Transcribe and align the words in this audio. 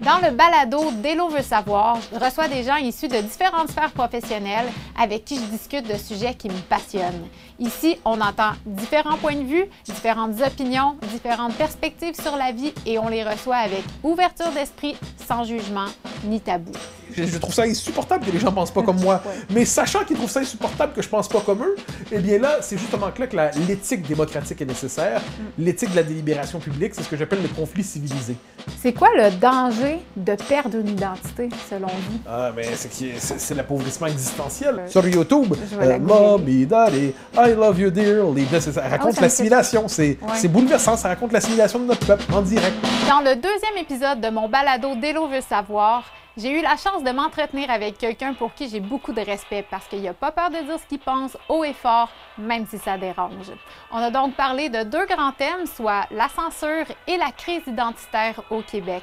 Dans 0.00 0.18
le 0.18 0.30
balado 0.30 0.90
Délo 1.02 1.28
veut 1.28 1.42
savoir, 1.42 1.98
je 2.12 2.22
reçois 2.22 2.48
des 2.48 2.62
gens 2.62 2.76
issus 2.76 3.08
de 3.08 3.16
différentes 3.16 3.70
sphères 3.70 3.92
professionnelles 3.92 4.66
avec 5.00 5.24
qui 5.24 5.36
je 5.36 5.44
discute 5.44 5.88
de 5.88 5.96
sujets 5.96 6.34
qui 6.34 6.48
me 6.48 6.60
passionnent. 6.68 7.26
Ici, 7.58 7.96
on 8.04 8.20
entend 8.20 8.52
différents 8.66 9.16
points 9.16 9.36
de 9.36 9.44
vue, 9.44 9.64
différentes 9.86 10.38
opinions, 10.46 10.96
différentes 11.10 11.54
perspectives 11.54 12.14
sur 12.20 12.36
la 12.36 12.52
vie 12.52 12.74
et 12.84 12.98
on 12.98 13.08
les 13.08 13.24
reçoit 13.24 13.56
avec 13.56 13.82
ouverture 14.02 14.50
d'esprit, 14.50 14.96
sans 15.26 15.44
jugement 15.44 15.86
ni 16.24 16.40
tabou. 16.42 16.72
Je, 17.16 17.38
trouve 17.38 17.54
ça 17.54 17.62
insupportable 17.62 18.26
que 18.26 18.30
les 18.30 18.38
gens 18.38 18.52
pensent 18.52 18.72
pas 18.72 18.82
comme 18.82 19.00
moi. 19.00 19.22
Mais 19.48 19.64
sachant 19.64 20.04
qu'ils 20.04 20.16
trouvent 20.16 20.30
ça 20.30 20.40
insupportable 20.40 20.92
que 20.92 21.00
je 21.00 21.08
pense 21.08 21.28
pas 21.28 21.40
comme 21.40 21.62
eux, 21.62 21.76
eh 22.12 22.18
bien 22.18 22.38
là, 22.38 22.58
c'est 22.60 22.76
justement 22.76 23.06
là 23.06 23.26
que 23.26 23.36
l'éthique 23.66 24.06
démocratique 24.06 24.60
est 24.60 24.66
nécessaire. 24.66 25.20
Mm. 25.20 25.64
L'éthique 25.64 25.90
de 25.92 25.96
la 25.96 26.02
délibération 26.02 26.58
publique, 26.58 26.94
c'est 26.94 27.02
ce 27.02 27.08
que 27.08 27.16
j'appelle 27.16 27.40
le 27.40 27.48
conflit 27.48 27.84
civilisé. 27.84 28.36
C'est 28.82 28.92
quoi 28.92 29.08
le 29.16 29.30
danger 29.30 29.85
de 30.16 30.34
perdre 30.34 30.78
une 30.78 30.88
identité, 30.88 31.48
selon 31.70 31.88
vous? 31.88 32.18
Ah, 32.28 32.50
mais 32.54 32.64
c'est 32.74 33.54
l'appauvrissement 33.54 34.06
existentiel. 34.06 34.82
Sur 34.88 35.06
YouTube, 35.06 35.54
euh, 35.80 35.98
Mommy, 35.98 36.66
Daddy, 36.66 37.14
I 37.36 37.54
love 37.54 37.78
you 37.80 37.90
dearly. 37.90 38.46
Ça 38.60 38.88
raconte 38.88 39.14
oh, 39.18 39.20
l'assimilation. 39.20 39.88
C'est 39.88 40.48
bouleversant. 40.48 40.96
Ça 40.96 41.08
raconte 41.08 41.32
l'assimilation 41.32 41.78
de 41.78 41.84
notre 41.84 42.06
peuple 42.06 42.24
en 42.32 42.42
direct. 42.42 42.74
Dans 43.08 43.20
le 43.20 43.36
deuxième 43.36 43.76
épisode 43.78 44.20
de 44.20 44.28
mon 44.28 44.48
balado 44.48 44.94
Délo 44.96 45.28
veut 45.28 45.40
savoir, 45.40 46.04
j'ai 46.36 46.58
eu 46.58 46.62
la 46.62 46.76
chance 46.76 47.02
de 47.02 47.10
m'entretenir 47.10 47.70
avec 47.70 47.96
quelqu'un 47.96 48.34
pour 48.34 48.52
qui 48.52 48.68
j'ai 48.68 48.80
beaucoup 48.80 49.12
de 49.12 49.22
respect 49.22 49.64
parce 49.70 49.86
qu'il 49.86 50.02
n'a 50.02 50.12
pas 50.12 50.32
peur 50.32 50.50
de 50.50 50.56
dire 50.56 50.78
ce 50.78 50.86
qu'il 50.86 50.98
pense 50.98 51.36
haut 51.48 51.64
et 51.64 51.72
fort, 51.72 52.10
même 52.36 52.66
si 52.66 52.76
ça 52.78 52.98
dérange. 52.98 53.52
On 53.90 53.96
a 53.96 54.10
donc 54.10 54.34
parlé 54.34 54.68
de 54.68 54.82
deux 54.82 55.06
grands 55.06 55.32
thèmes, 55.32 55.66
soit 55.66 56.06
la 56.10 56.28
censure 56.28 56.84
et 57.06 57.16
la 57.16 57.30
crise 57.30 57.62
identitaire 57.66 58.42
au 58.50 58.60
Québec. 58.60 59.02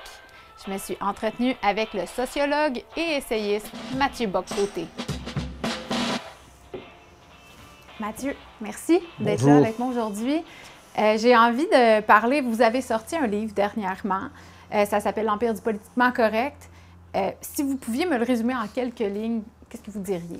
Je 0.65 0.71
me 0.71 0.77
suis 0.77 0.97
entretenue 1.01 1.55
avec 1.61 1.93
le 1.93 2.05
sociologue 2.05 2.81
et 2.95 3.17
essayiste 3.17 3.69
Mathieu 3.97 4.27
Boccoté. 4.27 4.85
Mathieu, 7.99 8.33
merci 8.61 8.99
d'être 9.19 9.45
là 9.45 9.57
avec 9.57 9.77
moi 9.77 9.89
aujourd'hui. 9.89 10.41
Euh, 10.97 11.17
j'ai 11.17 11.35
envie 11.35 11.65
de 11.65 12.01
parler, 12.01 12.41
vous 12.41 12.61
avez 12.61 12.81
sorti 12.81 13.15
un 13.15 13.27
livre 13.27 13.53
dernièrement, 13.53 14.29
euh, 14.73 14.85
ça 14.85 14.99
s'appelle 15.01 15.25
L'Empire 15.25 15.53
du 15.53 15.61
politiquement 15.61 16.11
correct. 16.11 16.69
Euh, 17.15 17.31
si 17.41 17.63
vous 17.63 17.75
pouviez 17.75 18.05
me 18.05 18.17
le 18.17 18.23
résumer 18.23 18.55
en 18.55 18.67
quelques 18.67 18.99
lignes, 18.99 19.41
qu'est-ce 19.69 19.83
que 19.83 19.91
vous 19.91 20.01
diriez? 20.01 20.39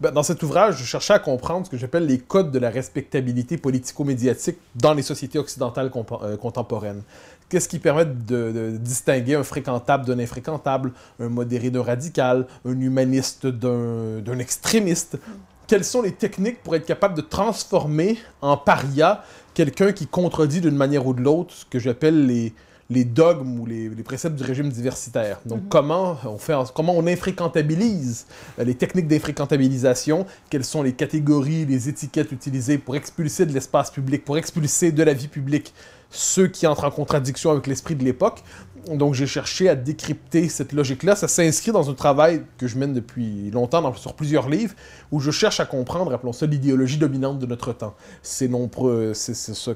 Ben, 0.00 0.10
dans 0.10 0.22
cet 0.22 0.42
ouvrage, 0.42 0.78
je 0.78 0.84
cherchais 0.84 1.12
à 1.12 1.18
comprendre 1.18 1.66
ce 1.66 1.70
que 1.70 1.76
j'appelle 1.76 2.06
les 2.06 2.18
codes 2.18 2.50
de 2.50 2.58
la 2.58 2.70
respectabilité 2.70 3.58
politico-médiatique 3.58 4.56
dans 4.74 4.94
les 4.94 5.02
sociétés 5.02 5.38
occidentales 5.38 5.90
contemporaines. 5.90 7.02
Qu'est-ce 7.50 7.68
qui 7.68 7.80
permet 7.80 8.06
de, 8.06 8.76
distinguer 8.78 9.34
un 9.34 9.42
fréquentable 9.42 10.06
d'un 10.06 10.20
infréquentable, 10.20 10.92
un 11.18 11.28
modéré 11.28 11.70
d'un 11.70 11.82
radical, 11.82 12.46
un 12.64 12.80
humaniste 12.80 13.44
d'un 13.44 14.38
extrémiste? 14.38 15.18
Quelles 15.66 15.84
sont 15.84 16.00
les 16.00 16.12
techniques 16.12 16.62
pour 16.62 16.76
être 16.76 16.86
capable 16.86 17.14
de 17.14 17.22
transformer 17.22 18.18
en 18.40 18.56
paria 18.56 19.24
quelqu'un 19.52 19.90
qui 19.90 20.06
contredit 20.06 20.60
d'une 20.60 20.76
manière 20.76 21.04
ou 21.04 21.12
de 21.12 21.22
l'autre 21.22 21.52
ce 21.52 21.64
que 21.64 21.80
j'appelle 21.80 22.24
les, 22.26 22.54
les 22.88 23.04
dogmes 23.04 23.58
ou 23.58 23.66
les, 23.66 23.88
préceptes 24.04 24.36
du 24.36 24.44
régime 24.44 24.68
diversitaire? 24.68 25.40
Donc, 25.44 25.62
mhm. 25.62 25.68
comment, 25.68 26.18
on 26.24 26.38
fait, 26.38 26.54
comment 26.72 26.96
on 26.96 27.04
infréquentabilise 27.08 28.26
euh, 28.60 28.64
les 28.64 28.76
techniques 28.76 29.08
d'infréquentabilisation, 29.08 30.24
quelles 30.50 30.64
sont 30.64 30.84
les 30.84 30.92
catégories, 30.92 31.66
les 31.66 31.88
étiquettes 31.88 32.30
utilisées 32.30 32.78
pour 32.78 32.94
expulser 32.94 33.44
de 33.44 33.52
l'espace 33.52 33.90
public, 33.90 34.24
pour 34.24 34.38
expulser 34.38 34.92
de 34.92 35.02
la 35.02 35.14
vie 35.14 35.28
publique? 35.28 35.74
Ceux 36.10 36.48
qui 36.48 36.66
entrent 36.66 36.84
en 36.84 36.90
contradiction 36.90 37.50
avec 37.50 37.66
l'esprit 37.66 37.94
de 37.94 38.04
l'époque. 38.04 38.42
Donc 38.88 39.14
j'ai 39.14 39.26
cherché 39.26 39.68
à 39.68 39.74
décrypter 39.74 40.48
cette 40.48 40.72
logique-là. 40.72 41.14
Ça 41.14 41.28
s'inscrit 41.28 41.70
dans 41.70 41.90
un 41.90 41.94
travail 41.94 42.42
que 42.58 42.66
je 42.66 42.78
mène 42.78 42.92
depuis 42.92 43.50
longtemps 43.50 43.94
sur 43.94 44.14
plusieurs 44.14 44.48
livres, 44.48 44.74
où 45.12 45.20
je 45.20 45.30
cherche 45.30 45.60
à 45.60 45.66
comprendre, 45.66 46.12
appelons 46.12 46.32
ça 46.32 46.46
l'idéologie 46.46 46.96
dominante 46.96 47.38
de 47.38 47.46
notre 47.46 47.72
temps. 47.72 47.94
Ses 48.22 48.48
nombreux, 48.48 49.12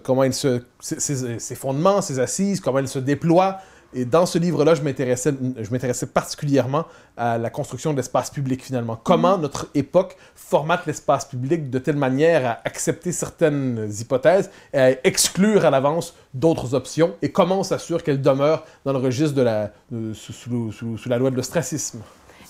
comment 0.03 0.25
elle 0.25 0.35
se, 0.35 0.63
ses 0.81 1.55
fondements, 1.55 2.01
ses 2.01 2.19
assises, 2.19 2.61
comment 2.61 2.79
elle 2.79 2.89
se 2.89 2.99
déploie, 2.99 3.59
et 3.95 4.05
dans 4.05 4.27
ce 4.27 4.39
livre-là, 4.39 4.75
je 4.75 4.83
m'intéressais 4.83 6.07
particulièrement 6.07 6.87
à 7.17 7.39
la 7.39 7.49
construction 7.49 7.93
de 7.93 7.97
l'espace 7.97 8.31
public, 8.31 8.63
finalement. 8.63 8.97
Comment 8.97 9.37
mhm. 9.37 9.43
notre 9.43 9.69
époque 9.75 10.17
formate 10.35 10.87
l'espace 10.87 11.25
public 11.25 11.71
de 11.71 11.79
telle 11.79 11.97
manière 11.97 12.45
à 12.47 12.61
accepter 12.65 13.13
certaines 13.13 13.89
hypothèses 14.01 14.51
et 14.73 14.79
à 14.79 15.07
exclure 15.07 15.65
à 15.65 15.71
l'avance 15.71 16.15
d'autres 16.35 16.75
options, 16.75 17.15
et 17.23 17.31
comment 17.31 17.61
on 17.61 17.63
s'assure 17.63 18.03
qu'elles 18.03 18.21
demeurent 18.21 18.65
dans 18.85 18.93
le 18.93 18.99
registre 18.99 19.37
de 19.37 19.43
la, 19.43 19.71
sous, 20.15 20.73
sous, 20.73 21.09
la 21.09 21.19
loi 21.19 21.31
de 21.31 21.37
l'ostracisme? 21.37 22.01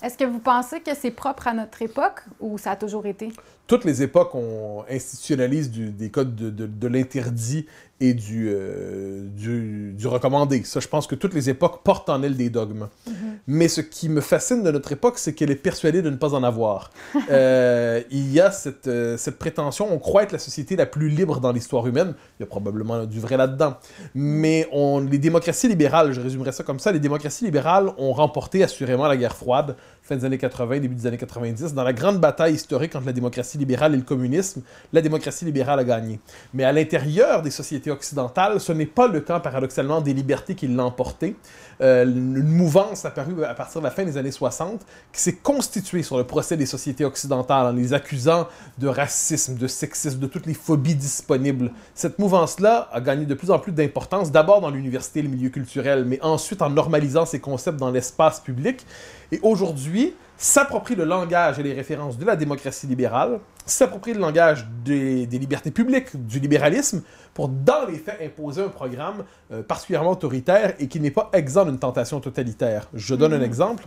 Est-ce 0.02 0.18
que 0.18 0.24
vous 0.24 0.38
pensez 0.38 0.80
que 0.80 0.94
c'est 0.94 1.10
propre 1.10 1.48
à 1.48 1.54
notre 1.54 1.80
époque 1.80 2.22
ou 2.40 2.58
ça 2.58 2.72
a 2.72 2.76
toujours 2.76 3.06
été? 3.06 3.32
Toutes 3.66 3.84
les 3.84 4.02
époques 4.02 4.34
on 4.34 4.84
institutionnalise 4.90 5.70
des 5.70 6.10
codes 6.10 6.34
de, 6.34 6.66
de 6.66 6.88
l'interdit 6.88 7.66
et 8.00 8.12
du, 8.12 8.48
euh, 8.50 9.28
du, 9.28 9.92
du, 9.96 10.06
recommandé. 10.08 10.62
Ça, 10.64 10.80
je 10.80 10.88
pense 10.88 11.06
que 11.06 11.14
toutes 11.14 11.32
les 11.32 11.48
époques 11.48 11.82
portent 11.84 12.08
en 12.08 12.22
elles 12.22 12.36
des 12.36 12.50
dogmes. 12.50 12.88
Mm-hmm. 13.08 13.12
Mais 13.46 13.68
ce 13.68 13.80
qui 13.80 14.08
me 14.08 14.20
fascine 14.20 14.64
de 14.64 14.70
notre 14.70 14.90
époque, 14.92 15.18
c'est 15.18 15.32
qu'elle 15.32 15.50
est 15.50 15.56
persuadée 15.56 16.02
de 16.02 16.10
ne 16.10 16.16
pas 16.16 16.34
en 16.34 16.42
avoir. 16.42 16.90
euh, 17.30 18.02
il 18.10 18.32
y 18.32 18.40
a 18.40 18.50
cette, 18.50 18.88
euh, 18.88 19.16
cette, 19.16 19.38
prétention, 19.38 19.92
on 19.92 19.98
croit 19.98 20.24
être 20.24 20.32
la 20.32 20.38
société 20.38 20.74
la 20.74 20.86
plus 20.86 21.08
libre 21.08 21.40
dans 21.40 21.52
l'histoire 21.52 21.86
humaine. 21.86 22.14
Il 22.38 22.42
y 22.42 22.44
a 22.44 22.46
probablement 22.46 23.06
du 23.06 23.20
vrai 23.20 23.36
là-dedans. 23.36 23.76
Mais 24.14 24.68
on, 24.72 25.00
les 25.00 25.18
démocraties 25.18 25.68
libérales, 25.68 26.12
je 26.12 26.20
résumerai 26.20 26.50
ça 26.50 26.64
comme 26.64 26.80
ça, 26.80 26.90
les 26.90 27.00
démocraties 27.00 27.44
libérales 27.44 27.92
ont 27.96 28.12
remporté 28.12 28.64
assurément 28.64 29.06
la 29.06 29.16
guerre 29.16 29.36
froide, 29.36 29.76
fin 30.04 30.16
des 30.16 30.24
années 30.26 30.36
80, 30.36 30.80
début 30.80 30.94
des 30.94 31.06
années 31.06 31.16
90. 31.16 31.72
Dans 31.72 31.82
la 31.82 31.94
grande 31.94 32.18
bataille 32.18 32.52
historique 32.52 32.94
entre 32.94 33.06
la 33.06 33.14
démocratie 33.14 33.56
libérale 33.56 33.94
et 33.94 33.96
le 33.96 34.02
communisme, 34.02 34.60
la 34.92 35.00
démocratie 35.00 35.46
libérale 35.46 35.78
a 35.80 35.84
gagné. 35.84 36.20
Mais 36.52 36.64
à 36.64 36.72
l'intérieur 36.72 37.40
des 37.40 37.50
sociétés 37.50 37.90
occidentale, 37.90 38.60
ce 38.60 38.72
n'est 38.72 38.84
pas 38.84 39.08
le 39.08 39.20
cas, 39.20 39.40
paradoxalement, 39.40 40.02
des 40.02 40.12
libertés 40.12 40.54
qui 40.54 40.68
l'ont 40.68 40.84
emporté. 40.84 41.36
Euh, 41.80 42.04
une 42.04 42.42
mouvance 42.42 43.04
apparue 43.04 43.44
à 43.44 43.54
partir 43.54 43.80
de 43.80 43.84
la 43.84 43.90
fin 43.90 44.04
des 44.04 44.16
années 44.16 44.30
60 44.30 44.80
qui 45.12 45.20
s'est 45.20 45.36
constituée 45.36 46.02
sur 46.02 46.16
le 46.16 46.24
procès 46.24 46.56
des 46.56 46.66
sociétés 46.66 47.04
occidentales 47.04 47.66
en 47.66 47.72
les 47.72 47.92
accusant 47.92 48.48
de 48.78 48.88
racisme, 48.88 49.56
de 49.56 49.66
sexisme, 49.66 50.18
de 50.18 50.26
toutes 50.26 50.46
les 50.46 50.54
phobies 50.54 50.94
disponibles. 50.94 51.70
Cette 51.94 52.18
mouvance-là 52.18 52.88
a 52.92 53.00
gagné 53.00 53.26
de 53.26 53.34
plus 53.34 53.50
en 53.50 53.58
plus 53.58 53.72
d'importance, 53.72 54.30
d'abord 54.30 54.60
dans 54.60 54.70
l'université 54.70 55.20
et 55.20 55.22
le 55.22 55.28
milieu 55.28 55.48
culturel, 55.48 56.04
mais 56.04 56.20
ensuite 56.22 56.62
en 56.62 56.70
normalisant 56.70 57.26
ces 57.26 57.40
concepts 57.40 57.78
dans 57.78 57.90
l'espace 57.90 58.40
public. 58.40 58.86
Et 59.32 59.40
aujourd'hui, 59.42 60.14
s'approprie 60.44 60.94
le 60.94 61.04
langage 61.04 61.58
et 61.58 61.62
les 61.62 61.72
références 61.72 62.18
de 62.18 62.24
la 62.26 62.36
démocratie 62.36 62.86
libérale, 62.86 63.40
s'approprie 63.64 64.12
le 64.12 64.20
langage 64.20 64.66
des, 64.84 65.24
libertés 65.24 65.70
publiques, 65.70 66.14
du 66.26 66.38
libéralisme, 66.38 67.02
pour 67.32 67.48
dans 67.48 67.86
les 67.88 67.96
faits 67.96 68.18
imposer 68.22 68.62
un 68.62 68.68
programme 68.68 69.24
euh, 69.50 69.62
particulièrement 69.62 70.10
autoritaire 70.10 70.74
et 70.78 70.86
qui 70.86 71.00
n'est 71.00 71.10
pas 71.10 71.30
exempt 71.32 71.64
d'une 71.64 71.78
tentation 71.78 72.20
totalitaire. 72.20 72.90
Je 72.92 73.14
donne 73.14 73.32
un 73.32 73.38
mhm. 73.38 73.44
exemple. 73.44 73.84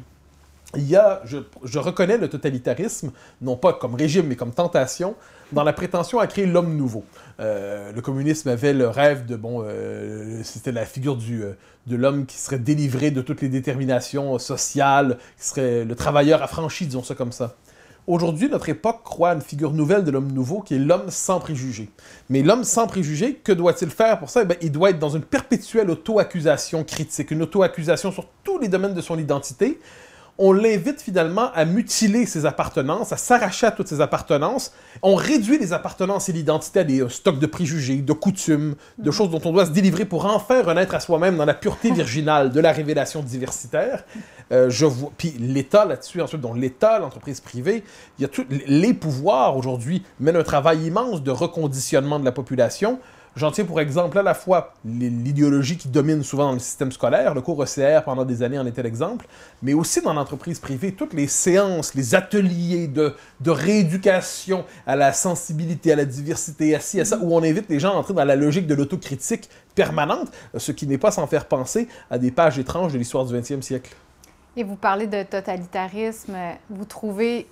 Il 0.76 0.88
y 0.88 0.98
a, 0.98 1.22
je, 1.24 1.80
reconnais 1.80 2.18
le 2.18 2.30
totalitarisme, 2.30 3.12
non 3.42 3.56
pas 3.56 3.74
comme 3.74 3.96
régime, 3.96 4.28
mais 4.28 4.36
comme 4.36 4.52
tentation, 4.52 5.16
dans 5.54 5.64
la 5.64 5.72
prétention 5.72 6.20
à 6.20 6.28
créer 6.28 6.46
l'homme 6.46 6.76
nouveau. 6.76 7.06
Euh, 7.40 7.94
le 7.94 8.02
communisme 8.02 8.50
avait 8.50 8.74
le 8.74 8.90
rêve 8.90 9.26
de, 9.26 9.38
bon, 9.38 9.64
euh, 9.64 10.42
c'était 10.44 10.74
la 10.74 10.86
figure 10.86 11.16
du, 11.16 11.44
euh, 11.44 11.54
de 11.86 11.96
l'homme 11.96 12.26
qui 12.26 12.38
serait 12.38 12.60
délivré 12.60 13.12
de 13.12 13.22
toutes 13.22 13.42
les 13.42 13.48
déterminations 13.48 14.38
sociales, 14.40 15.18
qui 15.40 15.48
serait 15.48 15.86
le 15.86 15.96
travailleur 15.96 16.44
affranchi, 16.44 16.86
disons 16.86 17.04
ça 17.04 17.16
comme 17.16 17.32
ça. 17.32 17.56
Aujourd'hui, 18.08 18.48
notre 18.50 18.70
époque 18.70 19.04
croit 19.04 19.32
à 19.32 19.36
une 19.36 19.42
figure 19.42 19.74
nouvelle 19.74 20.06
de 20.06 20.12
l'homme 20.12 20.32
nouveau 20.32 20.62
qui 20.62 20.76
est 20.76 20.80
l'homme 20.80 21.10
sans 21.10 21.42
préjugés. 21.42 21.90
Mais 22.30 22.42
l'homme 22.42 22.64
sans 22.64 22.88
préjugés, 22.88 23.36
que 23.36 23.52
doit-il 23.52 23.90
faire 23.90 24.18
pour 24.20 24.30
ça? 24.30 24.44
Eh 24.44 24.66
Il 24.66 24.72
doit 24.72 24.92
être 24.92 25.00
dans 25.00 25.10
une 25.10 25.24
perpétuelle 25.24 25.90
auto-accusation 25.90 26.86
critique, 26.86 27.32
une 27.32 27.42
auto-accusation 27.42 28.14
sur 28.14 28.26
tous 28.46 28.60
les 28.60 28.70
domaines 28.70 28.94
de 28.94 29.02
son 29.02 29.20
identité, 29.20 29.80
on 30.38 30.54
l'invite 30.54 31.02
finalement 31.02 31.52
à 31.54 31.66
mutiler 31.66 32.26
ses 32.26 32.46
appartenances, 32.46 33.12
à 33.12 33.18
s'arracher 33.18 33.68
à 33.68 33.72
toutes 33.72 33.88
ses 33.88 34.02
appartenances. 34.02 34.72
On 35.02 35.16
réduit 35.16 35.58
les 35.58 35.74
appartenances 35.74 36.30
et 36.30 36.34
l'identité 36.34 36.82
à 36.82 36.84
des 36.84 37.08
stocks 37.10 37.40
de 37.40 37.46
préjugés, 37.46 37.98
de 37.98 38.14
coutumes, 38.14 38.76
de 38.98 39.12
choses 39.12 39.30
dont 39.30 39.42
on 39.46 39.52
doit 39.52 39.66
se 39.66 39.72
délivrer 39.72 40.06
pour 40.06 40.26
enfin 40.26 40.62
renaître 40.62 40.94
à 40.94 41.00
soi-même 41.00 41.38
dans 41.38 41.46
la 41.46 41.54
pureté 41.54 41.92
virginale 41.94 42.52
de 42.52 42.60
la 42.60 42.72
révélation 42.72 43.22
diversitaire. 43.22 44.04
Euh, 44.52 44.70
je 44.70 44.86
vois, 44.86 45.12
puis 45.18 45.34
l'État 45.40 45.86
là-dessus, 45.86 46.22
ensuite, 46.22 46.42
dont 46.42 46.54
l'État, 46.54 47.00
l'entreprise 47.00 47.42
privée, 47.42 47.84
il 48.18 48.22
y 48.22 48.26
a 48.26 48.28
tous 48.28 48.46
les 48.50 48.94
pouvoirs 48.94 49.58
aujourd'hui 49.58 50.04
mènent 50.20 50.38
un 50.38 50.44
travail 50.44 50.86
immense 50.86 51.22
de 51.22 51.32
reconditionnement 51.32 52.20
de 52.20 52.26
la 52.26 52.32
population 52.32 53.00
J'en 53.38 53.52
tiens 53.52 53.66
pour 53.66 53.80
exemple 53.80 54.18
à 54.18 54.24
la 54.24 54.34
fois 54.34 54.74
l'idéologie 54.84 55.78
qui 55.78 55.90
domine 55.90 56.24
souvent 56.24 56.46
dans 56.46 56.54
le 56.54 56.60
système 56.60 56.92
scolaire, 56.92 57.36
le 57.36 57.42
cours 57.42 57.64
ECR 57.64 58.02
pendant 58.04 58.26
des 58.26 58.42
années 58.42 58.58
en 58.58 58.66
était 58.66 58.82
l'exemple, 58.82 59.28
mais 59.62 59.76
aussi 59.76 60.02
dans 60.02 60.14
l'entreprise 60.14 60.58
privée, 60.58 60.94
toutes 60.94 61.14
les 61.14 61.28
séances, 61.28 61.94
les 61.94 62.16
ateliers 62.16 62.88
de, 62.88 63.14
de 63.42 63.52
rééducation 63.52 64.66
à 64.88 64.96
la 64.96 65.14
sensibilité, 65.14 65.94
à 65.94 65.96
la 65.96 66.06
diversité, 66.06 66.74
à 66.74 66.80
ci, 66.80 67.00
à 67.00 67.06
ça, 67.06 67.20
où 67.22 67.32
on 67.36 67.44
invite 67.44 67.70
les 67.70 67.80
gens 67.80 67.94
à 67.94 67.98
entrer 67.98 68.16
dans 68.16 68.26
la 68.26 68.36
logique 68.36 68.66
de 68.66 68.74
l'autocritique 68.74 69.52
permanente, 69.76 70.32
ce 70.58 70.72
qui 70.72 70.88
n'est 70.88 70.98
pas 70.98 71.12
sans 71.12 71.28
faire 71.28 71.46
penser 71.46 71.88
à 72.10 72.18
des 72.18 72.32
pages 72.32 72.58
étranges 72.58 72.92
de 72.92 72.98
l'histoire 72.98 73.24
du 73.24 73.36
20e 73.36 73.62
siècle. 73.62 73.96
Et 74.56 74.64
vous 74.64 74.78
parlez 74.78 75.06
de 75.06 75.22
totalitarisme, 75.22 76.36
vous 76.72 76.86
trouvez 76.86 77.46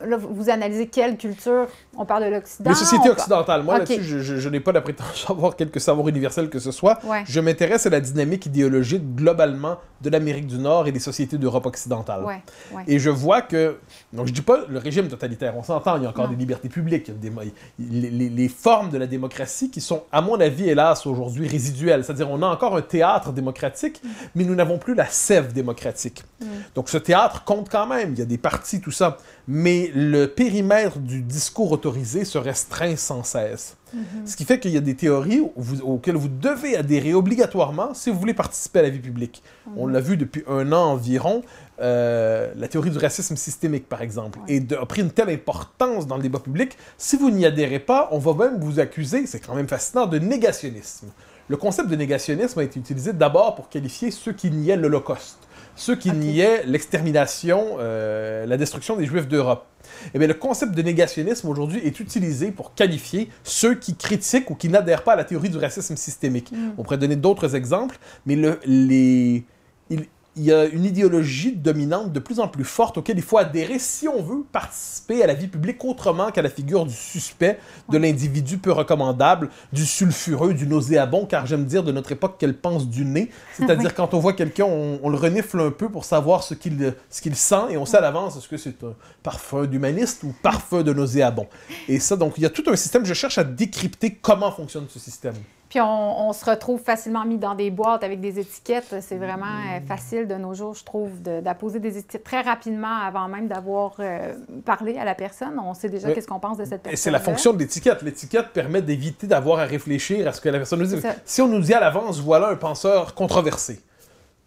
Là, 0.00 0.16
vous 0.16 0.50
analysez 0.50 0.88
quelle 0.88 1.16
culture 1.16 1.68
On 1.98 2.04
parle 2.04 2.24
de 2.24 2.30
l'Occident. 2.30 2.70
Les 2.70 2.76
sociétés 2.76 3.10
occidentales. 3.10 3.62
Moi, 3.62 3.78
là-dessus, 3.78 4.02
je, 4.02 4.48
n'ai 4.48 4.60
pas 4.60 4.72
la 4.72 4.80
prétention 4.80 5.34
d'avoir 5.34 5.56
quelque 5.56 5.80
savoir 5.80 6.08
universel 6.08 6.50
que 6.50 6.58
ce 6.58 6.70
soit. 6.70 6.98
Je 7.24 7.40
m'intéresse 7.40 7.86
à 7.86 7.90
la 7.90 8.00
dynamique 8.00 8.46
idéologique 8.46 9.14
globalement 9.14 9.78
de 10.00 10.10
l'Amérique 10.10 10.46
du 10.46 10.58
Nord 10.58 10.86
et 10.86 10.92
des 10.92 11.00
sociétés 11.00 11.38
d'Europe 11.38 11.66
occidentale. 11.66 12.22
Et 12.86 12.98
je 12.98 13.10
vois 13.10 13.42
que. 13.42 13.78
Donc, 14.12 14.26
je 14.26 14.32
dis 14.32 14.42
pas 14.42 14.64
le 14.68 14.78
régime 14.78 15.08
totalitaire, 15.08 15.56
on 15.56 15.62
s'entend, 15.62 15.96
il 15.96 16.02
y 16.02 16.06
a 16.06 16.08
encore 16.08 16.28
des 16.28 16.36
libertés 16.36 16.68
publiques, 16.68 17.18
des, 17.18 17.32
les, 17.78 18.10
les, 18.10 18.48
formes 18.48 18.90
de 18.90 18.98
la 18.98 19.06
démocratie 19.06 19.70
qui 19.70 19.80
sont, 19.80 20.04
à 20.12 20.20
mon 20.20 20.40
avis, 20.40 20.68
hélas, 20.68 21.06
aujourd'hui 21.06 21.48
résiduelles. 21.48 22.04
C'est-à-dire, 22.04 22.30
on 22.30 22.42
a 22.42 22.46
encore 22.46 22.76
un 22.76 22.82
théâtre 22.82 23.32
démocratique, 23.32 24.00
mm. 24.02 24.08
mais 24.34 24.44
nous 24.44 24.54
n'avons 24.54 24.78
plus 24.78 24.94
la 24.94 25.06
sève 25.06 25.52
démocratique. 25.52 26.24
Mm. 26.40 26.46
Donc, 26.74 26.88
ce 26.88 26.98
théâtre 26.98 27.44
compte 27.44 27.68
quand 27.68 27.86
même, 27.86 28.12
il 28.12 28.18
y 28.18 28.22
a 28.22 28.26
des 28.26 28.38
partis, 28.38 28.80
tout 28.80 28.90
ça. 28.90 29.18
Mais 29.48 29.90
le 29.94 30.26
périmètre 30.26 30.98
du 30.98 31.22
discours 31.22 31.72
autorisé 31.86 32.24
se 32.24 32.38
restreint 32.38 32.96
sans 32.96 33.22
cesse. 33.22 33.76
Mhm. 33.94 34.26
Ce 34.26 34.36
qui 34.36 34.44
fait 34.44 34.58
qu'il 34.58 34.72
y 34.72 34.76
a 34.76 34.80
des 34.80 34.96
théories 34.96 35.40
auxquelles 35.82 36.16
vous 36.16 36.28
devez 36.28 36.76
adhérer 36.76 37.14
obligatoirement 37.14 37.94
si 37.94 38.10
vous 38.10 38.18
voulez 38.18 38.34
participer 38.34 38.80
à 38.80 38.82
la 38.82 38.88
vie 38.88 38.98
publique. 38.98 39.42
Mhm. 39.66 39.72
On 39.76 39.86
l'a 39.86 40.00
vu 40.00 40.16
depuis 40.16 40.42
un 40.48 40.72
an 40.72 40.92
environ, 40.92 41.42
euh, 41.80 42.52
la 42.56 42.68
théorie 42.68 42.90
du 42.90 42.98
racisme 42.98 43.36
systémique, 43.36 43.88
par 43.88 44.02
exemple, 44.02 44.40
et 44.48 44.62
a 44.78 44.86
pris 44.86 45.02
une 45.02 45.10
telle 45.10 45.30
importance 45.30 46.06
dans 46.06 46.16
le 46.16 46.22
débat 46.22 46.40
public. 46.40 46.76
Si 46.98 47.16
vous 47.16 47.30
n'y 47.30 47.46
adhérez 47.46 47.78
pas, 47.78 48.08
on 48.10 48.18
va 48.18 48.34
même 48.34 48.60
vous 48.60 48.80
accuser, 48.80 49.26
c'est 49.26 49.40
quand 49.40 49.54
même 49.54 49.68
fascinant, 49.68 50.06
de 50.06 50.18
négationnisme. 50.18 51.08
Le 51.48 51.56
concept 51.56 51.88
de 51.88 51.94
négationnisme 51.94 52.58
a 52.58 52.64
été 52.64 52.80
utilisé 52.80 53.12
d'abord 53.12 53.54
pour 53.54 53.68
qualifier 53.68 54.10
ceux 54.10 54.32
qui 54.32 54.50
niaient 54.50 54.76
l'Holocauste 54.76 55.45
ceux 55.76 55.94
qui 55.94 56.10
niaient 56.10 56.64
l'extermination, 56.66 57.76
euh, 57.78 58.46
la 58.46 58.56
destruction 58.56 58.96
des 58.96 59.06
Juifs 59.06 59.28
d'Europe. 59.28 59.66
Eh 60.14 60.18
bien, 60.18 60.26
le 60.26 60.34
concept 60.34 60.74
de 60.74 60.82
négationnisme 60.82 61.48
aujourd'hui 61.48 61.80
est 61.84 62.00
utilisé 62.00 62.50
pour 62.50 62.74
qualifier 62.74 63.30
ceux 63.44 63.74
qui 63.74 63.94
critiquent 63.94 64.50
ou 64.50 64.54
qui 64.54 64.68
n'adhèrent 64.68 65.04
pas 65.04 65.12
à 65.12 65.16
la 65.16 65.24
théorie 65.24 65.50
du 65.50 65.58
racisme 65.58 65.96
systémique. 65.96 66.50
Mm. 66.50 66.72
On 66.78 66.82
pourrait 66.82 66.98
donner 66.98 67.16
d'autres 67.16 67.54
exemples, 67.54 67.98
mais 68.24 68.36
le, 68.36 68.58
les, 68.64 69.44
il 70.36 70.44
y 70.44 70.52
a 70.52 70.66
une 70.66 70.84
idéologie 70.84 71.52
dominante 71.52 72.12
de 72.12 72.20
plus 72.20 72.40
en 72.40 72.48
plus 72.48 72.64
forte 72.64 72.98
auquel 72.98 73.16
il 73.16 73.22
faut 73.22 73.38
adhérer 73.38 73.78
si 73.78 74.06
on 74.06 74.22
veut 74.22 74.44
participer 74.52 75.22
à 75.22 75.26
la 75.26 75.32
vie 75.32 75.48
publique 75.48 75.82
autrement 75.82 76.30
qu'à 76.30 76.42
la 76.42 76.50
figure 76.50 76.84
du 76.84 76.94
suspect, 76.94 77.58
de 77.88 77.96
l'individu 77.96 78.58
peu 78.58 78.70
recommandable, 78.70 79.48
du 79.72 79.86
sulfureux, 79.86 80.52
du 80.52 80.66
nauséabond, 80.66 81.24
car 81.24 81.46
j'aime 81.46 81.64
dire 81.64 81.82
de 81.82 81.90
notre 81.90 82.12
époque 82.12 82.36
qu'elle 82.38 82.56
pense 82.56 82.86
du 82.86 83.06
nez. 83.06 83.30
C'est-à-dire 83.54 83.94
quand 83.96 84.12
on 84.12 84.18
voit 84.18 84.34
quelqu'un, 84.34 84.66
on, 84.66 85.08
le 85.08 85.16
renifle 85.16 85.58
un 85.60 85.70
peu 85.70 85.88
pour 85.88 86.04
savoir 86.04 86.42
ce 86.42 86.52
qu'il 86.52 87.36
sent 87.36 87.62
et 87.70 87.78
on 87.78 87.86
sait 87.86 87.96
à 87.96 88.02
l'avance 88.02 88.36
est-ce 88.36 88.48
que 88.48 88.58
c'est 88.58 88.84
un 88.84 88.94
parfum 89.22 89.64
d'humaniste 89.64 90.22
ou 90.22 90.34
parfum 90.42 90.82
de 90.82 90.92
nauséabond. 90.92 91.46
Et 91.88 91.98
ça, 91.98 92.16
donc, 92.16 92.34
il 92.36 92.42
y 92.42 92.46
a 92.46 92.50
tout 92.50 92.64
un 92.66 92.76
système. 92.76 93.06
Je 93.06 93.14
cherche 93.14 93.38
à 93.38 93.44
décrypter 93.44 94.18
comment 94.20 94.52
fonctionne 94.52 94.86
ce 94.88 94.98
système. 94.98 95.34
Puis 95.68 95.80
on, 95.80 96.32
se 96.32 96.44
retrouve 96.44 96.80
facilement 96.80 97.24
mis 97.24 97.38
dans 97.38 97.54
des 97.54 97.70
boîtes 97.70 98.04
avec 98.04 98.20
des 98.20 98.38
étiquettes. 98.38 98.94
C'est 99.00 99.16
vraiment 99.16 99.46
euh, 99.46 99.80
facile 99.86 100.28
de 100.28 100.34
nos 100.36 100.54
jours, 100.54 100.74
je 100.74 100.84
trouve, 100.84 101.20
d'apposer 101.20 101.80
des 101.80 101.98
étiquettes 101.98 102.22
très 102.22 102.40
rapidement 102.40 103.00
avant 103.02 103.26
même 103.26 103.48
d'avoir 103.48 103.94
euh, 103.98 104.34
parlé 104.64 104.96
à 104.96 105.04
la 105.04 105.16
personne. 105.16 105.58
On 105.58 105.74
sait 105.74 105.88
déjà 105.88 106.12
qu'est-ce 106.12 106.28
qu'on 106.28 106.38
pense 106.38 106.58
de 106.58 106.64
cette 106.64 106.82
personne. 106.82 106.96
C'est 106.96 107.10
la 107.10 107.18
fonction 107.18 107.52
de 107.52 107.58
l'étiquette. 107.58 108.02
L'étiquette 108.02 108.50
permet 108.50 108.80
d'éviter 108.80 109.26
d'avoir 109.26 109.58
à 109.58 109.64
réfléchir 109.64 110.28
à 110.28 110.32
ce 110.32 110.40
que 110.40 110.48
la 110.48 110.58
personne 110.58 110.80
nous 110.80 110.86
dit. 110.86 111.02
Si 111.24 111.42
on 111.42 111.48
nous 111.48 111.60
dit 111.60 111.74
à 111.74 111.80
l'avance, 111.80 112.20
voilà 112.20 112.48
un 112.48 112.56
penseur 112.56 113.14
controversé, 113.14 113.80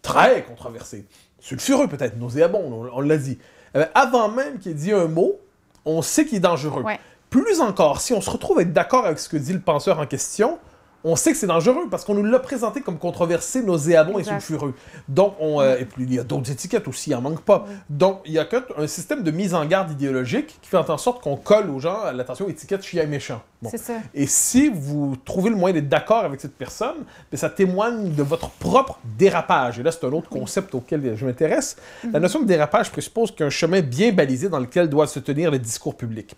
très 0.00 0.42
controversé, 0.44 1.04
sulfureux 1.38 1.88
peut-être, 1.88 2.16
nauséabond, 2.16 2.90
on, 2.94 3.00
l'a 3.00 3.18
dit. 3.18 3.38
Eh 3.74 3.82
avant 3.94 4.30
même 4.30 4.58
qu'il 4.58 4.72
ait 4.72 4.74
dit 4.74 4.92
un 4.92 5.06
mot, 5.06 5.38
on 5.84 6.00
sait 6.00 6.24
qu'il 6.24 6.38
est 6.38 6.40
dangereux. 6.40 6.84
Plus 7.28 7.60
encore, 7.60 8.00
si 8.00 8.12
on 8.12 8.20
se 8.20 8.30
retrouve 8.30 8.58
à 8.58 8.62
être 8.62 8.72
d'accord 8.72 9.04
avec 9.04 9.18
ce 9.18 9.28
que 9.28 9.36
dit 9.36 9.52
le 9.52 9.60
penseur 9.60 10.00
en 10.00 10.06
question, 10.06 10.58
on 11.04 11.16
sait 11.16 11.32
que 11.32 11.38
c'est 11.38 11.46
dangereux 11.46 11.88
parce 11.90 12.04
qu'on 12.04 12.14
nous 12.14 12.24
l'a 12.24 12.38
présenté 12.38 12.80
comme 12.80 12.98
controversé, 12.98 13.62
nauséabond 13.62 14.18
et 14.18 14.24
sulfureux. 14.24 14.74
Donc, 15.08 15.34
on, 15.40 15.60
euh, 15.60 15.78
et 15.78 15.84
puis 15.84 16.04
il 16.04 16.14
y 16.14 16.18
a 16.18 16.24
d'autres 16.24 16.50
étiquettes 16.50 16.88
aussi, 16.88 17.10
il 17.10 17.14
n'en 17.14 17.22
manque 17.22 17.40
pas. 17.40 17.66
Donc, 17.88 18.20
il 18.26 18.32
y 18.32 18.38
a 18.38 18.46
un 18.76 18.86
système 18.86 19.22
de 19.22 19.30
mise 19.30 19.54
en 19.54 19.64
garde 19.64 19.90
idéologique 19.90 20.58
qui 20.60 20.68
fait 20.68 20.76
en 20.76 20.98
sorte 20.98 21.22
qu'on 21.22 21.36
colle 21.36 21.70
aux 21.70 21.80
gens 21.80 22.10
l'attention 22.12 22.48
étiquette 22.48 22.82
chien 22.82 23.06
méchant. 23.06 23.42
Ça. 23.76 23.94
Et 24.14 24.26
si 24.26 24.68
vous 24.68 25.16
trouvez 25.24 25.50
le 25.50 25.56
moyen 25.56 25.74
d'être 25.74 25.88
d'accord 25.88 26.24
avec 26.24 26.40
cette 26.40 26.56
personne, 26.56 27.04
ben, 27.30 27.36
ça 27.36 27.50
témoigne 27.50 28.14
de 28.14 28.22
votre 28.22 28.48
propre 28.50 28.98
dérapage. 29.18 29.78
Et 29.78 29.82
là, 29.82 29.92
c'est 29.92 30.04
un 30.04 30.12
autre 30.12 30.30
concept 30.30 30.74
auquel 30.74 31.14
je 31.16 31.26
m'intéresse. 31.26 31.76
La 32.04 32.10
mhm. 32.10 32.22
notion 32.22 32.40
de 32.40 32.46
dérapage 32.46 32.90
présuppose 32.90 33.34
qu'un 33.34 33.50
chemin 33.50 33.82
bien 33.82 34.12
balisé 34.12 34.48
dans 34.48 34.58
lequel 34.58 34.88
doit 34.88 35.06
se 35.06 35.20
tenir 35.20 35.50
le 35.50 35.58
discours 35.58 35.96
public. 35.96 36.34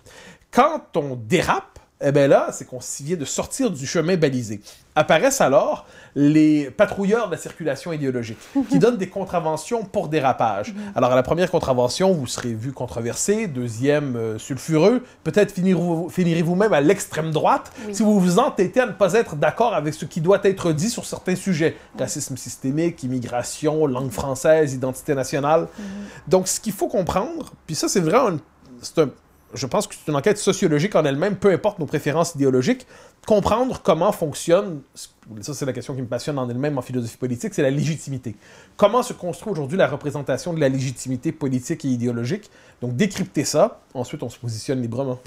Quand 0.50 0.96
on 0.96 1.16
dérape, 1.16 1.78
eh 2.02 2.12
bien 2.12 2.28
là, 2.28 2.48
c'est 2.52 2.66
qu'on 2.66 2.80
vient 3.00 3.16
de 3.16 3.24
sortir 3.24 3.70
du 3.70 3.86
chemin 3.86 4.16
balisé. 4.16 4.60
Apparaissent 4.94 5.40
alors 5.40 5.86
les 6.14 6.70
patrouilleurs 6.70 7.26
de 7.26 7.32
la 7.32 7.38
circulation 7.38 7.92
idéologique, 7.92 8.38
qui 8.68 8.78
donnent 8.78 8.98
des 8.98 9.08
contraventions 9.08 9.84
pour 9.84 10.08
dérapage. 10.08 10.74
Mhm. 10.74 10.92
Alors, 10.94 11.12
à 11.12 11.16
la 11.16 11.22
première 11.22 11.50
contravention, 11.50 12.12
vous 12.12 12.26
serez 12.26 12.52
vu 12.52 12.72
controversé, 12.72 13.46
deuxième, 13.46 14.16
euh, 14.16 14.38
sulfureux, 14.38 15.02
peut-être 15.24 15.52
finirez-vous 15.52 16.54
même 16.54 16.72
à 16.72 16.80
l'extrême 16.80 17.30
droite 17.30 17.72
si 17.92 18.02
vous 18.02 18.20
vous 18.20 18.38
entêtez 18.38 18.80
à 18.80 18.86
ne 18.86 18.92
pas 18.92 19.14
être 19.14 19.36
d'accord 19.36 19.74
avec 19.74 19.94
ce 19.94 20.04
qui 20.04 20.20
doit 20.20 20.40
être 20.42 20.72
dit 20.72 20.90
sur 20.90 21.06
certains 21.06 21.36
sujets. 21.36 21.76
Racisme 21.98 22.36
systémique, 22.36 23.02
immigration, 23.02 23.86
langue 23.86 24.10
française, 24.10 24.74
identité 24.74 25.14
nationale. 25.14 25.62
Mhm. 25.62 25.84
Donc, 26.28 26.48
ce 26.48 26.60
qu'il 26.60 26.72
faut 26.72 26.88
comprendre, 26.88 27.52
puis 27.66 27.74
ça, 27.74 27.88
c'est 27.88 28.00
vraiment 28.00 28.38
c'est 28.82 28.98
un, 28.98 29.08
je 29.54 29.66
pense 29.66 29.86
que 29.86 29.94
c'est 29.94 30.10
une 30.10 30.16
enquête 30.16 30.38
sociologique 30.38 30.94
en 30.94 31.04
elle-même, 31.04 31.36
peu 31.36 31.52
importe 31.52 31.78
nos 31.78 31.86
préférences 31.86 32.34
idéologiques, 32.34 32.86
comprendre 33.26 33.80
comment 33.82 34.12
fonctionne, 34.12 34.80
ça 35.40 35.54
c'est 35.54 35.66
la 35.66 35.72
question 35.72 35.94
qui 35.94 36.02
me 36.02 36.06
passionne 36.06 36.38
en 36.38 36.48
elle-même 36.48 36.78
en 36.78 36.82
philosophie 36.82 37.16
politique, 37.16 37.54
c'est 37.54 37.62
la 37.62 37.70
légitimité. 37.70 38.34
Comment 38.76 39.02
se 39.02 39.12
construit 39.12 39.52
aujourd'hui 39.52 39.78
la 39.78 39.88
représentation 39.88 40.52
de 40.52 40.60
la 40.60 40.68
légitimité 40.68 41.32
politique 41.32 41.84
et 41.84 41.88
idéologique? 41.88 42.50
Donc 42.80 42.96
décrypter 42.96 43.44
ça, 43.44 43.80
ensuite 43.94 44.22
on 44.22 44.28
se 44.28 44.38
positionne 44.38 44.80
librement. 44.80 45.18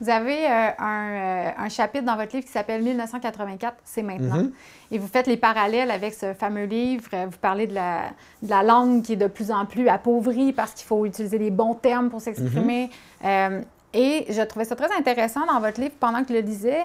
Vous 0.00 0.10
avez 0.10 0.46
euh, 0.46 0.50
euh, 0.50 1.50
un, 1.56 1.68
chapitre 1.68 2.04
dans 2.04 2.16
votre 2.16 2.34
livre 2.34 2.46
qui 2.46 2.52
s'appelle 2.52 2.82
1984, 2.82 3.76
c'est 3.84 4.02
maintenant. 4.02 4.36
Mhm. 4.36 4.52
Et 4.90 4.98
vous 4.98 5.06
faites 5.06 5.26
les 5.26 5.36
parallèles 5.36 5.90
avec 5.90 6.12
ce 6.12 6.34
fameux 6.34 6.64
livre. 6.64 7.08
Vous 7.26 7.38
parlez 7.40 7.66
de 7.66 7.74
la, 7.74 8.10
de 8.42 8.50
la 8.50 8.62
langue 8.62 9.02
qui 9.02 9.14
est 9.14 9.16
de 9.16 9.26
plus 9.26 9.50
en 9.50 9.64
plus 9.64 9.88
appauvrie 9.88 10.52
parce 10.52 10.72
qu'il 10.72 10.86
faut 10.86 11.06
utiliser 11.06 11.38
les 11.38 11.50
bons 11.50 11.74
termes 11.74 12.10
pour 12.10 12.20
s'exprimer. 12.20 12.90
Mhm. 13.22 13.28
Euh, 13.30 13.60
et 13.94 14.26
je 14.28 14.42
trouvais 14.42 14.66
ça 14.66 14.76
très 14.76 14.94
intéressant 14.94 15.46
dans 15.46 15.60
votre 15.60 15.80
livre 15.80 15.94
pendant 15.98 16.22
que 16.22 16.28
je 16.28 16.34
le 16.34 16.40
lisais. 16.40 16.84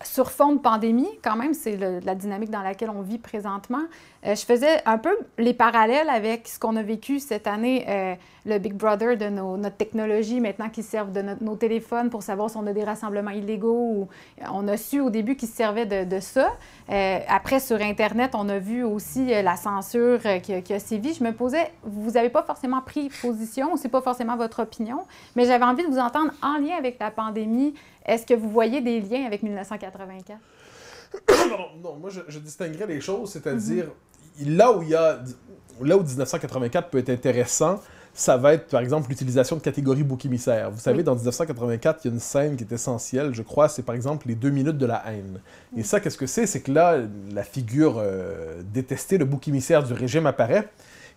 Euh, 0.00 0.04
sur 0.04 0.30
fond 0.30 0.52
de 0.52 0.58
pandémie, 0.58 1.08
quand 1.22 1.36
même, 1.36 1.54
c'est 1.54 1.76
la 1.76 2.14
dynamique 2.14 2.50
dans 2.50 2.62
laquelle 2.62 2.90
on 2.90 3.02
vit 3.02 3.18
présentement. 3.18 3.82
Euh, 4.26 4.34
je 4.34 4.44
faisais 4.44 4.82
un 4.86 4.98
peu 4.98 5.16
les 5.38 5.54
parallèles 5.54 6.10
avec 6.10 6.48
ce 6.48 6.58
qu'on 6.58 6.76
a 6.76 6.82
vécu 6.82 7.20
cette 7.20 7.46
année, 7.46 7.86
euh, 7.88 8.14
le 8.46 8.58
Big 8.58 8.74
Brother 8.74 9.16
de 9.16 9.28
notre 9.28 9.76
technologie 9.76 10.40
maintenant 10.40 10.68
qui 10.68 10.82
servent 10.82 11.12
de 11.12 11.22
nos 11.40 11.56
téléphones 11.56 12.10
pour 12.10 12.22
savoir 12.22 12.50
si 12.50 12.56
on 12.56 12.66
a 12.66 12.72
des 12.72 12.84
rassemblements 12.84 13.30
illégaux. 13.30 13.70
Ou, 13.70 14.08
on 14.52 14.66
a 14.68 14.76
su 14.76 15.00
au 15.00 15.10
début 15.10 15.36
qu'ils 15.36 15.48
se 15.48 15.56
servaient 15.56 15.86
de, 15.86 16.20
ça. 16.20 16.48
après, 17.28 17.60
sur 17.60 17.80
Internet, 17.80 18.32
on 18.34 18.48
a 18.48 18.58
vu 18.58 18.82
aussi 18.82 19.26
la 19.26 19.56
censure 19.56 20.20
qui, 20.42 20.72
a 20.72 20.78
sévi. 20.78 21.12
Je 21.12 21.22
me 21.22 21.32
posais, 21.32 21.70
vous 21.82 22.12
n'avez 22.12 22.30
pas 22.30 22.42
forcément 22.42 22.80
pris 22.80 23.10
position, 23.20 23.76
c'est 23.76 23.90
pas 23.90 24.00
forcément 24.00 24.36
votre 24.36 24.62
opinion, 24.62 25.00
mais 25.36 25.44
j'avais 25.44 25.64
envie 25.64 25.84
de 25.84 25.88
vous 25.88 25.98
entendre 25.98 26.32
en 26.42 26.56
lien 26.56 26.76
avec 26.78 26.98
la 26.98 27.10
pandémie. 27.10 27.74
Est-ce 28.06 28.26
que 28.26 28.34
vous 28.34 28.48
voyez 28.48 28.80
des 28.80 29.00
liens 29.00 29.26
avec 29.26 29.42
1984? 29.98 30.40
non, 31.82 31.96
moi 31.96 32.10
je, 32.10 32.38
distinguerais 32.38 32.86
les 32.86 33.00
choses, 33.00 33.32
c'est-à-dire 33.32 33.90
là 34.44 34.72
où 34.72 34.82
il 34.82 34.90
y 34.90 34.94
a 34.94 35.20
là 35.82 35.96
où 35.96 36.02
1984 36.02 36.90
peut 36.90 36.98
être 36.98 37.10
intéressant, 37.10 37.80
ça 38.12 38.36
va 38.36 38.54
être 38.54 38.68
par 38.68 38.80
exemple 38.80 39.08
l'utilisation 39.08 39.56
de 39.56 39.62
catégories 39.62 40.02
bouc 40.02 40.24
émissaire. 40.24 40.70
Vous 40.70 40.80
savez, 40.80 41.02
dans 41.02 41.14
1984, 41.14 42.00
il 42.04 42.08
y 42.08 42.10
a 42.10 42.14
une 42.14 42.20
scène 42.20 42.56
qui 42.56 42.64
est 42.64 42.72
essentielle, 42.72 43.34
je 43.34 43.42
crois, 43.42 43.68
c'est 43.68 43.82
par 43.82 43.94
exemple 43.94 44.28
les 44.28 44.34
deux 44.34 44.50
minutes 44.50 44.78
de 44.78 44.86
la 44.86 45.02
haine. 45.06 45.40
Et 45.76 45.82
ça, 45.82 46.00
qu'est-ce 46.00 46.18
que 46.18 46.26
c'est? 46.26 46.46
C'est 46.46 46.60
que 46.60 46.72
là, 46.72 46.98
la 47.32 47.42
figure 47.42 47.96
euh, 47.98 48.62
détestée, 48.62 49.16
le 49.16 49.24
bouc 49.24 49.48
émissaire 49.48 49.82
du 49.82 49.92
régime 49.92 50.26
apparaît. 50.26 50.68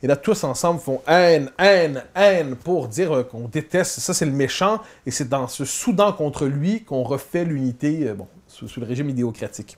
Et 0.01 0.07
là, 0.07 0.17
tous 0.17 0.43
ensemble 0.43 0.81
font 0.81 1.01
haine, 1.07 1.49
haine, 1.57 2.03
haine 2.13 2.55
pour 2.57 2.89
dire 2.89 3.15
euh, 3.15 3.23
qu'on 3.23 3.47
déteste. 3.47 3.99
Ça, 4.01 4.13
c'est 4.13 4.25
le 4.25 4.33
méchant. 4.33 4.81
Et 5.05 5.11
c'est 5.11 5.29
dans 5.29 5.47
ce 5.47 5.63
Soudan 5.63 6.11
contre 6.11 6.45
lui 6.45 6.83
qu'on 6.83 7.03
refait 7.03 7.45
l'unité. 7.45 8.09
Euh, 8.09 8.13
bon, 8.13 8.27
sous, 8.53 8.79
le 8.79 8.85
régime 8.85 9.09
idéocratique. 9.09 9.77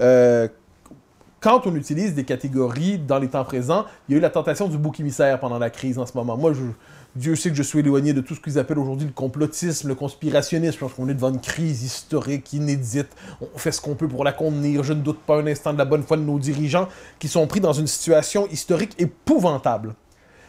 Euh, 0.00 0.48
quand 1.40 1.66
on 1.66 1.74
utilise 1.76 2.14
des 2.14 2.24
catégories 2.24 2.98
dans 2.98 3.18
les 3.18 3.28
temps 3.28 3.44
présents, 3.44 3.84
il 4.08 4.12
y 4.12 4.14
a 4.16 4.18
eu 4.18 4.20
la 4.20 4.30
tentation 4.30 4.68
du 4.68 4.78
bouc 4.78 4.98
émissaire 4.98 5.38
pendant 5.38 5.58
la 5.58 5.70
crise 5.70 5.98
en 5.98 6.06
ce 6.06 6.16
moment. 6.16 6.36
Moi, 6.36 6.52
Dieu 7.14 7.36
sait 7.36 7.50
que 7.50 7.56
je 7.56 7.62
suis 7.62 7.78
éloigné 7.78 8.12
de 8.12 8.20
tout 8.20 8.34
ce 8.34 8.40
qu'ils 8.40 8.58
appellent 8.58 8.78
aujourd'hui 8.78 9.06
le 9.06 9.12
complotisme, 9.12 9.88
le 9.88 9.94
conspirationnisme. 9.94 10.74
Je 10.74 10.78
pense 10.80 10.94
qu'on 10.94 11.08
est 11.08 11.14
devant 11.14 11.30
une 11.30 11.40
crise 11.40 11.82
historique, 11.84 12.52
inédite. 12.52 13.08
On 13.54 13.58
fait 13.58 13.72
ce 13.72 13.80
qu'on 13.80 13.94
peut 13.94 14.08
pour 14.08 14.24
la 14.24 14.32
contenir. 14.32 14.82
Je 14.82 14.92
ne 14.92 15.00
doute 15.00 15.20
pas 15.20 15.36
un 15.36 15.46
instant 15.46 15.72
de 15.72 15.78
la 15.78 15.84
bonne 15.84 16.02
foi 16.02 16.16
de 16.16 16.22
nos 16.22 16.38
dirigeants 16.38 16.88
qui 17.18 17.28
sont 17.28 17.46
pris 17.46 17.60
dans 17.60 17.72
une 17.72 17.86
situation 17.86 18.48
historique 18.48 18.94
épouvantable. 18.98 19.94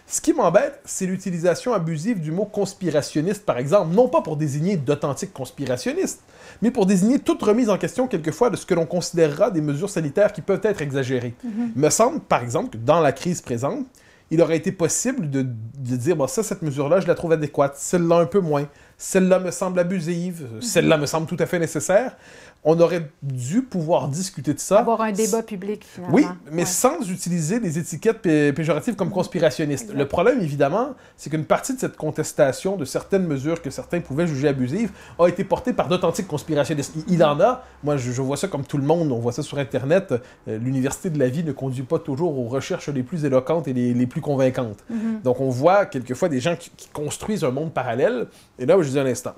Ce 0.10 0.22
qui 0.22 0.32
m'embête, 0.32 0.80
c'est 0.86 1.06
l'utilisation 1.06 1.74
abusive 1.74 2.22
du 2.22 2.32
mot 2.32 2.46
conspirationniste, 2.46 3.46
par 3.46 3.58
exemple, 3.58 3.94
non 3.94 4.08
pas 4.08 4.22
pour 4.22 4.38
désigner 4.38 4.78
d'authentiques 4.78 5.34
conspirationnistes, 5.34 6.24
mais 6.62 6.72
pour 6.72 6.86
désigner 6.86 7.20
toute 7.20 7.42
remise 7.42 7.70
en 7.70 7.78
question 7.78 8.08
quelquefois 8.08 8.50
de 8.50 8.56
ce 8.56 8.66
que 8.66 8.74
l'on 8.74 8.86
considérera 8.86 9.52
des 9.52 9.62
mesures 9.62 9.90
sanitaires 9.90 10.34
qui 10.34 10.42
peuvent 10.42 10.62
être 10.64 10.82
exagérées. 10.82 11.34
Il 11.44 11.82
me 11.82 11.90
semble, 11.90 12.20
par 12.20 12.44
exemple, 12.44 12.72
que 12.72 12.78
dans 12.78 13.00
la 13.00 13.12
crise 13.12 13.42
présente, 13.42 13.86
il 14.30 14.42
aurait 14.42 14.58
été 14.58 14.72
possible 14.72 15.30
de, 15.30 15.42
dire, 15.42 16.16
bon, 16.16 16.28
ça, 16.28 16.44
cette 16.44 16.62
mesure-là, 16.62 17.00
je 17.00 17.08
la 17.08 17.16
trouve 17.16 17.32
adéquate, 17.32 17.78
celle-là 17.78 18.18
un 18.18 18.26
peu 18.26 18.42
moins, 18.42 18.68
celle-là 18.98 19.40
me 19.40 19.52
semble 19.52 19.80
abusive, 19.80 20.48
celle-là 20.60 20.98
me 20.98 21.06
semble 21.06 21.28
tout 21.28 21.38
à 21.40 21.46
fait 21.46 21.60
nécessaire 21.60 22.18
on 22.64 22.80
aurait 22.80 23.10
dû 23.22 23.62
pouvoir 23.62 24.08
discuter 24.08 24.54
de 24.54 24.60
ça. 24.60 24.80
Avoir 24.80 25.02
un 25.02 25.12
débat 25.12 25.44
public, 25.44 25.86
finalement. 25.86 26.16
Oui, 26.16 26.26
mais 26.52 26.66
sans 26.66 27.10
utiliser 27.10 27.60
des 27.60 27.80
étiquettes 27.80 28.22
péjoratives 28.22 28.96
comme 28.96 29.12
conspirationnistes. 29.12 29.94
Le 29.94 30.08
problème, 30.08 30.42
évidemment, 30.42 30.96
c'est 31.16 31.30
qu'une 31.30 31.46
partie 31.46 31.74
de 31.74 31.80
cette 31.80 31.96
contestation 31.96 32.76
de 32.76 32.86
certaines 32.86 33.26
mesures 33.26 33.62
que 33.62 33.70
certains 33.70 34.02
pouvaient 34.02 34.28
juger 34.28 34.48
abusives 34.48 34.92
a 35.20 35.28
été 35.28 35.44
portée 35.44 35.74
par 35.74 35.88
d'authentiques 35.88 36.28
conspirationnistes. 36.28 36.94
Il, 37.08 37.24
en 37.24 37.40
a. 37.40 37.64
Moi, 37.84 37.98
je, 37.98 38.22
vois 38.22 38.38
ça 38.38 38.48
comme 38.48 38.66
tout 38.66 38.78
le 38.78 38.84
monde. 38.84 39.12
On 39.12 39.20
voit 39.20 39.32
ça 39.32 39.44
sur 39.44 39.58
Internet. 39.58 40.14
Euh, 40.48 40.58
l'université 40.58 41.10
de 41.10 41.20
la 41.20 41.30
vie 41.30 41.44
ne 41.44 41.52
conduit 41.52 41.84
pas 41.84 42.00
toujours 42.00 42.38
aux 42.38 42.48
recherches 42.48 42.90
les 42.90 43.04
plus 43.04 43.26
éloquentes 43.26 43.68
et 43.68 43.74
les, 43.74 44.08
plus 44.08 44.22
convaincantes. 44.22 44.84
Mm-hmm. 44.92 45.22
Donc, 45.24 45.40
on 45.42 45.50
voit 45.50 45.86
quelquefois 45.86 46.30
des 46.30 46.40
gens 46.40 46.56
qui, 46.56 46.70
qui 46.76 46.90
construisent 46.90 47.44
un 47.44 47.52
monde 47.52 47.72
parallèle. 47.74 48.28
Et 48.60 48.66
là, 48.66 48.76
je 48.82 48.90
dis 48.90 49.00
un 49.00 49.06
instant. 49.06 49.36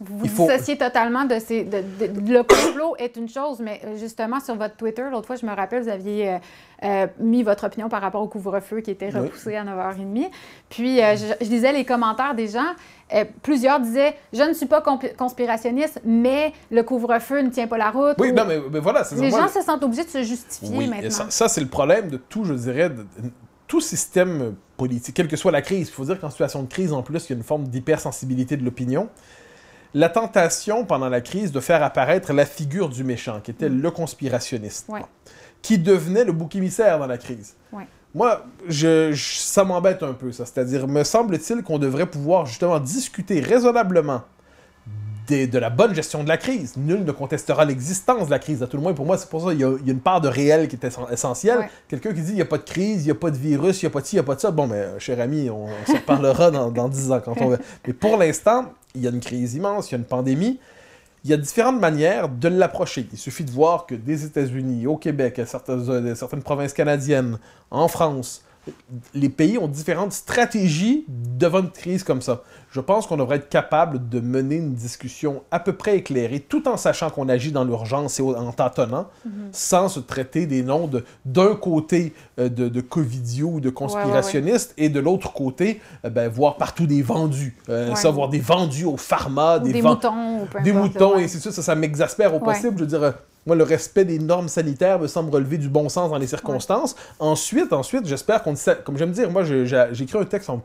Vous 0.00 0.18
vous 0.18 0.26
dissociez 0.26 0.78
totalement 0.78 1.24
de 1.24 1.38
ces. 1.40 1.64
le 1.64 2.42
complot 2.42 2.94
est 2.98 3.16
une 3.16 3.28
chose, 3.28 3.58
mais 3.58 3.80
euh, 3.84 3.96
justement, 3.96 4.38
sur 4.38 4.54
votre 4.54 4.76
Twitter, 4.76 5.02
l'autre 5.10 5.26
fois, 5.26 5.34
je 5.34 5.44
me 5.44 5.52
rappelle, 5.52 5.82
vous 5.82 5.88
aviez 5.88 6.28
euh, 6.28 6.38
euh, 6.84 7.06
mis 7.18 7.42
votre 7.42 7.64
opinion 7.64 7.88
par 7.88 8.00
rapport 8.00 8.22
au 8.22 8.28
couvre-feu 8.28 8.80
qui 8.80 8.92
était 8.92 9.10
repoussé 9.10 9.56
à 9.56 9.64
9h30. 9.64 10.30
Puis, 10.68 10.98
je, 10.98 11.44
lisais 11.44 11.72
les 11.72 11.84
commentaires 11.84 12.34
des 12.36 12.46
gens. 12.46 12.74
plusieurs 13.42 13.80
disaient 13.80 14.14
Je 14.32 14.42
ne 14.42 14.52
suis 14.52 14.66
pas 14.66 14.82
conspirationniste, 15.16 16.00
mais 16.04 16.52
le 16.70 16.84
couvre-feu 16.84 17.40
ne 17.40 17.50
tient 17.50 17.66
pas 17.66 17.78
la 17.78 17.90
route. 17.90 18.14
Oui, 18.18 18.32
non, 18.32 18.44
mais, 18.46 18.78
voilà. 18.78 19.02
Les 19.16 19.30
gens 19.30 19.48
se 19.48 19.62
sentent 19.62 19.82
obligés 19.82 20.04
de 20.04 20.10
se 20.10 20.22
justifier 20.22 20.86
maintenant. 20.86 21.10
Ça, 21.10 21.26
ça 21.30 21.48
c'est 21.48 21.60
le 21.60 21.68
problème 21.68 22.08
de 22.08 22.18
tout, 22.18 22.44
je 22.44 22.54
dirais, 22.54 22.90
de, 22.90 23.04
tout 23.66 23.80
système 23.80 24.54
politique, 24.76 25.14
quelle 25.14 25.28
que 25.28 25.36
soit 25.36 25.52
la 25.52 25.62
crise. 25.62 25.88
Il 25.88 25.92
faut 25.92 26.04
dire 26.04 26.20
qu'en 26.20 26.30
situation 26.30 26.62
de 26.62 26.68
crise, 26.68 26.92
en 26.92 27.02
plus, 27.02 27.26
il 27.26 27.30
y 27.30 27.32
a 27.34 27.36
une 27.36 27.42
forme 27.42 27.66
d'hypersensibilité 27.68 28.56
de 28.56 28.64
l'opinion 28.64 29.08
la 29.94 30.08
tentation 30.08 30.84
pendant 30.84 31.08
la 31.08 31.20
crise 31.20 31.52
de 31.52 31.60
faire 31.60 31.82
apparaître 31.82 32.32
la 32.32 32.46
figure 32.46 32.88
du 32.88 33.04
méchant, 33.04 33.40
qui 33.40 33.50
était 33.50 33.68
mm. 33.68 33.80
le 33.80 33.90
conspirationniste, 33.90 34.88
qui 35.62 35.78
devenait 35.78 36.24
le 36.24 36.32
bouc 36.32 36.54
émissaire 36.56 36.98
dans 36.98 37.06
la 37.06 37.18
crise. 37.18 37.54
Moi, 38.14 38.46
je, 38.66 39.14
ça 39.14 39.64
m'embête 39.64 40.02
un 40.02 40.14
peu, 40.14 40.32
ça. 40.32 40.46
C'est-à-dire, 40.46 40.88
me 40.88 41.04
semble-t-il 41.04 41.62
qu'on 41.62 41.78
devrait 41.78 42.06
pouvoir 42.06 42.46
justement 42.46 42.80
discuter 42.80 43.40
raisonnablement 43.40 44.22
de 45.28 45.58
la 45.58 45.70
bonne 45.70 45.94
gestion 45.94 46.24
de 46.24 46.28
la 46.28 46.36
crise. 46.36 46.76
Nul 46.76 47.04
ne 47.04 47.12
contestera 47.12 47.64
l'existence 47.64 48.26
de 48.26 48.30
la 48.30 48.38
crise. 48.38 48.62
À 48.62 48.66
tout 48.66 48.76
le 48.76 48.82
moins, 48.82 48.94
pour 48.94 49.06
moi, 49.06 49.18
c'est 49.18 49.28
pour 49.28 49.42
ça 49.42 49.50
qu'il 49.50 49.60
y, 49.60 49.64
a 49.64 49.76
une 49.86 50.00
part 50.00 50.20
de 50.20 50.28
réel 50.28 50.68
qui 50.68 50.76
est 50.76 51.12
essentielle. 51.12 51.68
Quelqu'un 51.88 52.14
qui 52.14 52.22
dit 52.22 52.32
il 52.32 52.36
n'y 52.36 52.42
a 52.42 52.46
pas 52.46 52.58
de 52.58 52.62
crise, 52.62 53.02
il 53.02 53.06
n'y 53.06 53.10
a 53.10 53.14
pas 53.14 53.30
de 53.30 53.36
virus, 53.36 53.82
il 53.82 53.86
n'y 53.86 53.88
a 53.88 53.90
pas 53.90 54.00
de 54.00 54.06
ci, 54.06 54.16
il 54.16 54.18
n'y 54.18 54.24
a 54.24 54.26
pas 54.26 54.34
de 54.34 54.40
ça. 54.40 54.50
Bon, 54.50 54.66
mais 54.66 54.76
euh, 54.76 54.98
cher 54.98 55.20
ami, 55.20 55.50
on, 55.50 55.66
on 55.66 55.86
s'en 55.86 56.00
parlera 56.06 56.50
dans, 56.52 56.70
dans 56.70 56.88
10 56.88 57.12
ans 57.12 57.20
quand 57.24 57.40
on 57.40 57.48
veut. 57.48 57.58
Mais 57.86 57.92
pour 57.92 58.16
l'instant, 58.16 58.72
il 58.94 59.02
y 59.02 59.06
a 59.06 59.10
une 59.10 59.20
crise 59.20 59.54
immense, 59.54 59.90
il 59.90 59.92
y 59.92 59.94
a 59.96 59.98
une 59.98 60.04
pandémie. 60.04 60.58
Il 61.24 61.30
y 61.30 61.34
a 61.34 61.36
différentes 61.36 61.80
manières 61.80 62.28
de 62.28 62.48
l'approcher. 62.48 63.06
Il 63.12 63.18
suffit 63.18 63.44
de 63.44 63.50
voir 63.50 63.86
que 63.86 63.94
des 63.94 64.24
États-Unis, 64.24 64.86
au 64.86 64.96
Québec, 64.96 65.38
à 65.40 65.46
certaines, 65.46 65.88
euh, 65.90 66.14
certaines 66.14 66.42
provinces 66.42 66.72
canadiennes, 66.72 67.38
en 67.70 67.88
France, 67.88 68.44
les 69.14 69.28
pays 69.28 69.58
ont 69.58 69.68
différentes 69.68 70.12
stratégies 70.12 71.04
devant 71.08 71.60
une 71.60 71.70
crise 71.70 72.02
comme 72.02 72.22
ça. 72.22 72.42
Je 72.70 72.80
pense 72.80 73.06
qu'on 73.06 73.16
devrait 73.16 73.36
être 73.36 73.48
capable 73.48 74.08
de 74.08 74.20
mener 74.20 74.56
une 74.56 74.74
discussion 74.74 75.42
à 75.50 75.58
peu 75.58 75.72
près 75.72 75.96
éclairée, 75.96 76.40
tout 76.40 76.68
en 76.68 76.76
sachant 76.76 77.08
qu'on 77.08 77.28
agit 77.28 77.50
dans 77.50 77.64
l'urgence 77.64 78.20
et 78.20 78.22
en 78.22 78.52
tâtonnant, 78.52 79.08
mhm. 79.24 79.48
sans 79.52 79.88
se 79.88 80.00
traiter 80.00 80.46
des 80.46 80.62
noms 80.62 80.90
d'un 81.24 81.54
côté 81.54 82.12
euh, 82.38 82.48
de, 82.48 82.68
de 82.68 82.80
covidio 82.80 83.48
ou 83.48 83.60
de 83.60 83.70
conspirationnistes 83.70 84.74
et 84.76 84.90
de 84.90 85.00
l'autre 85.00 85.32
côté, 85.32 85.80
euh, 86.04 86.10
ben, 86.10 86.28
voir 86.28 86.56
partout 86.56 86.86
des 86.86 87.00
vendus. 87.02 87.56
Euh, 87.68 87.94
ça, 87.94 88.10
voir 88.10 88.28
des 88.28 88.40
vendus 88.40 88.84
au 88.84 88.96
pharma, 88.96 89.58
des, 89.58 89.80
moutons. 89.80 90.46
des 90.62 90.72
moutons, 90.72 91.18
et 91.18 91.28
c'est 91.28 91.38
ça, 91.38 91.50
ça, 91.50 91.62
ça 91.62 91.74
m'exaspère 91.74 92.34
au 92.34 92.38
possible. 92.38 92.74
Je 92.76 92.84
veux 92.84 92.86
dire, 92.86 93.14
moi, 93.48 93.56
le 93.56 93.64
respect 93.64 94.04
des 94.04 94.18
normes 94.18 94.48
sanitaires 94.48 95.00
me 95.00 95.06
semble 95.06 95.34
relever 95.34 95.58
du 95.58 95.68
bon 95.68 95.88
sens 95.88 96.10
dans 96.10 96.18
les 96.18 96.26
circonstances. 96.26 96.94
Ensuite, 97.18 97.72
ensuite, 97.72 98.06
j'espère 98.06 98.42
qu'on... 98.42 98.54
Comme 98.84 98.98
j'aime 98.98 99.10
dire, 99.10 99.30
moi, 99.30 99.42
j'ai 99.42 100.02
écrit 100.02 100.18
un 100.18 100.24
texte 100.24 100.50
en 100.50 100.62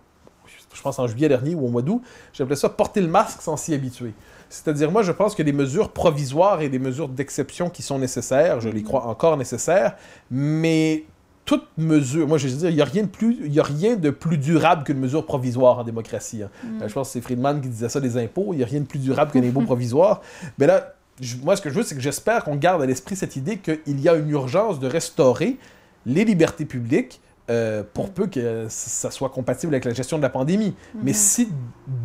je 0.74 0.82
pense 0.82 0.98
en 0.98 1.08
juillet 1.08 1.30
dernier 1.30 1.54
ou 1.54 1.68
au 1.68 1.70
mois 1.70 1.84
d'août, 1.84 2.02
j'appelais 2.34 2.56
ça 2.56 2.68
porter 2.68 3.00
le 3.00 3.08
masque 3.08 3.42
sans 3.42 3.56
s'y 3.58 3.76
habituer. 3.76 4.14
C'est-à-dire, 4.50 4.92
moi, 4.92 5.04
je 5.04 5.12
pense 5.12 5.40
a 5.40 5.44
des 5.44 5.54
mesures 5.54 5.92
provisoires 5.92 6.62
et 6.62 6.70
des 6.70 6.80
mesures 6.80 7.10
d'exception 7.10 7.70
qui 7.70 7.84
sont 7.84 8.00
nécessaires, 8.00 8.60
je 8.60 8.70
les 8.70 8.82
mm-hmm. 8.82 8.84
crois 8.84 9.06
encore 9.06 9.38
nécessaires, 9.38 9.96
mais 10.32 11.06
toute 11.46 11.68
mesure, 11.78 12.28
moi 12.28 12.38
je 12.38 12.48
veux 12.48 12.56
dire, 12.56 12.70
il 12.70 12.76
n'y 12.76 12.82
a, 12.82 12.86
rien 12.86 13.04
de 13.04 13.08
plus, 13.08 13.38
il 13.44 13.54
y 13.54 13.60
a 13.60 13.64
rien 13.64 13.96
de 13.96 14.10
plus 14.10 14.38
durable 14.38 14.84
qu'une 14.84 15.00
mesure 15.00 15.26
provisoire 15.26 15.80
en 15.80 15.84
démocratie. 15.84 16.44
Hein. 16.44 16.50
Mm. 16.64 16.82
Euh, 16.82 16.88
je 16.88 16.94
pense 16.94 17.10
que 17.10 17.14
c'est 17.14 17.22
Friedman 17.22 17.62
qui 17.62 17.68
disait 17.68 17.90
ça 17.90 18.00
des 18.00 18.18
impôts, 18.18 18.50
il 18.54 18.58
n'y 18.58 18.64
a 18.64 18.66
rien 18.66 18.80
de 18.80 18.86
plus 18.86 19.00
durable 19.00 19.32
qu'un 19.32 19.44
impôt 19.44 19.62
provisoire. 19.66 20.22
Mais 20.58 20.68
là, 20.68 20.96
moi 21.44 21.56
ce 21.56 21.62
que 21.62 21.70
je 21.70 21.76
veux, 21.76 21.84
c'est 21.84 21.96
que 21.96 22.02
j'espère 22.02 22.44
qu'on 22.44 22.56
garde 22.56 22.82
à 22.82 22.86
l'esprit 22.86 23.16
cette 23.16 23.36
idée 23.36 23.58
qu'il 23.58 24.00
y 24.00 24.10
a 24.10 24.16
une 24.16 24.30
urgence 24.30 24.80
de 24.80 24.88
restaurer 24.88 25.58
les 26.06 26.26
libertés 26.26 26.66
publiques, 26.66 27.22
euh, 27.50 27.84
pour 27.94 28.10
peu 28.10 28.28
que 28.28 28.68
ça 28.70 29.12
soit 29.12 29.28
compatible 29.28 29.74
avec 29.74 29.84
la 29.84 29.94
gestion 29.94 30.16
de 30.16 30.24
la 30.24 30.30
pandémie. 30.30 30.74
Mais 30.96 31.12
mhm. 31.12 31.18
si 31.18 31.50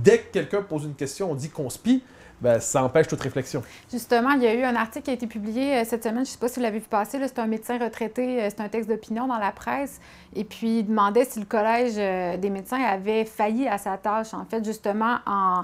dès 0.03 0.19
que 0.19 0.33
quelqu'un 0.33 0.63
pose 0.63 0.83
une 0.83 0.97
question, 0.97 1.31
on 1.31 1.37
dit 1.37 1.49
qu'on 1.49 1.71
spie, 1.71 2.03
ben, 2.41 2.59
ça 2.59 2.83
empêche 2.83 3.07
toute 3.07 3.21
réflexion. 3.21 3.63
Justement, 3.89 4.31
il 4.31 4.43
y 4.43 4.49
a 4.49 4.55
eu 4.55 4.65
un 4.65 4.75
article 4.75 5.05
qui 5.05 5.11
a 5.13 5.15
été 5.15 5.29
publié 5.29 5.77
euh, 5.77 5.85
cette 5.85 6.03
semaine, 6.03 6.25
je 6.25 6.31
ne 6.31 6.33
sais 6.33 6.39
pas 6.39 6.49
si 6.49 6.57
vous 6.57 6.63
l'avez 6.63 6.81
vu 6.81 6.87
passer, 6.89 7.21
c'est 7.25 7.39
un 7.39 7.47
médecin 7.47 7.79
retraité, 7.79 8.43
euh, 8.43 8.49
c'est 8.51 8.61
un 8.61 8.69
texte 8.69 8.89
d'opinion 8.89 9.29
dans 9.29 9.39
la 9.39 9.53
presse, 9.53 10.01
et 10.35 10.43
puis 10.43 10.81
il 10.81 10.87
demandait 10.87 11.25
si 11.25 11.39
le 11.39 11.47
Collège 11.47 11.95
des 12.41 12.51
médecins 12.51 12.83
avait 12.83 13.25
failli 13.25 13.69
à 13.69 13.79
sa 13.79 13.97
tâche, 13.97 14.35
en 14.35 14.45
fait, 14.45 14.65
justement 14.65 15.19
en, 15.25 15.63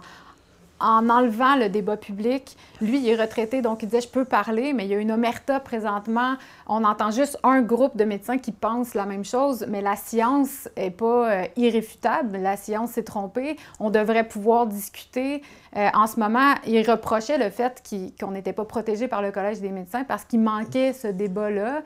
en 0.81 1.09
enlevant 1.09 1.57
le 1.57 1.69
débat 1.69 1.97
public. 1.97 2.57
Lui, 2.81 2.99
il 2.99 3.09
est 3.09 3.21
retraité, 3.21 3.63
donc 3.63 3.83
il 3.83 3.87
disait 3.87 4.01
Je 4.01 4.09
peux 4.09 4.25
parler, 4.25 4.73
mais 4.73 4.85
il 4.85 4.91
y 4.91 4.95
a 4.95 4.99
une 4.99 5.13
omerta 5.13 5.61
présentement. 5.61 6.35
On 6.67 6.85
entend 6.85 7.11
juste 7.11 7.39
un 7.43 7.63
groupe 7.63 7.97
de 7.97 8.05
médecins 8.05 8.39
qui 8.39 8.53
pensent 8.53 8.95
la 8.95 9.07
même 9.07 9.25
chose, 9.25 9.65
mais 9.69 9.81
la 9.81 9.97
science 9.97 10.69
n'est 10.77 10.91
pas 10.91 11.31
euh, 11.31 11.45
irréfutable. 11.57 12.39
La 12.39 12.57
science 12.57 12.93
s'est 12.93 13.05
trompée. 13.05 13.57
On 13.81 13.91
devrait 13.91 14.27
pouvoir 14.27 14.67
discuter. 14.67 15.43
Euh, 15.77 15.89
en 15.95 16.07
ce 16.07 16.19
moment, 16.19 16.55
il 16.67 16.89
reprochait 16.89 17.39
le 17.39 17.51
fait 17.51 17.83
qu'on 18.21 18.33
n'était 18.33 18.53
pas 18.53 18.65
protégé 18.65 19.09
par 19.09 19.23
le 19.23 19.31
Collège 19.31 19.61
des 19.61 19.71
médecins 19.71 20.05
parce 20.05 20.25
qu'il 20.25 20.41
manquait 20.41 20.93
ce 20.93 21.09
débat-là. 21.09 21.83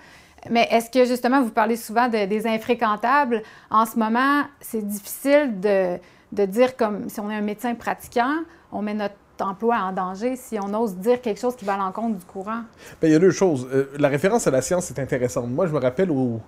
Mais 0.50 0.68
est-ce 0.70 0.90
que 0.90 1.04
justement, 1.04 1.42
vous 1.42 1.50
parlez 1.50 1.76
souvent 1.76 2.08
des 2.08 2.46
infréquentables? 2.46 3.42
En 3.70 3.86
ce 3.86 3.98
moment, 3.98 4.44
c'est 4.60 4.86
difficile 4.86 5.60
de, 5.60 5.98
de 6.32 6.44
dire 6.44 6.76
comme 6.76 7.08
si 7.08 7.20
on 7.20 7.30
est 7.30 7.34
un 7.34 7.42
médecin 7.42 7.74
pratiquant, 7.74 8.34
on 8.72 8.82
met 8.82 8.94
notre 8.94 9.14
emploi 9.40 9.76
en 9.76 9.92
danger 9.92 10.36
si 10.36 10.58
on 10.58 10.72
ose 10.74 10.96
dire 10.96 11.20
quelque 11.20 11.40
chose 11.40 11.56
qui 11.56 11.64
va 11.64 11.74
à 11.74 11.78
l'encontre 11.78 12.18
du 12.18 12.24
courant? 12.24 12.62
Bien, 13.00 13.10
il 13.10 13.12
y 13.12 13.14
a 13.14 13.18
deux 13.18 13.30
choses. 13.30 13.68
Euh, 13.72 13.86
la 13.98 14.08
référence 14.08 14.46
à 14.46 14.50
la 14.50 14.62
science 14.62 14.90
est 14.90 14.98
intéressante. 14.98 15.48
Moi, 15.48 15.66
je 15.66 15.72
me 15.72 15.78
rappelle 15.78 16.10
au, 16.10 16.40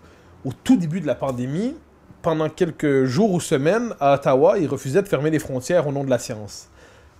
au 0.44 0.52
tout 0.64 0.76
début 0.76 1.00
de 1.00 1.06
la 1.06 1.14
pandémie, 1.14 1.76
pendant 2.22 2.48
quelques 2.48 3.04
jours 3.04 3.32
ou 3.32 3.40
semaines, 3.40 3.94
à 4.00 4.14
Ottawa, 4.14 4.58
ils 4.58 4.68
refusaient 4.68 5.02
de 5.02 5.08
fermer 5.08 5.30
les 5.30 5.38
frontières 5.38 5.86
au 5.86 5.92
nom 5.92 6.04
de 6.04 6.10
la 6.10 6.18
science. 6.18 6.68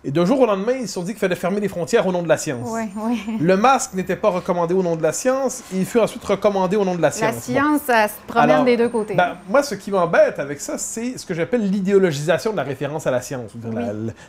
Et 0.02 0.11
d'un 0.11 0.25
jour 0.25 0.40
au 0.40 0.47
lendemain, 0.47 0.73
ils 0.73 0.88
se 0.88 0.95
sont 0.95 1.02
dit 1.02 1.12
qu'il 1.12 1.19
fallait 1.19 1.35
fermer 1.35 1.61
les 1.61 1.69
frontières 1.69 2.07
au 2.07 2.12
nom 2.12 2.23
de 2.23 2.28
la 2.28 2.38
science. 2.38 2.69
Oui, 2.71 2.83
oui. 2.97 3.23
Le 3.40 3.57
masque 3.57 3.92
n'était 3.92 4.16
pas 4.16 4.30
recommandé 4.30 4.73
au 4.73 4.83
nom 4.83 4.97
de 4.97 5.02
la 5.02 5.12
science, 5.12 5.62
il 5.75 5.85
fut 5.85 5.99
ensuite 5.99 6.25
recommandé 6.25 6.76
au 6.76 6.85
nom 6.85 6.95
de 6.95 7.02
la 7.02 7.11
science. 7.11 7.35
La 7.35 7.40
science, 7.40 7.80
ça 7.87 8.09
se 8.09 8.14
promène 8.26 8.64
des 8.64 8.78
deux 8.78 8.88
côtés. 8.88 9.14
Ben, 9.14 9.37
moi, 9.49 9.62
ce 9.62 9.75
qui 9.75 9.90
m'embête 9.90 10.38
avec 10.38 10.61
ça, 10.61 10.78
c'est 10.78 11.19
ce 11.19 11.26
que 11.26 11.35
j'appelle 11.35 11.69
l'idéologisation 11.71 12.52
de 12.52 12.57
la 12.57 12.62
référence 12.62 13.07
à 13.07 13.11
la 13.11 13.21
science. 13.21 13.52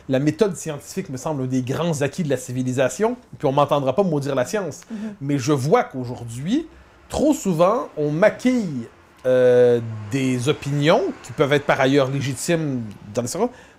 La, 0.08 0.18
méthode 0.18 0.56
scientifique 0.56 1.08
me 1.08 1.16
semble 1.16 1.44
un 1.44 1.46
des 1.46 1.62
grands 1.62 2.02
acquis 2.02 2.22
de 2.22 2.30
la 2.30 2.36
civilisation, 2.36 3.16
puis 3.38 3.48
on 3.48 3.52
m'entendra 3.52 3.94
pas 3.94 4.02
maudire 4.02 4.34
la 4.34 4.44
science. 4.44 4.82
Mhm. 4.90 4.98
Mais 5.20 5.38
je 5.38 5.52
vois 5.52 5.84
qu'aujourd'hui, 5.84 6.68
trop 7.08 7.32
souvent, 7.32 7.88
on 7.96 8.10
maquille 8.10 8.88
euh, 9.24 9.80
des 10.10 10.48
opinions 10.48 11.00
qui 11.22 11.32
peuvent 11.32 11.52
être 11.52 11.64
par 11.64 11.80
ailleurs 11.80 12.10
légitimes 12.10 12.82
dans 13.14 13.22
les 13.22 13.28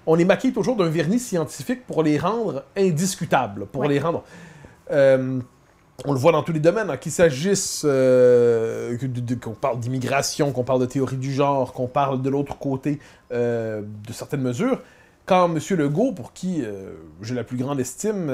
on 0.06 0.16
les 0.16 0.26
maquille 0.26 0.54
toujours 0.54 0.76
d'un 0.76 0.90
vernis 0.90 1.20
scientifique 1.20 1.86
pour 1.86 2.04
les 2.04 2.18
rendre 2.18 2.64
indiscutables, 2.78 3.66
pour 3.66 3.86
les 3.86 4.00
rendre... 4.00 4.24
Euh, 4.92 5.40
on 6.06 6.12
le 6.12 6.20
voit 6.20 6.32
dans 6.32 6.44
tous 6.44 6.52
les 6.54 6.60
domaines, 6.60 6.90
hein, 6.90 6.98
qu'il 6.98 7.12
s'agisse 7.12 7.84
euh, 7.86 8.98
qu'on 9.42 9.52
parle 9.52 9.80
d'immigration, 9.80 10.52
qu'on 10.52 10.64
parle 10.64 10.82
de 10.82 10.86
théorie 10.88 11.18
du 11.18 11.32
genre, 11.32 11.72
qu'on 11.72 11.88
parle 11.88 12.22
de 12.22 12.30
l'autre 12.30 12.58
côté 12.58 13.00
euh, 13.32 13.84
de 14.08 14.14
certaines 14.14 14.42
mesures. 14.42 14.82
Quand 15.26 15.46
M. 15.56 15.60
Legault, 15.78 16.12
pour 16.12 16.34
qui 16.34 16.64
j'ai 17.22 17.34
la 17.34 17.46
plus 17.46 17.56
grande 17.56 17.80
estime, 17.80 18.30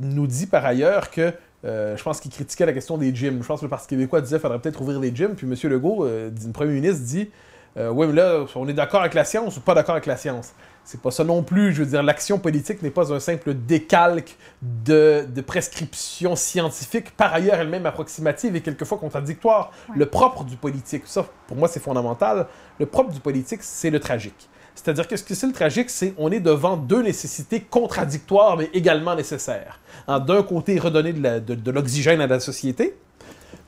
nous 0.00 0.26
dit 0.26 0.46
par 0.46 0.64
ailleurs 0.64 1.10
que 1.12 1.32
euh, 1.66 1.96
je 1.96 2.02
pense 2.02 2.20
qu'il 2.20 2.30
critiquait 2.30 2.66
la 2.66 2.72
question 2.72 2.96
des 2.98 3.14
gyms. 3.14 3.42
Je 3.42 3.46
pense 3.46 3.60
que 3.60 3.64
le 3.64 3.70
Parti 3.70 3.88
québécois 3.88 4.20
disait 4.20 4.36
qu'il 4.36 4.42
faudrait 4.42 4.58
peut-être 4.60 4.80
ouvrir 4.80 5.00
les 5.00 5.14
gyms. 5.14 5.34
Puis 5.34 5.46
M. 5.46 5.70
Legault, 5.70 6.04
euh, 6.04 6.30
dit- 6.30 6.46
le 6.46 6.52
premier 6.52 6.74
ministre, 6.74 7.04
dit 7.04 7.30
euh, 7.76 7.90
Oui, 7.90 8.06
mais 8.06 8.14
là, 8.14 8.44
on 8.54 8.68
est 8.68 8.72
d'accord 8.74 9.00
avec 9.00 9.14
la 9.14 9.24
science 9.24 9.56
ou 9.56 9.60
pas 9.60 9.74
d'accord 9.74 9.94
avec 9.94 10.06
la 10.06 10.16
science? 10.16 10.52
C'est 10.88 11.00
pas 11.00 11.10
ça 11.10 11.24
non 11.24 11.42
plus. 11.42 11.72
Je 11.74 11.82
veux 11.82 11.90
dire, 11.90 12.02
l'action 12.04 12.38
politique 12.38 12.80
n'est 12.80 12.90
pas 12.92 13.12
un 13.12 13.18
simple 13.18 13.54
décalque 13.54 14.36
de, 14.62 15.26
de 15.28 15.40
prescriptions 15.40 16.36
scientifiques, 16.36 17.10
par 17.16 17.34
ailleurs 17.34 17.56
elles-mêmes 17.56 17.86
approximatives 17.86 18.54
et 18.54 18.60
quelquefois 18.60 18.96
contradictoires. 18.96 19.72
Ouais. 19.88 19.96
Le 19.98 20.06
propre 20.06 20.44
du 20.44 20.56
politique, 20.56 21.02
ça, 21.06 21.26
pour 21.48 21.56
moi, 21.56 21.66
c'est 21.66 21.80
fondamental. 21.82 22.46
Le 22.78 22.86
propre 22.86 23.12
du 23.12 23.18
politique, 23.18 23.64
c'est 23.64 23.90
le 23.90 23.98
tragique. 23.98 24.48
C'est-à-dire 24.76 25.08
que 25.08 25.16
ce 25.16 25.24
que 25.24 25.34
c'est 25.34 25.48
le 25.48 25.52
tragique, 25.52 25.90
c'est 25.90 26.14
on 26.18 26.30
est 26.30 26.38
devant 26.38 26.76
deux 26.76 27.02
nécessités 27.02 27.60
contradictoires 27.60 28.56
mais 28.56 28.70
également 28.72 29.16
nécessaires. 29.16 29.80
Hein, 30.06 30.20
D'un 30.20 30.42
côté, 30.44 30.78
redonner 30.78 31.12
de 31.12 31.38
de- 31.40 31.54
de 31.56 31.70
l'oxygène 31.72 32.20
à 32.20 32.26
la 32.28 32.38
société, 32.38 32.94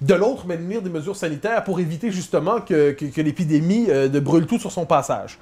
de 0.03 0.15
l'autre, 0.15 0.47
maintenir 0.47 0.83
des 0.83 0.91
mesures 0.91 1.17
sanitaires 1.17 1.65
pour 1.65 1.81
éviter 1.81 2.13
justement 2.13 2.61
que, 2.61 2.93
que- 2.93 3.07
que 3.07 3.21
l'épidémie 3.23 3.87
euh, 3.89 4.09
ne 4.09 4.21
brûle 4.21 4.47
tout 4.47 4.59
sur 4.61 4.71
son 4.71 4.87
passage. 4.87 5.39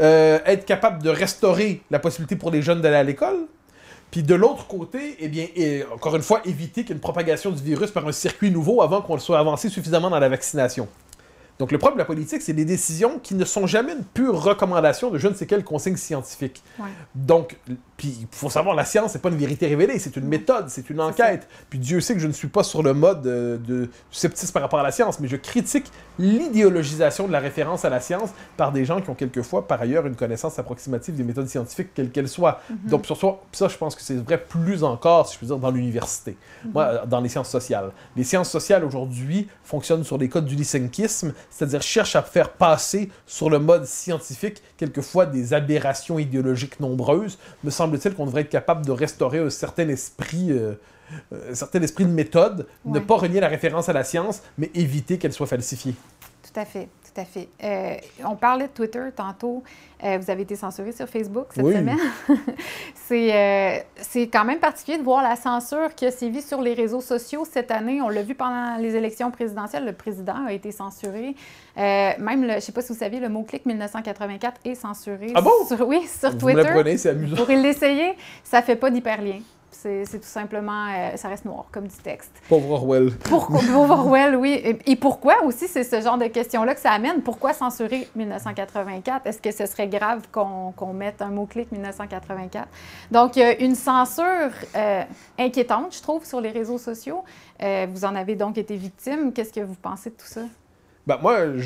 Euh, 0.00 0.38
être 0.46 0.64
capable 0.64 1.02
de 1.02 1.10
restaurer 1.10 1.82
la 1.90 1.98
possibilité 1.98 2.34
pour 2.34 2.50
les 2.50 2.62
jeunes 2.62 2.80
d'aller 2.80 2.96
à 2.96 3.02
l'école. 3.02 3.46
Puis 4.10 4.22
de 4.22 4.34
l'autre 4.34 4.66
côté, 4.66 5.16
eh 5.20 5.28
bien, 5.28 5.46
et, 5.54 5.84
encore 5.94 6.16
une 6.16 6.22
fois, 6.22 6.40
éviter 6.44 6.82
qu'il 6.82 6.90
y 6.90 6.92
ait 6.92 6.94
une 6.94 7.00
propagation 7.00 7.50
du 7.50 7.62
virus 7.62 7.90
par 7.90 8.06
un 8.08 8.12
circuit 8.12 8.50
nouveau 8.50 8.82
avant 8.82 9.02
qu'on 9.02 9.18
soit 9.18 9.38
avancé 9.38 9.68
suffisamment 9.68 10.10
dans 10.10 10.18
la 10.18 10.28
vaccination. 10.28 10.88
Donc 11.58 11.70
le 11.70 11.76
problème 11.76 11.96
de 11.96 12.00
la 12.00 12.06
politique, 12.06 12.40
c'est 12.40 12.54
des 12.54 12.64
décisions 12.64 13.18
qui 13.18 13.34
ne 13.34 13.44
sont 13.44 13.66
jamais 13.66 13.92
une 13.92 14.02
pure 14.02 14.42
recommandation 14.42 15.10
de 15.10 15.18
je 15.18 15.28
ne 15.28 15.34
sais 15.34 15.44
quelle 15.46 15.62
consigne 15.62 15.96
scientifique. 15.96 16.62
Ouais. 16.78 16.86
Donc, 17.14 17.58
puis 18.00 18.16
il 18.22 18.26
faut 18.30 18.48
savoir, 18.48 18.74
la 18.74 18.86
science, 18.86 19.12
c'est 19.12 19.20
pas 19.20 19.28
une 19.28 19.36
vérité 19.36 19.66
révélée, 19.66 19.98
c'est 19.98 20.16
une 20.16 20.24
méthode, 20.24 20.70
c'est 20.70 20.88
une 20.88 21.02
enquête. 21.02 21.46
Puis 21.68 21.78
Dieu 21.78 22.00
sait 22.00 22.14
que 22.14 22.20
je 22.20 22.26
ne 22.26 22.32
suis 22.32 22.48
pas 22.48 22.62
sur 22.62 22.82
le 22.82 22.94
mode 22.94 23.26
euh, 23.26 23.58
de 23.58 23.90
sceptisme 24.10 24.54
par 24.54 24.62
rapport 24.62 24.80
à 24.80 24.82
la 24.82 24.90
science, 24.90 25.20
mais 25.20 25.28
je 25.28 25.36
critique 25.36 25.84
l'idéologisation 26.18 27.26
de 27.26 27.32
la 27.32 27.40
référence 27.40 27.84
à 27.84 27.90
la 27.90 28.00
science 28.00 28.30
par 28.56 28.72
des 28.72 28.86
gens 28.86 29.02
qui 29.02 29.10
ont 29.10 29.14
quelquefois, 29.14 29.68
par 29.68 29.82
ailleurs, 29.82 30.06
une 30.06 30.14
connaissance 30.14 30.58
approximative 30.58 31.14
des 31.14 31.22
méthodes 31.22 31.48
scientifiques, 31.48 31.88
quelles 31.94 32.10
qu'elles 32.10 32.30
soient. 32.30 32.62
Donc, 32.70 33.04
sur 33.04 33.18
ça, 33.18 33.36
ça, 33.52 33.68
je 33.68 33.76
pense 33.76 33.94
que 33.94 34.00
c'est 34.00 34.16
vrai 34.16 34.38
plus 34.38 34.82
encore, 34.82 35.28
si 35.28 35.34
je 35.34 35.40
peux 35.40 35.46
dire, 35.46 35.58
dans 35.58 35.70
l'université. 35.70 36.38
Moi, 36.72 36.84
euh, 36.84 37.04
dans 37.04 37.20
les 37.20 37.28
sciences 37.28 37.50
sociales. 37.50 37.90
Les 38.16 38.24
sciences 38.24 38.48
sociales, 38.48 38.82
aujourd'hui, 38.82 39.46
fonctionnent 39.62 40.04
sur 40.04 40.16
les 40.16 40.30
codes 40.30 40.46
du 40.46 40.54
lysenkisme, 40.54 41.34
c'est-à-dire 41.50 41.82
cherchent 41.82 42.16
à 42.16 42.22
faire 42.22 42.52
passer 42.52 43.10
sur 43.26 43.50
le 43.50 43.58
mode 43.58 43.84
scientifique, 43.84 44.62
quelquefois, 44.78 45.26
des 45.26 45.52
aberrations 45.52 46.18
idéologiques 46.18 46.80
nombreuses. 46.80 47.36
Me 47.62 47.68
semble-t-il 47.90 48.14
qu'on 48.14 48.26
devrait 48.26 48.42
être 48.42 48.50
capable 48.50 48.84
de 48.84 48.92
restaurer 48.92 49.38
un 49.38 49.50
certain 49.50 49.88
esprit... 49.88 50.50
euh, 50.50 50.74
euh, 51.32 51.50
un 51.50 51.54
certain 51.54 51.82
esprit 51.82 52.04
de 52.04 52.10
méthode, 52.10 52.68
ne 52.84 53.00
pas 53.00 53.16
renier 53.16 53.40
la 53.40 53.48
référence 53.48 53.88
à 53.88 53.92
la 53.92 54.04
science, 54.04 54.42
mais 54.58 54.70
éviter 54.74 55.18
qu'elle 55.18 55.32
soit 55.32 55.48
falsifiée. 55.48 55.94
Tout 56.42 56.60
à 56.60 56.64
fait, 56.64 56.88
tout 57.12 57.20
à 57.20 57.24
fait. 57.24 57.48
Euh, 57.64 57.94
on 58.24 58.36
parlait 58.36 58.66
de 58.66 58.72
Twitter 58.72 59.02
tantôt. 59.14 59.62
Euh, 60.02 60.18
vous 60.18 60.30
avez 60.30 60.42
été 60.42 60.56
censuré 60.56 60.92
sur 60.92 61.06
Facebook 61.08 61.46
cette 61.50 61.64
Oui. 61.64 61.74
semaine. 61.74 61.98
c'est, 62.94 63.34
euh, 63.34 63.78
c'est 63.96 64.28
quand 64.28 64.44
même 64.44 64.58
particulier 64.58 64.98
de 64.98 65.02
voir 65.02 65.22
la 65.22 65.36
censure 65.36 65.94
qui 65.94 66.06
a 66.06 66.10
sévi 66.10 66.40
sur 66.42 66.60
les 66.62 66.74
réseaux 66.74 67.00
sociaux 67.00 67.44
cette 67.50 67.70
année. 67.70 68.00
On 68.00 68.08
l'a 68.08 68.22
vu 68.22 68.34
pendant 68.34 68.76
les 68.78 68.96
élections 68.96 69.30
présidentielles. 69.30 69.84
Le 69.84 69.92
président 69.92 70.46
a 70.46 70.52
été 70.52 70.72
censuré. 70.72 71.34
Euh, 71.76 72.10
même, 72.18 72.42
le, 72.44 72.50
je 72.50 72.54
ne 72.56 72.60
sais 72.60 72.72
pas 72.72 72.82
si 72.82 72.92
vous 72.92 72.98
saviez, 72.98 73.20
le 73.20 73.28
mot-clic 73.28 73.66
1984 73.66 74.60
est 74.64 74.74
censuré. 74.74 75.32
Ah 75.34 75.40
bon? 75.42 75.50
Sur, 75.66 75.86
oui, 75.86 76.06
sur 76.06 76.30
Vous 76.30 76.38
Twitter. 76.38 76.62
l'apprenez, 76.62 76.96
c'est 76.96 77.10
amusant. 77.10 77.36
Pour 77.36 77.48
l'essayer, 77.48 78.14
ça 78.42 78.62
fait 78.62 78.76
pas 78.76 78.90
d'hyperlien. 78.90 79.40
C'est, 79.72 80.04
tout 80.04 80.18
simplement, 80.22 80.88
euh, 80.88 81.16
ça 81.16 81.28
reste 81.28 81.44
noir 81.44 81.66
comme 81.70 81.86
du 81.86 81.96
texte. 81.96 82.32
Pauvre 82.48 82.72
Orwell. 82.72 83.12
Pourquoi, 83.24 83.60
pour 83.60 83.90
Orwell, 83.90 84.36
oui. 84.36 84.60
Et, 84.62 84.92
et 84.92 84.96
pourquoi 84.96 85.42
aussi, 85.44 85.68
c'est 85.68 85.84
ce 85.84 86.00
genre 86.00 86.18
de 86.18 86.26
questions-là 86.26 86.74
que 86.74 86.80
ça 86.80 86.90
amène? 86.90 87.22
Pourquoi 87.22 87.52
censurer 87.52 88.08
1984? 88.14 89.26
Est-ce 89.26 89.40
que 89.40 89.52
ce 89.52 89.66
serait 89.66 89.88
grave 89.88 90.22
qu'on 90.32 90.92
mette 90.92 91.22
un 91.22 91.28
mot-clic 91.28 91.72
1984? 91.72 92.68
Donc, 93.10 93.36
il 93.36 93.38
y 93.38 93.42
a 93.42 93.60
une 93.60 93.74
censure 93.74 94.50
euh, 94.76 95.02
inquiétante, 95.38 95.94
je 95.96 96.02
trouve, 96.02 96.24
sur 96.24 96.40
les 96.40 96.50
réseaux 96.50 96.78
sociaux. 96.78 97.24
Euh, 97.62 97.86
vous 97.90 98.04
en 98.04 98.14
avez 98.16 98.34
donc 98.34 98.58
été 98.58 98.76
victime. 98.76 99.32
Qu'est-ce 99.32 99.52
que 99.52 99.60
vous 99.60 99.76
pensez 99.80 100.10
de 100.10 100.16
tout 100.16 100.26
ça? 100.26 100.42
Ben, 101.06 101.18
moi, 101.22 101.56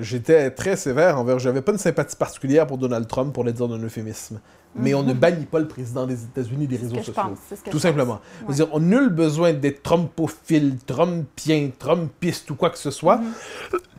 j'étais 0.00 0.50
très 0.50 0.76
sévère 0.76 1.18
envers. 1.18 1.38
J'avais 1.38 1.62
pas 1.62 1.72
une 1.72 1.78
sympathie 1.78 2.16
particulière 2.16 2.66
pour 2.66 2.78
Donald 2.78 3.06
Trump, 3.06 3.32
pour 3.32 3.44
le 3.44 3.52
dire 3.52 3.68
d'un 3.68 3.78
euphémisme. 3.78 4.40
Mais 4.74 4.94
on 4.94 5.02
ne 5.02 5.12
bannit 5.12 5.44
pas 5.44 5.58
le 5.58 5.68
président 5.68 6.06
des 6.06 6.24
États-Unis 6.24 6.66
des 6.66 6.76
Mhm. 6.78 6.82
Réseaux 6.84 6.96
sociaux. 6.96 7.12
pense. 7.14 7.38
Tout 7.70 7.78
simplement. 7.78 8.20
Ouais. 8.48 8.54
dire, 8.54 8.68
on 8.72 8.80
n'a 8.80 8.86
nul 9.00 9.08
besoin 9.10 9.52
d'être 9.52 9.82
trumpophile, 9.82 10.76
trumpien, 10.86 11.70
trumpiste 11.78 12.50
ou 12.50 12.54
quoi 12.54 12.70
que 12.70 12.78
ce 12.78 12.90
soit. 12.90 13.18
Mhm. 13.18 13.32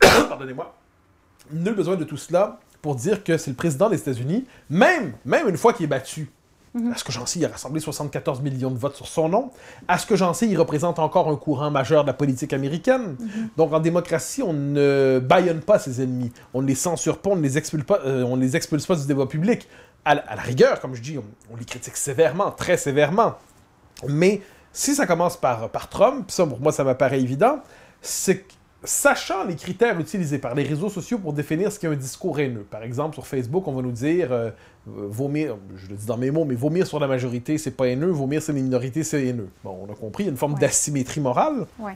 Pardonnez-moi. 0.28 0.74
Nul 1.52 1.74
besoin 1.74 1.96
de 1.96 2.04
tout 2.04 2.16
cela 2.16 2.58
pour 2.82 2.96
dire 2.96 3.22
que 3.22 3.36
c'est 3.38 3.50
le 3.50 3.56
président 3.56 3.88
des 3.88 3.98
États-Unis, 3.98 4.46
même, 4.70 5.12
même 5.24 5.48
une 5.48 5.56
fois 5.56 5.72
qu'il 5.72 5.84
est 5.84 5.88
battu. 5.88 6.30
Mhm. 6.74 6.90
À 6.92 6.96
ce 6.96 7.04
que 7.04 7.12
j'en 7.12 7.24
sais, 7.24 7.38
il 7.38 7.44
a 7.44 7.48
rassemblé 7.50 7.80
74 7.80 8.40
millions 8.40 8.70
de 8.72 8.78
votes 8.78 8.96
sur 8.96 9.06
son 9.06 9.28
nom. 9.28 9.50
À 9.86 9.96
ce 9.96 10.06
que 10.06 10.16
j'en 10.16 10.34
sais, 10.34 10.48
il 10.48 10.58
représente 10.58 10.98
encore 10.98 11.28
un 11.28 11.36
courant 11.36 11.70
majeur 11.70 12.02
de 12.02 12.08
la 12.08 12.14
politique 12.14 12.52
américaine. 12.52 13.14
Mhm. 13.20 13.48
Donc, 13.56 13.72
en 13.72 13.78
démocratie, 13.78 14.42
on 14.42 14.52
ne 14.52 15.20
baïonne 15.22 15.60
pas 15.60 15.78
ses 15.78 16.02
ennemis. 16.02 16.32
On 16.52 16.62
ne 16.62 16.66
les 16.66 16.74
censure 16.74 17.18
pas, 17.18 17.30
on 17.30 17.36
ne 17.36 17.42
les 17.42 17.58
expulse 17.58 17.84
pas, 17.84 18.00
euh, 18.04 18.24
on 18.24 18.36
ne 18.36 18.40
les 18.42 18.56
expulse 18.56 18.86
pas 18.86 18.96
du 18.96 19.06
débat 19.06 19.26
public. 19.26 19.68
À 20.04 20.14
la, 20.14 20.42
rigueur, 20.42 20.80
comme 20.80 20.94
je 20.94 21.00
dis, 21.00 21.16
on, 21.18 21.24
on 21.52 21.56
les 21.56 21.64
critique 21.64 21.96
sévèrement, 21.96 22.50
très 22.50 22.76
sévèrement. 22.76 23.34
Mais 24.08 24.42
si 24.72 24.94
ça 24.94 25.06
commence 25.06 25.36
par, 25.36 25.70
par 25.70 25.88
Trump, 25.88 26.30
ça 26.30 26.46
pour 26.46 26.60
moi 26.60 26.72
ça 26.72 26.84
m'apparaît 26.84 27.20
évident, 27.20 27.60
c'est 28.02 28.38
que 28.40 28.52
sachant 28.82 29.44
les 29.44 29.56
critères 29.56 29.98
utilisés 29.98 30.38
par 30.38 30.54
les 30.54 30.62
réseaux 30.64 30.90
sociaux 30.90 31.18
pour 31.18 31.32
définir 31.32 31.72
ce 31.72 31.78
qu'est 31.78 31.86
un 31.86 31.94
discours 31.94 32.38
haineux. 32.38 32.66
Par 32.70 32.82
exemple, 32.82 33.14
sur 33.14 33.26
Facebook, 33.26 33.66
on 33.66 33.72
va 33.72 33.80
nous 33.80 33.92
dire 33.92 34.30
euh, 34.30 34.50
vomir, 34.86 35.56
je 35.76 35.86
le 35.88 35.94
dis 35.96 36.04
dans 36.04 36.18
mes 36.18 36.30
mots, 36.30 36.44
mais 36.44 36.54
vomir 36.54 36.86
sur 36.86 37.00
la 37.00 37.06
majorité, 37.06 37.56
c'est 37.56 37.70
pas 37.70 37.86
haineux, 37.88 38.10
vomir 38.10 38.42
sur 38.42 38.52
les 38.52 38.60
minorités, 38.60 39.02
c'est 39.02 39.24
haineux. 39.24 39.48
Bon, 39.62 39.86
on 39.88 39.90
a 39.90 39.96
compris, 39.96 40.24
il 40.24 40.26
y 40.26 40.28
a 40.28 40.32
une 40.32 40.36
forme 40.36 40.52
Ouais. 40.54 40.60
d'asymétrie 40.60 41.20
morale. 41.22 41.66
Ouais. 41.78 41.92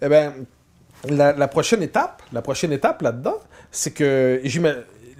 Eh 0.00 0.08
bien, 0.08 0.32
la, 1.08 1.32
la 1.32 1.48
prochaine 1.48 1.82
étape, 1.82 2.22
la 2.32 2.42
prochaine 2.42 2.70
étape 2.72 3.02
là-dedans, 3.02 3.38
c'est 3.72 3.90
que 3.92 4.40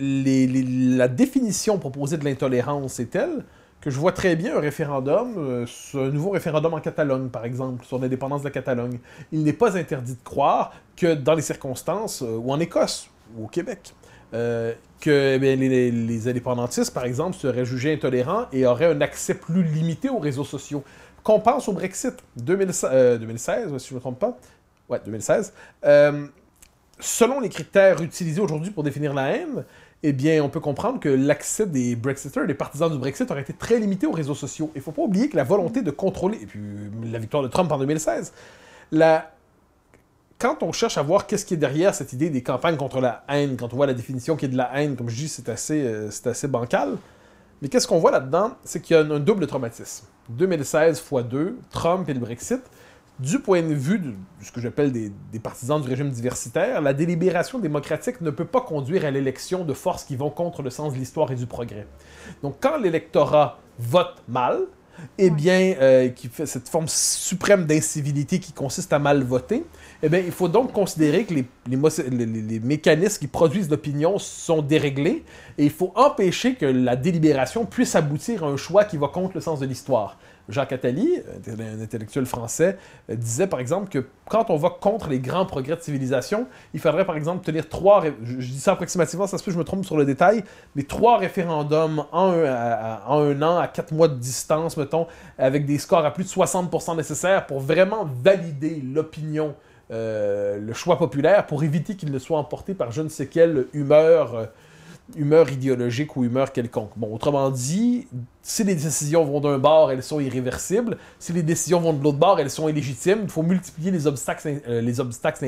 la 0.02 1.08
définition 1.08 1.78
proposée 1.78 2.16
de 2.16 2.24
l'intolérance 2.24 2.98
est 3.00 3.10
telle 3.10 3.44
que 3.80 3.90
je 3.90 3.98
vois 3.98 4.12
très 4.12 4.36
bien 4.36 4.56
un 4.56 4.60
référendum, 4.60 5.34
euh, 5.36 5.66
un 5.94 6.10
nouveau 6.10 6.30
référendum 6.30 6.72
en 6.72 6.80
Catalogne, 6.80 7.28
par 7.28 7.44
exemple, 7.44 7.84
sur 7.84 7.98
l'indépendance 7.98 8.42
de 8.42 8.46
la 8.46 8.52
Catalogne. 8.52 8.98
Il 9.32 9.42
n'est 9.42 9.52
pas 9.52 9.76
interdit 9.76 10.14
de 10.14 10.22
croire 10.22 10.72
que 10.96 11.14
dans 11.14 11.34
les 11.34 11.42
circonstances, 11.42 12.22
euh, 12.22 12.36
ou 12.36 12.52
en 12.52 12.60
Écosse, 12.60 13.10
ou 13.36 13.46
au 13.46 13.48
Québec, 13.48 13.92
euh, 14.34 14.72
que 15.00 15.36
eh 15.42 15.56
les, 15.56 16.28
indépendantistes, 16.28 16.94
par 16.94 17.04
exemple, 17.04 17.36
seraient 17.36 17.64
jugés 17.64 17.92
intolérants 17.92 18.46
et 18.52 18.64
auraient 18.66 18.86
un 18.86 19.00
accès 19.00 19.34
plus 19.34 19.62
limité 19.64 20.08
aux 20.08 20.20
réseaux 20.20 20.44
sociaux. 20.44 20.84
Qu'on 21.22 21.40
pense 21.40 21.68
au 21.68 21.72
Brexit, 21.72 22.14
2016, 22.36 22.90
euh, 22.92 23.18
2016 23.18 23.76
si 23.78 23.88
je 23.88 23.94
ne 23.94 23.96
me 23.96 24.00
trompe 24.00 24.18
pas, 24.18 24.38
ouais, 24.88 25.00
2016, 25.04 25.52
euh, 25.84 26.26
selon 26.98 27.40
les 27.40 27.48
critères 27.48 28.00
utilisés 28.00 28.40
aujourd'hui 28.40 28.70
pour 28.70 28.84
définir 28.84 29.12
la 29.12 29.36
haine, 29.36 29.64
eh 30.02 30.12
bien, 30.12 30.42
on 30.42 30.48
peut 30.48 30.60
comprendre 30.60 30.98
que 30.98 31.08
l'accès 31.08 31.66
des 31.66 31.94
Brexiters, 31.94 32.46
des 32.46 32.54
partisans 32.54 32.90
du 32.90 32.98
Brexit, 32.98 33.30
aurait 33.30 33.42
été 33.42 33.52
très 33.52 33.78
limité 33.78 34.06
aux 34.06 34.12
réseaux 34.12 34.34
sociaux. 34.34 34.70
Il 34.74 34.78
ne 34.78 34.82
faut 34.82 34.92
pas 34.92 35.02
oublier 35.02 35.28
que 35.28 35.36
la 35.36 35.44
volonté 35.44 35.82
de 35.82 35.90
contrôler, 35.92 36.38
et 36.42 36.46
puis 36.46 36.60
la 37.04 37.18
victoire 37.18 37.42
de 37.42 37.48
Trump 37.48 37.70
en 37.70 37.78
2016, 37.78 38.32
la... 38.90 39.30
quand 40.38 40.62
on 40.62 40.72
cherche 40.72 40.98
à 40.98 41.02
voir 41.02 41.26
qu'est-ce 41.26 41.46
qui 41.46 41.54
est 41.54 41.58
derrière 41.58 41.94
cette 41.94 42.12
idée 42.12 42.30
des 42.30 42.42
campagnes 42.42 42.76
contre 42.76 43.00
la 43.00 43.24
haine, 43.28 43.56
quand 43.56 43.72
on 43.72 43.76
voit 43.76 43.86
la 43.86 43.94
définition 43.94 44.34
qui 44.34 44.46
est 44.46 44.48
de 44.48 44.56
la 44.56 44.70
haine, 44.74 44.96
comme 44.96 45.08
je 45.08 45.16
dis, 45.16 45.28
c'est 45.28 45.48
assez, 45.48 45.82
euh, 45.82 46.10
c'est 46.10 46.26
assez 46.26 46.48
bancal. 46.48 46.98
Mais 47.60 47.68
qu'est-ce 47.68 47.86
qu'on 47.86 48.00
voit 48.00 48.10
là-dedans? 48.10 48.56
C'est 48.64 48.80
qu'il 48.80 48.96
y 48.96 48.98
a 48.98 49.02
un, 49.02 49.10
un 49.12 49.20
double 49.20 49.46
traumatisme. 49.46 50.06
2016 50.30 50.98
x 50.98 51.24
2, 51.24 51.58
Trump 51.70 52.08
et 52.08 52.14
le 52.14 52.20
Brexit. 52.20 52.60
Du 53.18 53.38
point 53.38 53.62
de 53.62 53.74
vue 53.74 53.98
de, 53.98 54.14
ce 54.42 54.50
que 54.50 54.60
j'appelle 54.60 54.90
des, 54.90 55.12
des 55.30 55.38
partisans 55.38 55.80
du 55.80 55.88
régime 55.88 56.10
diversitaire, 56.10 56.80
la 56.80 56.92
délibération 56.92 57.58
démocratique 57.58 58.20
ne 58.20 58.30
peut 58.30 58.46
pas 58.46 58.60
conduire 58.62 59.04
à 59.04 59.10
l'élection 59.10 59.64
de 59.64 59.74
forces 59.74 60.04
qui 60.04 60.16
vont 60.16 60.30
contre 60.30 60.62
le 60.62 60.70
sens 60.70 60.94
de 60.94 60.98
l'histoire 60.98 61.30
et 61.30 61.36
du 61.36 61.46
progrès. 61.46 61.86
Donc 62.42 62.56
quand 62.60 62.78
l'électorat 62.78 63.58
vote 63.78 64.22
mal, 64.28 64.66
eh 65.18 65.30
bien, 65.30 65.74
euh, 65.80 66.08
qui 66.08 66.28
fait 66.28 66.46
cette 66.46 66.68
forme 66.68 66.86
suprême 66.88 67.66
d'incivilité 67.66 68.38
qui 68.38 68.52
consiste 68.52 68.92
à 68.92 68.98
mal 68.98 69.22
voter, 69.22 69.64
eh 70.02 70.08
bien, 70.08 70.20
il 70.20 70.32
faut 70.32 70.48
donc 70.48 70.72
considérer 70.72 71.24
que 71.24 71.34
les 71.34 72.60
mécanismes 72.60 73.18
qui 73.18 73.26
produisent 73.26 73.70
l'opinion 73.70 74.18
sont 74.18 74.62
déréglés 74.62 75.24
et 75.58 75.64
il 75.64 75.70
faut 75.70 75.92
empêcher 75.96 76.54
que 76.54 76.66
la 76.66 76.96
délibération 76.96 77.66
puisse 77.66 77.94
aboutir 77.94 78.44
à 78.44 78.48
un 78.48 78.56
choix 78.56 78.84
qui 78.84 78.96
va 78.96 79.08
contre 79.08 79.34
le 79.34 79.40
sens 79.40 79.60
de 79.60 79.66
l'histoire. 79.66 80.18
Jacques 80.48 80.72
Attali, 80.72 81.20
un 81.48 81.80
intellectuel 81.80 82.26
français, 82.26 82.76
disait 83.08 83.46
par 83.46 83.60
exemple 83.60 83.88
que 83.88 84.06
quand 84.28 84.50
on 84.50 84.56
va 84.56 84.70
contre 84.70 85.08
les 85.08 85.20
grands 85.20 85.46
progrès 85.46 85.76
de 85.76 85.80
civilisation, 85.80 86.46
il 86.74 86.80
faudrait 86.80 87.04
par 87.04 87.16
exemple 87.16 87.44
tenir 87.44 87.68
trois, 87.68 88.04
je, 88.24 88.36
dis 88.36 88.60
ça 88.60 88.72
approximativement, 88.72 89.26
ça 89.26 89.38
se 89.38 89.44
peut 89.44 89.50
que 89.50 89.54
je 89.54 89.58
me 89.58 89.64
trompe 89.64 89.84
sur 89.84 89.96
le 89.96 90.04
détail, 90.04 90.44
mais 90.74 90.82
trois 90.82 91.18
référendums 91.18 92.04
en 92.12 92.32
un, 92.32 93.00
en 93.06 93.20
un 93.20 93.42
an, 93.42 93.58
à 93.58 93.68
quatre 93.68 93.92
mois 93.92 94.08
de 94.08 94.16
distance, 94.16 94.76
mettons, 94.76 95.06
avec 95.38 95.66
des 95.66 95.78
scores 95.78 96.04
à 96.04 96.12
plus 96.12 96.24
de 96.24 96.28
60% 96.28 96.96
nécessaires 96.96 97.46
pour 97.46 97.60
vraiment 97.60 98.08
valider 98.22 98.82
l'opinion 98.82 99.54
euh, 99.92 100.58
le 100.58 100.72
choix 100.72 100.96
populaire 100.96 101.44
pour 101.44 101.64
éviter 101.64 101.96
qu'il 101.96 102.12
ne 102.12 102.18
soit 102.18 102.38
emporté 102.38 102.72
par 102.72 102.92
je 102.92 103.02
ne 103.02 103.10
sais 103.10 103.26
quelle 103.26 103.66
humeur, 103.74 104.34
euh, 104.34 104.46
humeur 105.16 105.50
idéologique 105.50 106.16
ou 106.16 106.24
humeur 106.24 106.52
quelconque. 106.52 106.92
Bon, 106.96 107.12
autrement 107.12 107.50
dit, 107.50 108.06
si 108.42 108.64
les 108.64 108.74
décisions 108.74 109.24
vont 109.24 109.40
d'un 109.40 109.58
bord, 109.58 109.90
elles 109.90 110.02
sont 110.02 110.20
irréversibles. 110.20 110.98
Si 111.18 111.32
les 111.32 111.42
décisions 111.42 111.80
vont 111.80 111.92
de 111.92 112.02
l'autre 112.02 112.18
bord, 112.18 112.40
elles 112.40 112.50
sont 112.50 112.68
illégitimes. 112.68 113.20
Il 113.22 113.30
faut 113.30 113.42
multiplier 113.42 113.90
les 113.90 114.06
obstacles, 114.06 114.60
euh, 114.68 114.80
les 114.80 115.00
obstacles, 115.00 115.46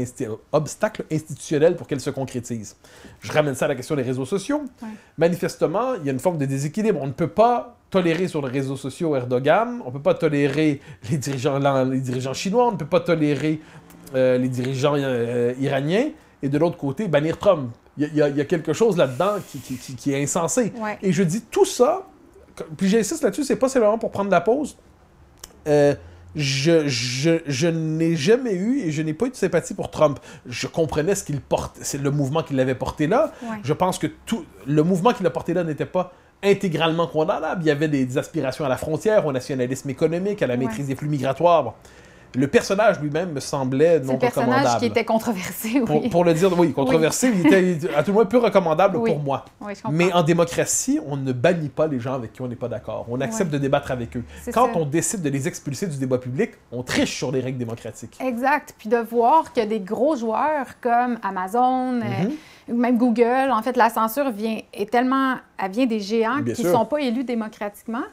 obstacles 0.53 1.05
institutionnels 1.11 1.77
pour 1.77 1.87
qu'elles 1.87 2.01
se 2.01 2.11
concrétisent. 2.11 2.77
Je 3.21 3.33
ramène 3.33 3.55
ça 3.55 3.65
à 3.65 3.69
la 3.69 3.75
question 3.75 3.97
des 3.97 4.03
réseaux 4.03 4.27
sociaux. 4.27 4.63
Manifestement, 5.19 5.95
il 5.95 6.07
y 6.07 6.09
a 6.09 6.13
une 6.13 6.21
forme 6.21 6.39
de 6.39 6.47
déséquilibre. 6.47 7.01
On 7.03 7.07
ne 7.07 7.13
peut 7.13 7.29
pas 7.29 7.77
tolérer 7.91 8.27
sur 8.27 8.45
les 8.45 8.53
réseaux 8.53 8.77
sociaux 8.77 9.15
Erdogan, 9.15 9.81
on 9.85 9.89
ne 9.89 9.93
peut 9.93 10.03
pas 10.03 10.15
tolérer 10.15 10.81
les 11.11 11.17
dirigeants, 11.17 11.61
les 11.85 12.01
dirigeants 12.01 12.35
chinois, 12.35 12.67
on 12.67 12.73
ne 12.73 12.77
peut 12.77 12.87
pas 12.87 12.99
tolérer 12.99 13.61
euh, 14.17 14.37
les 14.37 14.49
dirigeants 14.49 14.95
euh, 14.97 15.55
iraniens, 15.61 16.09
et 16.43 16.49
de 16.49 16.59
l'autre 16.59 16.77
côté, 16.77 17.07
bannir 17.07 17.39
Trump. 17.39 17.71
Il 17.97 18.15
y, 18.15 18.23
a 18.23 18.45
quelque 18.45 18.73
chose 18.73 18.97
là-dedans 18.97 19.37
qui, 19.49 20.13
est 20.13 20.23
insensé. 20.23 20.73
Et 21.03 21.13
je 21.13 21.23
dis 21.23 21.43
tout 21.43 21.65
ça, 21.65 22.09
puis 22.77 22.89
j'insiste 22.89 23.23
là-dessus, 23.23 23.45
c'est 23.45 23.57
pas 23.57 23.69
seulement 23.69 23.99
pour 23.99 24.11
prendre 24.11 24.31
la 24.31 24.41
pause. 24.41 24.77
Euh, 25.69 25.95
je, 26.35 26.89
je, 26.89 27.67
n'ai 27.69 28.17
jamais 28.17 28.55
eu 28.55 28.81
et 28.81 28.91
je 28.91 29.03
n'ai 29.03 29.15
pas 29.15 29.27
eu 29.27 29.31
de 29.31 29.37
sympathie 29.37 29.75
pour 29.75 29.91
Trump. 29.91 30.19
Je 30.47 30.67
comprenais 30.67 31.15
ce 31.15 31.23
qu'il 31.23 31.41
porte, 31.41 31.79
c'est 31.83 32.03
le 32.03 32.11
mouvement 32.11 32.43
qu'il 32.43 32.59
avait 32.59 32.75
porté 32.75 33.07
là. 33.07 33.33
Je 33.63 33.73
pense 33.73 33.99
que 33.99 34.09
tout 34.27 34.45
le 34.67 34.83
mouvement 34.83 35.13
qu'il 35.13 35.27
a 35.27 35.31
porté 35.31 35.55
là 35.55 35.63
n'était 35.63 35.87
pas 35.87 36.13
intégralement 36.43 37.07
condamnable. 37.07 37.63
Il 37.63 37.69
y 37.69 37.71
avait 37.71 37.89
des, 37.89 38.19
aspirations 38.19 38.65
à 38.65 38.69
la 38.69 38.77
frontière, 38.77 39.27
au 39.27 39.33
nationalisme 39.33 39.89
économique, 39.89 40.43
à 40.43 40.47
la 40.47 40.57
maîtrise 40.57 40.89
des 40.89 40.97
flux 40.97 41.09
migratoires 41.09 41.75
le 42.35 42.49
personnage 42.49 43.01
lui-même 43.01 43.33
me 43.33 43.41
semblait 43.41 44.01
non 44.01 44.15
recommandable. 44.15 44.25
Le 44.25 44.31
personnage 44.31 44.79
qui 44.79 44.87
était 44.87 45.05
controversé, 45.05 45.83
oui. 45.89 46.09
Pour, 46.09 46.25
le 46.25 46.35
dire, 46.35 46.59
oui, 46.59 46.73
controversé, 46.73 47.31
il 47.35 47.47
était 47.47 47.95
à 47.95 48.03
tout 48.03 48.11
le 48.11 48.15
moins 48.15 48.25
peu 48.25 48.39
recommandable 48.39 49.03
pour 49.03 49.19
moi. 49.21 49.45
Mais 49.91 50.13
en 50.13 50.23
démocratie, 50.23 51.01
on 51.07 51.17
ne 51.17 51.33
bannit 51.33 51.69
pas 51.69 51.87
les 51.87 52.01
gens 52.01 52.15
avec 52.15 52.33
qui 52.33 52.43
on 52.43 52.49
n'est 52.49 52.57
pas 52.57 52.69
d'accord. 52.69 53.07
On 53.09 53.21
accepte 53.21 53.51
de 53.51 53.59
débattre 53.59 53.91
avec 53.91 54.17
eux. 54.17 54.25
Quand 54.53 54.71
on 54.75 54.85
décide 54.85 55.23
de 55.23 55.29
les 55.29 55.49
expulser 55.49 55.87
du 55.87 55.97
débat 55.97 56.19
public, 56.19 56.53
on 56.73 56.83
triche 56.83 57.17
sur 57.17 57.31
les 57.33 57.41
règles 57.41 57.59
démocratiques. 57.59 58.19
Exact. 58.21 58.75
Puis 58.79 58.89
de 58.89 58.97
voir 58.97 59.53
que 59.53 59.65
des 59.65 59.81
gros 59.81 60.17
joueurs 60.17 60.81
comme 60.81 61.19
Amazon, 61.23 62.01
euh, 62.01 62.69
mhm. 62.69 62.77
même 62.77 62.99
Google, 62.99 63.51
en 63.51 63.63
fait, 63.63 63.77
la 63.77 63.91
censure 63.91 64.31
vient, 64.31 64.59
est 64.73 64.91
tellement, 64.91 65.37
elle 65.59 65.71
vient 65.71 65.87
des 65.87 66.01
géants 66.01 66.43
qui 66.43 66.65
ne 66.65 66.73
sont 66.73 66.87
pas 66.87 67.01
élus 67.01 67.25
démocratiquement 67.25 68.05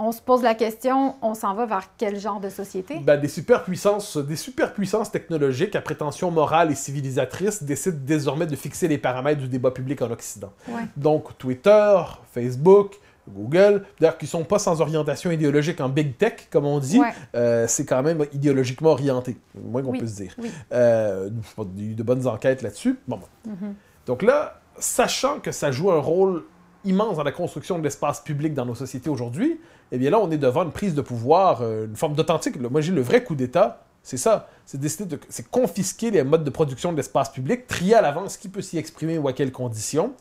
on 0.00 0.12
se 0.12 0.22
pose 0.22 0.42
la 0.42 0.54
question, 0.54 1.14
on 1.20 1.34
s'en 1.34 1.54
va 1.54 1.66
vers 1.66 1.90
quel 1.98 2.18
genre 2.18 2.40
de 2.40 2.48
société? 2.48 2.98
Ben, 3.00 3.20
des 3.20 3.28
superpuissances, 3.28 4.16
des 4.16 4.34
superpuissances 4.36 5.12
technologiques 5.12 5.76
à 5.76 5.82
prétention 5.82 6.30
morale 6.30 6.72
et 6.72 6.74
civilisatrice 6.74 7.62
décident 7.62 7.98
désormais 8.02 8.46
de 8.46 8.56
fixer 8.56 8.88
les 8.88 8.96
paramètres 8.96 9.42
du 9.42 9.48
débat 9.48 9.70
public 9.70 10.00
en 10.00 10.10
Occident. 10.10 10.52
Donc 10.96 11.36
Twitter, 11.36 11.98
Facebook, 12.32 12.98
Google, 13.28 13.84
d'ailleurs 14.00 14.16
qui 14.16 14.26
sont 14.26 14.42
pas 14.42 14.58
sans 14.58 14.80
orientation 14.80 15.30
idéologique 15.30 15.82
en 15.82 15.90
big 15.90 16.16
tech, 16.16 16.48
comme 16.50 16.64
on 16.64 16.78
dit, 16.78 17.00
euh, 17.34 17.66
c'est 17.68 17.84
quand 17.84 18.02
même 18.02 18.24
idéologiquement 18.32 18.90
orienté, 18.90 19.36
moins 19.54 19.82
qu'on 19.82 19.92
peut 19.92 20.06
se 20.06 20.16
dire. 20.16 20.34
Euh, 20.72 21.28
il 21.76 21.90
y 21.90 21.92
a 21.92 21.94
de 21.94 22.02
bonnes 22.02 22.26
enquêtes 22.26 22.62
là-dessus. 22.62 22.98
Bon, 23.06 23.20
mm-hmm. 23.46 23.74
Donc 24.06 24.22
là, 24.22 24.60
sachant 24.78 25.40
que 25.40 25.52
ça 25.52 25.70
joue 25.70 25.92
un 25.92 26.00
rôle 26.00 26.44
immense 26.84 27.18
dans 27.18 27.24
la 27.24 27.32
construction 27.32 27.78
de 27.78 27.84
l'espace 27.84 28.20
public 28.20 28.54
dans 28.54 28.64
nos 28.64 28.74
sociétés 28.74 29.10
aujourd'hui, 29.10 29.60
eh 29.92 29.98
bien 29.98 30.10
là, 30.10 30.18
on 30.20 30.30
est 30.30 30.38
devant 30.38 30.62
une 30.62 30.72
prise 30.72 30.94
de 30.94 31.00
pouvoir, 31.00 31.62
euh, 31.62 31.86
une 31.86 31.96
forme 31.96 32.14
d'authentique. 32.14 32.58
Moi, 32.60 32.80
j'ai 32.80 32.92
le 32.92 33.02
vrai 33.02 33.24
coup 33.24 33.34
d'État, 33.34 33.84
c'est 34.02 34.16
ça. 34.16 34.48
C'est 34.66 34.78
décider 34.78 35.16
de 35.16 35.20
c'est 35.28 35.48
confisquer 35.48 36.10
les 36.10 36.22
modes 36.22 36.44
de 36.44 36.50
production 36.50 36.92
de 36.92 36.96
l'espace 36.96 37.30
public, 37.30 37.66
trier 37.66 37.94
à 37.94 38.02
l'avance 38.02 38.36
qui 38.36 38.48
peut 38.48 38.62
s'y 38.62 38.78
exprimer 38.78 39.18
ou 39.18 39.26
à 39.28 39.32
quelles 39.32 39.52
conditions, 39.52 40.12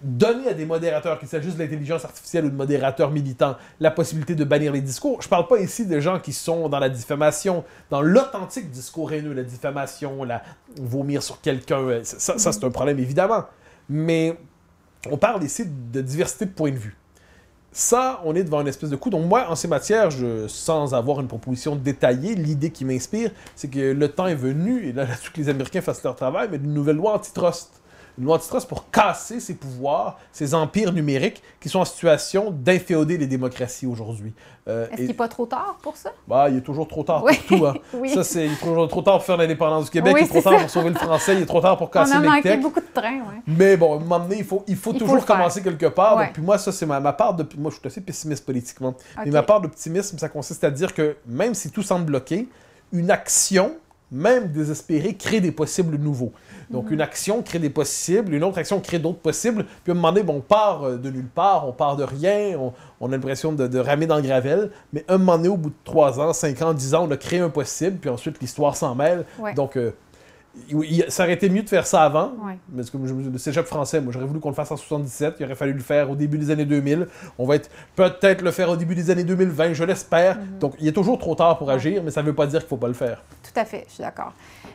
donner 0.00 0.48
à 0.48 0.54
des 0.54 0.66
modérateurs, 0.66 1.18
qu'il 1.18 1.28
s'agisse 1.28 1.54
de 1.54 1.62
l'intelligence 1.62 2.04
artificielle 2.04 2.46
ou 2.46 2.50
de 2.50 2.56
modérateurs 2.56 3.10
militants, 3.10 3.56
la 3.78 3.90
possibilité 3.90 4.34
de 4.34 4.44
bannir 4.44 4.72
les 4.72 4.80
discours. 4.80 5.22
Je 5.22 5.28
parle 5.28 5.46
pas 5.46 5.60
ici 5.60 5.86
de 5.86 6.00
gens 6.00 6.18
qui 6.18 6.32
sont 6.32 6.68
dans 6.68 6.78
la 6.78 6.88
diffamation, 6.88 7.64
dans 7.90 8.02
l'authentique 8.02 8.70
discours 8.70 9.12
haineux, 9.12 9.34
la 9.34 9.44
diffamation, 9.44 10.24
la 10.24 10.42
vomir 10.76 11.22
sur 11.22 11.40
quelqu'un. 11.40 12.02
Ça, 12.02 12.38
ça 12.38 12.52
c'est 12.52 12.64
un 12.64 12.70
problème 12.70 12.98
évidemment. 12.98 13.44
Mais 13.88 14.36
on 15.10 15.16
parle 15.16 15.42
ici 15.44 15.64
de 15.66 16.00
diversité 16.00 16.46
de 16.46 16.50
points 16.50 16.72
de 16.72 16.76
vue. 16.76 16.96
Ça, 17.72 18.20
on 18.24 18.34
est 18.34 18.42
devant 18.42 18.60
une 18.60 18.68
espèce 18.68 18.90
de 18.90 18.96
coup. 18.96 19.10
Donc 19.10 19.26
moi, 19.26 19.48
en 19.48 19.54
ces 19.54 19.68
matières, 19.68 20.08
sans 20.48 20.92
avoir 20.92 21.20
une 21.20 21.28
proposition 21.28 21.76
détaillée, 21.76 22.34
l'idée 22.34 22.70
qui 22.70 22.84
m'inspire, 22.84 23.30
c'est 23.54 23.68
que 23.68 23.92
le 23.92 24.08
temps 24.08 24.26
est 24.26 24.34
venu, 24.34 24.88
et 24.88 24.92
là, 24.92 25.04
là, 25.06 25.14
que 25.14 25.40
les 25.40 25.48
Américains 25.48 25.80
fassent 25.80 26.02
leur 26.02 26.16
travail, 26.16 26.48
mais 26.50 26.58
d'une 26.58 26.74
nouvelle 26.74 26.96
loi 26.96 27.14
antitrust 27.14 27.79
une 28.18 28.24
loi 28.24 28.36
antitrust 28.36 28.68
pour 28.68 28.90
casser 28.90 29.40
ces 29.40 29.54
pouvoirs, 29.54 30.18
ces 30.32 30.54
empires 30.54 30.92
numériques 30.92 31.42
qui 31.60 31.68
sont 31.68 31.80
en 31.80 31.84
situation 31.84 32.50
d'inféoder 32.50 33.18
les 33.18 33.26
démocraties 33.26 33.86
aujourd'hui. 33.86 34.32
Euh, 34.68 34.86
Est-ce 34.88 34.96
qu'il 34.96 35.06
n'est 35.06 35.14
pas 35.14 35.28
trop 35.28 35.46
tard 35.46 35.78
pour 35.82 35.96
ça? 35.96 36.12
Bah, 36.28 36.48
il 36.48 36.58
est 36.58 36.60
toujours 36.60 36.86
trop 36.86 37.02
tard 37.02 37.24
pour 37.24 37.44
tout. 37.46 37.66
Hein. 37.66 37.74
Ça, 38.14 38.22
c'est 38.22 38.46
il 38.46 38.52
est 38.52 38.60
toujours 38.60 38.88
trop 38.88 39.02
tard 39.02 39.16
pour 39.16 39.24
faire 39.24 39.36
l'indépendance 39.36 39.86
du 39.86 39.90
Québec, 39.90 40.14
il 40.18 40.24
est 40.24 40.28
trop 40.28 40.42
tard 40.42 40.60
pour 40.60 40.70
sauver 40.70 40.90
le 40.90 40.96
français, 40.96 41.34
il 41.34 41.42
est 41.42 41.46
trop 41.46 41.60
tard 41.60 41.76
pour 41.76 41.90
casser 41.90 42.12
les 42.12 42.28
On 42.28 42.30
a 42.30 42.36
manqué 42.36 42.56
beaucoup 42.56 42.80
de 42.80 42.86
trains, 42.92 43.20
oui. 43.28 43.36
Mais 43.46 43.76
bon, 43.76 43.94
à 43.94 43.96
un 43.96 44.00
moment 44.00 44.20
donné, 44.20 44.38
il 44.38 44.44
faut, 44.44 44.62
il 44.68 44.76
faut 44.76 44.92
toujours 44.92 45.24
commencer 45.24 45.62
quelque 45.62 45.86
part. 45.86 46.30
puis 46.32 46.42
moi, 46.42 46.58
ça, 46.58 46.72
c'est 46.72 46.86
ma, 46.86 47.00
part 47.12 47.34
de... 47.34 47.46
Moi, 47.56 47.70
je 47.70 47.78
suis 47.78 47.86
assez 47.86 48.00
pessimiste 48.00 48.44
politiquement. 48.44 48.94
Mais 49.24 49.30
ma 49.30 49.42
part 49.42 49.60
d'optimisme, 49.60 50.18
ça 50.18 50.28
consiste 50.28 50.62
à 50.64 50.70
dire 50.70 50.94
que 50.94 51.16
même 51.26 51.54
si 51.54 51.70
tout 51.70 51.82
semble 51.82 52.04
bloqué, 52.04 52.48
une 52.92 53.10
action, 53.10 53.76
même 54.10 54.48
désespérée, 54.48 55.14
crée 55.14 55.40
des 55.40 55.52
possibles 55.52 55.96
nouveaux. 55.96 56.32
Donc, 56.70 56.90
une 56.90 57.00
action 57.00 57.42
crée 57.42 57.58
des 57.58 57.70
possibles, 57.70 58.32
une 58.32 58.44
autre 58.44 58.58
action 58.58 58.80
crée 58.80 59.00
d'autres 59.00 59.18
possibles. 59.18 59.64
Puis 59.82 59.90
à 59.90 59.92
un 59.92 59.94
moment 59.94 60.12
donné, 60.12 60.22
bon, 60.22 60.36
on 60.36 60.40
part 60.40 60.84
euh, 60.84 60.96
de 60.96 61.10
nulle 61.10 61.28
part, 61.28 61.68
on 61.68 61.72
part 61.72 61.96
de 61.96 62.04
rien, 62.04 62.56
on, 63.00 63.06
a 63.06 63.10
l'impression 63.10 63.52
de, 63.52 63.78
ramer 63.78 64.06
dans 64.06 64.16
le 64.16 64.22
gravel. 64.22 64.70
Mais 64.92 65.04
un 65.08 65.18
moment 65.18 65.36
donné, 65.36 65.48
au 65.48 65.56
bout 65.56 65.70
de 65.70 65.74
3 65.84 66.20
ans, 66.20 66.32
5 66.32 66.62
ans, 66.62 66.72
10 66.72 66.94
ans, 66.94 67.06
on 67.08 67.10
a 67.10 67.16
créé 67.16 67.40
un 67.40 67.50
possible, 67.50 67.98
puis 67.98 68.08
ensuite 68.08 68.40
l'histoire 68.40 68.76
s'en 68.76 68.94
mêle. 68.94 69.24
Donc, 69.56 69.76
euh, 69.76 69.92
ça 71.08 71.24
aurait 71.24 71.34
été 71.34 71.48
mieux 71.48 71.62
de 71.62 71.68
faire 71.68 71.86
ça 71.86 72.02
avant. 72.02 72.32
Mais 72.72 72.82
comme 72.90 73.06
je, 73.06 73.14
le 73.14 73.38
cégep 73.38 73.66
français, 73.66 74.00
moi, 74.00 74.12
j'aurais 74.12 74.26
voulu 74.26 74.40
qu'on 74.40 74.48
le 74.48 74.54
fasse 74.54 74.70
en 74.70 74.76
77. 74.76 75.36
Il 75.38 75.46
aurait 75.46 75.54
fallu 75.54 75.72
le 75.72 75.80
faire 75.80 76.10
au 76.10 76.16
début 76.16 76.38
des 76.38 76.50
années 76.50 76.64
2000. 76.64 77.06
On 77.38 77.46
va 77.46 77.56
peut-être 77.94 78.42
le 78.42 78.50
faire 78.50 78.68
au 78.68 78.76
début 78.76 78.94
des 78.94 79.10
années 79.10 79.24
2020, 79.24 79.74
je 79.74 79.84
l'espère. 79.84 80.38
Mhm. 80.38 80.58
Donc, 80.58 80.74
il 80.80 80.88
est 80.88 80.92
toujours 80.92 81.18
trop 81.18 81.34
tard 81.34 81.58
pour 81.58 81.70
agir, 81.70 82.02
mais 82.02 82.10
ça 82.10 82.22
ne 82.22 82.26
veut 82.26 82.34
pas 82.34 82.46
dire 82.46 82.60
qu'il 82.60 82.66
ne 82.66 82.70
faut 82.70 82.76
pas 82.76 82.88
le 82.88 82.94
faire. 82.94 83.22
Tout 83.42 83.58
à 83.58 83.64
fait, 83.64 83.84
je 83.88 83.94
suis 83.94 84.02
d'accord. 84.02 84.32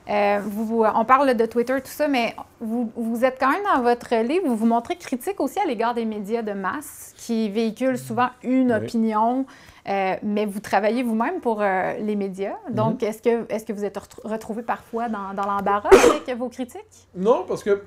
Euh, 0.09 0.39
vous, 0.43 0.83
on 0.83 1.05
parle 1.05 1.35
de 1.35 1.45
Twitter, 1.45 1.75
tout 1.81 1.91
ça, 1.91 2.07
mais 2.07 2.35
vous, 2.59 2.91
vous, 2.95 3.25
êtes 3.25 3.37
quand 3.39 3.49
même 3.49 3.63
dans 3.75 3.81
votre 3.81 4.15
livre, 4.23 4.45
vous 4.45 4.55
vous 4.55 4.65
montrez 4.65 4.95
critique 4.95 5.39
aussi 5.39 5.59
à 5.59 5.65
l'égard 5.65 5.93
des 5.93 6.05
médias 6.05 6.41
de 6.41 6.53
masse 6.53 7.13
qui 7.17 7.49
véhiculent 7.49 7.97
souvent 7.97 8.29
une 8.43 8.71
opinion, 8.71 9.45
euh, 9.87 10.15
mais 10.23 10.45
vous 10.45 10.59
travaillez 10.59 11.03
vous-même 11.03 11.39
pour 11.41 11.61
euh, 11.61 11.93
les 11.99 12.15
médias. 12.15 12.55
Donc, 12.71 13.01
mhm. 13.01 13.07
est-ce 13.07 13.21
que, 13.21 13.53
est 13.53 13.65
que 13.65 13.73
vous 13.73 13.85
êtes 13.85 13.97
retrouvé 14.23 14.63
parfois 14.63 15.09
dans, 15.09 15.33
dans 15.33 15.45
l'embarras 15.45 15.89
avec 16.09 16.37
vos 16.37 16.49
critiques? 16.49 16.81
Non, 17.15 17.45
parce 17.47 17.63
que 17.63 17.83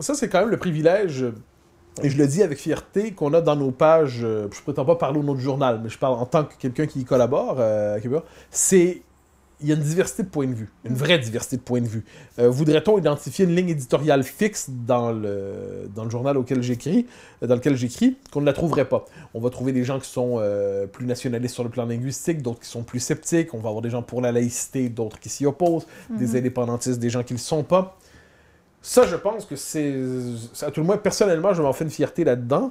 ça, 0.00 0.14
c'est 0.14 0.28
quand 0.28 0.40
même 0.40 0.50
le 0.50 0.56
privilège 0.56 1.26
et 2.02 2.10
je 2.10 2.18
le 2.18 2.26
dis 2.26 2.42
avec 2.42 2.58
fierté 2.58 3.12
qu'on 3.12 3.32
a 3.34 3.40
dans 3.40 3.54
nos 3.54 3.70
pages, 3.70 4.18
je 4.18 4.26
ne 4.26 4.62
prétends 4.64 4.84
pas 4.84 4.96
parler 4.96 5.20
au 5.20 5.22
nom 5.22 5.34
du 5.34 5.42
journal, 5.42 5.80
mais 5.80 5.88
je 5.88 5.98
parle 5.98 6.14
en 6.14 6.26
tant 6.26 6.44
que 6.44 6.54
quelqu'un 6.58 6.86
qui 6.86 7.00
y 7.00 7.04
collabore, 7.04 7.62
c'est 8.50 9.02
il 9.64 9.68
y 9.68 9.72
a 9.72 9.76
une 9.76 9.82
diversité 9.82 10.22
de 10.22 10.28
points 10.28 10.46
de 10.46 10.52
vue, 10.52 10.70
une 10.84 10.94
vraie 10.94 11.18
diversité 11.18 11.56
de 11.56 11.62
points 11.62 11.80
de 11.80 11.88
vue. 11.88 12.04
Euh, 12.38 12.50
voudrait-on 12.50 12.98
identifier 12.98 13.46
une 13.46 13.56
ligne 13.56 13.70
éditoriale 13.70 14.22
fixe 14.22 14.68
dans 14.68 15.10
le, 15.10 15.88
dans 15.94 16.04
le 16.04 16.10
journal 16.10 16.36
auquel 16.36 16.62
j'écris, 16.62 17.06
euh, 17.42 17.46
dans 17.46 17.54
lequel 17.54 17.74
j'écris, 17.74 18.18
qu'on 18.30 18.42
ne 18.42 18.46
la 18.46 18.52
trouverait 18.52 18.84
pas? 18.84 19.06
On 19.32 19.40
va 19.40 19.48
trouver 19.48 19.72
des 19.72 19.82
gens 19.82 19.98
qui 19.98 20.08
sont 20.10 20.36
euh, 20.38 20.86
plus 20.86 21.06
nationalistes 21.06 21.54
sur 21.54 21.64
le 21.64 21.70
plan 21.70 21.86
linguistique, 21.86 22.42
d'autres 22.42 22.60
qui 22.60 22.68
sont 22.68 22.82
plus 22.82 23.00
sceptiques, 23.00 23.54
on 23.54 23.58
va 23.58 23.70
avoir 23.70 23.80
des 23.80 23.90
gens 23.90 24.02
pour 24.02 24.20
la 24.20 24.32
laïcité, 24.32 24.90
d'autres 24.90 25.18
qui 25.18 25.30
s'y 25.30 25.46
opposent, 25.46 25.86
des 26.10 26.26
mhm. 26.26 26.36
indépendantistes, 26.36 26.98
des 26.98 27.10
gens 27.10 27.22
qui 27.22 27.32
ne 27.32 27.38
le 27.38 27.42
sont 27.42 27.62
pas. 27.62 27.96
Ça, 28.82 29.06
je 29.06 29.16
pense 29.16 29.46
que 29.46 29.56
c'est... 29.56 29.94
À 30.60 30.70
tout 30.70 30.80
le 30.80 30.86
moins, 30.86 30.98
personnellement, 30.98 31.54
je 31.54 31.62
m'en 31.62 31.72
fais 31.72 31.84
une 31.84 31.90
fierté 31.90 32.22
là-dedans. 32.22 32.70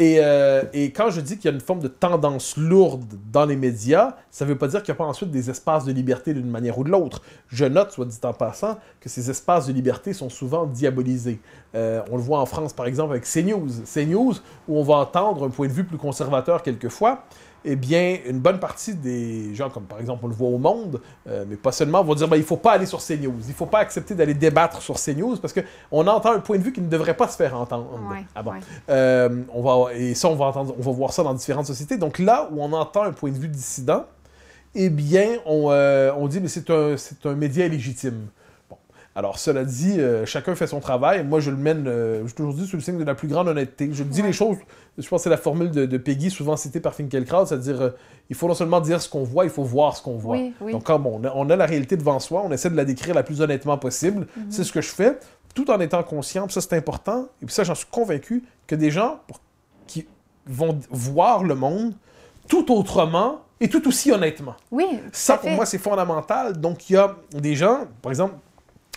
Euh, 0.00 0.62
et, 0.72 0.92
quand 0.92 1.10
je 1.10 1.20
dis 1.20 1.36
qu'il 1.36 1.46
y 1.46 1.52
a 1.52 1.54
une 1.54 1.60
forme 1.60 1.80
de 1.80 1.88
tendance 1.88 2.56
lourde 2.56 3.04
dans 3.32 3.44
les 3.44 3.56
médias, 3.56 4.14
ça 4.30 4.44
ne 4.44 4.50
veut 4.50 4.58
pas 4.58 4.68
dire 4.68 4.82
qu'il 4.82 4.92
n'y 4.92 4.96
a 4.96 4.98
pas 4.98 5.04
ensuite 5.04 5.30
des 5.30 5.50
espaces 5.50 5.84
de 5.84 5.92
liberté 5.92 6.34
d'une 6.34 6.48
manière 6.48 6.78
ou 6.78 6.84
de 6.84 6.90
l'autre. 6.90 7.22
Je 7.48 7.64
note, 7.64 7.90
soit 7.90 8.06
dit 8.06 8.18
en 8.22 8.32
passant, 8.32 8.78
que 9.00 9.08
ces 9.08 9.28
espaces 9.28 9.66
de 9.66 9.72
liberté 9.72 10.12
sont 10.12 10.28
souvent 10.28 10.66
diabolisés. 10.66 11.40
Euh, 11.74 12.00
on 12.10 12.16
le 12.16 12.22
voit 12.22 12.38
en 12.38 12.46
France, 12.46 12.72
par 12.72 12.86
exemple, 12.86 13.10
avec 13.10 13.24
CNews. 13.24 13.68
CNews, 13.92 14.34
où 14.68 14.78
on 14.78 14.84
va 14.84 14.96
entendre 14.96 15.44
un 15.46 15.50
point 15.50 15.66
de 15.66 15.72
vue 15.72 15.84
plus 15.84 15.98
conservateur 15.98 16.62
quelquefois, 16.62 17.24
eh 17.70 17.76
bien, 17.76 18.16
une 18.24 18.38
bonne 18.38 18.58
partie 18.58 18.94
des 18.94 19.54
gens, 19.54 19.68
comme 19.68 19.84
par 19.84 20.00
exemple 20.00 20.24
on 20.24 20.28
le 20.28 20.34
voit 20.34 20.48
au 20.48 20.56
monde, 20.56 21.02
euh, 21.28 21.44
mais 21.46 21.56
pas 21.56 21.70
seulement, 21.70 22.02
vont 22.02 22.14
dire 22.14 22.26
ben, 22.26 22.36
il 22.36 22.40
ne 22.40 22.44
faut 22.46 22.56
pas 22.56 22.72
aller 22.72 22.86
sur 22.86 22.98
CNews, 22.98 23.34
il 23.42 23.48
ne 23.48 23.52
faut 23.52 23.66
pas 23.66 23.80
accepter 23.80 24.14
d'aller 24.14 24.32
débattre 24.32 24.80
sur 24.80 24.94
CNews 24.94 25.36
parce 25.36 25.52
qu'on 25.52 26.06
entend 26.06 26.32
un 26.32 26.40
point 26.40 26.56
de 26.56 26.62
vue 26.62 26.72
qui 26.72 26.80
ne 26.80 26.88
devrait 26.88 27.16
pas 27.16 27.28
se 27.28 27.36
faire 27.36 27.54
entendre. 27.54 27.86
ah 28.34 28.42
bon. 28.42 28.52
Euh, 28.88 29.42
on 29.52 29.60
va, 29.60 29.92
et 29.92 30.14
ça, 30.14 30.28
on 30.28 30.34
va, 30.34 30.46
entendre, 30.46 30.74
on 30.78 30.82
va 30.82 30.92
voir 30.92 31.12
ça 31.12 31.22
dans 31.22 31.34
différentes 31.34 31.66
sociétés. 31.66 31.98
Donc 31.98 32.18
là 32.18 32.48
où 32.50 32.62
on 32.62 32.72
entend 32.72 33.02
un 33.02 33.12
point 33.12 33.30
de 33.30 33.38
vue 33.38 33.48
dissident, 33.48 34.06
eh 34.74 34.88
bien, 34.88 35.36
on, 35.44 35.70
euh, 35.70 36.10
on 36.16 36.26
dit 36.26 36.40
mais 36.40 36.48
c'est 36.48 36.70
un, 36.70 36.94
un 37.26 37.34
média 37.34 37.66
illégitime. 37.66 38.28
Alors, 39.18 39.40
cela 39.40 39.64
dit, 39.64 39.98
euh, 39.98 40.24
chacun 40.26 40.54
fait 40.54 40.68
son 40.68 40.78
travail. 40.78 41.24
Moi, 41.24 41.40
je 41.40 41.50
le 41.50 41.56
mène, 41.56 41.88
euh, 41.88 42.24
je 42.28 42.34
toujours 42.36 42.54
dit, 42.54 42.68
sous 42.68 42.76
le 42.76 42.82
signe 42.82 42.98
de 42.98 43.04
la 43.04 43.16
plus 43.16 43.26
grande 43.26 43.48
honnêteté. 43.48 43.90
Je 43.90 44.04
dis 44.04 44.22
les 44.22 44.32
choses, 44.32 44.58
je 44.96 45.08
pense 45.08 45.18
que 45.18 45.24
c'est 45.24 45.28
la 45.28 45.36
formule 45.36 45.72
de, 45.72 45.96
Peggy, 45.96 46.30
souvent 46.30 46.56
citée 46.56 46.78
par 46.78 46.94
Finkielkraut, 46.94 47.44
c'est-à-dire, 47.44 47.80
euh, 47.80 47.90
il 48.30 48.36
faut 48.36 48.46
non 48.46 48.54
seulement 48.54 48.80
dire 48.80 49.02
ce 49.02 49.08
qu'on 49.08 49.24
voit, 49.24 49.42
il 49.42 49.50
faut 49.50 49.64
voir 49.64 49.96
ce 49.96 50.04
qu'on 50.04 50.18
voit. 50.18 50.38
Donc, 50.70 50.84
quand 50.84 51.04
on, 51.04 51.50
a, 51.50 51.56
la 51.56 51.66
réalité 51.66 51.96
devant 51.96 52.20
soi, 52.20 52.42
on 52.44 52.52
essaie 52.52 52.70
de 52.70 52.76
la 52.76 52.84
décrire 52.84 53.12
la 53.12 53.24
plus 53.24 53.40
honnêtement 53.40 53.76
possible. 53.76 54.28
Mhm. 54.36 54.46
C'est 54.50 54.62
ce 54.62 54.72
que 54.72 54.80
je 54.80 54.90
fais, 54.90 55.18
tout 55.52 55.68
en 55.68 55.80
étant 55.80 56.04
conscient, 56.04 56.48
ça 56.48 56.60
c'est 56.60 56.76
important, 56.76 57.26
et 57.42 57.46
puis 57.46 57.52
ça, 57.52 57.64
j'en 57.64 57.74
suis 57.74 57.88
convaincu, 57.90 58.44
que 58.68 58.76
des 58.76 58.92
gens 58.92 59.18
qui 59.88 60.06
vont 60.46 60.78
voir 60.90 61.42
le 61.42 61.56
monde 61.56 61.92
tout 62.46 62.72
autrement 62.72 63.40
et 63.58 63.68
tout 63.68 63.88
aussi 63.88 64.12
honnêtement. 64.12 64.54
Oui. 64.70 64.86
Ça, 65.10 65.38
pour 65.38 65.50
moi, 65.50 65.66
c'est 65.66 65.78
fondamental. 65.78 66.60
Donc, 66.60 66.88
il 66.88 66.92
y 66.92 66.96
a 66.96 67.16
des 67.32 67.56
gens, 67.56 67.88
par 68.00 68.12
exemple, 68.12 68.34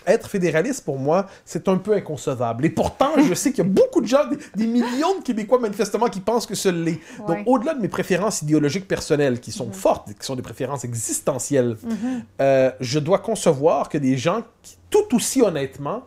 être 0.06 0.28
fédéraliste, 0.28 0.84
pour 0.84 0.98
moi, 0.98 1.26
c'est 1.44 1.68
un 1.68 1.76
peu 1.76 1.94
inconcevable. 1.94 2.64
Et 2.64 2.70
pourtant, 2.70 3.12
je 3.18 3.34
sais 3.34 3.50
qu'il 3.52 3.64
y 3.64 3.66
a 3.66 3.70
beaucoup 3.70 4.00
de 4.00 4.06
gens, 4.06 4.24
des, 4.54 4.66
millions 4.66 5.18
de 5.18 5.24
Québécois 5.24 5.58
manifestement, 5.58 6.08
qui 6.08 6.20
pensent 6.20 6.46
que 6.46 6.54
ce 6.54 6.68
l'est. 6.68 7.00
Donc, 7.26 7.38
au-delà 7.46 7.74
de 7.74 7.80
mes 7.80 7.88
préférences 7.88 8.42
idéologiques 8.42 8.88
personnelles, 8.88 9.40
qui 9.40 9.52
sont 9.52 9.66
mhm. 9.66 9.72
fortes, 9.72 10.08
qui 10.18 10.26
sont 10.26 10.36
des 10.36 10.42
préférences 10.42 10.84
existentielles, 10.84 11.76
mhm. 11.82 12.22
euh, 12.40 12.70
je 12.80 12.98
dois 12.98 13.18
concevoir 13.18 13.88
que 13.88 13.98
des 13.98 14.16
gens 14.16 14.42
qui, 14.62 14.76
tout 14.90 15.14
aussi 15.14 15.42
honnêtement, 15.42 16.04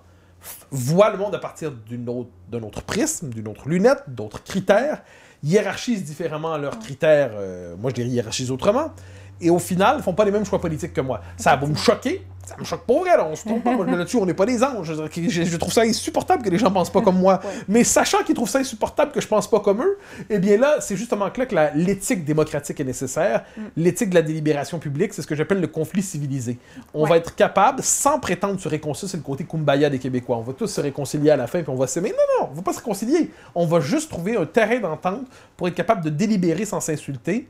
voient 0.71 1.09
le 1.09 1.17
monde 1.17 1.35
à 1.35 1.39
partir 1.39 1.71
d'un 1.71 2.07
autre, 2.07 2.29
autre, 2.63 2.81
prisme, 2.83 3.29
d'une 3.29 3.47
autre 3.47 3.67
lunette, 3.67 4.03
d'autres 4.07 4.43
critères, 4.43 5.01
hiérarchisent 5.43 6.03
différemment 6.03 6.57
leurs 6.57 6.79
critères. 6.79 7.31
Euh, 7.35 7.75
moi, 7.77 7.91
je 7.95 8.01
les 8.01 8.09
hiérarchise 8.09 8.51
autrement. 8.51 8.91
Et 9.41 9.49
au 9.49 9.59
final, 9.59 9.97
ils 9.99 10.03
font 10.03 10.13
pas 10.13 10.25
les 10.25 10.31
mêmes 10.31 10.45
choix 10.45 10.61
politiques 10.61 10.93
que 10.93 11.01
moi. 11.01 11.21
Ça 11.37 11.55
va 11.55 11.67
me 11.67 11.75
choquer, 11.75 12.25
ça 12.45 12.55
me 12.57 12.63
choque 12.63 12.85
pas 12.85 12.93
vrai, 12.93 13.17
là. 13.17 13.27
On 13.29 13.35
se 13.35 13.45
trompe 13.45 13.63
pas. 13.63 13.75
là-dessus, 13.75 14.17
on 14.17 14.25
n'est 14.25 14.33
pas 14.33 14.45
des 14.45 14.63
anges. 14.63 14.93
Je, 14.93 15.57
trouve 15.57 15.73
ça 15.73 15.81
insupportable 15.81 16.43
que 16.43 16.49
les 16.49 16.57
gens 16.57 16.71
pensent 16.71 16.91
pas 16.91 17.01
comme 17.01 17.19
moi. 17.19 17.39
Mais 17.67 17.83
sachant 17.83 18.23
qu'ils 18.23 18.35
trouvent 18.35 18.49
ça 18.49 18.59
insupportable 18.59 19.11
que 19.11 19.21
je 19.21 19.27
pense 19.27 19.49
pas 19.49 19.59
comme 19.59 19.81
eux, 19.81 19.97
eh 20.29 20.39
bien 20.39 20.57
là, 20.57 20.77
c'est 20.79 20.95
justement 20.95 21.25
là 21.25 21.45
que 21.45 21.55
l'éthique 21.75 22.23
démocratique 22.23 22.79
est 22.79 22.85
nécessaire. 22.85 23.43
Mm. 23.57 23.61
L'éthique 23.77 24.09
de 24.09 24.15
la 24.15 24.21
délibération 24.21 24.79
publique, 24.79 25.13
c'est 25.13 25.21
ce 25.21 25.27
que 25.27 25.35
j'appelle 25.35 25.59
le 25.59 25.67
conflit 25.67 26.01
civilisé. 26.01 26.57
On 26.93 27.05
va 27.05 27.17
être 27.17 27.35
capable, 27.35 27.81
sans 27.81 28.19
prétendre 28.19 28.59
se 28.59 28.69
réconcilier, 28.69 29.11
c'est 29.11 29.17
le 29.17 29.23
côté 29.23 29.43
kumbaya 29.43 29.89
des 29.89 29.99
Québécois. 29.99 30.37
On 30.37 30.41
va 30.41 30.53
tous 30.53 30.67
se 30.67 30.81
réconcilier 30.81 31.31
à 31.31 31.37
la 31.37 31.47
fin, 31.47 31.61
puis 31.61 31.69
on 31.69 31.75
va 31.75 31.87
s'aimer. 31.87 32.09
Non, 32.09 32.41
non, 32.41 32.49
on 32.51 32.55
va 32.55 32.61
pas 32.61 32.73
se 32.73 32.79
réconcilier. 32.79 33.31
On 33.53 33.65
va 33.65 33.79
juste 33.79 34.09
trouver 34.09 34.37
un 34.37 34.45
terrain 34.45 34.79
d'entente 34.79 35.25
pour 35.57 35.67
être 35.67 35.75
capable 35.75 36.03
de 36.03 36.09
délibérer 36.09 36.65
sans 36.65 36.79
s'insulter 36.79 37.47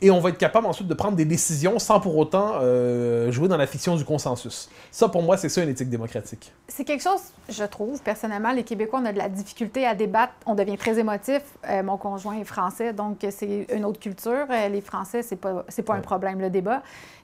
et 0.00 0.10
on 0.10 0.20
va 0.20 0.30
être 0.30 0.38
capable 0.38 0.66
ensuite 0.66 0.88
de 0.88 0.94
prendre 0.94 1.16
des 1.16 1.24
décisions 1.24 1.78
sans 1.78 2.00
pour 2.00 2.16
autant 2.16 2.54
euh, 2.56 3.30
jouer 3.30 3.48
dans 3.48 3.56
la 3.56 3.66
fiction 3.66 3.94
du 3.96 4.04
consensus. 4.04 4.68
Ça, 4.90 5.08
pour 5.08 5.22
moi, 5.22 5.36
c'est 5.36 5.48
ça 5.48 5.62
une 5.62 5.68
éthique 5.68 5.88
démocratique. 5.88 6.52
C'est 6.68 6.84
quelque 6.84 7.02
chose, 7.02 7.20
je 7.48 7.64
trouve, 7.64 8.02
personnellement, 8.02 8.52
les 8.52 8.64
Québécois, 8.64 9.00
on 9.02 9.06
a 9.06 9.12
de 9.12 9.18
la 9.18 9.28
difficulté 9.28 9.86
à 9.86 9.94
débattre, 9.94 10.32
on 10.46 10.54
devient 10.54 10.76
très 10.76 10.98
émotif. 10.98 11.42
Euh, 11.68 11.82
mon 11.82 11.96
conjoint 11.96 12.38
est 12.38 12.44
français, 12.44 12.92
donc 12.92 13.24
c'est 13.30 13.66
une 13.72 13.84
autre 13.84 14.00
culture. 14.00 14.46
Euh, 14.50 14.68
les 14.68 14.80
Français, 14.80 15.22
c'est 15.22 15.36
pas, 15.36 15.64
c'est 15.68 15.82
pas 15.82 15.94
un 15.94 16.00
problème, 16.00 16.40
le 16.40 16.50
débat. 16.50 16.82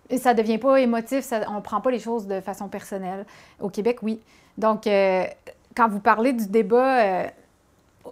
Et 0.08 0.18
ça 0.18 0.32
devient 0.32 0.58
pas 0.58 0.80
émotif, 0.80 1.24
ça, 1.24 1.40
on 1.50 1.60
prend 1.60 1.80
pas 1.80 1.90
les 1.90 2.00
choses 2.00 2.26
de 2.26 2.40
façon 2.40 2.68
personnelle. 2.68 3.26
Au 3.60 3.68
Québec, 3.68 3.98
oui. 4.02 4.20
Donc, 4.58 4.84
quand 5.76 5.88
vous 5.88 6.00
parlez 6.00 6.32
du 6.32 6.48
débat, 6.48 7.30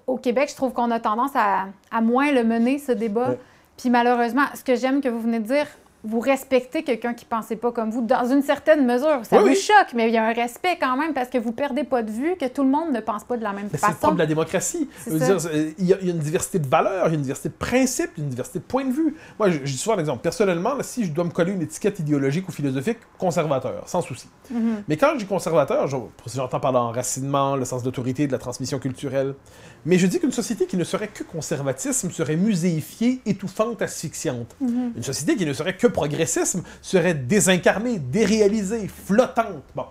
au 0.07 0.17
Québec, 0.17 0.49
je 0.51 0.55
trouve 0.55 0.73
qu'on 0.73 0.93
a 0.93 1.01
tendance 1.01 1.33
à, 1.35 1.67
à, 1.91 2.01
moins 2.01 2.31
le 2.31 2.45
mener, 2.45 2.79
ce 2.79 2.93
débat. 2.93 3.35
Puis 3.79 3.91
malheureusement, 3.91 4.45
ce 4.55 4.63
que 4.63 4.75
j'aime 4.75 5.01
que 5.01 5.09
vous 5.09 5.21
venez 5.21 5.39
de 5.39 5.47
dire, 5.47 5.67
vous 6.05 6.21
respectez 6.21 6.85
quelqu'un 6.85 7.13
qui 7.13 7.25
ne 7.25 7.29
pensait 7.29 7.57
pas 7.57 7.73
comme 7.73 7.91
vous 7.91 8.03
dans 8.03 8.25
une 8.25 8.43
certaine 8.43 8.87
mesure. 8.87 9.21
Ça 9.25 9.41
vous 9.41 9.55
choque, 9.55 9.95
mais 9.95 10.09
il 10.09 10.15
y 10.15 10.17
a 10.17 10.25
un 10.25 10.33
respect 10.33 10.79
quand 10.81 10.97
même 10.97 11.13
parce 11.13 11.29
que 11.29 11.39
vous 11.39 11.51
ne 11.51 11.55
perdez 11.55 11.83
pas 11.83 12.03
de 12.03 12.11
vue 12.11 12.37
que 12.37 12.47
tout 12.47 12.63
le 12.63 12.69
monde 12.69 12.93
ne 12.93 13.01
pense 13.01 13.25
pas 13.25 13.37
de 13.37 13.43
la 13.43 13.53
même 13.53 13.69
façon. 13.69 13.95
C'est 14.01 14.07
le 14.07 14.15
de 14.15 14.19
la 14.19 14.27
démocratie. 14.27 14.89
il, 15.09 15.85
y 15.85 15.93
a, 15.93 16.01
une 16.01 16.19
diversité 16.19 16.61
de 16.61 16.69
valeurs, 16.69 17.07
il 17.07 17.11
y 17.11 17.13
a 17.13 17.17
une 17.17 17.23
diversité 17.23 17.49
de 17.49 17.55
principes, 17.55 18.11
une 18.17 18.29
diversité 18.29 18.61
de 18.61 18.65
points 18.65 18.85
de 18.85 18.93
vue. 18.93 19.17
Moi, 19.39 19.51
je, 19.51 19.59
dis 19.59 19.77
souvent 19.77 19.97
un 19.97 20.01
exemple. 20.01 20.23
Personnellement, 20.23 20.75
si 20.83 21.05
je 21.05 21.11
dois 21.11 21.25
me 21.25 21.31
coller 21.31 21.53
une 21.53 21.63
étiquette 21.63 21.99
idéologique 21.99 22.49
ou 22.49 22.53
philosophique, 22.53 22.99
conservateur, 23.19 23.83
sans 23.87 24.01
souci. 24.01 24.29
Mhm. 24.51 24.85
Mais 24.87 24.97
quand 24.97 25.11
je 25.15 25.19
dis 25.19 25.27
conservateur, 25.27 25.89
j'entends 25.89 26.61
par 26.61 26.71
l'enracinement, 26.71 27.57
le 27.57 27.65
sens 27.65 27.83
d'autorité, 27.83 28.29
de 28.29 28.33
la 28.33 28.39
transmission 28.39 28.79
culturelle. 28.79 29.35
Mais 29.87 29.99
je 29.99 30.07
dis 30.07 30.21
qu'une 30.21 30.33
société 30.33 30.67
qui 30.67 30.77
ne 30.77 30.85
serait 30.85 31.09
que 31.09 31.23
conservatisme 31.23 32.11
serait 32.11 32.37
muséifiée, 32.37 33.21
étouffante, 33.27 33.83
asphyxiante. 33.83 34.55
Mhm. 34.61 34.93
Une 34.97 35.03
société 35.03 35.37
qui 35.37 35.47
ne 35.47 35.53
serait 35.53 35.77
que 35.77 35.87
progressisme 35.87 36.63
serait 36.83 37.15
désincarnée, 37.15 37.99
déréalisée, 37.99 38.89
flottante. 38.89 39.63
Bon. 39.75 39.85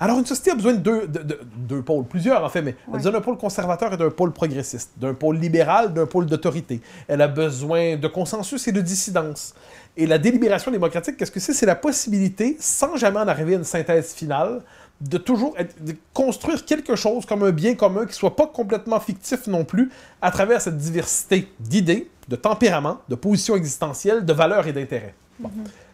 Alors 0.00 0.18
une 0.18 0.26
société 0.26 0.50
a 0.50 0.54
besoin 0.54 0.74
de 0.74 0.78
deux, 0.78 1.06
de, 1.06 1.40
deux 1.56 1.82
pôles, 1.82 2.04
plusieurs 2.04 2.44
en 2.44 2.48
fait, 2.48 2.62
mais 2.62 2.74
elle 2.88 2.94
a 2.94 2.96
besoin 2.98 3.12
d'un 3.12 3.20
pôle 3.20 3.36
conservateur 3.36 3.92
et 3.92 3.96
d'un 3.96 4.10
pôle 4.10 4.32
progressiste, 4.32 4.92
d'un 4.96 5.14
pôle 5.14 5.38
libéral, 5.38 5.92
d'un 5.92 6.06
pôle 6.06 6.26
d'autorité. 6.26 6.80
Elle 7.06 7.22
a 7.22 7.28
besoin 7.28 7.96
de 7.96 8.08
consensus 8.08 8.66
et 8.68 8.72
de 8.72 8.80
dissidence. 8.80 9.54
Et 9.96 10.06
la 10.06 10.18
délibération 10.18 10.70
démocratique, 10.70 11.16
qu'est-ce 11.16 11.32
que 11.32 11.40
c'est? 11.40 11.52
C'est 11.52 11.66
la 11.66 11.74
possibilité, 11.74 12.56
sans 12.60 12.96
jamais 12.96 13.18
en 13.18 13.26
arriver 13.26 13.54
à 13.54 13.58
une 13.58 13.64
synthèse 13.64 14.12
finale, 14.14 14.62
de 15.00 15.18
toujours 15.18 15.56
construire 16.12 16.64
quelque 16.64 16.96
chose 16.96 17.24
comme 17.24 17.44
un 17.44 17.50
bien 17.50 17.74
commun 17.74 18.06
qui 18.06 18.14
soit 18.14 18.34
pas 18.34 18.46
complètement 18.46 18.98
fictif 18.98 19.46
non 19.46 19.64
plus 19.64 19.90
à 20.20 20.30
travers 20.30 20.60
cette 20.60 20.76
diversité 20.76 21.48
d'idées, 21.60 22.10
de 22.28 22.36
tempéraments, 22.36 22.98
de 23.08 23.14
positions 23.14 23.56
existentielles, 23.56 24.24
de 24.24 24.32
valeurs 24.32 24.66
et 24.66 24.72
d'intérêts. 24.72 25.14
Mhm. 25.40 25.50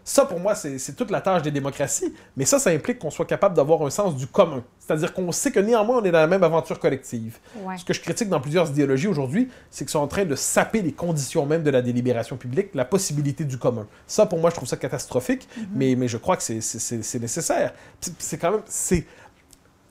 Ça, 0.06 0.26
pour 0.26 0.38
moi, 0.38 0.54
c'est 0.54 0.94
toute 0.94 1.10
la 1.10 1.22
tâche 1.22 1.40
des 1.40 1.50
démocraties, 1.50 2.12
mais 2.36 2.44
ça, 2.44 2.58
ça 2.58 2.68
implique 2.68 2.98
qu'on 2.98 3.10
soit 3.10 3.24
capable 3.24 3.56
d'avoir 3.56 3.80
un 3.82 3.88
sens 3.88 4.14
du 4.14 4.26
commun. 4.26 4.62
C'est-à-dire 4.78 5.14
qu'on 5.14 5.32
sait 5.32 5.50
que 5.50 5.60
néanmoins, 5.60 5.98
on 5.98 6.04
est 6.04 6.10
dans 6.10 6.20
la 6.20 6.26
même 6.26 6.44
aventure 6.44 6.78
collective. 6.78 7.38
Ce 7.78 7.84
que 7.84 7.94
je 7.94 8.02
critique 8.02 8.28
dans 8.28 8.40
plusieurs 8.40 8.68
idéologies 8.68 9.08
aujourd'hui, 9.08 9.48
c'est 9.70 9.86
qu'ils 9.86 9.92
sont 9.92 10.00
en 10.00 10.06
train 10.06 10.26
de 10.26 10.34
saper 10.34 10.82
les 10.82 10.92
conditions 10.92 11.46
même 11.46 11.62
de 11.62 11.70
la 11.70 11.80
délibération 11.80 12.36
publique, 12.36 12.68
la 12.74 12.84
possibilité 12.84 13.44
du 13.44 13.56
commun. 13.56 13.86
Ça, 14.06 14.26
pour 14.26 14.38
moi, 14.38 14.50
je 14.50 14.56
trouve 14.56 14.68
ça 14.68 14.76
catastrophique, 14.76 15.48
mhm. 15.56 15.66
mais, 15.74 15.94
mais 15.96 16.06
je 16.06 16.18
crois 16.18 16.36
que 16.36 16.42
c'est 16.42 17.18
nécessaire. 17.18 17.72
C'est 18.18 18.36
quand 18.36 18.50
même... 18.50 18.62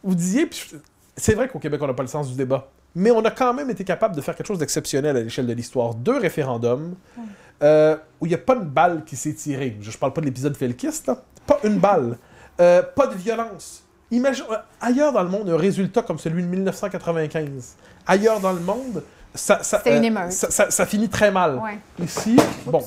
Vous 0.03 0.15
disiez, 0.15 0.47
c'est 1.17 1.33
vrai 1.33 1.47
qu'au 1.47 1.59
Québec, 1.59 1.81
on 1.81 1.87
n'a 1.87 1.93
pas 1.93 2.03
le 2.03 2.09
sens 2.09 2.29
du 2.29 2.35
débat, 2.35 2.69
mais 2.93 3.09
on 3.09 3.23
a 3.25 3.31
quand 3.31 3.53
même 3.53 3.69
été 3.71 3.83
capable 3.83 4.15
de 4.15 4.21
faire 4.21 4.35
quelque 4.35 4.47
chose 4.47 4.59
d'exceptionnel 4.59 5.17
à 5.17 5.21
l'échelle 5.21 5.47
de 5.47 5.53
l'histoire. 5.53 5.95
Deux 5.95 6.19
référendums. 6.19 6.95
Euh, 7.61 7.95
où 8.19 8.25
il 8.25 8.29
n'y 8.29 8.35
a 8.35 8.39
pas 8.39 8.55
une 8.55 8.63
balle 8.63 9.03
qui 9.05 9.15
s'est 9.15 9.33
tirée. 9.33 9.77
Je 9.81 9.89
ne 9.89 9.95
parle 9.95 10.13
pas 10.13 10.21
de 10.21 10.25
l'épisode 10.25 10.55
Felkist, 10.55 11.11
pas 11.45 11.59
une 11.63 11.77
balle. 11.77 12.17
Euh, 12.59 12.81
pas 12.95 13.07
de 13.07 13.15
violence. 13.15 13.83
Imagine, 14.11 14.45
euh, 14.51 14.57
ailleurs 14.79 15.11
dans 15.11 15.23
le 15.23 15.29
monde, 15.29 15.49
un 15.49 15.57
résultat 15.57 16.01
comme 16.01 16.19
celui 16.19 16.43
de 16.43 16.47
1995. 16.47 17.75
Ailleurs 18.05 18.39
dans 18.39 18.53
le 18.53 18.59
monde, 18.59 19.03
ça, 19.33 19.63
ça, 19.63 19.81
ça, 20.69 20.85
finit 20.85 21.09
très 21.09 21.31
mal. 21.31 21.59
Ici, 21.99 22.35
bon, 22.67 22.83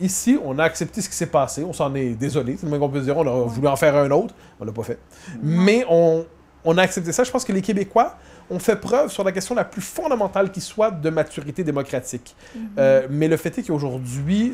ici, 0.00 0.38
on 0.44 0.58
a 0.58 0.64
accepté 0.64 1.00
ce 1.00 1.08
qui 1.08 1.14
s'est 1.14 1.26
passé. 1.26 1.62
On 1.62 1.72
s'en 1.72 1.94
est 1.94 2.14
désolé. 2.14 2.56
C'est 2.56 2.64
le 2.64 2.70
moins 2.70 2.80
qu'on 2.80 2.88
peut 2.88 3.00
dire. 3.00 3.16
On 3.16 3.26
a 3.26 3.46
voulu 3.46 3.68
en 3.68 3.76
faire 3.76 3.94
un 3.96 4.10
autre. 4.10 4.34
On 4.58 4.64
l'a 4.64 4.72
pas 4.72 4.82
fait. 4.82 4.98
Mais 5.40 5.84
on, 5.88 6.26
on 6.64 6.76
a 6.78 6.82
accepté 6.82 7.12
ça. 7.12 7.22
Je 7.22 7.30
pense 7.30 7.44
que 7.44 7.52
les 7.52 7.62
Québécois 7.62 8.16
on 8.50 8.58
fait 8.58 8.76
preuve 8.76 9.10
sur 9.10 9.24
la 9.24 9.32
question 9.32 9.54
la 9.54 9.64
plus 9.64 9.82
fondamentale 9.82 10.50
qui 10.50 10.60
soit 10.60 10.90
de 10.90 11.10
maturité 11.10 11.64
démocratique. 11.64 12.34
Mhm. 12.54 12.68
Euh, 12.78 13.06
mais 13.10 13.28
le 13.28 13.36
fait 13.36 13.56
est 13.58 13.62
qu'aujourd'hui, 13.62 14.52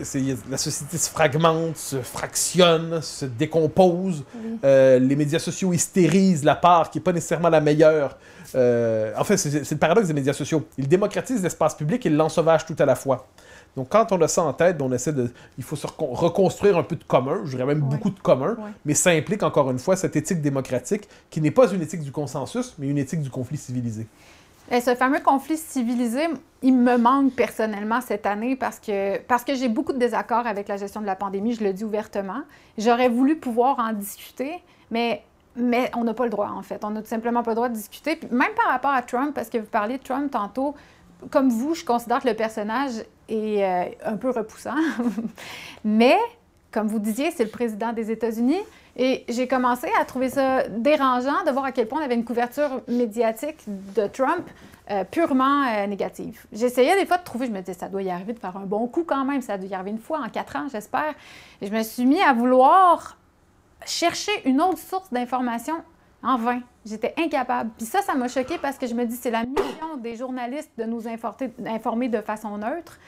la 0.51 0.57
société 0.57 0.99
se 0.99 1.11
fragmente, 1.11 1.77
se 1.77 1.97
fractionne, 1.97 3.01
se 3.03 3.25
décompose. 3.25 4.25
Euh, 4.65 4.99
les 4.99 5.17
médias 5.17 5.39
sociaux 5.39 5.73
hystérisent 5.73 6.45
la 6.45 6.57
part 6.57 6.91
qui 6.91 6.99
n'est 6.99 7.05
pas 7.05 7.13
nécessairement 7.13 7.49
la 7.49 7.61
meilleure. 7.61 8.17
Euh, 8.55 9.13
en 9.17 9.25
fait, 9.25 9.37
c'est 9.37 9.71
le 9.71 9.79
paradoxe 9.79 10.09
des 10.09 10.15
médias 10.15 10.33
sociaux. 10.33 10.67
Ils 10.79 10.89
démocratisent 10.89 11.43
l'espace 11.43 11.77
public 11.77 12.05
et 12.07 12.11
l'ensauvagent 12.11 12.67
tout 12.67 12.77
à 12.79 12.87
la 12.87 12.95
fois. 12.95 13.27
Donc, 13.77 13.89
quand 13.91 14.11
on 14.13 14.21
a 14.21 14.29
ça 14.29 14.43
en 14.43 14.53
tête, 14.53 14.81
on 14.83 14.93
essaie 14.93 15.13
de. 15.13 15.31
Il 15.57 15.65
faut 15.65 15.77
se 15.77 15.87
reconstruire 15.99 16.77
un 16.77 16.83
peu 16.83 16.97
de 16.97 17.05
commun, 17.05 17.41
je 17.45 17.51
dirais 17.51 17.67
même 17.67 17.81
beaucoup 17.81 18.11
de 18.11 18.21
commun, 18.21 18.57
mais 18.85 18.95
ça 18.95 19.11
implique 19.11 19.43
encore 19.43 19.71
une 19.71 19.79
fois 19.79 19.97
cette 19.97 20.17
éthique 20.17 20.41
démocratique 20.41 21.09
qui 21.31 21.41
n'est 21.41 21.51
pas 21.51 21.71
une 21.71 21.83
éthique 21.83 22.03
du 22.03 22.13
consensus, 22.13 22.75
mais 22.79 22.89
une 22.89 22.99
éthique 22.99 23.23
du 23.23 23.31
conflit 23.31 23.57
civilisé. 23.57 24.07
Et 24.71 24.81
ce 24.81 24.95
fameux 24.95 25.21
conflit 25.21 25.57
civilisé, 25.57 26.27
il 26.63 26.77
me 26.77 26.99
manque 26.99 27.33
personnellement 27.33 28.01
cette 28.03 28.27
année 28.27 28.55
parce 28.55 28.79
que, 28.79 29.19
parce 29.23 29.43
que 29.43 29.55
j'ai 29.55 29.69
beaucoup 29.69 29.95
de 29.95 29.99
désaccords 29.99 30.47
avec 30.47 30.69
la 30.69 30.77
gestion 30.77 31.01
de 31.01 31.07
la 31.07 31.17
pandémie, 31.17 31.55
je 31.55 31.65
le 31.65 31.73
dis 31.73 31.85
ouvertement. 31.85 32.43
J'aurais 32.77 33.09
voulu 33.09 33.37
pouvoir 33.37 33.79
en 33.79 33.95
discuter, 33.95 34.63
mais, 34.91 35.23
mais 35.57 35.91
on 35.97 36.05
n'a 36.05 36.13
pas 36.13 36.25
le 36.25 36.31
droit, 36.31 36.51
en 36.51 36.63
fait. 36.63 36.85
On 36.85 36.91
n'a 36.91 37.01
tout 37.01 37.09
simplement 37.09 37.43
pas 37.43 37.53
le 37.53 37.55
droit 37.55 37.69
de 37.71 37.75
discuter. 37.75 38.21
même 38.31 38.53
par 38.55 38.67
rapport 38.67 38.91
à 38.91 39.01
Trump, 39.01 39.35
parce 39.35 39.49
que 39.49 39.57
vous 39.57 39.67
parliez 39.67 39.97
de 39.97 40.03
Trump 40.03 40.31
tantôt, 40.31 40.75
comme 41.31 41.51
vous, 41.51 41.75
je 41.75 41.85
considère 41.85 42.21
que 42.21 42.29
le 42.29 42.35
personnage 42.35 42.93
est 43.29 43.65
euh, 43.65 43.85
un 44.05 44.17
peu 44.17 44.31
repoussant. 44.31 44.75
Mais, 45.85 46.17
comme 46.71 46.87
vous 46.87 46.99
disiez, 46.99 47.31
c'est 47.31 47.45
le 47.45 47.51
président 47.51 47.93
des 47.93 48.11
États-Unis. 48.11 48.61
Et 48.97 49.25
j'ai 49.29 49.47
commencé 49.47 49.89
à 50.01 50.05
trouver 50.05 50.29
ça 50.29 50.67
dérangeant 50.69 51.45
de 51.47 51.53
voir 51.53 51.65
à 51.65 51.73
quel 51.73 51.87
point 51.87 52.01
on 52.01 52.05
avait 52.05 52.17
une 52.17 52.25
couverture 52.25 52.83
médiatique 52.89 53.59
de 53.67 54.09
Trump 54.09 54.45
euh, 54.91 55.05
purement 55.05 55.67
euh, 55.67 55.87
négative. 55.87 56.45
J'essayais 56.53 56.99
des 56.99 57.07
fois 57.07 57.19
de 57.19 57.23
trouver, 57.23 57.47
je 57.47 57.53
me 57.53 57.61
disais, 57.61 57.75
ça 57.75 57.89
doit 57.89 58.03
y 58.03 58.11
arriver 58.11 58.33
de 58.33 58.39
faire 58.39 58.57
un 58.57 58.67
bon 58.67 58.89
coup 58.89 59.05
quand 59.05 59.25
même, 59.25 59.41
ça 59.41 59.57
doit 59.57 59.69
y 59.69 59.75
arriver 59.75 59.91
une 59.91 60.01
fois 60.01 60.21
en 60.25 60.29
quatre 60.29 60.57
ans, 60.57 60.67
j'espère. 60.71 61.15
Et 61.61 61.69
je 61.69 61.73
me 61.73 61.83
suis 61.83 62.07
mis 62.07 62.21
à 62.21 62.33
vouloir 62.33 63.17
chercher 63.87 64.33
une 64.45 64.61
autre 64.61 64.79
source 64.79 65.13
d'information 65.13 65.75
en 66.23 66.37
vain. 66.37 66.61
J'étais 66.85 67.15
incapable. 67.19 67.71
Puis 67.77 67.87
ça, 67.87 68.03
ça 68.03 68.15
m'a 68.15 68.29
choqué 68.29 68.59
parce 68.59 68.79
que 68.79 68.87
je 68.87 68.95
me 68.95 69.05
dis, 69.05 69.17
c'est 69.17 69.31
la 69.31 69.45
mission 69.45 69.97
des 69.99 70.17
journalistes 70.17 70.73
de 70.77 70.85
nous 70.85 71.05
informer 71.07 72.09
de 72.09 72.21
façon 72.21 72.59
neutre. 72.59 72.99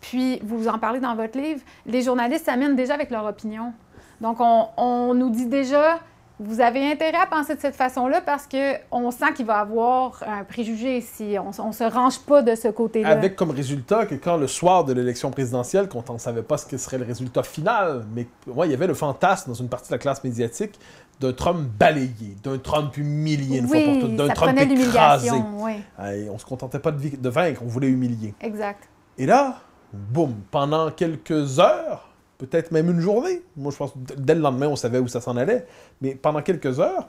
Puis, 0.00 0.38
vous 0.42 0.68
en 0.68 0.78
parlez 0.78 1.00
dans 1.00 1.14
votre 1.16 1.38
livre, 1.38 1.62
les 1.86 2.02
journalistes 2.02 2.44
s'amènent 2.44 2.76
déjà 2.76 2.94
avec 2.94 3.10
leur 3.10 3.24
opinion. 3.24 3.72
Donc, 4.20 4.36
on, 4.38 5.14
nous 5.14 5.30
dit 5.30 5.46
déjà, 5.46 5.98
vous 6.38 6.60
avez 6.60 6.90
intérêt 6.90 7.16
à 7.16 7.26
penser 7.26 7.54
de 7.54 7.60
cette 7.60 7.74
façon-là 7.74 8.20
parce 8.20 8.46
qu'on 8.46 9.10
sent 9.10 9.32
qu'il 9.34 9.46
va 9.46 9.58
y 9.58 9.60
avoir 9.60 10.22
un 10.26 10.44
préjugé 10.44 11.00
si 11.00 11.36
on 11.38 11.68
ne 11.68 11.72
se 11.72 11.84
range 11.84 12.18
pas 12.20 12.42
de 12.42 12.54
ce 12.54 12.68
côté-là. 12.68 13.08
Avec 13.08 13.34
comme 13.34 13.50
résultat 13.50 14.04
que 14.04 14.14
quand 14.14 14.36
le 14.36 14.46
soir 14.46 14.84
de 14.84 14.92
l'élection 14.92 15.30
présidentielle, 15.30 15.88
quand 15.88 16.10
on 16.10 16.14
ne 16.14 16.18
savait 16.18 16.42
pas 16.42 16.58
ce 16.58 16.66
que 16.66 16.76
serait 16.76 16.98
le 16.98 17.06
résultat 17.06 17.42
final, 17.42 18.04
mais 18.14 18.26
moi, 18.46 18.66
il 18.66 18.72
y 18.72 18.74
avait 18.74 18.86
le 18.86 18.94
fantasme 18.94 19.50
dans 19.50 19.54
une 19.54 19.68
partie 19.70 19.88
de 19.88 19.94
la 19.94 19.98
classe 19.98 20.22
médiatique 20.22 20.78
d'un 21.20 21.32
Trump 21.32 21.68
balayé, 21.78 22.36
d'un 22.42 22.58
Trump 22.58 22.96
humilié 22.96 23.58
une 23.58 23.68
fois 23.68 23.80
pour 23.84 24.00
toutes, 24.00 24.16
d'un 24.16 24.28
Trump 24.28 24.58
écrasé. 24.58 25.30
Oui. 25.30 25.82
on 26.30 26.38
se 26.38 26.44
contentait 26.44 26.78
pas 26.78 26.92
de, 26.92 27.16
de 27.16 27.28
vaincre, 27.28 27.62
on 27.64 27.68
voulait 27.68 27.88
humilier. 27.88 28.34
Exact. 28.40 28.88
Et 29.18 29.26
là, 29.26 29.60
boum, 29.92 30.34
pendant 30.50 30.90
quelques 30.90 31.58
heures, 31.58 32.08
peut-être 32.38 32.72
même 32.72 32.90
une 32.90 33.00
journée. 33.00 33.42
Moi, 33.56 33.72
je 33.72 33.76
pense 33.76 33.92
dès 33.96 34.34
le 34.34 34.40
lendemain, 34.40 34.68
on 34.68 34.76
savait 34.76 34.98
où 34.98 35.08
ça 35.08 35.20
s'en 35.20 35.36
allait. 35.36 35.66
Mais 36.00 36.14
pendant 36.14 36.42
quelques 36.42 36.80
heures, 36.80 37.08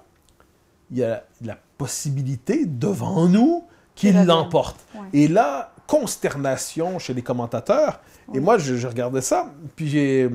il 0.92 1.00
y 1.00 1.04
a 1.04 1.24
la 1.42 1.58
possibilité 1.78 2.66
devant 2.66 3.28
nous 3.28 3.64
qu'il 3.96 4.22
l'emporte. 4.26 4.86
Et 5.14 5.28
là, 5.28 5.72
consternation 5.88 7.00
chez 7.00 7.14
les 7.14 7.22
commentateurs. 7.22 8.02
Et 8.34 8.40
moi, 8.40 8.58
je, 8.58 8.88
regardais 8.88 9.22
ça, 9.22 9.52
puis 9.76 9.88
j'ai... 9.88 10.30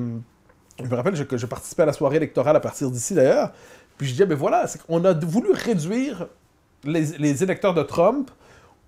Je 0.79 0.87
me 0.87 0.95
rappelle 0.95 1.27
que 1.27 1.37
je, 1.37 1.45
participais 1.45 1.83
à 1.83 1.85
la 1.85 1.93
soirée 1.93 2.17
électorale 2.17 2.55
à 2.55 2.59
partir 2.59 2.89
d'ici, 2.89 3.13
d'ailleurs. 3.13 3.51
Puis 3.97 4.07
je 4.07 4.11
disais, 4.13 4.25
ben 4.25 4.37
voilà, 4.37 4.65
on 4.89 5.03
a 5.05 5.13
voulu 5.13 5.51
réduire 5.51 6.27
les, 6.83 7.17
les 7.17 7.43
électeurs 7.43 7.73
de 7.73 7.83
Trump 7.83 8.31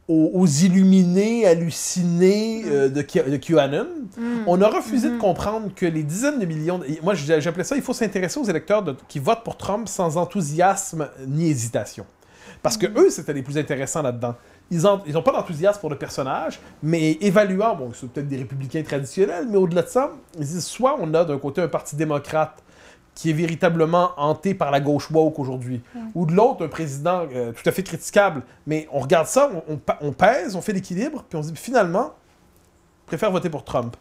aux, 0.07 0.45
illuminés, 0.45 1.47
hallucinés 1.47 2.63
euh, 2.65 2.89
de, 2.89 3.01
de, 3.01 3.37
QAnon. 3.37 3.87
Mm. 4.17 4.43
On 4.47 4.61
a 4.61 4.67
refusé 4.67 5.09
de 5.09 5.15
mm-hmm. 5.15 5.19
comprendre 5.19 5.71
que 5.73 5.85
les 5.85 6.03
dizaines 6.03 6.39
de 6.39 6.45
millions... 6.45 6.81
moi, 7.01 7.13
j'appelais 7.13 7.63
ça, 7.63 7.75
il 7.77 7.81
faut 7.81 7.93
s'intéresser 7.93 8.39
aux 8.39 8.43
électeurs 8.43 8.83
qui 9.07 9.19
votent 9.19 9.43
pour 9.43 9.55
Trump 9.55 9.87
sans 9.87 10.17
enthousiasme 10.17 11.07
ni 11.25 11.49
hésitation. 11.49 12.05
Parce 12.61 12.77
que 12.77 12.87
mm. 12.87 12.97
eux, 12.97 13.09
c'était 13.09 13.33
les 13.33 13.43
plus 13.43 13.57
intéressants 13.57 14.01
là-dedans. 14.01 14.35
Ils 14.71 14.81
n'ont 14.81 15.21
pas 15.21 15.31
d'enthousiasme 15.31 15.79
pour 15.79 15.89
le 15.89 15.97
personnage, 15.97 16.59
mais 16.81 17.11
évaluant, 17.21 17.75
bon, 17.75 17.91
c'est 17.93 18.09
peut-être 18.09 18.27
des 18.27 18.37
républicains 18.37 18.81
traditionnels, 18.81 19.47
mais 19.49 19.57
au-delà 19.57 19.83
de 19.83 19.87
ça, 19.87 20.11
ils 20.35 20.45
disent 20.45 20.65
soit 20.65 20.97
on 20.99 21.13
a 21.13 21.25
d'un 21.25 21.37
côté 21.37 21.61
un 21.61 21.67
parti 21.67 21.95
démocrate 21.95 22.63
qui 23.15 23.29
est 23.29 23.33
véritablement 23.33 24.11
hanté 24.17 24.53
par 24.53 24.71
la 24.71 24.79
gauche 24.79 25.11
woke 25.11 25.37
aujourd'hui. 25.39 25.81
Ou 26.15 26.25
de 26.25 26.33
l'autre, 26.33 26.65
un 26.65 26.67
président 26.67 27.27
euh, 27.33 27.51
tout 27.51 27.67
à 27.67 27.71
fait 27.71 27.83
critiquable. 27.83 28.43
Mais 28.65 28.87
on 28.91 28.99
regarde 28.99 29.27
ça, 29.27 29.51
on, 30.01 30.11
pèse, 30.11 30.55
on 30.55 30.61
fait 30.61 30.73
l'équilibre, 30.73 31.23
puis 31.29 31.37
on 31.37 31.43
se 31.43 31.51
dit 31.51 31.59
finalement, 31.59 32.13
je 33.03 33.07
préfère 33.07 33.31
voter 33.31 33.49
pour 33.49 33.63
Trump. 33.63 33.95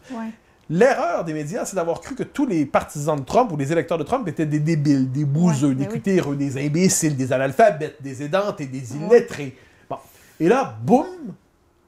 L'erreur 0.69 1.25
des 1.25 1.33
médias, 1.33 1.65
c'est 1.65 1.75
d'avoir 1.75 1.99
cru 1.99 2.15
que 2.15 2.23
tous 2.23 2.45
les 2.47 2.65
partisans 2.65 3.19
de 3.19 3.25
Trump 3.25 3.51
ou 3.51 3.57
les 3.57 3.71
électeurs 3.71 3.97
de 3.97 4.03
Trump 4.03 4.27
étaient 4.27 4.45
des 4.45 4.59
débiles, 4.59 5.11
des 5.11 5.25
bouseux, 5.25 5.75
des 5.75 5.85
ben 5.85 5.91
cutéreux, 5.91 6.35
des 6.35 6.65
imbéciles, 6.65 7.17
des 7.17 7.33
analphabètes, 7.33 8.01
des 8.01 8.23
aidantes 8.23 8.61
et 8.61 8.65
des 8.65 8.95
illettrés. 8.95 9.55
Et 10.43 10.49
là, 10.49 10.75
boum, 10.83 11.05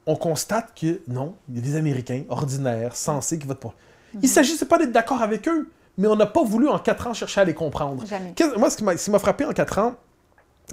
on 0.06 0.16
constate 0.16 0.72
que 0.74 1.02
non, 1.08 1.34
il 1.48 1.56
y 1.56 1.58
a 1.58 1.60
des 1.60 1.76
Américains 1.76 2.22
ordinaires, 2.30 2.96
sensés 2.96 3.38
qui 3.38 3.46
votent 3.46 3.60
pour. 3.60 3.74
Il 4.14 4.20
ne 4.20 4.22
mhm. 4.22 4.28
s'agissait 4.28 4.64
pas 4.64 4.78
d'être 4.78 4.92
d'accord 4.92 5.20
avec 5.20 5.46
eux 5.46 5.68
mais 5.98 6.08
on 6.08 6.16
n'a 6.16 6.26
pas 6.26 6.42
voulu 6.42 6.68
en 6.68 6.78
quatre 6.78 7.06
ans 7.06 7.14
chercher 7.14 7.40
à 7.40 7.44
les 7.44 7.54
comprendre. 7.54 8.04
Moi, 8.58 8.70
ce 8.70 8.76
qui 8.76 9.10
m'a 9.10 9.18
frappé 9.18 9.44
en 9.44 9.52
quatre 9.52 9.78
ans, 9.78 9.94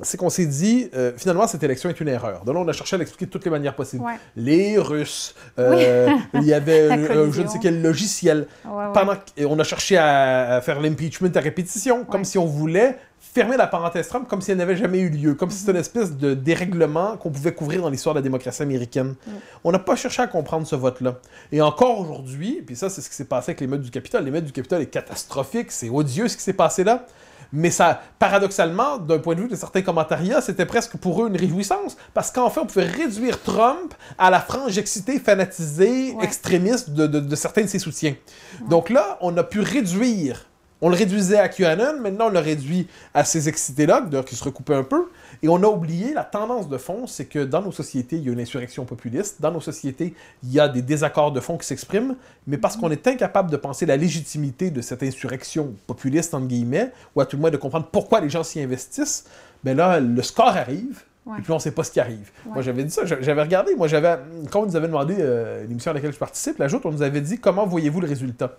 c'est 0.01 0.17
qu'on 0.17 0.29
s'est 0.29 0.47
dit, 0.47 0.89
euh, 0.95 1.11
finalement, 1.15 1.45
cette 1.45 1.61
élection 1.61 1.89
est 1.89 1.99
une 1.99 2.07
erreur. 2.07 2.43
De 2.45 2.51
là, 2.51 2.59
on 2.59 2.67
a 2.67 2.73
cherché 2.73 2.95
à 2.95 2.99
l'expliquer 2.99 3.27
de 3.27 3.31
toutes 3.31 3.45
les 3.45 3.51
manières 3.51 3.75
possibles. 3.75 4.03
Les 4.35 4.77
Russes, 4.77 5.35
euh, 5.59 6.09
il 6.33 6.43
y 6.43 6.53
avait 6.53 6.89
je 7.31 7.41
ne 7.41 7.47
sais 7.47 7.59
quel 7.61 7.81
logiciel. 7.81 8.47
Pendant, 8.63 9.13
et 9.37 9.45
on 9.45 9.59
a 9.59 9.63
cherché 9.63 9.97
à, 9.97 10.61
faire 10.61 10.81
l'impeachment 10.81 11.31
à 11.35 11.39
répétition, 11.39 12.05
comme 12.05 12.25
si 12.25 12.37
on 12.37 12.45
voulait 12.45 12.97
fermer 13.19 13.55
la 13.55 13.67
parenthèse 13.67 14.09
Trump 14.09 14.27
comme 14.27 14.41
si 14.41 14.51
elle 14.51 14.57
n'avait 14.57 14.75
jamais 14.75 14.99
eu 14.99 15.09
lieu, 15.09 15.33
comme 15.33 15.49
si 15.49 15.59
c'était 15.59 15.71
une 15.71 15.77
espèce 15.77 16.17
de 16.17 16.33
dérèglement 16.33 17.17
qu'on 17.17 17.31
pouvait 17.31 17.53
couvrir 17.53 17.81
dans 17.81 17.89
l'histoire 17.89 18.13
de 18.13 18.19
la 18.19 18.23
démocratie 18.23 18.61
américaine. 18.61 19.15
On 19.63 19.71
n'a 19.71 19.79
pas 19.79 19.95
cherché 19.95 20.21
à 20.21 20.27
comprendre 20.27 20.67
ce 20.67 20.75
vote-là. 20.75 21.19
Et 21.51 21.61
encore 21.61 21.99
aujourd'hui, 21.99 22.61
puis 22.65 22.75
ça, 22.75 22.89
c'est 22.89 23.01
ce 23.01 23.09
qui 23.09 23.15
s'est 23.15 23.25
passé 23.25 23.51
avec 23.51 23.61
les 23.61 23.67
l'émeute 23.67 23.81
du 23.81 23.91
Capitole. 23.91 24.25
L'émeute 24.25 24.45
du 24.45 24.51
Capitole 24.51 24.81
est 24.81 24.87
catastrophique, 24.87 25.71
c'est 25.71 25.89
odieux 25.89 26.27
ce 26.27 26.37
qui 26.37 26.43
s'est 26.43 26.53
passé 26.53 26.83
là. 26.83 27.05
Mais 27.55 27.69
ça, 27.69 28.01
paradoxalement, 28.17 28.97
d'un 28.97 29.19
point 29.19 29.35
de 29.35 29.41
vue 29.41 29.47
de 29.47 29.55
certains 29.55 29.83
commentariats, 29.83 30.41
c'était 30.41 30.65
presque 30.65 30.97
pour 30.97 31.23
eux 31.23 31.27
une 31.27 31.37
réjouissance, 31.37 31.95
parce 32.15 32.31
qu'enfin, 32.31 32.61
on 32.61 32.65
pouvait 32.65 32.87
réduire 32.87 33.39
Trump 33.43 33.93
à 34.17 34.31
la 34.31 34.39
frange 34.39 34.75
excitée, 34.79 35.19
fanatisée, 35.19 36.15
extrémiste 36.19 36.89
de, 36.89 37.35
certains 37.35 37.61
de 37.61 37.67
ses 37.67 37.77
soutiens. 37.77 38.15
Donc 38.69 38.89
là, 38.89 39.19
on 39.21 39.37
a 39.37 39.43
pu 39.43 39.59
réduire 39.59 40.47
on 40.85 40.89
le 40.89 40.97
réduisait 40.97 41.39
à 41.39 41.47
QAnon, 41.47 42.01
maintenant 42.01 42.25
on 42.25 42.31
le 42.31 42.39
réduit 42.39 42.89
à 43.13 43.23
ces 43.23 43.47
excités-là, 43.47 44.05
qui 44.25 44.35
se 44.35 44.43
recoupaient 44.43 44.75
un 44.75 44.83
peu. 44.83 45.05
Et 45.43 45.49
on 45.49 45.61
a 45.61 45.67
oublié 45.67 46.13
la 46.13 46.23
tendance 46.23 46.69
de 46.69 46.77
fond, 46.77 47.05
c'est 47.05 47.25
que 47.25 47.39
dans 47.39 47.61
nos 47.61 47.73
sociétés, 47.73 48.15
il 48.15 48.23
y 48.23 48.29
a 48.29 48.31
une 48.31 48.39
insurrection 48.39 48.85
populiste. 48.85 49.41
Dans 49.41 49.51
nos 49.51 49.59
sociétés, 49.59 50.13
il 50.41 50.53
y 50.53 50.59
a 50.59 50.69
des 50.69 50.81
désaccords 50.81 51.33
de 51.33 51.41
fond 51.41 51.57
qui 51.57 51.67
s'expriment. 51.67 52.15
Mais 52.47 52.57
parce 52.57 52.77
qu'on 52.77 52.89
est 52.91 53.05
incapable 53.07 53.51
de 53.51 53.57
penser 53.57 53.85
la 53.85 53.97
légitimité 53.97 54.71
de 54.71 54.79
cette 54.79 55.03
insurrection 55.03 55.73
populiste, 55.85 56.33
entre 56.33 56.47
guillemets, 56.47 56.93
ou 57.13 57.19
à 57.19 57.25
tout 57.25 57.35
le 57.35 57.41
moins 57.41 57.51
de 57.51 57.57
comprendre 57.57 57.89
pourquoi 57.91 58.21
les 58.21 58.29
gens 58.29 58.43
s'y 58.43 58.61
investissent, 58.61 59.25
ben 59.65 59.75
là, 59.75 59.99
le 59.99 60.21
score 60.21 60.47
arrive. 60.47 61.03
Et 61.37 61.41
puis 61.41 61.51
on 61.51 61.55
ne 61.55 61.59
sait 61.59 61.71
pas 61.71 61.83
ce 61.83 61.91
qui 61.91 61.99
arrive. 62.01 62.31
Moi 62.45 62.61
j'avais 62.61 62.83
dit 62.83 62.91
ça, 62.91 63.05
j'avais 63.05 63.41
regardé, 63.41 63.75
moi 63.75 63.87
j'avais, 63.87 64.17
quand 64.51 64.61
on 64.61 64.65
nous 64.65 64.75
avait 64.75 64.87
demandé 64.87 65.15
euh, 65.19 65.65
l'émission 65.65 65.91
à 65.91 65.93
laquelle 65.93 66.11
je 66.11 66.17
participe, 66.17 66.57
la 66.57 66.67
joute, 66.67 66.85
on 66.85 66.91
nous 66.91 67.01
avait 67.01 67.21
dit 67.21 67.39
comment 67.39 67.65
voyez-vous 67.65 68.01
le 68.01 68.07
résultat? 68.07 68.57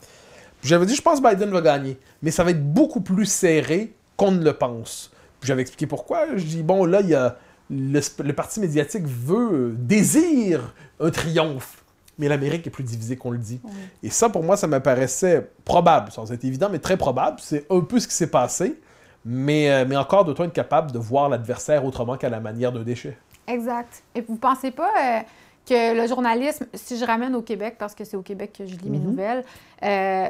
J'avais 0.63 0.87
dit, 0.87 0.95
je 0.95 1.03
pense 1.03 1.21
que 1.21 1.29
Biden 1.29 1.51
va 1.51 1.61
gagner, 1.61 1.99
mais 2.23 2.31
ça 2.31 2.43
va 2.43 2.53
être 2.53 2.65
beaucoup 2.65 3.03
plus 3.03 3.27
serré 3.27 3.93
qu'on 4.17 4.31
ne 4.31 4.43
le 4.43 4.55
pense. 4.55 5.11
J'avais 5.45 5.63
expliqué 5.63 5.87
pourquoi. 5.87 6.37
Je 6.37 6.45
dis, 6.45 6.63
bon, 6.63 6.85
là, 6.85 7.01
il 7.01 7.09
y 7.09 7.15
a 7.15 7.37
le, 7.71 8.33
parti 8.33 8.61
médiatique 8.61 9.05
veut, 9.07 9.75
désire 9.79 10.75
un 11.01 11.11
triomphe. 11.11 11.85
Mais 12.19 12.29
l'Amérique 12.29 12.67
est 12.67 12.71
plus 12.71 12.85
divisée 12.85 13.17
qu'on 13.17 13.33
le 13.33 13.39
dit. 13.39 13.61
Et 14.03 14.11
ça, 14.11 14.29
pour 14.29 14.45
moi, 14.45 14.57
ça 14.57 14.69
me 14.69 14.79
paraissait 14.79 15.51
probable, 15.65 16.13
sans 16.13 16.31
être 16.31 16.45
évident, 16.45 16.69
mais 16.71 16.79
très 16.79 16.97
probable. 16.97 17.39
C'est 17.41 17.67
un 17.71 17.81
peu 17.81 17.99
ce 17.99 18.07
qui 18.07 18.15
s'est 18.15 18.31
passé. 18.31 18.81
Mais, 19.25 19.71
euh, 19.71 19.85
mais 19.89 19.97
encore, 19.97 20.25
doit-on 20.25 20.45
être 20.45 20.53
capable 20.53 20.93
de 20.93 20.99
voir 20.99 21.29
l'adversaire 21.29 21.85
autrement 21.85 22.17
qu'à 22.17 22.29
la 22.29 22.41
manière 22.41 22.73
d'un 22.73 22.83
déchet? 22.83 23.17
Exact. 23.47 24.03
Et 24.15 24.21
vous 24.21 24.37
pensez 24.37 24.71
pas 24.71 24.91
euh, 24.91 25.21
que 25.67 26.01
le 26.01 26.07
journalisme, 26.07 26.67
si 26.75 26.99
je 26.99 27.05
ramène 27.05 27.35
au 27.35 27.43
Québec, 27.43 27.77
parce 27.79 27.95
que 27.95 28.05
c'est 28.05 28.17
au 28.17 28.23
Québec 28.23 28.55
que 28.57 28.67
je 28.67 28.77
lis 28.77 28.91
mes 28.91 28.99
mhm. 28.99 29.05
nouvelles, 29.05 29.45
euh, 29.83 30.29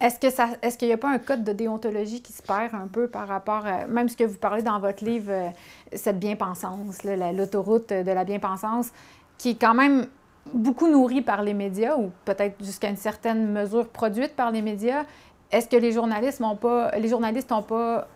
est-ce 0.00 0.78
qu'il 0.78 0.88
n'y 0.88 0.94
a 0.94 0.98
pas 0.98 1.10
un 1.10 1.18
code 1.18 1.42
de 1.42 1.52
déontologie 1.52 2.22
qui 2.22 2.32
se 2.32 2.42
perd 2.42 2.74
un 2.74 2.86
peu 2.86 3.08
par 3.08 3.26
rapport, 3.26 3.66
à, 3.66 3.86
même 3.86 4.08
ce 4.08 4.16
que 4.16 4.24
vous 4.24 4.38
parlez 4.38 4.62
dans 4.62 4.78
votre 4.78 5.04
livre, 5.04 5.32
euh, 5.32 5.48
cette 5.92 6.20
bien-pensance, 6.20 7.02
l'autoroute 7.02 7.90
de 7.90 8.10
la 8.10 8.24
bien-pensance, 8.24 8.90
qui 9.38 9.50
est 9.50 9.60
quand 9.60 9.74
même 9.74 10.06
beaucoup 10.54 10.88
nourrie 10.88 11.22
par 11.22 11.42
les 11.42 11.54
médias 11.54 11.96
ou 11.96 12.12
peut-être 12.24 12.62
jusqu'à 12.64 12.88
une 12.88 12.96
certaine 12.96 13.50
mesure 13.50 13.88
produite 13.88 14.36
par 14.36 14.52
les 14.52 14.62
médias? 14.62 15.04
Est-ce 15.50 15.68
que 15.68 15.76
les 15.76 15.92
journalistes 15.92 16.40
n'ont 16.40 16.56
pas, 16.56 16.92
les 16.92 17.08
journalistes 17.08 17.50
n'ont 17.50 17.62
pas 17.62 18.06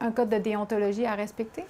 un 0.00 0.10
code 0.10 0.28
de 0.28 0.38
déontologie 0.38 1.06
à 1.06 1.14
respecter? 1.14 1.64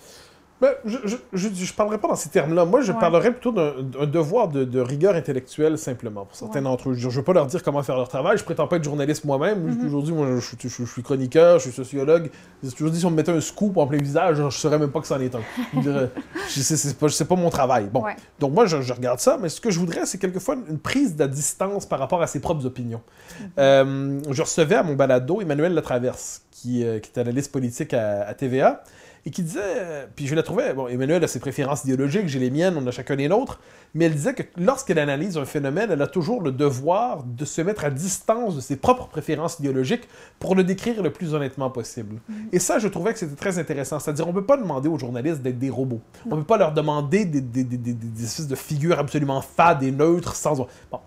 Ben, 0.61 0.75
je 0.85 1.49
ne 1.49 1.73
parlerai 1.77 1.97
pas 1.99 2.09
dans 2.09 2.17
ces 2.17 2.29
termes-là. 2.29 2.67
Moi, 2.67 2.83
je 2.83 2.93
parlerai 2.93 3.31
plutôt 3.33 3.53
d'un 3.53 4.07
devoir 4.07 4.49
de, 4.49 4.81
rigueur 4.81 5.15
intellectuelle, 5.15 5.79
simplement, 5.79 6.27
pour 6.27 6.37
certains 6.37 6.61
d'entre 6.61 6.91
eux. 6.91 6.95
Je 6.95 7.09
ne 7.09 7.13
veux 7.13 7.23
pas 7.23 7.33
leur 7.33 7.47
dire 7.47 7.63
comment 7.63 7.83
faire 7.83 7.97
leur 7.97 8.09
travail. 8.09 8.37
Je 8.37 8.45
prétends 8.45 8.67
pas 8.67 8.77
être 8.77 8.85
journaliste 8.85 9.25
moi-même. 9.25 9.61
Mm 9.65 9.89
-hmm. 9.89 10.13
moi, 10.13 10.27
je, 10.39 10.69
je, 10.69 10.85
suis 10.85 11.03
chroniqueur, 11.03 11.59
je 11.59 11.65
suis 11.65 11.73
sociologue. 11.73 12.31
J'ai 12.63 12.71
toujours 12.73 12.91
dit, 12.91 13.01
si 13.01 13.07
on 13.07 13.11
me 13.11 13.17
mettait 13.17 13.33
un 13.33 13.41
scoop 13.41 13.77
en 13.79 13.87
plein 13.87 13.99
visage, 13.99 14.37
je 14.37 14.43
ne 14.43 14.51
saurais 14.51 14.79
même 14.79 14.91
pas 14.91 15.01
que 15.01 15.07
c'en 15.07 15.21
est 15.21 15.35
un. 15.35 15.45
c'est 16.49 16.99
pas, 16.99 17.07
pas 17.29 17.37
mon 17.37 17.51
travail. 17.51 17.89
Bon. 17.93 18.03
Donc, 18.39 18.53
moi, 18.53 18.67
je, 18.67 18.93
regarde 18.93 19.21
ça, 19.21 19.39
mais 19.41 19.49
ce 19.49 19.61
que 19.61 19.71
je 19.71 19.79
voudrais, 19.79 20.05
c'est 20.05 20.19
quelquefois 20.19 20.57
une 20.69 20.79
prise 20.79 21.17
de 21.17 21.27
distance 21.27 21.87
par 21.87 21.99
rapport 21.99 22.21
à 22.21 22.27
ses 22.27 22.41
propres 22.41 22.67
opinions. 22.67 23.03
Mhm. 23.03 23.51
euh, 23.59 24.21
je 24.37 24.43
recevais 24.43 24.79
à 24.83 24.83
mon 24.83 24.95
balado 24.95 25.41
Emmanuel 25.41 25.73
Latraverse, 25.73 26.43
qui, 26.51 26.85
euh, 26.85 26.99
qui 27.03 27.11
est 27.11 27.19
analyste 27.19 27.51
politique 27.51 27.95
à, 27.95 28.29
à 28.31 28.35
TVA 28.35 28.83
et 29.27 29.31
qui 29.31 29.43
disait, 29.43 29.61
euh, 29.63 30.07
puis 30.15 30.27
je 30.27 30.35
la 30.35 30.43
trouvais, 30.43 30.73
bon, 30.73 30.89
Emmanuel 30.89 31.23
a 31.23 31.29
ses 31.29 31.41
préférences 31.41 31.85
idéologiques, 31.85 32.29
j'ai 32.29 32.39
les 32.39 32.51
miennes, 32.51 32.77
on 32.77 32.87
a 32.87 32.91
chacun 32.91 33.17
les 33.17 33.29
nôtres, 33.29 33.61
mais 33.95 34.07
elle 34.07 34.15
disait 34.15 34.35
que 34.35 34.43
lorsqu'elle 34.57 34.99
analyse 34.99 35.37
un 35.37 35.45
phénomène, 35.45 35.91
elle 35.91 36.03
a 36.03 36.07
toujours 36.07 36.43
le 36.43 36.53
devoir 36.53 37.23
de 37.25 37.45
se 37.45 37.61
mettre 37.61 37.85
à 37.85 37.91
distance 37.91 38.57
de 38.57 38.61
ses 38.61 38.77
propres 38.77 39.09
préférences 39.09 39.59
idéologiques 39.59 40.09
pour 40.39 40.55
le 40.55 40.65
décrire 40.65 41.03
le 41.03 41.13
plus 41.13 41.35
honnêtement 41.35 41.71
possible. 41.71 42.17
Mm. 42.29 42.35
Et 42.53 42.59
ça, 42.59 42.79
je 42.79 42.89
trouvais 42.89 43.13
que 43.13 43.19
c'était 43.19 43.37
très 43.37 43.59
intéressant. 43.59 43.99
C'est-à-dire, 43.99 44.27
on 44.27 44.33
ne 44.33 44.39
peut 44.39 44.47
pas 44.47 44.57
demander 44.57 44.89
aux 44.89 44.99
journalistes 44.99 45.43
d'être 45.43 45.59
des 45.59 45.71
robots. 45.71 46.01
On 46.31 46.37
ne 46.37 46.41
peut 46.41 46.47
pas 46.47 46.59
leur 46.59 46.73
demander 46.73 47.25
des, 47.25 47.41
des, 47.41 47.65
des, 47.65 47.77
des, 47.77 47.95
de 47.95 48.55
figures 48.55 48.99
absolument 48.99 49.43
fades 49.43 49.83
et 49.83 49.91
neutres 49.91 50.35
sans... 50.35 50.57
Bon. 50.91 51.01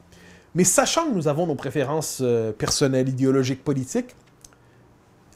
Mais 0.56 0.64
sachant 0.64 1.10
que 1.10 1.16
nous 1.16 1.28
avons 1.28 1.48
nos 1.48 1.56
préférences 1.56 2.20
euh, 2.22 2.52
personnelles, 2.52 3.10
idéologiques, 3.10 3.64
politiques, 3.64 4.16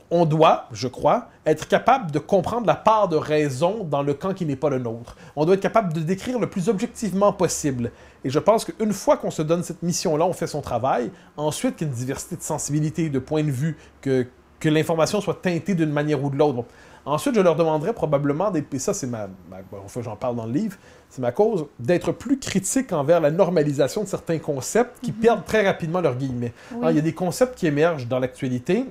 on 0.10 0.26
doit, 0.26 0.66
je 0.72 0.88
crois, 0.88 1.28
être 1.45 1.68
capable 1.68 2.12
de 2.12 2.20
comprendre 2.20 2.66
la 2.66 2.76
part 2.76 3.08
de 3.08 3.16
raison 3.16 3.84
dans 3.84 4.01
le 4.01 4.14
camp 4.14 4.34
qui 4.34 4.45
n'est 4.45 4.55
pas 4.55 4.70
le 4.70 4.80
nôtre. 4.80 5.16
On 5.36 5.45
doit 5.45 5.55
être 5.55 5.62
capable 5.62 5.93
de 5.93 5.99
décrire 5.99 6.39
le 6.39 6.49
plus 6.49 6.70
objectivement 6.70 7.34
possible. 7.34 7.91
Et 8.24 8.30
je 8.30 8.39
pense 8.39 8.66
qu'une 8.66 8.93
fois 8.93 9.18
qu'on 9.18 9.32
se 9.32 9.41
donne 9.41 9.64
cette 9.64 9.84
mission-là, 9.84 10.26
on 10.26 10.34
fait 10.34 10.47
son 10.47 10.62
travail. 10.62 11.12
Ensuite, 11.36 11.76
qu'il 11.76 11.88
y 11.88 11.89
ait 11.89 11.93
une 11.93 11.99
diversité 11.99 12.36
de 12.36 12.41
sensibilités, 12.41 13.10
de 13.10 13.20
points 13.20 13.43
de 13.43 13.51
vue, 13.51 13.78
que, 14.01 14.28
que 14.60 14.70
l'information 14.70 15.22
soit 15.22 15.41
teintée 15.41 15.76
d'une 15.76 15.91
manière 15.91 16.24
ou 16.24 16.30
de 16.30 16.38
l'autre. 16.38 16.53
Bon. 16.53 16.66
Ensuite, 17.05 17.36
je 17.36 17.39
leur 17.39 17.55
demanderais 17.55 17.93
probablement, 17.93 18.51
et 18.53 18.80
ça 18.80 18.93
c'est 18.93 19.08
ma, 19.08 19.28
ma 19.49 19.58
enfin, 19.86 20.01
j'en 20.01 20.18
parle 20.18 20.36
dans 20.36 20.45
le 20.45 20.51
livre, 20.51 20.76
c'est 21.10 21.22
ma 21.22 21.32
cause, 21.32 21.66
d'être 21.80 22.12
plus 22.12 22.38
critique 22.38 22.91
envers 22.91 23.22
la 23.22 23.32
normalisation 23.32 24.03
de 24.03 24.10
certains 24.10 24.39
concepts 24.39 24.99
qui 25.01 25.12
mm 25.12 25.16
-hmm. 25.16 25.22
perdent 25.22 25.45
très 25.45 25.66
rapidement 25.66 26.01
leurs 26.01 26.18
guillemets. 26.18 26.53
Oui. 26.72 26.78
Alors, 26.80 26.91
il 26.91 26.95
y 26.97 26.99
a 26.99 27.03
des 27.12 27.14
concepts 27.14 27.55
qui 27.58 27.66
émergent 27.66 28.08
dans 28.08 28.20
l'actualité, 28.20 28.86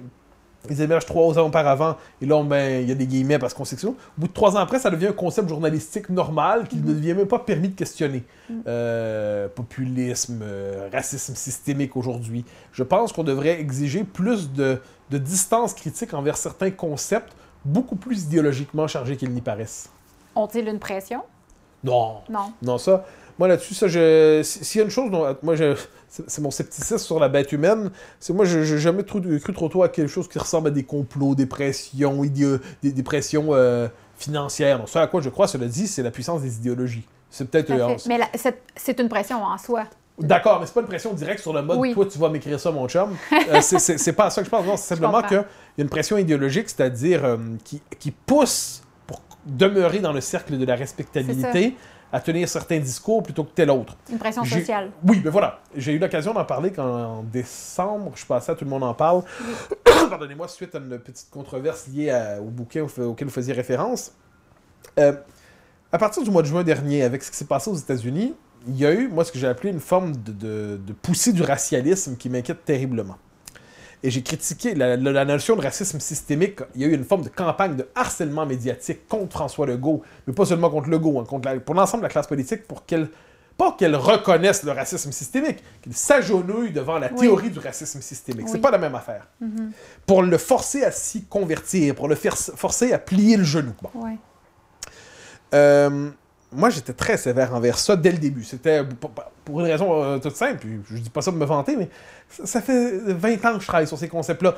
ils 0.71 0.81
émergent 0.81 1.07
trois 1.07 1.39
ans 1.39 1.47
auparavant, 1.47 1.97
et 2.21 2.27
là, 2.27 2.43
ben, 2.43 2.83
il 2.83 2.89
y 2.89 2.93
a 2.93 2.95
des 2.95 3.07
guillemets 3.07 3.39
parce 3.39 3.55
qu'on 3.55 3.65
sait 3.65 3.77
que 3.77 3.81
c'est 3.83 3.87
Au 3.87 3.97
bout 4.19 4.29
de 4.29 4.33
trois 4.33 4.57
ans 4.57 4.61
après, 4.61 4.79
ça 4.79 4.91
devient 4.91 5.09
un 5.09 5.13
concept 5.13 5.49
journalistique 5.49 6.09
normal 6.09 6.69
qui 6.69 6.77
mm 6.77 6.81
-hmm. 6.81 6.89
ne 6.89 6.95
devient 6.95 7.15
même 7.15 7.29
pas 7.29 7.39
permis 7.39 7.69
de 7.69 7.77
questionner. 7.77 8.23
Mm 8.49 8.55
-hmm. 8.55 8.63
euh, 8.69 9.49
populisme, 9.49 10.41
euh, 10.43 10.89
racisme 10.93 11.35
systémique 11.35 11.97
aujourd'hui. 11.97 12.45
Je 12.73 12.85
pense 12.85 13.13
qu'on 13.13 13.25
devrait 13.25 13.61
exiger 13.61 14.05
plus 14.05 14.41
de, 14.53 14.69
de 15.13 15.19
distance 15.19 15.75
critique 15.75 16.13
envers 16.15 16.37
certains 16.37 16.71
concepts 16.71 17.33
beaucoup 17.65 17.97
plus 17.97 18.25
idéologiquement 18.25 18.87
chargés 18.87 19.17
qu'ils 19.17 19.33
n'y 19.33 19.41
paraissent. 19.41 19.91
Ont-ils 20.35 20.67
une 20.69 20.79
pression? 20.79 21.23
Non. 21.83 22.21
Non. 22.29 22.53
Non, 22.63 22.79
ça. 22.79 23.05
Moi, 23.39 23.49
là-dessus, 23.49 23.75
ça, 23.75 23.89
je. 23.89 24.41
S'il 24.43 24.79
y 24.79 24.83
a 24.83 24.85
une 24.85 24.91
chose 24.91 25.11
dont. 25.11 25.37
Moi, 25.43 25.57
je... 25.57 25.75
c'est 26.09 26.41
mon 26.41 26.51
scepticisme 26.51 26.99
sur 26.99 27.19
la 27.21 27.29
bête 27.29 27.53
humaine. 27.53 27.91
C'est 28.21 28.33
moi, 28.33 28.45
je 28.45 28.59
n'ai 28.59 28.79
jamais 28.79 29.03
trop, 29.03 29.21
cru 29.21 29.53
trop 29.53 29.69
tôt 29.69 29.83
à 29.83 29.89
quelque 29.89 30.09
chose 30.09 30.29
qui 30.29 30.39
ressemble 30.39 30.69
à 30.69 30.71
des 30.71 30.85
complots, 30.85 31.35
des 31.35 31.47
pressions, 31.47 32.23
des, 32.23 32.93
des, 32.93 33.03
pressions 33.03 33.49
euh, 33.51 33.89
financières. 34.17 34.79
Donc, 34.79 34.89
ça 34.89 35.03
à 35.03 35.07
quoi 35.07 35.21
je 35.21 35.29
crois, 35.29 35.49
cela 35.49 35.67
dit, 35.67 35.87
c'est 35.87 36.03
la 36.03 36.11
puissance 36.11 36.43
des 36.43 36.57
idéologies. 36.57 37.07
C'est 37.31 37.51
peut-être. 37.51 37.71
Euh, 37.71 37.97
mais 38.09 38.21
c'est 38.77 39.01
une 39.01 39.09
pression 39.09 39.43
en 39.43 39.59
soi. 39.59 39.85
D'accord, 40.19 40.61
mais 40.61 40.67
c'est 40.67 40.73
pas 40.73 40.81
une 40.81 40.87
pression 40.87 41.13
directe 41.13 41.41
sur 41.41 41.53
le 41.53 41.61
mode 41.61 41.77
oui. 41.79 41.93
toi 41.93 42.07
tu 42.07 42.19
vas 42.19 42.31
m'écrire 42.31 42.59
ça 42.59 42.71
mon 42.71 42.89
chum. 42.89 43.15
euh, 43.33 43.61
c'est 43.61 44.13
pas 44.15 44.31
ça 44.31 44.41
que 44.41 44.47
je 44.47 44.51
pense. 44.51 44.65
Non, 44.65 44.77
c'est 44.77 44.95
simplement 44.95 45.21
qu'il 45.21 45.37
y 45.37 45.41
a 45.41 45.45
une 45.77 45.91
pression 45.91 46.17
idéologique, 46.17 46.71
c'est-à-dire 46.71 47.25
euh, 47.25 47.37
qui, 47.63 47.83
qui, 47.99 48.11
pousse 48.11 48.83
pour 49.07 49.21
demeurer 49.45 49.99
dans 49.99 50.13
le 50.13 50.23
cercle 50.23 50.57
de 50.57 50.65
la 50.65 50.75
respectabilité 50.75 51.77
à 52.13 52.21
tenir 52.21 52.49
certains 52.49 52.79
discours 52.79 53.23
plutôt 53.23 53.45
que 53.45 53.53
tel 53.55 53.71
autre. 53.71 53.97
Une 54.11 54.19
pression 54.19 54.45
sociale. 54.45 54.91
Oui, 55.07 55.21
mais 55.25 55.31
voilà. 55.31 55.61
J'ai 55.75 55.93
eu 55.93 55.99
l'occasion 55.99 56.33
d'en 56.33 56.45
parler 56.45 56.73
quand 56.73 56.87
en 56.87 57.23
décembre, 57.23 58.13
je 58.15 58.19
suis 58.19 58.27
passé 58.27 58.53
à 58.53 58.55
Tout 58.55 58.65
le 58.65 58.71
monde 58.71 58.85
en 58.85 58.95
parle. 58.95 59.23
Oui. 59.41 59.75
Pardonnez-moi, 60.11 60.49
suite 60.49 60.75
à 60.75 60.79
une 60.79 60.99
petite 60.99 61.29
controverse 61.31 61.89
liée 61.89 62.11
à, 62.11 62.41
au 62.41 62.51
bouquin 62.51 62.87
auquel 62.99 63.27
vous 63.27 63.35
faisiez 63.35 63.53
référence. 63.53 64.13
Euh, 64.99 65.13
à 65.93 65.99
partir 65.99 66.23
du 66.23 66.31
mois 66.31 66.43
de 66.43 66.47
juin 66.47 66.63
dernier, 66.63 67.03
avec 67.03 67.23
ce 67.23 67.31
qui 67.31 67.37
s'est 67.37 67.45
passé 67.45 67.71
aux 67.71 67.77
États-Unis, 67.77 68.35
il 68.69 68.77
y 68.77 68.87
a 68.87 68.93
eu, 68.93 69.09
moi, 69.09 69.25
ce 69.25 69.33
que 69.33 69.39
j'ai 69.39 69.47
appelé 69.47 69.71
une 69.71 69.81
forme 69.81 70.17
de, 70.17 70.33
de, 70.33 70.81
de 70.85 70.93
poussée 70.93 71.33
du 71.33 71.43
racialisme 71.43 72.17
qui 72.17 72.29
m'inquiète 72.29 72.65
terriblement. 72.65 73.17
Et 74.03 74.11
j'ai 74.11 74.23
critiqué 74.23 74.75
la, 74.75 74.97
la, 74.97 75.13
la, 75.13 75.25
notion 75.25 75.57
de 75.57 75.63
racisme 75.63 76.01
systémique. 76.01 76.61
Il 76.75 76.83
y 76.83 76.85
a 76.85 76.89
eu 76.89 76.95
une 76.95 77.05
forme 77.05 77.23
de 77.23 77.29
campagne 77.29 77.77
de 77.77 77.89
harcèlement 77.95 78.47
médiatique 78.47 79.09
contre 79.09 79.33
François 79.33 79.67
Legault, 79.67 80.03
mais 80.27 80.33
pas 80.33 80.45
seulement 80.45 80.71
contre 80.71 80.89
Legault, 80.91 81.19
hein, 81.21 81.25
contre 81.25 81.49
la, 81.49 81.59
pour 81.61 81.75
l'ensemble 81.75 82.03
de 82.03 82.07
la 82.07 82.11
classe 82.11 82.27
politique, 82.27 82.67
pour 82.69 82.85
qu'elle, 82.85 83.09
pas 83.57 83.73
qu'elle 83.79 83.97
reconnaisse 83.97 84.63
le 84.65 84.73
racisme 84.73 85.13
systémique, 85.13 85.63
qu'elle 85.83 85.95
s'agenouille 85.95 86.73
devant 86.73 86.99
la 86.99 87.09
théorie 87.09 87.51
du 87.51 87.59
racisme 87.59 88.01
systémique. 88.01 88.47
Oui. 88.47 88.53
C'est 88.53 88.61
pas 88.61 88.71
la 88.71 88.79
même 88.79 88.95
affaire. 88.95 89.27
Mm 89.41 89.47
-hmm. 89.47 89.71
Pour 90.07 90.23
le 90.23 90.39
forcer 90.39 90.85
à 90.85 90.91
s'y 90.91 91.25
convertir, 91.25 91.95
pour 91.95 92.09
le 92.09 92.15
faire, 92.17 92.37
forcer 92.37 92.93
à 92.93 92.99
plier 92.99 93.37
le 93.37 93.45
genou. 93.45 93.73
Bon. 93.83 93.91
Euh, 95.55 96.11
moi, 96.53 96.71
j'étais 96.71 96.93
très 96.93 97.17
sévère 97.17 97.55
envers 97.55 97.79
ça 97.79 97.97
dès 97.97 98.13
le 98.13 98.19
début. 98.19 98.45
C'était 98.45 98.83
pour 99.45 99.61
une 99.61 99.67
raison 99.67 100.03
euh, 100.03 100.19
toute 100.19 100.37
simple, 100.37 100.59
puis 100.61 100.81
je 100.91 100.99
dis 100.99 101.11
pas 101.11 101.21
ça 101.21 101.31
pour 101.31 101.41
me 101.41 101.45
vanter, 101.45 101.77
mais 101.77 101.89
ça, 102.29 102.61
fait 102.61 102.99
20 102.99 103.45
ans 103.45 103.55
que 103.55 103.61
je 103.61 103.67
travaille 103.67 103.87
sur 103.87 103.99
ces 103.99 104.09
concepts-là. 104.09 104.57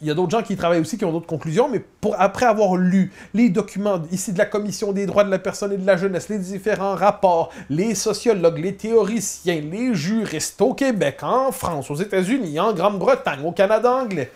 Il 0.00 0.08
y 0.08 0.10
a 0.10 0.14
d'autres 0.14 0.30
gens 0.30 0.42
qui 0.42 0.54
travaillent 0.54 0.80
aussi, 0.80 0.98
qui 0.98 1.04
ont 1.04 1.12
d'autres 1.12 1.26
conclusions, 1.26 1.68
mais 1.68 1.82
après 2.18 2.44
avoir 2.44 2.76
lu 2.76 3.10
les 3.32 3.48
documents 3.48 4.02
ici 4.12 4.32
de 4.32 4.38
la 4.38 4.44
Commission 4.44 4.92
des 4.92 5.06
droits 5.06 5.24
de 5.24 5.30
la 5.30 5.38
personne 5.38 5.72
et 5.72 5.78
de 5.78 5.86
la 5.86 5.96
jeunesse, 5.96 6.28
les 6.28 6.38
différents 6.38 6.94
rapports, 6.94 7.50
les 7.70 7.94
sociologues, 7.94 8.58
les 8.58 8.76
théoriciens, 8.76 9.60
les 9.60 9.94
juristes 9.94 10.60
au 10.60 10.74
Québec, 10.74 11.22
en 11.22 11.52
France, 11.52 11.90
aux 11.90 11.96
États-Unis, 11.96 12.60
en 12.60 12.74
Grande-Bretagne, 12.74 13.40
au 13.44 13.52
Canada 13.52 13.90
anglais, 13.90 14.30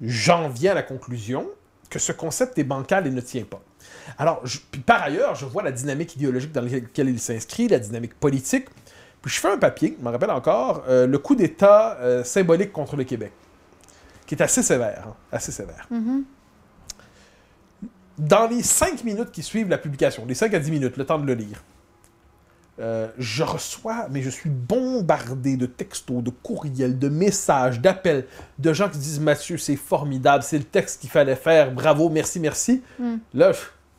j'en 0.00 0.48
viens 0.48 0.72
à 0.72 0.74
la 0.74 0.82
conclusion 0.82 1.46
que 1.88 2.00
ce 2.00 2.10
concept 2.10 2.58
est 2.58 2.64
bancal 2.64 3.06
et 3.06 3.10
ne 3.10 3.20
tient 3.20 3.44
pas. 3.44 3.62
Alors, 4.18 4.40
je, 4.44 4.58
puis 4.70 4.80
par 4.80 5.02
ailleurs, 5.02 5.34
je 5.34 5.44
vois 5.46 5.62
la 5.62 5.72
dynamique 5.72 6.16
idéologique 6.16 6.52
dans 6.52 6.60
laquelle 6.62 7.08
il 7.08 7.20
s'inscrit, 7.20 7.68
la 7.68 7.78
dynamique 7.78 8.14
politique. 8.14 8.66
Puis 9.22 9.32
je 9.32 9.40
fais 9.40 9.50
un 9.50 9.58
papier, 9.58 9.96
je 9.98 10.04
me 10.04 10.10
rappelle 10.10 10.30
encore, 10.30 10.84
euh, 10.88 11.06
le 11.06 11.18
coup 11.18 11.34
d'État 11.34 11.96
euh, 12.00 12.22
symbolique 12.24 12.72
contre 12.72 12.96
le 12.96 13.04
Québec, 13.04 13.32
qui 14.26 14.34
est 14.34 14.42
assez 14.42 14.62
sévère, 14.62 15.04
hein, 15.08 15.14
assez 15.32 15.50
sévère. 15.50 15.86
Mm 15.90 15.98
-hmm. 15.98 16.22
Dans 18.18 18.46
les 18.46 18.62
5 18.62 19.02
minutes 19.02 19.32
qui 19.32 19.42
suivent 19.42 19.68
la 19.68 19.78
publication, 19.78 20.24
les 20.26 20.34
5 20.34 20.54
à 20.54 20.58
10 20.58 20.70
minutes, 20.70 20.96
le 20.96 21.06
temps 21.06 21.18
de 21.18 21.26
le 21.26 21.34
lire, 21.34 21.62
euh, 22.80 23.08
je 23.18 23.44
reçois, 23.44 24.08
mais 24.10 24.20
je 24.20 24.30
suis 24.30 24.50
bombardé 24.50 25.56
de 25.56 25.66
textos, 25.66 26.22
de 26.22 26.30
courriels, 26.30 26.98
de 26.98 27.08
messages, 27.08 27.80
d'appels, 27.80 28.26
de 28.58 28.72
gens 28.72 28.88
qui 28.88 28.98
disent 28.98 29.20
Mathieu, 29.20 29.58
c'est 29.58 29.76
formidable, 29.76 30.42
c'est 30.42 30.58
le 30.58 30.64
texte 30.64 31.00
qu'il 31.00 31.10
fallait 31.10 31.36
faire, 31.36 31.70
bravo, 31.72 32.08
merci, 32.08 32.40
merci. 32.40 32.82
Mm. 32.98 33.16
Là, 33.34 33.52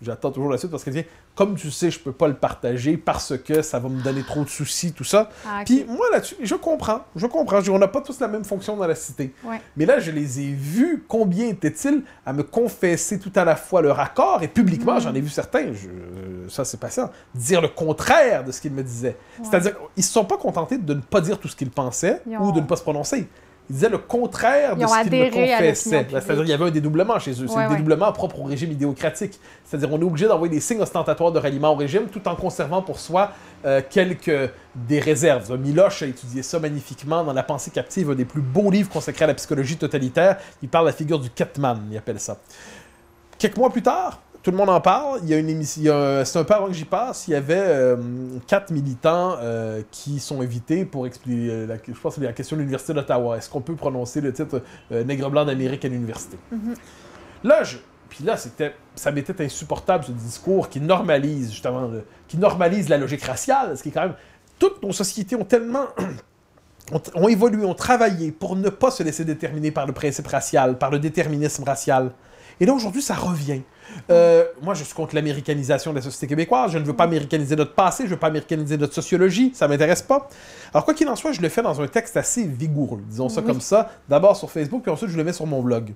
j'attends 0.05 0.31
toujours 0.31 0.51
la 0.51 0.57
suite 0.57 0.71
parce 0.71 0.83
qu'elle 0.83 0.93
dit 0.93 1.05
comme 1.35 1.55
tu 1.55 1.69
sais, 1.71 1.91
je 1.91 1.99
peux 1.99 2.11
pas 2.11 2.27
le 2.27 2.35
partager 2.35 2.97
parce 2.97 3.37
que 3.37 3.61
ça 3.61 3.79
va 3.79 3.89
me 3.89 4.01
donner 4.01 4.23
trop 4.23 4.43
de 4.43 4.49
soucis, 4.49 4.93
tout 4.93 5.03
ça. 5.03 5.29
Ah, 5.45 5.61
okay. 5.61 5.83
Puis 5.83 5.85
moi 5.85 6.05
là-dessus, 6.11 6.35
je 6.41 6.55
comprends, 6.55 7.01
je 7.15 7.27
comprends. 7.27 7.61
Je, 7.61 7.71
on 7.71 7.79
n'a 7.79 7.87
pas 7.87 8.01
tous 8.01 8.19
la 8.19 8.27
même 8.27 8.45
fonction 8.45 8.77
dans 8.77 8.87
la 8.87 8.95
cité. 8.95 9.33
Ouais. 9.43 9.59
Mais 9.75 9.85
là, 9.85 9.99
je 9.99 10.11
les 10.11 10.39
ai 10.39 10.51
vus. 10.53 11.03
Combien 11.07 11.47
étaient-ils 11.47 12.03
à 12.25 12.33
me 12.33 12.43
confesser 12.43 13.19
tout 13.19 13.31
à 13.35 13.43
la 13.43 13.55
fois 13.55 13.81
leur 13.81 13.99
accord 13.99 14.43
et 14.43 14.47
publiquement, 14.47 14.95
mmh. 14.95 15.01
j'en 15.01 15.15
ai 15.15 15.21
vu 15.21 15.29
certains, 15.29 15.73
je, 15.73 16.49
ça 16.49 16.63
c'est 16.63 16.79
patient, 16.79 17.09
dire 17.33 17.61
le 17.61 17.67
contraire 17.67 18.43
de 18.43 18.51
ce 18.51 18.61
qu'ils 18.61 18.73
me 18.73 18.83
disaient. 18.83 19.17
Ouais. 19.39 19.45
C'est-à-dire, 19.49 19.75
ils 19.97 20.03
se 20.03 20.11
sont 20.11 20.25
pas 20.25 20.37
contentés 20.37 20.77
de 20.77 20.93
ne 20.93 21.01
pas 21.01 21.21
dire 21.21 21.39
tout 21.39 21.47
ce 21.47 21.55
qu'ils 21.55 21.71
pensaient 21.71 22.21
ont... 22.27 22.47
ou 22.47 22.51
de 22.51 22.61
ne 22.61 22.65
pas 22.65 22.75
se 22.75 22.83
prononcer 22.83 23.27
ils 23.69 23.73
disaient 23.73 23.89
le 23.89 23.97
contraire 23.97 24.75
de 24.75 24.85
ce 24.85 25.09
qu'ils 25.09 25.11
me 25.11 25.31
confessaient. 25.31 25.73
C'est-à-dire 25.75 26.43
qu'il 26.43 26.49
y 26.49 26.53
avait 26.53 26.65
un 26.65 26.71
dédoublement 26.71 27.19
chez 27.19 27.31
eux. 27.31 27.47
C'est 27.47 27.55
ouais, 27.55 27.63
un 27.63 27.69
dédoublement 27.69 28.07
ouais. 28.07 28.13
propre 28.13 28.39
au 28.41 28.43
régime 28.43 28.71
idéocratique. 28.71 29.39
C'est-à-dire 29.63 29.91
on 29.91 29.99
est 29.99 30.03
obligé 30.03 30.27
d'envoyer 30.27 30.53
des 30.53 30.59
signes 30.59 30.81
ostentatoires 30.81 31.31
de 31.31 31.39
ralliement 31.39 31.73
au 31.73 31.75
régime 31.75 32.07
tout 32.07 32.27
en 32.27 32.35
conservant 32.35 32.81
pour 32.81 32.99
soi 32.99 33.31
euh, 33.65 33.81
quelques 33.89 34.51
des 34.75 34.99
réserves. 34.99 35.57
Miloche 35.57 36.03
a 36.03 36.07
étudié 36.07 36.43
ça 36.43 36.59
magnifiquement 36.59 37.23
dans 37.23 37.33
La 37.33 37.43
pensée 37.43 37.71
captive, 37.71 38.11
un 38.11 38.15
des 38.15 38.25
plus 38.25 38.41
beaux 38.41 38.69
livres 38.69 38.89
consacrés 38.89 39.25
à 39.25 39.27
la 39.29 39.33
psychologie 39.33 39.77
totalitaire. 39.77 40.37
Il 40.61 40.69
parle 40.69 40.85
de 40.85 40.91
la 40.91 40.95
figure 40.95 41.19
du 41.19 41.29
Catman, 41.29 41.79
il 41.89 41.97
appelle 41.97 42.19
ça. 42.19 42.37
Quelques 43.37 43.57
mois 43.57 43.69
plus 43.69 43.81
tard, 43.81 44.21
tout 44.45 44.51
le 44.51 44.57
monde 44.57 44.69
en 44.69 44.79
parle. 44.79 45.21
Il 45.23 45.29
y 45.29 45.33
a 45.33 45.39
une 45.39 45.49
émission. 45.49 46.23
C'est 46.23 46.37
un 46.37 46.43
peu 46.43 46.53
avant 46.53 46.67
que 46.67 46.73
j'y 46.73 46.85
passe. 46.85 47.27
Il 47.27 47.31
y 47.31 47.35
avait 47.35 47.55
euh, 47.57 47.97
quatre 48.45 48.71
militants 48.71 49.37
euh, 49.39 49.81
qui 49.89 50.19
sont 50.19 50.39
invités 50.41 50.85
pour 50.85 51.07
expliquer. 51.07 51.49
Euh, 51.49 51.65
la, 51.65 51.77
je 51.77 51.99
pense 51.99 52.13
que 52.13 52.21
c'est 52.21 52.27
la 52.27 52.31
question 52.31 52.55
de 52.55 52.61
l'Université 52.61 52.93
d'Ottawa. 52.93 53.37
Est-ce 53.37 53.49
qu'on 53.49 53.61
peut 53.61 53.75
prononcer 53.75 54.21
le 54.21 54.31
titre 54.31 54.61
euh, 54.91 55.03
Nègre 55.03 55.31
blanc 55.31 55.45
d'Amérique 55.45 55.83
à 55.83 55.87
l'université 55.87 56.37
mm 56.51 56.57
-hmm. 56.57 56.77
Là, 57.43 57.63
je, 57.63 57.77
puis 58.07 58.23
là, 58.23 58.37
c'était, 58.37 58.75
ça 58.95 59.11
m'était 59.11 59.43
insupportable 59.43 60.03
ce 60.03 60.11
discours 60.11 60.69
qui 60.69 60.79
normalise 60.79 61.49
justement, 61.49 61.87
le, 61.87 62.03
qui 62.27 62.37
normalise 62.37 62.87
la 62.87 62.97
logique 62.97 63.23
raciale, 63.23 63.75
ce 63.75 63.81
qui 63.81 63.89
est 63.89 63.93
quand 63.93 64.07
même. 64.07 64.15
Toutes 64.59 64.83
nos 64.83 64.93
sociétés 64.93 65.35
ont 65.35 65.49
tellement 65.55 65.87
ont, 66.95 67.01
ont 67.15 67.29
évolué, 67.29 67.65
ont 67.65 67.79
travaillé 67.87 68.31
pour 68.31 68.55
ne 68.55 68.69
pas 68.69 68.91
se 68.91 69.01
laisser 69.01 69.25
déterminer 69.25 69.71
par 69.71 69.87
le 69.87 69.93
principe 69.93 70.27
racial, 70.27 70.77
par 70.77 70.91
le 70.91 70.99
déterminisme 70.99 71.63
racial. 71.63 72.11
Et 72.59 72.65
là, 72.67 72.73
aujourd'hui, 72.73 73.01
ça 73.01 73.15
revient. 73.15 73.63
Euh, 74.09 74.45
moi, 74.61 74.73
je 74.73 74.83
suis 74.83 74.93
contre 74.93 75.15
l'américanisation 75.15 75.91
de 75.91 75.97
la 75.97 76.01
société 76.01 76.27
québécoise. 76.27 76.71
Je 76.71 76.77
ne 76.77 76.83
veux 76.85 76.95
pas 76.95 77.05
américaniser 77.05 77.55
notre 77.55 77.73
passé, 77.73 78.03
je 78.03 78.09
ne 78.09 78.13
veux 78.15 78.19
pas 78.19 78.27
américaniser 78.27 78.77
notre 78.77 78.93
sociologie. 78.93 79.51
Ça 79.55 79.67
ne 79.67 79.73
m'intéresse 79.73 80.01
pas. 80.01 80.27
Alors, 80.73 80.85
quoi 80.85 80.93
qu'il 80.93 81.07
en 81.07 81.15
soit, 81.15 81.31
je 81.31 81.41
le 81.41 81.49
fais 81.49 81.61
dans 81.61 81.81
un 81.81 81.87
texte 81.87 82.17
assez 82.17 82.43
vigoureux, 82.43 83.01
disons 83.07 83.29
ça 83.29 83.41
oui. 83.41 83.47
comme 83.47 83.61
ça. 83.61 83.91
D'abord 84.09 84.35
sur 84.35 84.51
Facebook, 84.51 84.81
puis 84.83 84.91
ensuite, 84.91 85.09
je 85.09 85.17
le 85.17 85.23
mets 85.23 85.33
sur 85.33 85.45
mon 85.45 85.61
blog. 85.61 85.93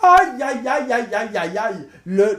Aïe, 0.00 0.40
aïe, 0.42 0.66
aïe, 0.68 0.92
aïe, 0.92 1.14
aïe, 1.14 1.36
aïe, 1.36 1.58
aïe. 1.58 1.88
Le, 2.06 2.38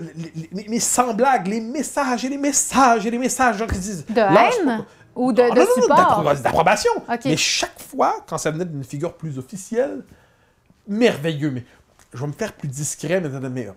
les- 0.53 0.65
mais 0.69 0.79
sans 0.79 1.13
blague, 1.13 1.47
les 1.47 1.59
messages 1.59 2.23
et 2.23 2.29
les 2.29 2.37
messages 2.37 3.05
et 3.05 3.11
les 3.11 3.17
messages. 3.17 3.57
Genre, 3.57 3.67
ils 3.73 3.79
disent, 3.79 4.05
De 4.07 4.19
haine 4.21 4.85
ou 5.15 5.33
de, 5.33 5.41
Ah, 5.41 5.49
de 5.53 5.59
non, 5.59 5.65
support? 5.75 6.23
d'approbation. 6.41 6.91
Ok. 7.11 7.19
Mais 7.25 7.35
chaque 7.37 7.79
fois, 7.81 8.15
quand 8.27 8.37
ça 8.37 8.49
venait 8.49 8.65
d'une 8.65 8.83
figure 8.85 9.13
plus 9.13 9.37
officielle, 9.37 10.03
merveilleux. 10.87 11.51
Mais 11.51 11.65
je 12.13 12.19
vais 12.21 12.27
me 12.27 12.31
faire 12.33 12.53
plus 12.53 12.67
discret, 12.69 13.21
mais, 13.21 13.29
mais 13.49 13.69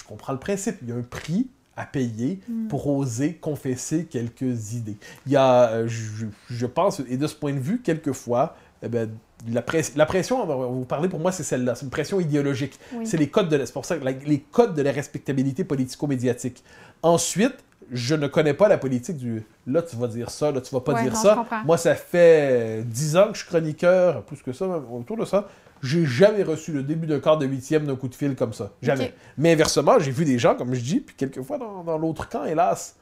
je 0.00 0.04
comprends 0.04 0.32
le 0.32 0.38
principe. 0.38 0.76
Il 0.82 0.88
y 0.88 0.92
a 0.92 0.96
un 0.96 1.02
prix 1.02 1.48
à 1.76 1.86
payer 1.86 2.40
Hmm. 2.48 2.68
pour 2.68 2.86
oser 2.88 3.34
confesser 3.34 4.04
quelques 4.04 4.72
idées. 4.74 4.96
Il 5.26 5.32
y 5.32 5.36
a, 5.36 5.70
euh, 5.70 5.88
je, 5.88 6.26
je 6.50 6.66
pense, 6.66 7.00
et 7.08 7.16
de 7.16 7.26
ce 7.26 7.34
point 7.34 7.52
de 7.54 7.58
vue, 7.60 7.80
quelquefois, 7.82 8.56
eh 8.82 8.88
ben, 8.88 9.08
la, 9.50 9.62
press- 9.62 9.92
la 9.96 10.04
pression, 10.04 10.42
on 10.42 10.46
va 10.46 10.54
vous 10.66 10.84
parler 10.84 11.08
pour 11.08 11.20
moi, 11.20 11.32
c'est 11.32 11.42
celle-là. 11.44 11.74
C'est 11.74 11.84
une 11.84 11.90
pression 11.90 12.20
idéologique. 12.20 12.78
Oui. 12.94 13.06
C'est 13.06 13.16
les 13.16 13.28
codes 13.28 13.48
de 13.48 13.56
la, 13.56 13.64
pour 13.66 13.84
ça 13.86 13.96
que 13.96 14.04
la- 14.04 14.12
les 14.12 14.40
codes 14.40 14.74
de 14.74 14.82
la 14.82 14.92
respectabilité 14.92 15.64
politico-médiatique. 15.64 16.62
Ensuite, 17.02 17.54
je 17.90 18.14
ne 18.14 18.26
connais 18.26 18.54
pas 18.54 18.68
la 18.68 18.78
politique 18.78 19.16
du 19.16 19.42
là 19.66 19.82
tu 19.82 19.96
vas 19.96 20.06
dire 20.06 20.30
ça, 20.30 20.52
là 20.52 20.60
tu 20.60 20.72
vas 20.74 20.80
pas 20.80 20.92
Ouais, 20.94 21.02
dire 21.04 21.12
non, 21.12 21.18
ça. 21.18 21.46
Moi, 21.64 21.76
ça 21.78 21.94
fait 21.94 22.82
10 22.86 23.16
ans 23.16 23.28
que 23.28 23.34
je 23.34 23.40
suis 23.40 23.48
chroniqueur, 23.48 24.22
plus 24.24 24.42
que 24.42 24.52
ça, 24.52 24.66
autour 24.66 25.16
de 25.16 25.24
ça. 25.24 25.48
J'ai 25.82 26.04
jamais 26.06 26.42
reçu 26.42 26.72
le 26.72 26.82
début 26.82 27.06
d'un 27.06 27.20
quart 27.20 27.38
de 27.38 27.46
huitième 27.46 27.86
d'un 27.86 27.96
coup 27.96 28.08
de 28.08 28.14
fil 28.14 28.34
comme 28.36 28.52
ça. 28.52 28.70
Jamais. 28.82 29.14
Mais 29.38 29.52
inversement, 29.52 29.98
j'ai 29.98 30.10
vu 30.10 30.24
des 30.24 30.38
gens, 30.38 30.54
comme 30.54 30.74
je 30.74 30.80
dis, 30.80 31.00
puis 31.00 31.14
quelquefois 31.16 31.58
dans, 31.58 31.82
dans 31.84 31.96
l'autre 31.96 32.28
camp, 32.28 32.44
hélas, 32.44 32.96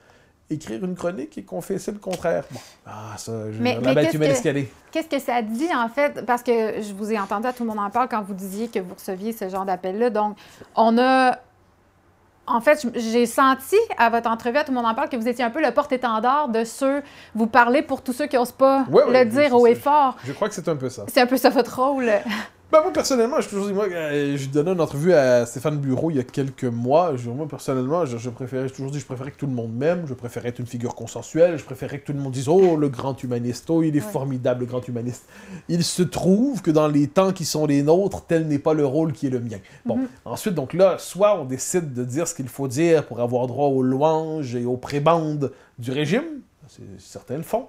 écrire 0.51 0.85
une 0.85 0.95
chronique 0.95 1.37
et 1.37 1.43
confesser 1.43 1.93
le 1.93 1.99
contraire. 1.99 2.45
Bon, 2.51 2.61
ah, 2.87 3.15
ça, 3.17 3.33
je, 3.53 3.61
Mais- 3.61 3.75
la 3.75 3.81
mais 3.81 3.95
bête 3.95 4.05
qu'est-ce 4.07 4.17
humaine 4.17 4.29
que- 4.31 4.35
escalée. 4.37 4.73
Qu'est-ce 4.93 5.09
que 5.09 5.19
ça 5.19 5.43
dit, 5.43 5.69
en 5.75 5.89
fait? 5.89 6.25
Parce 6.25 6.43
que 6.43 6.81
je 6.81 6.95
vous 6.95 7.13
ai 7.13 7.19
entendu, 7.19 7.47
à 7.47 7.53
tout 7.53 7.65
le 7.65 7.69
monde 7.69 7.81
en 7.81 7.91
parle, 7.91 8.09
quand 8.09 8.23
vous 8.23 8.33
disiez 8.35 8.69
que 8.69 8.79
vous 8.79 8.95
receviez 8.95 9.33
ce 9.33 9.49
genre 9.49 9.65
d'appel-là. 9.65 10.11
Donc, 10.11 10.37
on 10.77 10.97
a... 10.99 11.37
En 12.47 12.63
fait, 12.63 12.87
j'ai 12.95 13.27
senti 13.27 13.77
à 13.99 14.09
votre 14.09 14.31
entrevue, 14.31 14.57
à 14.57 14.65
tout 14.65 14.71
le 14.73 14.77
monde 14.77 14.87
en 14.87 14.95
parle, 14.95 15.11
que 15.11 15.17
vous 15.17 15.29
étiez 15.29 15.45
un 15.45 15.51
peu 15.51 15.61
le 15.63 15.71
porte-étendard 15.71 16.49
de 16.49 16.65
ceux... 16.65 17.03
Vous 17.35 17.47
parlez 17.47 17.83
pour 17.83 18.01
tous 18.03 18.15
ceux 18.15 18.27
qui 18.27 18.37
n'osent 18.37 18.53
pas 18.53 18.87
le 18.89 19.19
oui, 19.19 19.27
dire 19.27 19.53
haut 19.55 19.67
et 19.67 19.75
fort. 19.75 20.17
Je 20.25 20.33
crois 20.33 20.49
que 20.49 20.55
c'est 20.55 20.67
un 20.69 20.77
peu 20.77 20.89
ça. 20.89 21.05
C'est 21.09 21.21
un 21.21 21.27
peu 21.27 21.37
ça 21.37 21.51
votre 21.51 21.79
rôle. 21.83 22.11
Ben, 22.71 22.83
moi, 22.83 22.93
personnellement, 22.93 23.41
je 23.41 23.49
toujours 23.49 23.67
dit, 23.67 23.73
moi, 23.73 23.87
euh, 23.91 24.37
je 24.37 24.47
donnais 24.51 24.73
une 24.73 24.81
entrevue 24.83 25.15
à 25.15 25.47
Stéphane 25.47 25.79
Bureau 25.79 26.11
il 26.11 26.19
y 26.19 26.21
a 26.21 26.23
quelques 26.23 26.65
mois. 26.65 27.17
Je- 27.17 27.31
moi, 27.31 27.49
personnellement, 27.49 28.05
je, 28.05 28.19
je 28.19 28.29
préférais, 28.29 28.69
toujours 28.69 28.91
dit, 28.91 29.01
je 29.01 29.07
préférais 29.07 29.31
que 29.31 29.39
tout 29.39 29.47
le 29.47 29.53
monde 29.55 29.73
m'aime, 29.75 30.05
je 30.07 30.13
préférais 30.13 30.51
être 30.51 30.59
une 30.59 30.67
figure 30.67 30.95
consensuelle, 30.95 31.57
je 31.59 31.65
préférais 31.65 31.99
que 31.99 32.05
tout 32.05 32.13
le 32.13 32.19
monde 32.19 32.33
dise, 32.33 32.47
oh, 32.47 32.77
le 32.77 32.91
grand 32.91 33.23
humaniste, 33.23 33.71
oh, 33.71 33.83
il 33.83 33.97
est 33.97 34.05
Ouais. 34.05 34.13
formidable, 34.13 34.61
le 34.61 34.67
grand 34.67 34.87
humaniste. 34.87 35.25
Il 35.71 35.83
se 35.83 36.03
trouve 36.03 36.61
que 36.61 36.71
dans 36.71 36.89
les 36.89 37.07
temps 37.09 37.33
qui 37.33 37.47
sont 37.47 37.65
les 37.65 37.83
nôtres, 37.83 38.27
tel 38.27 38.47
n'est 38.47 38.59
pas 38.59 38.75
le 38.75 38.85
rôle 38.85 39.13
qui 39.15 39.29
est 39.29 39.31
le 39.31 39.41
mien. 39.41 39.59
Bon, 39.87 39.97
Mhm. 39.97 40.09
ensuite, 40.27 40.55
donc 40.55 40.75
là, 40.75 40.97
soit 40.99 41.41
on 41.41 41.47
décide 41.47 41.95
de 41.95 42.05
dire 42.05 42.29
ce 42.29 42.35
qu'il 42.35 42.49
faut 42.49 42.69
dire 42.69 43.07
pour 43.07 43.21
avoir 43.21 43.47
droit 43.47 43.69
aux 43.69 43.83
louanges 43.83 44.55
et 44.55 44.67
aux 44.67 44.77
prébandes 44.77 45.53
du 45.79 45.91
régime, 45.91 46.25
c'est, 46.69 46.83
certains 46.99 47.39
le 47.39 47.43
font, 47.45 47.65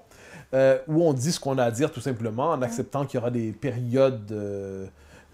euh, 0.54 0.78
ou 0.88 1.04
on 1.04 1.14
dit 1.14 1.32
ce 1.32 1.40
qu'on 1.40 1.58
a 1.58 1.64
à 1.66 1.72
dire 1.72 1.92
tout 1.92 2.02
simplement 2.02 2.50
en 2.52 2.62
acceptant 2.62 3.06
qu'il 3.06 3.20
y 3.20 3.22
aura 3.22 3.32
des 3.32 3.52
périodes 3.52 4.32
euh, 4.32 4.86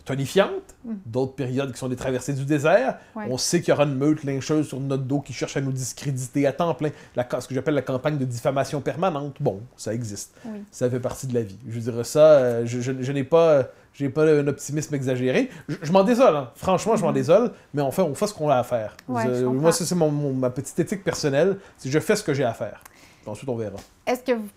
tonifiantes, 0.03 0.75
Mm. 0.83 0.93
d'autres 1.07 1.33
périodes 1.33 1.71
qui 1.71 1.79
sont 1.79 1.87
des 1.89 1.95
traversées 1.95 2.33
du 2.33 2.45
désert. 2.45 2.97
Ouais. 3.15 3.25
On 3.29 3.37
sait 3.39 3.59
qu'il 3.59 3.69
y 3.69 3.71
aura 3.71 3.85
une 3.85 3.95
meute 3.95 4.23
lyncheuse 4.23 4.67
sur 4.67 4.79
notre 4.79 5.03
dos 5.03 5.19
qui 5.19 5.33
cherche 5.33 5.57
à 5.57 5.61
nous 5.61 5.71
discréditer 5.71 6.45
à 6.45 6.53
temps 6.53 6.73
plein. 6.75 6.89
La, 7.15 7.27
ce 7.39 7.47
que 7.47 7.55
j'appelle 7.55 7.73
la 7.73 7.81
campagne 7.81 8.17
de 8.19 8.25
diffamation 8.25 8.81
permanente. 8.81 9.37
Bon, 9.39 9.61
ça 9.77 9.93
existe. 9.95 10.35
Oui. 10.45 10.59
Ça 10.69 10.89
fait 10.89 10.99
partie 10.99 11.25
de 11.25 11.33
la 11.33 11.41
vie. 11.41 11.57
Je 11.67 11.79
dirais 11.79 12.03
ça, 12.03 12.19
euh, 12.33 12.65
je, 12.65 12.81
je- 12.81 13.01
je 13.01 13.11
n'ai 13.11 13.23
pas... 13.23 13.67
J'ai 13.97 14.09
pas 14.09 14.25
un 14.25 14.45
optimisme 14.47 14.93
exagéré. 14.93 15.49
Je, 15.69 15.77
je 15.81 15.91
m'en 15.93 16.03
désole, 16.03 16.35
hein. 16.35 16.51
franchement, 16.55 16.97
je 16.97 17.01
m'en 17.01 17.07
Mhm. 17.07 17.13
désole, 17.15 17.51
mais 17.73 17.81
on 17.81 17.91
fait, 17.91 18.01
on 18.01 18.13
fait 18.13 18.27
ce 18.27 18.33
qu'on 18.33 18.49
a 18.49 18.57
à 18.57 18.63
faire. 18.63 18.97
Ouais, 19.07 19.23
Je- 19.33 19.45
moi, 19.45 19.71
ça, 19.71 19.85
c'est 19.85 19.95
ma 19.95 20.49
petite 20.49 20.77
éthique 20.77 21.01
personnelle. 21.01 21.57
C'est 21.77 21.89
je 21.89 21.99
fais 22.01 22.17
ce 22.17 22.21
que 22.23 22.33
j'ai 22.33 22.43
à 22.43 22.53
faire. 22.53 22.83
Ensuite, 23.25 23.47
on 23.49 23.55
verra. 23.55 23.77
Est-ce 24.05 24.21
que, 24.21 24.33
vous- 24.33 24.49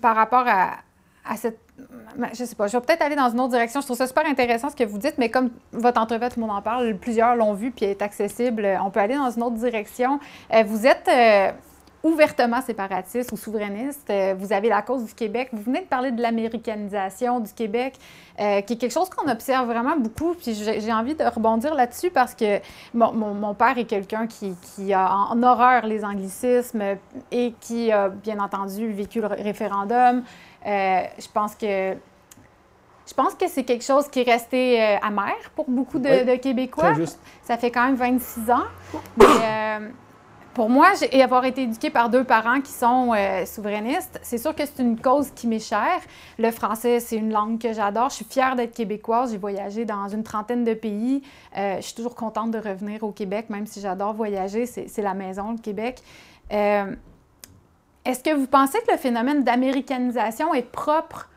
par 0.00 0.16
rapport 0.16 0.44
à, 0.46 0.76
à 1.28 1.36
cette... 1.36 1.58
Je 2.32 2.44
sais 2.44 2.54
pas, 2.54 2.68
je 2.68 2.76
vais 2.76 2.84
peut-être 2.84 3.02
aller 3.02 3.16
dans 3.16 3.30
une 3.30 3.40
autre 3.40 3.50
direction. 3.50 3.80
Je 3.80 3.86
trouve 3.86 3.98
ça 3.98 4.06
super 4.06 4.24
intéressant 4.26 4.70
ce 4.70 4.76
que 4.76 4.84
vous 4.84 4.98
dites, 4.98 5.16
mais 5.18 5.28
comme 5.28 5.50
votre 5.72 6.00
entrevue, 6.00 6.26
tout 6.28 6.40
le 6.40 6.46
monde 6.46 6.56
en 6.56 6.62
parle, 6.62 6.96
plusieurs 6.96 7.36
l'ont 7.36 7.52
vu 7.52 7.70
puis 7.70 7.84
est 7.84 8.00
accessible, 8.00 8.66
on 8.82 8.90
peut 8.90 9.00
aller 9.00 9.16
dans 9.16 9.30
une 9.30 9.42
autre 9.42 9.56
direction. 9.56 10.18
Euh, 10.54 10.62
vous 10.64 10.86
êtes 10.86 11.08
euh, 11.08 11.52
ouvertement 12.02 12.60
séparatiste 12.62 13.32
ou 13.32 13.36
souverainiste. 13.36 14.08
Euh, 14.10 14.34
vous 14.38 14.52
avez 14.52 14.68
la 14.68 14.82
cause 14.82 15.04
du 15.04 15.14
Québec. 15.14 15.48
Vous 15.52 15.62
venez 15.62 15.80
de 15.80 15.86
parler 15.86 16.12
de 16.12 16.20
l'américanisation 16.22 17.40
du 17.40 17.52
Québec, 17.52 17.94
euh, 18.40 18.60
qui 18.60 18.74
est 18.74 18.76
quelque 18.76 18.92
chose 18.92 19.10
qu'on 19.10 19.28
observe 19.30 19.66
vraiment 19.66 19.96
beaucoup. 19.96 20.34
Puis 20.34 20.54
j'ai 20.54 20.92
envie 20.92 21.14
de 21.14 21.24
rebondir 21.24 21.74
là-dessus 21.74 22.10
parce 22.10 22.34
que 22.34 22.60
mon, 22.94 23.12
mon- 23.12 23.34
mon 23.34 23.54
père 23.54 23.76
est 23.78 23.86
quelqu'un 23.86 24.26
qui, 24.26 24.54
qui 24.62 24.92
a 24.92 25.10
en 25.12 25.42
horreur 25.42 25.86
les 25.86 26.04
anglicismes 26.04 26.82
et 27.32 27.54
qui 27.60 27.90
a 27.90 28.08
bien 28.08 28.38
entendu 28.38 28.92
vécu 28.92 29.20
le 29.20 29.26
ré- 29.26 29.42
référendum. 29.42 30.22
Euh, 30.66 31.00
je 31.18 31.28
pense 31.32 31.54
que 31.54 31.94
je 33.08 33.14
pense 33.14 33.34
que 33.34 33.46
c'est 33.46 33.62
quelque 33.62 33.84
chose 33.84 34.08
qui 34.08 34.20
est 34.20 34.30
resté 34.30 34.82
euh, 34.82 34.96
amer 35.00 35.32
pour 35.54 35.70
beaucoup 35.70 36.00
de, 36.00 36.08
Oui, 36.08 36.24
de 36.24 36.34
Québécois. 36.40 36.92
Ça 37.44 37.56
fait 37.56 37.70
quand 37.70 37.84
même 37.84 37.94
26 37.94 38.50
ans. 38.50 38.64
Mais 39.16 39.24
pour 40.56 40.70
moi, 40.70 40.92
et 41.12 41.22
avoir 41.22 41.44
été 41.44 41.64
éduquée 41.64 41.90
par 41.90 42.08
deux 42.08 42.24
parents 42.24 42.62
qui 42.62 42.72
sont 42.72 43.12
euh, 43.14 43.44
souverainistes, 43.44 44.18
c'est 44.22 44.38
sûr 44.38 44.54
que 44.54 44.62
c'est 44.64 44.82
une 44.82 44.98
cause 44.98 45.30
qui 45.32 45.46
m'est 45.46 45.58
chère. 45.58 46.00
Le 46.38 46.50
français, 46.50 46.98
c'est 46.98 47.16
une 47.16 47.30
langue 47.30 47.60
que 47.60 47.74
j'adore. 47.74 48.08
Je 48.08 48.14
suis 48.14 48.24
fière 48.24 48.56
d'être 48.56 48.74
québécoise. 48.74 49.32
J'ai 49.32 49.36
voyagé 49.36 49.84
dans 49.84 50.08
une 50.08 50.22
trentaine 50.22 50.64
de 50.64 50.72
pays. 50.72 51.22
Euh, 51.58 51.76
je 51.76 51.82
suis 51.82 51.94
toujours 51.94 52.14
contente 52.14 52.52
de 52.52 52.58
revenir 52.58 53.04
au 53.04 53.12
Québec, 53.12 53.50
même 53.50 53.66
si 53.66 53.82
j'adore 53.82 54.14
voyager. 54.14 54.64
C'est 54.64 55.02
la 55.02 55.12
maison, 55.12 55.52
le 55.52 55.58
Québec. 55.58 56.00
Euh, 56.50 56.90
Est-ce 58.06 58.24
que 58.24 58.34
vous 58.34 58.46
pensez 58.46 58.78
que 58.86 58.92
le 58.92 58.96
phénomène 58.96 59.44
d'américanisation 59.44 60.54
est 60.54 60.62
propre? 60.62 61.28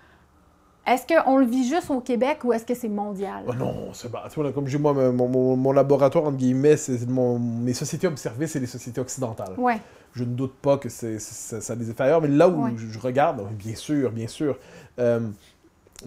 Est-ce 0.90 1.06
qu'on 1.06 1.38
le 1.38 1.46
vit 1.46 1.68
juste 1.68 1.92
au 1.92 2.00
Québec 2.00 2.40
ou 2.44 2.52
est-ce 2.52 2.66
que 2.66 2.74
c'est 2.74 2.90
mondial? 2.90 3.44
Oh 3.48 3.54
non, 3.54 3.94
c'est 3.94 4.12
là, 4.12 4.52
comme 4.52 4.68
j'ai 4.68 4.80
moi, 4.80 4.94
mon, 4.94 5.28
mon- 5.28 5.56
mon 5.56 5.72
laboratoire, 5.72 6.24
entre 6.26 6.38
guillemets, 6.38 6.78
c'est 6.78 7.08
mon, 7.08 7.38
mes 7.38 7.74
sociétés 7.74 8.08
observées, 8.08 8.48
c'est 8.48 8.60
les 8.60 8.66
sociétés 8.66 9.00
occidentales. 9.00 9.54
Oui, 9.58 9.74
Je 10.14 10.24
ne 10.24 10.30
doute 10.34 10.56
pas 10.56 10.78
que 10.80 10.90
c'est, 10.90 11.20
c'est- 11.20 11.62
ça 11.62 11.74
a 11.74 11.76
des 11.76 11.92
effets 11.92 12.04
ailleurs, 12.04 12.22
mais 12.22 12.28
là 12.30 12.50
où 12.50 12.64
Ouais. 12.64 12.74
je, 12.76 12.88
je 12.88 12.98
regarde, 13.00 13.48
bien 13.54 13.76
sûr, 13.76 14.12
bien 14.12 14.28
sûr, 14.28 14.58
euh, 14.98 15.20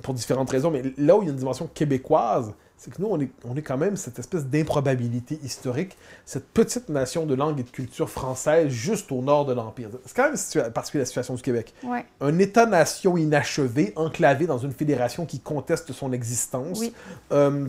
pour 0.03 0.14
différentes 0.14 0.51
raisons, 0.51 0.72
mais 0.72 0.83
là 0.99 1.16
où 1.16 1.22
il 1.22 1.26
y 1.26 1.28
a 1.28 1.33
une 1.33 1.39
dimension 1.39 1.68
québécoise, 1.72 2.53
c'est 2.83 2.93
que 2.93 3.01
nous, 3.01 3.07
on 3.09 3.20
est, 3.20 3.30
on 3.45 3.57
est 3.57 3.62
quand 3.62 3.78
même 3.78 3.97
cette 3.97 4.18
espèce 4.18 4.47
d'improbabilité 4.47 5.39
historique, 5.45 5.97
cette 6.26 6.49
petite 6.49 6.89
nation 6.89 7.26
de 7.26 7.35
langue 7.37 7.61
et 7.61 7.62
de 7.62 7.70
culture 7.70 8.11
française 8.11 8.70
juste 8.70 9.12
au 9.12 9.22
nord 9.22 9.45
de 9.45 9.53
l'Empire. 9.53 9.89
C'est 10.05 10.16
quand 10.16 10.24
même 10.24 10.72
particulier 10.72 11.03
la 11.03 11.07
situation 11.07 11.35
du 11.35 11.43
Québec. 11.43 11.74
Un 12.20 12.39
État-nation 12.41 13.16
inachevé, 13.16 13.93
enclavé 13.95 14.49
dans 14.49 14.59
une 14.59 14.72
fédération 14.72 15.26
qui 15.26 15.39
conteste 15.39 15.93
son 15.93 16.12
existence. 16.12 16.80
Oui. 16.80 16.93
Euh, 17.30 17.68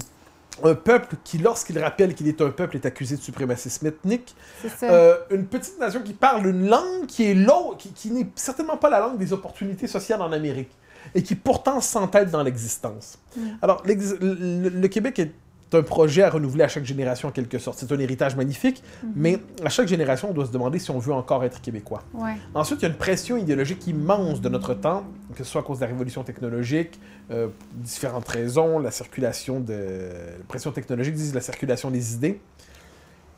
un 0.63 0.73
peuple 0.73 1.15
qui, 1.23 1.37
lorsqu'il 1.37 1.77
rappelle 1.77 2.15
qu'il 2.15 2.27
est 2.27 2.41
un 2.41 2.49
peuple, 2.49 2.77
est 2.77 2.85
accusé 2.87 3.15
de 3.15 3.21
suprémacisme 3.21 3.85
ethnique. 3.85 4.35
Euh, 4.81 5.17
une 5.29 5.45
petite 5.45 5.79
nation 5.79 6.01
qui 6.01 6.13
parle 6.13 6.47
une 6.47 6.67
langue 6.67 7.05
qui 7.07 7.29
est 7.29 7.35
l'autre, 7.35 7.77
qui, 7.77 7.89
qui 7.93 8.09
n'est 8.09 8.29
certainement 8.33 8.77
pas 8.77 8.89
la 8.89 8.99
langue 8.99 9.19
des 9.19 9.31
opportunités 9.31 9.85
sociales 9.85 10.23
en 10.23 10.31
Amérique, 10.31 10.71
et 11.15 11.23
qui 11.23 11.35
pourtant 11.35 11.81
s'entête 11.81 12.31
dans 12.31 12.43
l'existence. 12.43 13.17
Mm. 13.35 13.41
Alors, 13.61 13.83
le, 13.85 14.69
le 14.69 14.87
Québec 14.87 15.19
est 15.19 15.31
un 15.75 15.81
projet 15.81 16.21
à 16.21 16.29
renouveler 16.29 16.63
à 16.63 16.67
chaque 16.67 16.85
génération 16.85 17.29
en 17.29 17.31
quelque 17.31 17.57
sorte. 17.57 17.79
C'est 17.79 17.91
un 17.91 17.97
héritage 17.97 18.35
magnifique, 18.35 18.83
Mhm. 19.01 19.11
mais 19.15 19.39
à 19.65 19.69
chaque 19.69 19.87
génération, 19.87 20.29
on 20.29 20.33
doit 20.33 20.45
se 20.45 20.51
demander 20.51 20.77
si 20.77 20.91
on 20.91 20.99
veut 20.99 21.13
encore 21.13 21.43
être 21.43 21.61
québécois. 21.61 22.03
Ouais. 22.13 22.33
Ensuite, 22.53 22.79
il 22.81 22.83
y 22.83 22.85
a 22.85 22.89
une 22.89 22.95
pression 22.97 23.37
idéologique 23.37 23.87
immense 23.87 24.39
de 24.39 24.49
notre 24.49 24.75
temps, 24.75 25.03
que 25.35 25.43
ce 25.43 25.49
soit 25.49 25.61
à 25.61 25.63
cause 25.63 25.79
de 25.79 25.85
la 25.85 25.87
révolution 25.89 26.23
technologique, 26.23 26.99
euh, 27.31 27.47
différentes 27.73 28.27
raisons, 28.27 28.77
la 28.77 28.91
circulation 28.91 29.59
de... 29.59 29.73
La 29.73 30.43
pression 30.47 30.71
technologique 30.71 31.15
disent 31.15 31.33
la 31.33 31.41
circulation 31.41 31.89
des 31.89 32.13
idées. 32.13 32.39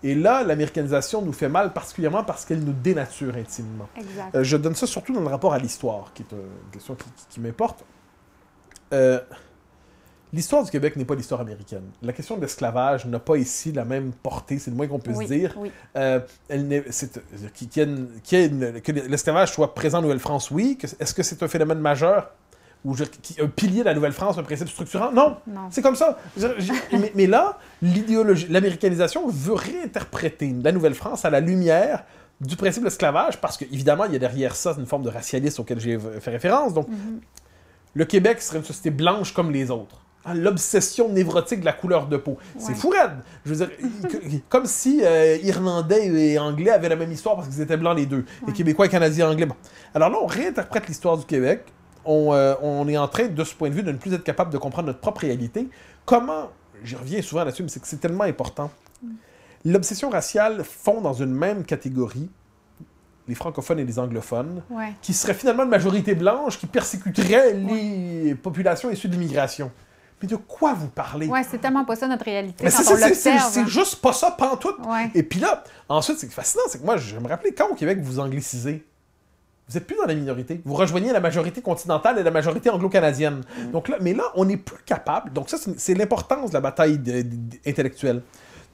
Et 0.07 0.13
là, 0.13 0.43
l'américanisation 0.43 1.23
nous 1.23 1.33
fait 1.33 1.49
mal, 1.49 1.73
particulièrement 1.73 2.23
parce 2.23 2.45
qu'elle 2.45 2.59
nous 2.63 2.73
dénature 2.73 3.35
intimement. 3.35 3.87
Exact. 3.97 4.35
Euh, 4.35 4.43
je 4.43 4.55
donne 4.55 4.75
ça 4.75 4.85
surtout 4.85 5.13
dans 5.13 5.21
le 5.21 5.27
rapport 5.27 5.51
à 5.53 5.57
l'histoire, 5.57 6.11
qui 6.13 6.21
est 6.21 6.31
une 6.31 6.71
question 6.71 6.95
qui, 7.29 7.39
m'importe. 7.39 7.83
Euh, 8.93 9.19
l'histoire 10.31 10.63
du 10.63 10.69
Québec 10.69 10.95
n'est 10.95 11.05
pas 11.05 11.15
l'histoire 11.15 11.41
américaine. 11.41 11.89
La 12.03 12.13
question 12.13 12.35
de 12.37 12.41
l'esclavage 12.41 13.05
n'a 13.07 13.17
pas 13.19 13.37
ici 13.37 13.71
la 13.71 13.83
même 13.83 14.11
portée, 14.11 14.59
c'est 14.59 14.69
le 14.69 14.77
moins 14.77 14.85
qu'on 14.87 14.99
peut 14.99 15.11
oui, 15.15 15.25
dire. 15.25 15.55
Oui. 15.57 15.71
Euh, 15.97 16.19
elle 16.49 16.67
n'est- 16.67 16.83
c'est- 16.91 17.19
une- 17.77 18.09
une- 18.31 18.81
que 18.81 18.91
l'esclavage 18.91 19.53
soit 19.53 19.73
présent 19.73 19.97
en 19.97 20.01
Nouvelle-France, 20.03 20.51
oui. 20.51 20.77
Que- 20.77 20.85
Est-ce 20.99 21.15
que 21.15 21.23
c'est 21.23 21.41
un 21.41 21.47
phénomène 21.47 21.79
majeur? 21.79 22.29
Ou 22.85 22.95
qui- 22.95 23.41
un 23.41 23.47
pilier 23.47 23.79
de 23.81 23.85
la 23.85 23.93
Nouvelle-France, 23.95 24.37
un 24.37 24.43
principe 24.43 24.69
structurant? 24.69 25.11
Non, 25.11 25.35
Non. 25.47 25.67
c'est 25.71 25.81
comme 25.81 25.95
ça. 25.95 26.17
Je- 26.37 26.47
je- 26.59 26.71
mais, 26.97 27.11
mais 27.15 27.27
là, 27.27 27.57
l'idéologie, 27.81 28.47
l'américanisation 28.49 29.27
veut 29.27 29.55
réinterpréter 29.55 30.55
la 30.63 30.71
Nouvelle-France 30.71 31.25
à 31.25 31.29
la 31.29 31.39
lumière 31.41 32.03
du 32.41 32.55
principe 32.55 32.83
de 32.83 32.87
l'esclavage, 32.87 33.41
parce 33.41 33.57
qu'évidemment, 33.57 34.05
il 34.05 34.13
y 34.13 34.15
a 34.15 34.19
derrière 34.19 34.55
ça 34.55 34.75
une 34.77 34.85
forme 34.85 35.03
de 35.03 35.09
racialisme 35.09 35.61
auquel 35.61 35.79
j'ai 35.79 35.97
fait 36.19 36.31
référence. 36.31 36.73
Donc, 36.73 36.87
Mhm. 36.89 37.19
le 37.95 38.05
Québec 38.05 38.41
serait 38.41 38.59
une 38.59 38.63
société 38.65 38.91
blanche 38.91 39.33
comme 39.33 39.51
les 39.51 39.71
autres. 39.71 40.01
ah, 40.27 40.33
l'obsession 40.33 41.07
névrotique 41.09 41.59
de 41.59 41.65
la 41.65 41.71
couleur 41.73 42.07
de 42.07 42.17
peau. 42.17 42.37
C'est 42.57 42.73
fou 42.73 42.89
raide. 42.89 43.11
Je 43.45 43.53
veux 43.53 43.63
dire, 43.67 43.69
comme 44.49 44.65
si 44.65 45.01
euh, 45.03 45.37
Irlandais 45.43 46.07
et 46.07 46.39
Anglais 46.39 46.71
avaient 46.71 46.89
la 46.89 46.95
même 46.95 47.11
histoire 47.11 47.35
parce 47.35 47.47
qu'ils 47.47 47.61
étaient 47.61 47.77
blancs 47.77 47.95
les 47.95 48.07
deux. 48.07 48.25
Les 48.41 48.47
Ouais. 48.47 48.53
Québécois 48.53 48.87
et 48.87 48.89
Canadiens 48.89 49.29
anglais. 49.29 49.45
Bon. 49.45 49.53
Alors 49.93 50.09
là, 50.09 50.17
on 50.19 50.25
réinterprète 50.25 50.87
l'histoire 50.87 51.15
du 51.19 51.25
Québec. 51.25 51.65
On, 52.05 52.33
euh, 52.33 52.55
on 52.61 52.87
est 52.87 52.97
en 52.97 53.07
train, 53.07 53.27
de 53.27 53.43
ce 53.43 53.53
point 53.55 53.69
de 53.69 53.75
vue, 53.75 53.83
de 53.83 53.91
ne 53.91 53.97
plus 53.97 54.13
être 54.13 54.23
capable 54.23 54.51
de 54.51 54.57
comprendre 54.57 54.87
notre 54.87 54.99
propre 54.99 55.21
réalité. 55.21 55.67
Comment, 56.05 56.51
j'y 56.83 56.95
reviens 56.95 57.21
souvent 57.21 57.43
là-dessus, 57.43 57.63
mais 57.63 57.69
c'est 57.69 57.79
que 57.81 57.87
c'est 57.87 57.97
tellement 57.99 58.23
important. 58.25 58.69
L'obsession 59.63 60.09
raciale 60.09 60.63
fond 60.63 61.01
dans 61.01 61.13
une 61.13 61.33
même 61.33 61.63
catégorie 61.65 62.29
les 63.27 63.33
francophones 63.35 63.79
et 63.79 63.85
les 63.85 63.97
anglophones, 63.97 64.61
Ouais. 64.69 64.93
qui 65.01 65.11
seraient 65.13 65.33
finalement 65.33 65.63
une 65.63 65.69
majorité 65.69 66.13
blanche 66.13 66.59
qui 66.59 66.67
persécuterait 66.67 67.53
les 67.53 68.35
populations 68.35 68.91
issues 68.91 69.07
de 69.07 69.13
l'immigration. 69.13 69.71
Mais 70.21 70.27
de 70.27 70.35
quoi 70.35 70.73
vous 70.73 70.89
parlez? 70.89 71.27
Ouais, 71.27 71.41
c'est 71.43 71.57
tellement 71.57 71.83
pas 71.85 71.95
ça 71.95 72.07
notre 72.07 72.23
réalité 72.23 72.63
Mais 72.63 72.69
c'est 72.69 73.67
juste 73.67 73.95
pas 73.95 74.13
ça, 74.13 74.29
pantoute. 74.31 74.77
Ouais. 74.87 75.09
Et 75.15 75.23
puis 75.23 75.39
là, 75.39 75.63
ensuite, 75.89 76.19
c'est 76.19 76.31
fascinant, 76.31 76.63
c'est 76.69 76.79
que 76.79 76.85
moi, 76.85 76.97
je 76.97 77.17
me 77.17 77.27
rappelais 77.27 77.51
quand 77.51 77.67
au 77.69 77.73
Québec 77.75 77.97
vous 78.01 78.19
anglicisez, 78.19 78.85
vous 79.67 79.77
êtes 79.77 79.87
plus 79.87 79.95
dans 79.97 80.05
la 80.05 80.13
minorité. 80.15 80.61
Vous 80.63 80.75
rejoignez 80.75 81.11
la 81.11 81.19
majorité 81.19 81.61
continentale 81.61 82.19
et 82.19 82.23
la 82.23 82.31
majorité 82.31 82.69
anglo-canadienne. 82.69 83.41
Mm. 83.59 83.71
Donc 83.71 83.87
là, 83.87 83.97
mais 83.99 84.13
là, 84.13 84.25
on 84.35 84.45
n'est 84.45 84.57
plus 84.57 84.83
capable. 84.85 85.33
Donc 85.33 85.49
ça, 85.49 85.57
c'est 85.57 85.79
c'est 85.79 85.93
l'importance 85.95 86.49
de 86.51 86.53
la 86.55 86.61
bataille 86.61 86.99
de- 86.99 87.21
de- 87.23 87.29
intellectuelle. 87.65 88.21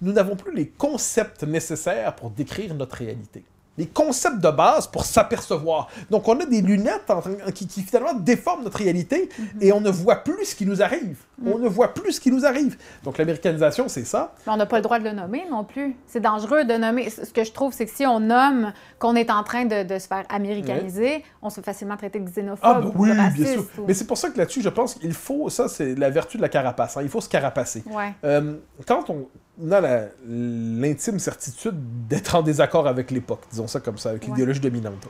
Nous 0.01 0.11
n'avons 0.11 0.35
plus 0.35 0.53
les 0.53 0.67
concepts 0.67 1.43
nécessaires 1.43 2.15
pour 2.15 2.29
décrire 2.31 2.73
notre 2.73 2.95
réalité. 2.97 3.43
Les 3.77 3.87
concepts 3.87 4.39
de 4.39 4.49
base 4.51 4.85
pour 4.87 5.05
s'apercevoir. 5.05 5.87
Donc 6.09 6.27
on 6.27 6.37
a 6.39 6.45
des 6.45 6.61
lunettes 6.61 7.09
en 7.09 7.21
qui, 7.51 7.67
qui 7.67 7.81
finalement 7.81 8.13
déforment 8.13 8.63
notre 8.63 8.77
réalité 8.77 9.29
Mm-hmm. 9.31 9.63
et 9.63 9.71
on 9.71 9.79
ne 9.81 9.89
voit 9.89 10.17
plus 10.17 10.45
ce 10.45 10.55
qui 10.55 10.65
nous 10.65 10.81
arrive. 10.81 11.17
Mm. 11.41 11.47
On 11.53 11.57
ne 11.59 11.67
voit 11.69 11.93
plus 11.93 12.13
ce 12.13 12.19
qui 12.19 12.31
nous 12.31 12.45
arrive. 12.45 12.77
Donc 13.03 13.17
l'américanisation, 13.17 13.87
c'est 13.87 14.03
ça. 14.05 14.33
Mais 14.45 14.53
on 14.53 14.57
n'a 14.57 14.65
pas 14.65 14.75
le 14.77 14.81
droit 14.81 14.99
de 14.99 15.05
le 15.05 15.13
nommer 15.13 15.43
non 15.49 15.63
plus. 15.63 15.95
C'est 16.05 16.19
dangereux 16.19 16.65
de 16.65 16.73
nommer. 16.73 17.09
Ce 17.09 17.31
que 17.31 17.43
je 17.43 17.51
trouve, 17.51 17.73
c'est 17.73 17.85
que 17.85 17.91
si 17.95 18.05
on 18.05 18.19
nomme 18.19 18.73
qu'on 18.99 19.15
est 19.15 19.31
en 19.31 19.43
train 19.43 19.65
de, 19.65 19.83
de 19.83 19.99
se 19.99 20.07
faire 20.07 20.25
américaniser, 20.29 21.23
on 21.41 21.49
se 21.49 21.55
fait 21.55 21.63
facialement 21.63 21.97
traiter 21.97 22.19
de 22.19 22.29
xénophobe 22.29 22.59
Ah, 22.63 22.81
ben 22.81 22.87
ou 22.87 22.91
oui, 23.03 23.11
bien 23.13 23.45
sûr. 23.45 23.65
ou- 23.77 23.85
Mais 23.87 23.93
c'est 23.93 24.05
pour 24.05 24.17
ça 24.17 24.29
que 24.29 24.37
là-dessus, 24.37 24.61
je 24.61 24.69
pense 24.69 24.95
qu'il 24.95 25.13
faut, 25.13 25.49
ça, 25.49 25.67
c'est 25.69 25.95
la 25.95 26.09
vertu 26.09 26.37
de 26.37 26.41
la 26.41 26.49
carapace. 26.49 26.97
hein. 26.97 27.01
Il 27.03 27.09
faut 27.09 27.21
se 27.21 27.29
carapacer. 27.29 27.83
Ouais. 27.89 28.11
Euh, 28.25 28.55
quand 28.85 29.09
on 29.09 29.27
a 29.69 29.81
la- 29.81 30.05
l'intime 30.27 31.19
certitude 31.19 31.75
d'être 32.07 32.35
en 32.35 32.41
désaccord 32.41 32.87
avec 32.87 33.11
l'époque, 33.11 33.41
disons 33.51 33.67
ça 33.67 33.79
comme 33.79 33.97
ça, 33.97 34.09
avec 34.09 34.23
Ouais. 34.23 34.29
l'idéologie 34.29 34.59
dominante, 34.59 35.07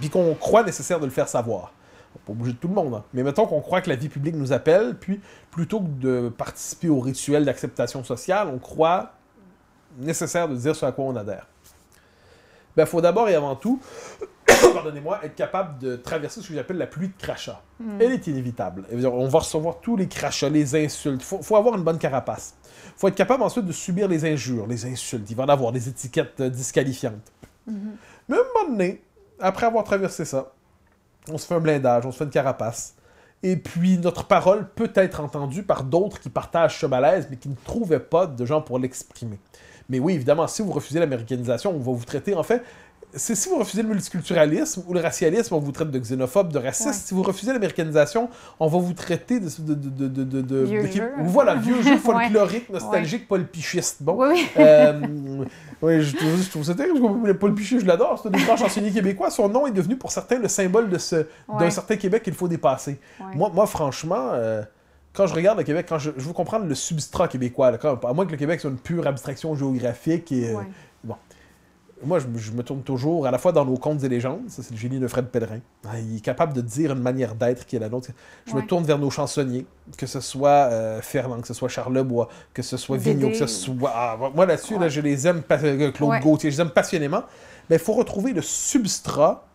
puis 0.00 0.10
qu'on 0.10 0.34
croit 0.34 0.62
nécessaire 0.64 0.98
de 1.00 1.04
le 1.04 1.10
faire 1.12 1.28
savoir, 1.28 1.72
pas 2.26 2.32
obligé 2.32 2.52
de 2.54 2.58
tout 2.58 2.68
le 2.68 2.74
monde, 2.74 2.94
hein, 2.94 3.04
mais 3.14 3.22
mettons 3.22 3.46
qu'on 3.46 3.60
croit 3.60 3.80
que 3.80 3.88
la 3.88 3.94
vie 3.96 4.08
publique 4.08 4.34
nous 4.34 4.52
appelle, 4.52 4.96
puis 4.98 5.20
plutôt 5.50 5.80
que 5.80 5.86
de 5.86 6.28
participer 6.30 6.88
au 6.88 6.98
rituel 7.00 7.44
d'acceptation 7.44 8.02
sociale, 8.02 8.48
on 8.52 8.58
croit 8.58 9.12
nécessaire 9.98 10.48
de 10.48 10.56
dire 10.56 10.74
ce 10.74 10.84
à 10.86 10.92
quoi 10.92 11.04
on 11.04 11.14
adhère. 11.16 11.46
Il 12.76 12.86
faut 12.86 13.00
d'abord 13.00 13.28
et 13.28 13.34
avant 13.34 13.56
tout, 13.56 13.80
pardonnez-moi, 14.74 15.20
être 15.24 15.34
capable 15.34 15.78
de 15.78 15.96
traverser 15.96 16.40
ce 16.40 16.48
que 16.48 16.54
j'appelle 16.54 16.78
la 16.78 16.86
pluie 16.86 17.08
de 17.08 17.14
crachats. 17.18 17.62
Mm. 17.80 18.00
Elle 18.00 18.12
est 18.12 18.26
inévitable. 18.26 18.84
On 18.92 19.28
va 19.28 19.38
recevoir 19.40 19.80
tous 19.80 19.96
les 19.96 20.08
crachats, 20.08 20.48
les 20.48 20.74
insultes. 20.74 21.20
Il 21.20 21.24
faut, 21.24 21.42
faut 21.42 21.56
avoir 21.56 21.76
une 21.76 21.84
bonne 21.84 21.98
carapace. 21.98 22.54
Il 22.64 23.00
faut 23.00 23.08
être 23.08 23.14
capable 23.14 23.42
ensuite 23.42 23.64
de 23.64 23.72
subir 23.72 24.08
les 24.08 24.24
injures, 24.24 24.66
les 24.66 24.86
insultes. 24.86 25.30
Il 25.30 25.36
va 25.36 25.44
en 25.44 25.48
avoir 25.48 25.72
des 25.72 25.88
étiquettes 25.88 26.40
euh, 26.40 26.48
disqualifiantes. 26.48 27.32
Mhm. 27.66 27.96
Mais 28.28 28.36
à 28.36 28.40
un 28.40 28.44
moment 28.62 28.70
donné, 28.72 29.02
après 29.40 29.66
avoir 29.66 29.84
traversé 29.84 30.24
ça, 30.24 30.52
on 31.30 31.38
se 31.38 31.46
fait 31.46 31.54
un 31.54 31.60
blindage, 31.60 32.06
on 32.06 32.12
se 32.12 32.18
fait 32.18 32.24
une 32.24 32.30
carapace. 32.30 32.94
Et 33.42 33.56
puis 33.56 33.98
notre 33.98 34.24
parole 34.24 34.68
peut 34.68 34.90
être 34.94 35.20
entendue 35.20 35.62
par 35.62 35.84
d'autres 35.84 36.20
qui 36.20 36.28
partagent 36.28 36.80
ce 36.80 36.86
malaise, 36.86 37.28
mais 37.30 37.36
qui 37.36 37.48
ne 37.48 37.54
trouvaient 37.54 38.00
pas 38.00 38.26
de 38.26 38.44
gens 38.44 38.60
pour 38.60 38.78
l'exprimer. 38.78 39.38
Mais 39.88 39.98
oui, 40.00 40.14
évidemment, 40.14 40.46
si 40.46 40.62
vous 40.62 40.72
refusez 40.72 41.00
l'américanisation, 41.00 41.70
on 41.74 41.78
va 41.78 41.92
vous 41.92 42.04
traiter, 42.04 42.34
en 42.34 42.42
fait, 42.42 42.62
c'est 43.14 43.34
si 43.34 43.48
vous 43.48 43.56
refusez 43.58 43.82
le 43.82 43.88
multiculturalisme 43.88 44.82
ou 44.86 44.92
le 44.94 45.00
racialisme, 45.00 45.54
on 45.54 45.58
vous 45.58 45.72
traite 45.72 45.90
de 45.90 45.98
xénophobe, 45.98 46.52
de 46.52 46.58
raciste. 46.58 46.88
Ouais. 46.88 46.92
Si 46.94 47.14
vous 47.14 47.22
refusez 47.22 47.52
l'américanisation, 47.52 48.28
on 48.60 48.66
va 48.68 48.78
vous 48.78 48.92
traiter 48.92 49.40
de... 49.40 49.48
de, 49.60 49.74
de, 49.74 50.08
de, 50.08 50.24
de, 50.24 50.40
de- 50.42 50.64
Vieux 50.64 50.86
jeu. 50.86 51.10
Voilà, 51.20 51.54
vieux 51.54 51.80
jeu 51.82 51.96
folklorique, 51.98 52.68
nostalgique, 52.70 53.26
Paul 53.26 53.46
Pichiste. 53.46 54.02
Bon. 54.02 54.14
Oui, 54.18 54.26
oui. 54.34 54.46
Euh, 54.58 55.00
oui, 55.82 56.02
je 56.02 56.16
trouve, 56.16 56.36
je 56.42 56.50
trouve 56.50 56.62
ça 56.64 56.74
terrible. 56.74 57.38
Paul 57.38 57.54
Piché, 57.54 57.80
je 57.80 57.86
l'adore. 57.86 58.20
C'est 58.22 58.28
un 58.28 58.32
des 58.32 58.42
grands 58.44 58.56
chansonniers 58.56 58.90
québécois. 58.92 59.30
Son 59.30 59.48
nom 59.48 59.66
est 59.66 59.72
devenu 59.72 59.96
pour 59.96 60.10
certains 60.12 60.38
le 60.38 60.48
symbole 60.48 60.88
de 60.90 60.98
ce, 60.98 61.26
d'un 61.58 61.70
certain 61.70 61.96
Québec 61.96 62.22
qu'il 62.22 62.34
faut 62.34 62.48
dépasser. 62.48 62.98
Ouais. 63.20 63.26
Moi, 63.34 63.50
moi, 63.54 63.66
franchement, 63.66 64.30
euh, 64.32 64.62
quand 65.14 65.26
je 65.26 65.34
regarde 65.34 65.58
le 65.58 65.64
Québec, 65.64 65.86
quand 65.88 65.98
je, 65.98 66.10
je 66.16 66.24
veux 66.24 66.32
comprendre 66.32 66.66
le 66.66 66.74
substrat 66.74 67.26
québécois, 67.28 67.70
là, 67.70 67.78
quand- 67.78 68.04
à 68.04 68.12
moins 68.12 68.26
que 68.26 68.32
le 68.32 68.36
Québec 68.36 68.60
soit 68.60 68.70
une 68.70 68.76
pure 68.78 69.06
abstraction 69.06 69.54
géographique 69.56 70.30
et. 70.32 70.50
euh, 70.50 70.54
Ouais. 70.58 70.64
Moi, 72.04 72.18
je, 72.18 72.26
je 72.36 72.52
me 72.52 72.62
tourne 72.62 72.82
toujours 72.82 73.26
à 73.26 73.30
la 73.30 73.38
fois 73.38 73.52
dans 73.52 73.64
nos 73.64 73.76
contes 73.76 74.04
et 74.04 74.08
légendes, 74.08 74.42
ça 74.48 74.62
c'est 74.62 74.70
le 74.72 74.76
génie 74.76 75.00
de 75.00 75.08
Fred 75.08 75.26
Pellerin. 75.26 75.58
Ah, 75.86 75.98
il 75.98 76.16
est 76.16 76.20
capable 76.20 76.52
de 76.52 76.60
dire 76.60 76.92
une 76.92 77.00
manière 77.02 77.34
d'être 77.34 77.66
qui 77.66 77.76
est 77.76 77.78
la 77.78 77.88
nôtre. 77.88 78.10
Je 78.46 78.54
me 78.54 78.62
tourne 78.62 78.84
vers 78.84 78.98
nos 78.98 79.10
chansonniers, 79.10 79.66
que 79.96 80.06
ce 80.06 80.20
soit 80.20 80.48
euh, 80.70 81.00
Ferland, 81.00 81.40
que 81.40 81.48
ce 81.48 81.54
soit 81.54 81.68
Charles 81.68 82.02
Bois, 82.04 82.28
que 82.54 82.62
ce 82.62 82.76
soit. 82.76 82.96
Vigneault, 82.98 83.30
que 83.30 83.36
ce 83.36 83.46
soit. 83.46 83.92
ah, 83.94 84.16
moi 84.34 84.46
là-dessus, 84.46 84.78
là, 84.78 84.88
je 84.88 85.00
les 85.00 85.26
aime, 85.26 85.42
euh, 85.50 85.90
Claude 85.90 86.10
Ouais. 86.10 86.20
Gauthier, 86.20 86.50
je 86.50 86.56
les 86.56 86.60
aime 86.62 86.70
passionnément. 86.70 87.22
Mais 87.68 87.76
il 87.76 87.82
faut 87.82 87.94
retrouver 87.94 88.32
le 88.32 88.42
substrat 88.42 89.47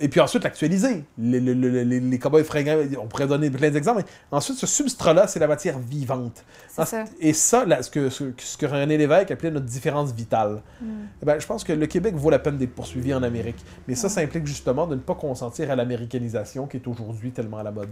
et 0.00 0.08
puis 0.08 0.20
ensuite 0.20 0.44
l'actualiser. 0.44 1.04
Les, 1.18 1.40
les, 1.40 1.54
les, 1.54 2.00
les, 2.00 2.18
cowboys 2.18 2.44
fringants, 2.44 2.76
on 3.00 3.06
pourrait 3.06 3.26
donner 3.26 3.50
plein 3.50 3.70
d'exemples, 3.70 4.02
mais 4.30 4.36
ensuite 4.38 4.56
ce 4.56 4.66
substrat-là, 4.66 5.26
c'est 5.26 5.40
la 5.40 5.48
matière 5.48 5.78
vivante. 5.78 6.44
C'est 6.68 6.82
Ah, 6.82 6.86
ça. 6.86 7.04
Et 7.20 7.32
ça, 7.32 7.64
là, 7.64 7.82
ce, 7.82 7.90
que, 7.90 8.08
ce, 8.08 8.24
que- 8.24 8.42
ce 8.42 8.56
que 8.56 8.66
René 8.66 8.96
Lévesque 8.96 9.30
appelait 9.30 9.50
notre 9.50 9.66
différence 9.66 10.12
vitale. 10.12 10.62
Mm. 10.80 10.86
Eh 11.22 11.26
ben, 11.26 11.40
je 11.40 11.46
pense 11.46 11.64
que 11.64 11.72
le 11.72 11.86
Québec 11.86 12.14
vaut 12.14 12.30
la 12.30 12.38
peine 12.38 12.56
d'être 12.58 12.74
poursuivi 12.74 13.12
en 13.12 13.22
Amérique. 13.22 13.58
Mais 13.88 13.94
ça, 13.94 14.08
ça 14.08 14.20
implique 14.20 14.46
justement 14.46 14.86
de 14.86 14.94
ne 14.94 15.00
pas 15.00 15.14
consentir 15.14 15.70
à 15.70 15.76
l'américanisation 15.76 16.66
qui 16.66 16.76
est 16.76 16.86
aujourd'hui 16.86 17.32
tellement 17.32 17.58
à 17.58 17.62
la 17.64 17.72
mode. 17.72 17.90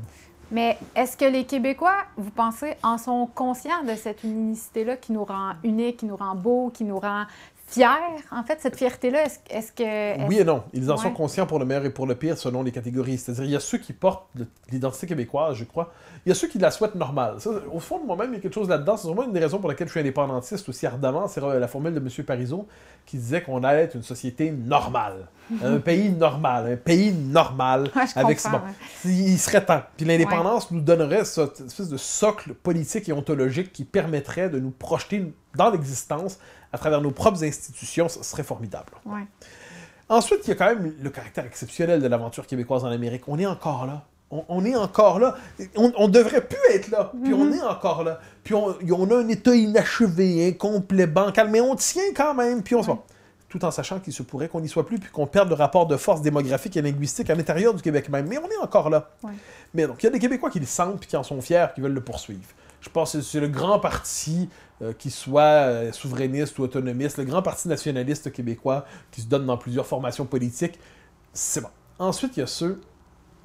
Mais 0.52 0.78
est-ce 0.94 1.16
que 1.16 1.24
les 1.24 1.44
Québécois, 1.44 2.04
vous 2.16 2.30
pensez, 2.30 2.74
en 2.84 2.98
sont 2.98 3.28
conscients 3.34 3.82
de 3.82 3.96
cette 3.96 4.22
unicité-là 4.22 4.96
qui 4.96 5.10
nous 5.12 5.24
rend 5.24 5.54
unique, 5.64 5.96
qui 5.96 6.06
nous 6.06 6.14
rend 6.14 6.36
beau, 6.36 6.70
qui 6.70 6.84
nous 6.84 7.00
rend 7.00 7.24
fiers? 7.66 7.86
En 8.30 8.42
fait, 8.42 8.58
cette 8.60 8.76
fierté-là, 8.76 9.24
est-ce 9.24 9.38
est-ce 9.50 9.72
que... 9.72 9.82
est-ce- 9.82 10.26
Oui 10.28 10.38
et 10.38 10.44
non. 10.44 10.62
Ils 10.72 10.90
en 10.90 10.96
sont 10.96 11.10
conscients 11.12 11.46
pour 11.46 11.58
le 11.58 11.64
meilleur 11.64 11.84
et 11.84 11.90
pour 11.90 12.06
le 12.06 12.14
pire 12.14 12.38
selon 12.38 12.62
les 12.62 12.72
catégories. 12.72 13.18
C'est-à-dire, 13.18 13.44
il 13.44 13.50
y 13.50 13.56
a 13.56 13.60
ceux 13.60 13.78
qui 13.78 13.92
portent 13.92 14.26
l'identité 14.70 15.06
québécoise, 15.06 15.56
je 15.56 15.64
crois. 15.64 15.92
Il 16.24 16.28
y 16.30 16.32
a 16.32 16.34
ceux 16.34 16.48
qui 16.48 16.58
la 16.58 16.70
souhaitent 16.70 16.94
normale. 16.94 17.40
Ça, 17.40 17.50
au 17.72 17.80
fond 17.80 17.98
de 17.98 18.04
moi-même, 18.06 18.30
il 18.32 18.36
y 18.36 18.38
a 18.38 18.40
quelque 18.40 18.54
chose 18.54 18.68
là-dedans. 18.68 18.96
C'est 18.96 19.08
vraiment 19.08 19.24
une 19.24 19.32
des 19.32 19.40
raisons 19.40 19.58
pour 19.58 19.68
laquelle 19.68 19.86
je 19.88 19.92
suis 19.92 20.00
indépendantiste 20.00 20.68
aussi 20.68 20.86
ardemment. 20.86 21.28
C'est 21.28 21.40
la 21.40 21.68
formule 21.68 21.94
de 21.94 22.00
M. 22.00 22.24
Parizeau 22.24 22.66
qui 23.04 23.16
disait 23.18 23.42
qu'on 23.42 23.62
allait 23.62 23.82
être 23.82 23.94
une 23.94 24.02
société 24.02 24.50
normale. 24.50 25.28
un 25.64 25.78
pays 25.78 26.10
normal. 26.10 26.72
Un 26.72 26.76
pays 26.76 27.12
normal. 27.12 27.90
Ouais, 27.94 28.02
avec 28.16 28.42
bon, 28.42 28.50
ouais. 28.50 29.12
Il 29.12 29.38
serait 29.38 29.64
temps. 29.64 29.82
Puis 29.96 30.04
l'indépendance 30.06 30.70
nous 30.70 30.80
donnerait 30.80 31.24
cette 31.24 31.60
espèce 31.60 31.88
de 31.88 31.96
socle 31.96 32.54
politique 32.54 33.08
et 33.08 33.12
ontologique 33.12 33.72
qui 33.72 33.84
permettrait 33.84 34.50
de 34.50 34.58
nous 34.58 34.70
projeter 34.72 35.32
dans 35.54 35.70
l'existence 35.70 36.38
à 36.76 36.78
travers 36.78 37.00
nos 37.00 37.10
propres 37.10 37.42
institutions. 37.42 38.08
Ce 38.08 38.22
serait 38.22 38.42
formidable. 38.44 38.92
Ouais. 39.04 39.26
Ensuite, 40.08 40.40
il 40.44 40.50
y 40.50 40.52
a 40.52 40.54
quand 40.54 40.66
même 40.66 40.94
le 41.00 41.10
caractère 41.10 41.44
exceptionnel 41.44 42.00
de 42.00 42.06
l'aventure 42.06 42.46
québécoise 42.46 42.84
en 42.84 42.88
Amérique. 42.88 43.22
On 43.26 43.38
est 43.38 43.46
encore 43.46 43.86
là. 43.86 44.04
On, 44.30 44.44
on 44.48 44.64
est 44.64 44.76
encore 44.76 45.18
là. 45.18 45.36
On, 45.76 45.92
on 45.96 46.08
devrait 46.08 46.42
plus 46.42 46.74
être 46.74 46.90
là. 46.90 47.12
Puis 47.24 47.32
on 47.34 47.52
est 47.52 47.62
encore 47.62 48.04
là. 48.04 48.20
Puis 48.44 48.54
on, 48.54 48.76
on 48.92 49.10
a 49.10 49.16
un 49.16 49.28
état 49.28 49.54
inachevé, 49.54 50.48
incomplet, 50.48 51.06
bancal, 51.06 51.48
mais 51.48 51.60
on 51.60 51.74
tient 51.74 52.12
quand 52.14 52.34
même. 52.34 52.62
Puis 52.62 52.74
on 52.74 52.82
se 52.82 52.90
Ouais. 52.90 52.96
Tout 53.48 53.64
en 53.64 53.70
sachant 53.70 54.00
qu'il 54.00 54.12
se 54.12 54.24
pourrait 54.24 54.48
qu'on 54.48 54.60
n'y 54.60 54.68
soit 54.68 54.84
plus, 54.84 54.98
puis 54.98 55.08
qu'on 55.10 55.28
perde 55.28 55.48
le 55.48 55.54
rapport 55.54 55.86
de 55.86 55.96
force 55.96 56.20
démographique 56.20 56.76
et 56.76 56.82
linguistique 56.82 57.30
à 57.30 57.34
l'intérieur 57.36 57.72
du 57.72 57.80
Québec 57.80 58.08
même. 58.08 58.26
Mais 58.26 58.38
on 58.38 58.48
est 58.50 58.56
encore 58.60 58.90
là. 58.90 59.10
Ouais. 59.22 59.30
Mais 59.72 59.86
donc, 59.86 60.02
il 60.02 60.06
y 60.06 60.08
a 60.08 60.12
des 60.12 60.18
Québécois 60.18 60.50
qui 60.50 60.58
le 60.58 60.66
sentent, 60.66 60.98
puis 60.98 61.08
qui 61.08 61.16
en 61.16 61.22
sont 61.22 61.40
fiers, 61.40 61.66
qui 61.74 61.80
veulent 61.80 61.94
le 61.94 62.00
poursuivre. 62.00 62.42
Je 62.80 62.90
pense 62.90 63.12
que 63.12 63.20
c'est 63.20 63.40
le 63.40 63.48
grand 63.48 63.78
parti, 63.78 64.48
euh, 64.82 64.92
qui 64.92 65.10
soit 65.10 65.42
euh, 65.42 65.92
souverainiste 65.92 66.58
ou 66.58 66.62
autonomiste, 66.62 67.16
le 67.18 67.24
grand 67.24 67.42
parti 67.42 67.66
nationaliste 67.68 68.30
québécois 68.30 68.84
qui 69.10 69.22
se 69.22 69.26
donne 69.26 69.46
dans 69.46 69.56
plusieurs 69.56 69.86
formations 69.86 70.26
politiques. 70.26 70.78
C'est 71.32 71.62
bon. 71.62 71.70
Ensuite, 71.98 72.36
il 72.36 72.40
y 72.40 72.42
a 72.42 72.46
ceux 72.46 72.80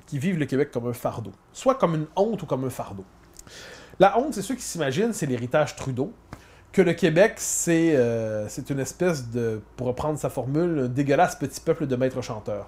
qui 0.07 0.19
vivent 0.19 0.37
le 0.37 0.45
Québec 0.45 0.71
comme 0.71 0.87
un 0.87 0.93
fardeau, 0.93 1.31
soit 1.53 1.75
comme 1.75 1.95
une 1.95 2.07
honte 2.17 2.43
ou 2.43 2.45
comme 2.45 2.65
un 2.65 2.69
fardeau. 2.69 3.05
La 3.99 4.19
honte, 4.19 4.33
c'est 4.33 4.41
ceux 4.41 4.55
qui 4.55 4.63
s'imaginent, 4.63 5.13
c'est 5.13 5.25
l'héritage 5.25 5.75
Trudeau, 5.77 6.11
que 6.71 6.81
le 6.81 6.93
Québec, 6.93 7.35
c'est 7.37 7.95
euh, 7.95 8.49
une 8.69 8.79
espèce 8.79 9.29
de, 9.29 9.61
pour 9.77 9.87
reprendre 9.87 10.17
sa 10.19 10.29
formule, 10.29 10.79
un 10.85 10.87
dégueulasse 10.87 11.35
petit 11.35 11.61
peuple 11.61 11.87
de 11.87 11.95
maîtres 11.95 12.21
chanteurs. 12.21 12.67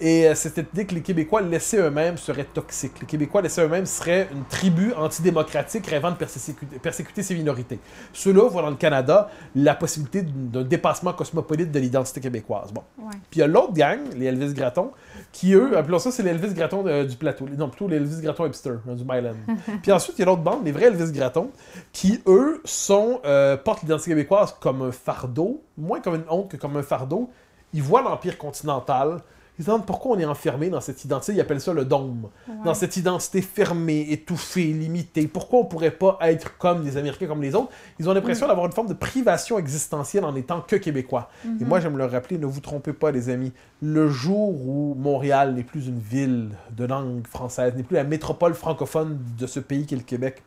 Et 0.00 0.26
euh, 0.26 0.34
cette 0.34 0.56
idée 0.58 0.86
que 0.86 0.94
les 0.94 1.02
Québécois 1.02 1.42
laissés 1.42 1.76
eux-mêmes 1.76 2.16
seraient 2.16 2.44
toxiques. 2.44 3.00
Les 3.00 3.06
Québécois 3.06 3.42
laissés 3.42 3.60
eux-mêmes 3.60 3.84
seraient 3.84 4.28
une 4.32 4.44
tribu 4.44 4.94
antidémocratique 4.94 5.86
rêvant 5.86 6.10
de 6.10 6.16
persécuter, 6.16 6.78
persécuter 6.78 7.22
ses 7.22 7.34
minorités. 7.34 7.78
Ceux-là 8.14 8.48
voient 8.48 8.62
dans 8.62 8.70
le 8.70 8.76
Canada 8.76 9.28
la 9.54 9.74
possibilité 9.74 10.22
d'un 10.22 10.62
dépassement 10.62 11.12
cosmopolite 11.12 11.70
de 11.70 11.78
l'identité 11.78 12.20
québécoise. 12.20 12.72
Bon. 12.72 12.82
Ouais. 12.98 13.10
Puis 13.30 13.38
il 13.38 13.40
y 13.40 13.42
a 13.42 13.46
l'autre 13.46 13.74
gang, 13.74 13.98
les 14.16 14.26
Elvis 14.26 14.54
Gratton, 14.54 14.90
qui 15.32 15.52
eux, 15.52 15.76
appelons 15.76 15.98
ça, 15.98 16.10
c'est 16.10 16.22
les 16.22 16.30
Elvis 16.30 16.54
Gratton 16.54 16.84
euh, 16.86 17.04
du 17.04 17.16
plateau. 17.16 17.46
Non, 17.46 17.68
plutôt 17.68 17.86
les 17.86 17.96
Elvis 17.96 18.22
Gratton 18.22 18.46
hipster, 18.46 18.76
hein, 18.88 18.94
du 18.94 19.04
Myland. 19.04 19.36
Puis 19.82 19.92
ensuite, 19.92 20.16
il 20.18 20.20
y 20.20 20.22
a 20.22 20.26
l'autre 20.26 20.42
bande, 20.42 20.64
les 20.64 20.72
vrais 20.72 20.86
Elvis 20.86 21.12
Gratton, 21.12 21.50
qui 21.92 22.22
eux 22.26 22.62
sont, 22.64 23.20
euh, 23.26 23.58
portent 23.58 23.82
l'identité 23.82 24.12
québécoise 24.12 24.56
comme 24.60 24.80
un 24.80 24.92
fardeau, 24.92 25.62
moins 25.76 26.00
comme 26.00 26.14
une 26.14 26.24
honte 26.30 26.50
que 26.50 26.56
comme 26.56 26.76
un 26.78 26.82
fardeau. 26.82 27.28
Ils 27.74 27.82
voient 27.82 28.02
l'Empire 28.02 28.38
continental. 28.38 29.20
Ils 29.60 29.64
se 29.64 29.66
demandent 29.66 29.84
pourquoi 29.84 30.16
on 30.16 30.18
est 30.18 30.24
enfermé 30.24 30.70
dans 30.70 30.80
cette 30.80 31.04
identité. 31.04 31.34
Ils 31.34 31.40
appellent 31.42 31.60
ça 31.60 31.74
le 31.74 31.84
dôme. 31.84 32.30
Dans 32.64 32.72
cette 32.72 32.96
identité 32.96 33.42
fermée, 33.42 34.06
étouffée, 34.10 34.72
limitée. 34.72 35.28
Pourquoi 35.28 35.60
on 35.60 35.64
pourrait 35.66 35.90
pas 35.90 36.16
être 36.22 36.56
comme 36.56 36.82
les 36.82 36.96
Américains, 36.96 37.26
comme 37.26 37.42
les 37.42 37.54
autres? 37.54 37.68
Ils 37.98 38.08
ont 38.08 38.14
l'impression 38.14 38.48
d'avoir 38.48 38.64
une 38.64 38.72
forme 38.72 38.88
de 38.88 38.94
privation 38.94 39.58
existentielle 39.58 40.24
en 40.24 40.34
étant 40.34 40.62
que 40.62 40.76
Québécois. 40.76 41.28
Et 41.60 41.64
moi, 41.66 41.78
j'aime 41.78 41.98
leur 41.98 42.10
rappeler, 42.10 42.38
ne 42.38 42.46
vous 42.46 42.60
trompez 42.60 42.94
pas, 42.94 43.10
les 43.10 43.28
amis. 43.28 43.52
Le 43.82 44.08
jour 44.08 44.48
où 44.66 44.94
Montréal 44.98 45.52
n'est 45.52 45.62
plus 45.62 45.88
une 45.88 46.00
ville 46.00 46.52
de 46.74 46.86
langue 46.86 47.26
française, 47.26 47.74
n'est 47.76 47.82
plus 47.82 47.96
la 47.96 48.04
métropole 48.04 48.54
francophone 48.54 49.18
de 49.38 49.46
ce 49.46 49.60
pays 49.60 49.84
qu'est 49.84 49.96
le 49.96 50.02
Québec, 50.02 50.42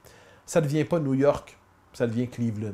ça 0.47 0.59
ne 0.59 0.65
devient 0.65 0.85
pas 0.85 0.99
New 0.99 1.13
York, 1.13 1.55
ça 1.93 2.07
devient 2.07 2.27
Cleveland. 2.27 2.73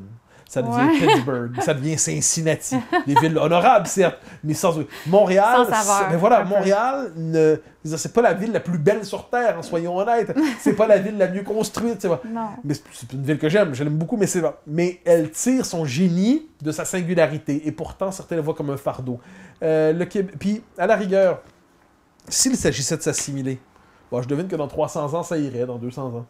Ça 0.49 0.63
devient 0.63 0.73
Ouais. 0.99 1.07
Pittsburgh, 1.07 1.61
ça 1.61 1.75
devient 1.75 1.95
Cincinnati. 1.99 2.75
Des 3.05 3.13
villes 3.13 3.37
honorables, 3.37 3.85
certes, 3.85 4.17
mais 4.43 4.55
sans. 4.55 4.79
Montréal, 5.05 5.57
Sans 5.67 6.17
voilà. 6.17 6.43
Montréal, 6.43 7.11
ne, 7.15 7.57
c'est 7.83 8.11
pas 8.11 8.23
la 8.23 8.33
ville 8.33 8.51
la 8.51 8.59
plus 8.59 8.79
belle 8.79 9.05
sur 9.05 9.29
Terre, 9.29 9.57
hein, 9.59 9.61
soyons 9.61 9.95
honnêtes. 9.95 10.35
C'est 10.59 10.73
pas 10.73 10.87
la 10.87 10.97
ville 10.97 11.19
la 11.19 11.27
mieux 11.27 11.43
construite, 11.43 11.99
tu 11.99 12.07
vois. 12.07 12.19
Non. 12.25 12.47
Mais 12.63 12.73
c'est- 12.73 13.13
une 13.13 13.21
ville 13.21 13.37
que 13.37 13.47
j'aime, 13.47 13.75
je 13.75 13.83
l'aime 13.83 13.93
beaucoup, 13.95 14.17
mais 14.17 14.25
c'est 14.25 14.41
Mais 14.65 14.99
elle 15.05 15.29
tire 15.29 15.63
son 15.67 15.85
génie 15.85 16.47
de 16.63 16.71
sa 16.71 16.83
singularité, 16.83 17.67
et 17.67 17.71
pourtant 17.71 18.11
certains 18.11 18.35
la 18.37 18.41
voient 18.41 18.55
comme 18.55 18.71
un 18.71 18.77
fardeau. 18.77 19.19
Euh, 19.61 19.93
le. 19.93 20.07
Puis, 20.07 20.63
à 20.79 20.87
la 20.87 20.95
rigueur, 20.95 21.43
s'il 22.27 22.55
s'agissait 22.57 22.97
de 22.97 23.03
s'assimiler, 23.03 23.59
bon, 24.11 24.19
je 24.23 24.27
devine 24.27 24.47
que 24.47 24.55
dans 24.55 24.67
300 24.67 25.13
ans, 25.13 25.21
ça 25.21 25.37
irait, 25.37 25.67
dans 25.67 25.77
200 25.77 26.07
ans. 26.07 26.25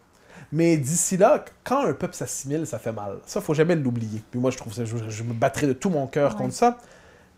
Mais 0.52 0.78
d'ici 0.78 1.16
là, 1.18 1.46
quand 1.64 1.86
un 1.86 1.94
peuple 1.94 2.16
s'assimile, 2.16 2.66
ça 2.66 2.80
fait 2.80 2.92
mal. 2.92 3.18
Ça, 3.26 3.40
faut 3.42 3.54
jamais 3.54 3.76
l'oublier. 3.76 4.24
Puis 4.32 4.40
moi, 4.40 4.50
je 4.52 4.58
trouve 4.58 4.74
ça, 4.74 4.84
je, 4.86 4.98
je 5.10 5.24
me 5.24 5.34
battrai 5.34 5.68
de 5.68 5.74
tout 5.74 5.90
mon 5.90 6.08
cœur 6.08 6.32
Ouais. 6.32 6.38
contre 6.38 6.54
ça. 6.56 6.78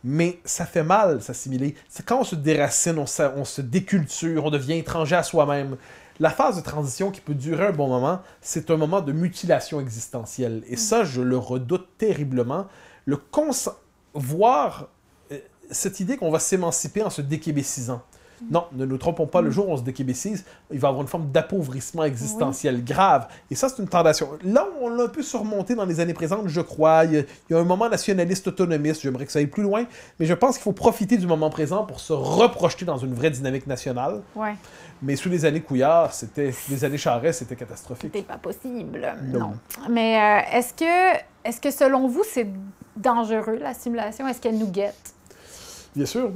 Mais 0.03 0.39
ça 0.45 0.65
fait 0.65 0.81
mal 0.83 1.21
s'assimiler. 1.21 1.75
C'est 1.89 2.03
quand 2.05 2.21
on 2.21 2.23
se 2.23 2.35
déracine, 2.35 2.97
on 2.97 3.05
se, 3.05 3.21
on 3.35 3.45
se 3.45 3.61
déculture, 3.61 4.45
on 4.45 4.49
devient 4.49 4.77
étranger 4.77 5.15
à 5.15 5.23
soi-même. 5.23 5.77
La 6.19 6.29
phase 6.31 6.55
de 6.55 6.61
transition 6.61 7.11
qui 7.11 7.21
peut 7.21 7.33
durer 7.35 7.67
un 7.67 7.71
bon 7.71 7.87
moment, 7.87 8.21
c'est 8.41 8.71
un 8.71 8.77
moment 8.77 9.01
de 9.01 9.11
mutilation 9.11 9.79
existentielle. 9.79 10.63
Et 10.67 10.75
ça, 10.77 11.03
je 11.03 11.21
le 11.21 11.37
redoute 11.37 11.87
terriblement. 11.97 12.67
Le 13.05 13.17
cons- 13.17 13.51
voir 14.13 14.87
euh, 15.31 15.37
cette 15.69 15.99
idée 15.99 16.17
qu'on 16.17 16.31
va 16.31 16.39
s'émanciper 16.39 17.03
en 17.03 17.09
se 17.09 17.21
déquébécisant. 17.21 18.01
Non, 18.49 18.65
ne 18.71 18.85
nous 18.85 18.97
trompons 18.97 19.27
pas, 19.27 19.41
le 19.41 19.51
jour 19.51 19.69
où 19.69 19.71
on 19.71 19.77
se 19.77 19.83
déquébécise, 19.83 20.45
il 20.71 20.79
va 20.79 20.87
y 20.87 20.89
avoir 20.89 21.01
une 21.01 21.07
forme 21.07 21.31
d'appauvrissement 21.31 22.03
existentiel 22.03 22.83
grave. 22.83 23.27
Et 23.49 23.55
ça, 23.55 23.69
c'est 23.69 23.81
une 23.81 23.87
tentation. 23.87 24.29
Là, 24.43 24.67
on 24.81 24.89
l'a 24.89 25.03
un 25.03 25.07
peu 25.07 25.21
surmonté 25.21 25.75
dans 25.75 25.85
les 25.85 25.99
années 25.99 26.13
présentes, 26.13 26.47
je 26.47 26.61
crois. 26.61 27.05
Il 27.05 27.13
y 27.13 27.17
a, 27.17 27.21
il 27.21 27.53
y 27.53 27.55
a 27.55 27.59
un 27.59 27.63
moment 27.63 27.89
nationaliste 27.89 28.47
autonomiste, 28.47 29.01
j'aimerais 29.01 29.25
que 29.25 29.31
ça 29.31 29.39
aille 29.39 29.47
plus 29.47 29.63
loin, 29.63 29.85
mais 30.19 30.25
je 30.25 30.33
pense 30.33 30.55
qu'il 30.55 30.63
faut 30.63 30.71
profiter 30.71 31.17
du 31.17 31.27
moment 31.27 31.49
présent 31.49 31.85
pour 31.85 31.99
se 31.99 32.13
reprojeter 32.13 32.85
dans 32.85 32.97
une 32.97 33.13
vraie 33.13 33.29
dynamique 33.29 33.67
nationale. 33.67 34.21
Ouais. 34.35 34.55
Mais 35.01 35.15
sous 35.15 35.29
les 35.29 35.45
années 35.45 35.61
Couillard, 35.61 36.13
c'était 36.13 36.53
les 36.69 36.85
années 36.85 36.97
Charest, 36.97 37.39
c'était 37.39 37.55
catastrophique. 37.55 38.11
C'était 38.13 38.27
pas 38.27 38.37
possible. 38.37 39.15
Non. 39.23 39.39
Non. 39.39 39.53
Mais 39.89 40.17
euh, 40.17 40.57
est-ce 40.57 40.73
que, 40.73 41.17
est-ce 41.43 41.59
que 41.59 41.71
selon 41.71 42.07
vous, 42.07 42.23
c'est 42.23 42.47
dangereux, 42.95 43.57
la 43.59 43.73
simulation? 43.73 44.27
Est-ce 44.27 44.39
qu'elle 44.39 44.57
nous 44.57 44.69
guette? 44.69 45.15
Bien 45.95 46.05
sûr, 46.05 46.31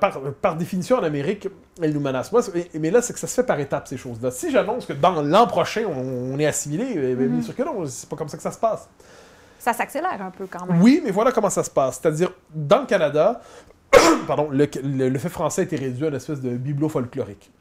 par, 0.00 0.20
par 0.40 0.56
définition, 0.56 0.96
en 0.96 1.02
Amérique, 1.04 1.48
elle 1.80 1.92
nous 1.92 2.00
menace. 2.00 2.32
Moi, 2.32 2.40
mais 2.74 2.90
là, 2.90 3.00
c'est 3.00 3.12
que 3.12 3.18
ça 3.20 3.28
se 3.28 3.34
fait 3.34 3.44
par 3.46 3.60
étapes, 3.60 3.86
ces 3.86 3.96
choses-là. 3.96 4.30
Si 4.32 4.50
j'annonce 4.50 4.86
que 4.86 4.92
dans 4.92 5.22
l'an 5.22 5.46
prochain, 5.46 5.84
on, 5.88 6.34
on 6.34 6.38
est 6.40 6.46
assimilé, 6.46 6.86
eh 6.96 7.14
bien, 7.14 7.26
bien 7.28 7.42
sûr 7.42 7.54
que 7.54 7.62
non, 7.62 7.86
c'est 7.86 8.08
pas 8.08 8.16
comme 8.16 8.28
ça 8.28 8.36
que 8.36 8.42
ça 8.42 8.50
se 8.50 8.58
passe. 8.58 8.88
Ça 9.60 9.72
s'accélère 9.72 10.20
un 10.20 10.30
peu 10.32 10.46
quand 10.50 10.66
même. 10.66 10.82
Oui, 10.82 11.00
mais 11.04 11.12
voilà 11.12 11.30
comment 11.30 11.50
ça 11.50 11.62
se 11.62 11.70
passe. 11.70 12.00
C'est-à-dire, 12.02 12.32
dans 12.52 12.80
le 12.80 12.86
Canada, 12.86 13.40
pardon, 14.26 14.48
le, 14.50 14.66
le- 14.82 15.08
le 15.08 15.18
fait 15.20 15.28
français 15.28 15.60
a 15.60 15.64
été 15.64 15.76
réduit 15.76 16.04
à 16.04 16.08
une 16.08 16.16
espèce 16.16 16.40
de 16.40 16.50
bibelot 16.56 16.88
folklorique. 16.88 17.52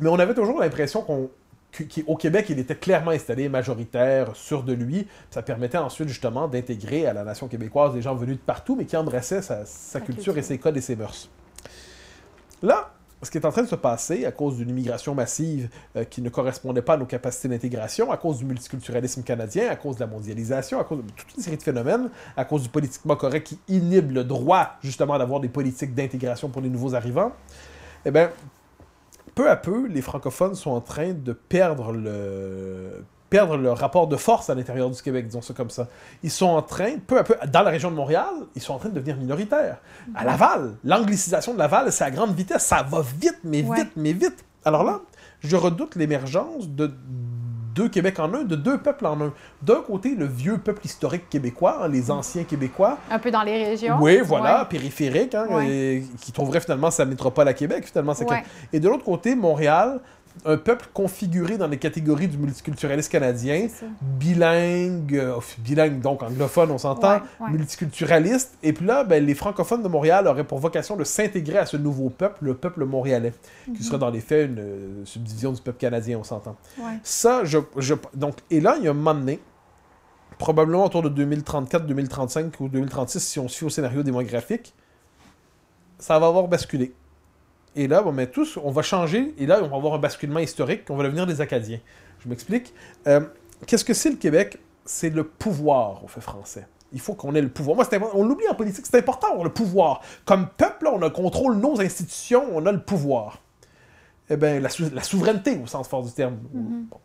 Mais 0.00 0.10
on 0.10 0.18
avait 0.18 0.34
toujours 0.34 0.60
l'impression 0.60 1.00
qu'on 1.00 1.30
qu'au 1.72 2.16
Québec, 2.16 2.46
il 2.50 2.58
était 2.58 2.74
clairement 2.74 3.10
installé, 3.10 3.48
majoritaire, 3.48 4.34
sûr 4.36 4.62
de 4.62 4.72
lui. 4.72 5.06
Ça 5.30 5.42
permettait 5.42 5.78
ensuite, 5.78 6.08
justement, 6.08 6.48
d'intégrer 6.48 7.06
à 7.06 7.12
la 7.12 7.24
nation 7.24 7.48
québécoise 7.48 7.94
des 7.94 8.02
gens 8.02 8.14
venus 8.14 8.36
de 8.36 8.42
partout, 8.42 8.76
mais 8.76 8.84
qui 8.84 8.96
embrassaient 8.96 9.42
sa, 9.42 9.64
sa 9.66 10.00
culture 10.00 10.36
et 10.36 10.42
ses 10.42 10.58
codes 10.58 10.76
et 10.76 10.80
ses 10.80 10.96
mœurs. 10.96 11.28
Là, 12.62 12.92
ce 13.22 13.30
qui 13.30 13.38
est 13.38 13.44
en 13.44 13.50
train 13.50 13.62
de 13.62 13.68
se 13.68 13.76
passer, 13.76 14.24
à 14.24 14.32
cause 14.32 14.56
d'une 14.56 14.70
immigration 14.70 15.14
massive 15.14 15.68
euh, 15.96 16.04
qui 16.04 16.22
ne 16.22 16.30
correspondait 16.30 16.82
pas 16.82 16.94
à 16.94 16.96
nos 16.96 17.06
capacités 17.06 17.48
d'intégration, 17.48 18.10
à 18.10 18.16
cause 18.16 18.38
du 18.38 18.44
multiculturalisme 18.44 19.22
canadien, 19.22 19.68
à 19.68 19.76
cause 19.76 19.96
de 19.96 20.00
la 20.00 20.06
mondialisation, 20.06 20.80
à 20.80 20.84
cause 20.84 20.98
de 20.98 21.10
toute 21.10 21.36
une 21.36 21.42
série 21.42 21.58
de 21.58 21.62
phénomènes, 21.62 22.10
à 22.36 22.44
cause 22.44 22.62
du 22.62 22.68
politiquement 22.68 23.16
correct 23.16 23.46
qui 23.46 23.58
inhibe 23.68 24.12
le 24.12 24.24
droit, 24.24 24.76
justement, 24.82 25.18
d'avoir 25.18 25.40
des 25.40 25.48
politiques 25.48 25.94
d'intégration 25.94 26.48
pour 26.48 26.62
les 26.62 26.70
nouveaux 26.70 26.94
arrivants, 26.94 27.32
eh 28.06 28.10
bien, 28.10 28.30
peu 29.34 29.50
à 29.50 29.56
peu, 29.56 29.86
les 29.86 30.02
francophones 30.02 30.54
sont 30.54 30.70
en 30.70 30.80
train 30.80 31.12
de 31.12 31.32
perdre 31.32 31.92
le 31.92 33.04
perdre 33.30 33.56
leur 33.56 33.78
rapport 33.78 34.08
de 34.08 34.16
force 34.16 34.50
à 34.50 34.56
l'intérieur 34.56 34.90
du 34.90 35.00
Québec, 35.00 35.26
disons 35.28 35.40
ça 35.40 35.54
comme 35.54 35.70
ça. 35.70 35.86
Ils 36.24 36.32
sont 36.32 36.46
en 36.48 36.62
train, 36.62 36.96
peu 37.06 37.16
à 37.16 37.22
peu, 37.22 37.36
dans 37.46 37.62
la 37.62 37.70
région 37.70 37.88
de 37.92 37.94
Montréal, 37.94 38.26
ils 38.56 38.60
sont 38.60 38.74
en 38.74 38.78
train 38.78 38.88
de 38.88 38.94
devenir 38.94 39.16
minoritaires. 39.16 39.76
À 40.16 40.24
Laval, 40.24 40.72
l'anglicisation 40.82 41.54
de 41.54 41.58
Laval, 41.60 41.92
c'est 41.92 42.02
à 42.02 42.10
grande 42.10 42.34
vitesse, 42.34 42.64
ça 42.64 42.82
va 42.82 43.02
vite, 43.02 43.38
mais 43.44 43.62
Ouais. 43.62 43.76
vite, 43.82 43.92
mais 43.94 44.12
vite. 44.12 44.44
Alors 44.64 44.82
là, 44.82 45.00
je 45.38 45.54
redoute 45.54 45.94
l'émergence 45.94 46.68
de 46.68 46.90
deux 47.74 47.88
Québec 47.88 48.18
en 48.18 48.32
un, 48.34 48.42
de 48.44 48.56
deux 48.56 48.78
peuples 48.78 49.06
en 49.06 49.20
un. 49.20 49.32
D'un 49.62 49.80
côté, 49.86 50.14
le 50.14 50.24
vieux 50.26 50.58
peuple 50.58 50.84
historique 50.86 51.28
québécois, 51.28 51.80
hein, 51.82 51.88
les 51.88 52.10
anciens 52.10 52.44
Québécois, 52.44 52.98
Un 53.10 53.18
peu 53.18 53.30
dans 53.30 53.42
les 53.42 53.64
régions. 53.64 53.96
oui, 54.00 54.20
voilà, 54.24 54.60
Ouais. 54.60 54.68
périphérique, 54.68 55.34
hein, 55.34 55.46
Ouais. 55.50 55.68
et- 55.68 56.04
qui 56.20 56.32
trouverait 56.32 56.60
finalement 56.60 56.90
sa 56.90 57.04
métropole 57.04 57.46
à 57.48 57.54
Québec, 57.54 57.84
finalement. 57.86 58.14
Ouais. 58.28 58.42
Et 58.72 58.80
de 58.80 58.88
l'autre 58.88 59.04
côté, 59.04 59.34
Montréal, 59.34 60.00
un 60.44 60.56
peuple 60.56 60.88
configuré 60.94 61.58
dans 61.58 61.66
les 61.66 61.76
catégories 61.78 62.28
du 62.28 62.38
multiculturalisme 62.38 63.10
canadien, 63.10 63.68
bilingue, 64.18 65.16
euh, 65.16 65.38
bilingue 65.58 66.00
donc 66.00 66.22
anglophone, 66.22 66.70
on 66.70 66.78
s'entend, 66.78 67.14
Ouais, 67.16 67.20
ouais. 67.40 67.50
multiculturaliste. 67.50 68.56
Et 68.62 68.72
puis 68.72 68.86
là, 68.86 69.04
ben, 69.04 69.24
les 69.24 69.34
francophones 69.34 69.82
de 69.82 69.88
Montréal 69.88 70.26
auraient 70.26 70.44
pour 70.46 70.58
vocation 70.58 70.96
de 70.96 71.04
s'intégrer 71.04 71.58
à 71.58 71.66
ce 71.66 71.76
nouveau 71.76 72.10
peuple, 72.10 72.44
le 72.44 72.54
peuple 72.54 72.84
montréalais, 72.84 73.32
Mhm. 73.68 73.74
qui 73.74 73.82
serait 73.84 73.98
dans 73.98 74.10
les 74.10 74.20
faits 74.20 74.48
une 74.50 74.58
euh, 74.58 75.04
subdivision 75.04 75.52
du 75.52 75.60
peuple 75.60 75.78
canadien, 75.78 76.18
on 76.18 76.24
s'entend. 76.24 76.56
Ouais. 76.78 76.98
Ça, 77.02 77.44
je, 77.44 77.58
je- 77.76 77.94
Donc, 78.14 78.36
et 78.50 78.60
là, 78.60 78.76
il 78.78 78.84
y 78.84 78.88
a 78.88 78.92
un 78.92 78.94
moment 78.94 79.14
donné, 79.14 79.40
probablement 80.38 80.84
autour 80.86 81.02
de 81.02 81.08
2034, 81.10 81.86
2035 81.86 82.58
ou 82.60 82.68
2036, 82.68 83.20
si 83.20 83.38
on 83.38 83.48
fie 83.48 83.64
au 83.64 83.68
scénario 83.70 84.02
démographique, 84.02 84.74
ça 85.98 86.18
va 86.18 86.28
avoir 86.28 86.48
basculé. 86.48 86.94
Et 87.76 87.86
là, 87.86 88.02
bon, 88.02 88.12
mais 88.12 88.26
tous, 88.26 88.58
on 88.62 88.70
va 88.70 88.82
changer, 88.82 89.34
et 89.38 89.46
là, 89.46 89.60
on 89.62 89.68
va 89.68 89.76
avoir 89.76 89.94
un 89.94 89.98
basculement 89.98 90.40
historique, 90.40 90.82
on 90.90 90.96
va 90.96 91.04
devenir 91.04 91.26
des 91.26 91.40
Acadiens. 91.40 91.78
Je 92.24 92.28
m'explique. 92.28 92.74
Euh, 93.06 93.20
Qu'est-ce 93.66 93.84
que 93.84 93.94
c'est 93.94 94.10
le 94.10 94.16
Québec? 94.16 94.58
C'est 94.84 95.10
le 95.10 95.22
pouvoir 95.24 96.02
au 96.02 96.08
fait 96.08 96.20
français. 96.20 96.66
Il 96.92 97.00
faut 97.00 97.14
qu'on 97.14 97.34
ait 97.34 97.42
le 97.42 97.48
pouvoir. 97.50 97.76
Moi, 97.76 97.86
on 98.14 98.24
l'oublie 98.24 98.48
en 98.48 98.54
politique, 98.54 98.84
c'est 98.86 98.98
important, 98.98 99.28
on 99.36 99.42
a 99.42 99.44
le 99.44 99.52
pouvoir. 99.52 100.00
Comme 100.24 100.48
peuple, 100.48 100.86
là, 100.86 100.92
on 100.94 101.02
a 101.02 101.10
contrôle 101.10 101.56
nos 101.56 101.80
institutions, 101.80 102.44
on 102.52 102.66
a 102.66 102.72
le 102.72 102.80
pouvoir. 102.82 103.38
Eh 104.28 104.36
bien, 104.36 104.58
la, 104.60 104.68
sou- 104.68 104.90
la 104.92 105.02
souveraineté 105.02 105.60
au 105.62 105.66
sens 105.66 105.86
fort 105.88 106.02
du 106.02 106.10
terme. 106.12 106.36
Bon. 106.52 106.98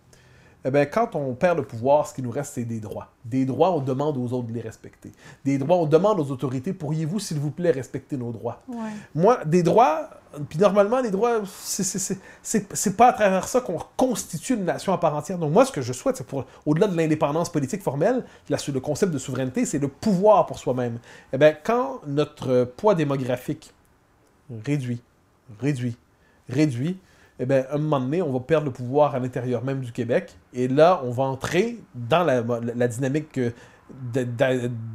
Eh 0.68 0.72
bien, 0.72 0.86
quand 0.88 1.16
on 1.16 1.36
perd 1.36 1.59
le 1.59 1.63
pouvoir, 1.63 2.07
ce 2.07 2.13
qui 2.16 2.24
nous 2.24 2.32
reste, 2.32 2.53
c'est 2.55 2.66
des 2.66 2.80
droits. 2.80 3.11
Des 3.24 3.45
droits, 3.45 3.72
on 3.72 3.82
demande 3.82 4.18
aux 4.18 4.34
autres 4.34 4.47
de 4.47 4.53
les 4.53 4.61
respecter. 4.61 5.11
Des 5.45 5.59
droits, 5.59 5.78
on 5.78 5.86
demande 5.86 6.20
aux 6.20 6.32
autorités, 6.32 6.74
pourriez-vous, 6.74 7.20
s'il 7.20 7.38
vous 7.39 7.51
plaît, 7.51 7.70
respecter 7.70 8.18
nos 8.18 8.32
droits? 8.32 8.63
Ouais. 8.68 8.89
Moi, 9.13 9.45
des 9.45 9.61
droits, 9.61 10.09
puis 10.49 10.57
normalement, 10.57 11.01
les 11.01 11.11
droits, 11.11 11.41
c'est- 11.45 12.97
pas 12.97 13.09
à 13.09 13.13
travers 13.13 13.47
ça 13.47 13.61
qu'on 13.61 13.78
constitue 13.95 14.55
une 14.55 14.66
nation 14.66 14.91
à 14.91 14.97
part 14.97 15.16
entière. 15.16 15.38
Donc 15.38 15.53
moi, 15.53 15.66
ce 15.66 15.72
que 15.72 15.82
je 15.84 15.93
souhaite, 15.93 16.18
c'est 16.18 16.26
pour, 16.26 16.45
au-delà 16.66 16.88
de 16.88 16.97
l'indépendance 16.97 17.51
politique 17.51 17.84
formelle, 17.84 18.26
la- 18.49 18.57
le 18.68 18.80
concept 18.80 19.11
de 19.13 19.20
souveraineté, 19.20 19.66
c'est 19.66 19.78
le 19.80 19.88
pouvoir 19.88 20.47
pour 20.47 20.57
soi-même. 20.57 20.97
Eh 21.32 21.38
bien, 21.38 21.53
quand 21.53 22.01
notre 22.07 22.63
poids 22.63 22.95
démographique 22.95 23.72
réduit, 24.66 24.99
réduit, 25.59 25.95
réduit, 26.49 26.97
eh 27.40 27.46
bien, 27.46 27.64
à 27.70 27.76
un 27.76 27.78
moment 27.78 28.00
donné, 28.00 28.22
on 28.22 28.32
va 28.32 28.40
perdre 28.40 28.66
le 28.68 28.72
pouvoir 28.72 29.14
à 29.16 29.20
l'intérieur 29.20 29.64
même 29.64 29.82
du 29.82 29.92
Québec. 29.92 30.36
Et 30.54 30.68
là, 30.68 31.02
on 31.04 31.12
va 31.12 31.24
entrer 31.24 31.80
dans 31.94 32.24
la, 32.24 32.42
la- 32.42 32.60
la 32.76 32.88
dynamique 32.88 33.40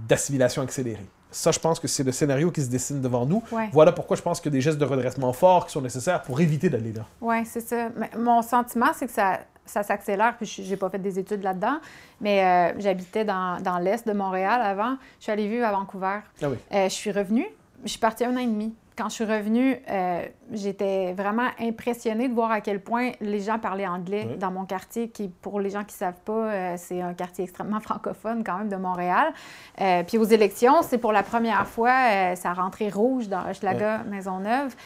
d'assimilation 0.08 0.62
accélérée. 0.62 1.06
Ça, 1.30 1.52
je 1.52 1.60
pense 1.60 1.78
que 1.78 1.86
c'est 1.86 2.02
le 2.02 2.10
scénario 2.10 2.50
qui 2.50 2.60
se 2.60 2.68
dessine 2.70 3.00
devant 3.00 3.24
nous. 3.24 3.42
Ouais. 3.52 3.68
Voilà 3.72 3.92
pourquoi 3.92 4.16
je 4.16 4.22
pense 4.22 4.40
qu'il 4.40 4.50
y 4.50 4.54
a 4.54 4.56
des 4.56 4.60
gestes 4.60 4.78
de 4.78 4.84
redressement 4.84 5.32
forts 5.32 5.66
qui 5.66 5.72
sont 5.72 5.80
nécessaires 5.80 6.22
pour 6.22 6.40
éviter 6.40 6.68
d'aller 6.68 6.92
là. 6.92 7.02
Oui, 7.20 7.44
c'est 7.44 7.60
ça. 7.60 7.88
Mais 7.96 8.10
mon 8.18 8.42
sentiment, 8.42 8.88
c'est 8.94 9.06
que 9.06 9.12
ça, 9.12 9.38
ça 9.64 9.84
s'accélère. 9.84 10.36
Puis, 10.36 10.46
je 10.46 10.68
n'ai 10.68 10.76
pas 10.76 10.90
fait 10.90 10.98
des 10.98 11.20
études 11.20 11.44
là-dedans, 11.44 11.78
mais 12.20 12.44
euh, 12.74 12.80
j'habitais 12.80 13.24
dans, 13.24 13.60
dans 13.62 13.78
l'est 13.78 14.04
de 14.08 14.12
Montréal 14.12 14.60
avant. 14.60 14.96
Je 15.18 15.24
suis 15.24 15.32
allée 15.32 15.46
vivre 15.48 15.66
à 15.66 15.70
Vancouver. 15.70 16.18
Ah 16.42 16.48
oui. 16.50 16.56
Euh, 16.72 16.84
je 16.88 16.94
suis 16.94 17.12
revenue. 17.12 17.46
Je 17.84 17.90
suis 17.90 18.00
partie 18.00 18.24
un 18.24 18.34
an 18.34 18.38
et 18.40 18.46
demi. 18.46 18.74
Quand 19.00 19.08
je 19.08 19.14
suis 19.14 19.24
revenue, 19.24 19.80
euh, 19.88 20.26
j'étais 20.52 21.14
vraiment 21.14 21.48
impressionnée 21.58 22.28
de 22.28 22.34
voir 22.34 22.50
à 22.50 22.60
quel 22.60 22.80
point 22.80 23.12
les 23.22 23.40
gens 23.40 23.58
parlaient 23.58 23.86
anglais 23.86 24.26
Oui. 24.28 24.36
dans 24.36 24.50
mon 24.50 24.66
quartier, 24.66 25.08
qui, 25.08 25.28
pour 25.28 25.58
les 25.58 25.70
gens 25.70 25.84
qui 25.84 25.94
ne 25.94 25.98
savent 26.00 26.20
pas, 26.22 26.32
euh, 26.52 26.74
c'est 26.76 27.00
un 27.00 27.14
quartier 27.14 27.44
extrêmement 27.44 27.80
francophone 27.88 28.44
quand 28.44 28.58
même 28.58 28.68
de 28.68 28.76
Montréal. 28.76 29.32
Euh, 29.80 30.02
puis 30.06 30.18
aux 30.18 30.24
élections, 30.24 30.82
c'est 30.82 30.98
pour 30.98 31.12
la 31.12 31.22
première 31.22 31.66
fois, 31.66 32.34
ça 32.36 32.50
a 32.50 32.52
rentré 32.52 32.90
rouge 32.90 33.26
dans 33.28 33.48
Hochelaga, 33.48 34.02
Maisonneuve. 34.04 34.76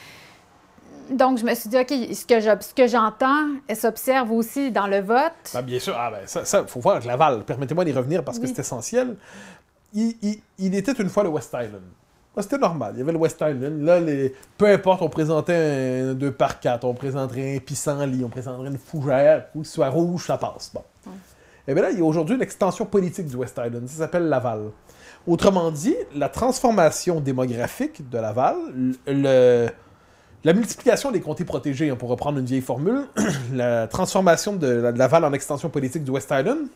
Donc, 1.10 1.38
je 1.38 1.44
me 1.44 1.52
suis 1.56 1.68
dit, 1.68 1.76
OK, 1.76 1.88
ce 1.90 2.74
que 2.74 2.86
j'entends, 2.86 3.48
elle 3.66 3.76
s'observe 3.76 4.30
aussi 4.30 4.70
dans 4.70 4.86
le 4.86 5.00
vote. 5.00 5.32
Ben, 5.54 5.62
bien 5.62 5.80
sûr, 5.80 5.96
ah, 5.98 6.12
ben, 6.12 6.20
ça, 6.26 6.44
ça, 6.44 6.64
faut 6.68 6.78
voir 6.78 6.94
avec 6.96 7.08
Laval. 7.08 7.42
Permettez-moi 7.42 7.84
d'y 7.84 7.92
revenir 7.92 8.22
parce 8.22 8.38
que 8.38 8.44
Oui. 8.44 8.52
c'est 8.54 8.60
essentiel. 8.60 9.16
Il, 9.92 10.14
il- 10.22 10.40
il 10.58 10.74
était 10.76 10.92
une 10.92 11.08
fois 11.08 11.24
le 11.24 11.30
West 11.30 11.48
Island. 11.52 11.82
Ah, 12.36 12.42
C'était 12.42 12.58
normal. 12.58 12.92
Il 12.94 12.98
y 12.98 13.02
avait 13.02 13.12
le 13.12 13.18
West 13.18 13.36
Island. 13.40 13.82
Là, 13.82 14.00
les... 14.00 14.34
peu 14.58 14.66
importe, 14.66 15.02
on 15.02 15.08
présentait 15.08 16.02
un 16.10 16.14
2 16.14 16.32
par 16.32 16.58
4, 16.58 16.84
on 16.84 16.94
présenterait 16.94 17.56
un 17.56 17.60
pissenlit, 17.60 18.24
on 18.24 18.28
présenterait 18.28 18.68
une 18.68 18.78
fougère, 18.78 19.46
ou 19.54 19.62
soit 19.64 19.88
rouge, 19.88 20.26
ça 20.26 20.36
passe. 20.36 20.70
Bon. 20.74 20.82
Et 21.66 21.72
bien 21.74 21.82
là, 21.82 21.90
il 21.90 21.98
y 21.98 22.02
a 22.02 22.04
aujourd'hui 22.04 22.34
une 22.34 22.42
extension 22.42 22.84
politique 22.84 23.26
du 23.26 23.36
West 23.36 23.58
Island. 23.64 23.88
Ça 23.88 23.98
s'appelle 23.98 24.28
Laval. 24.28 24.70
Autrement 25.26 25.70
dit, 25.70 25.96
la 26.14 26.28
transformation 26.28 27.20
démographique 27.20 28.08
de 28.10 28.18
Laval, 28.18 28.56
le, 29.06 29.68
la 30.44 30.52
multiplication 30.52 31.10
des 31.10 31.20
comtés 31.20 31.44
protégés, 31.44 31.88
hein, 31.88 31.96
pour 31.96 32.10
reprendre 32.10 32.38
une 32.38 32.44
vieille 32.44 32.60
formule, 32.60 33.06
la 33.52 33.86
transformation 33.86 34.54
de 34.54 34.66
Laval 34.94 35.24
en 35.24 35.32
extension 35.32 35.70
politique 35.70 36.04
du 36.04 36.10
West 36.10 36.30
Island, 36.30 36.66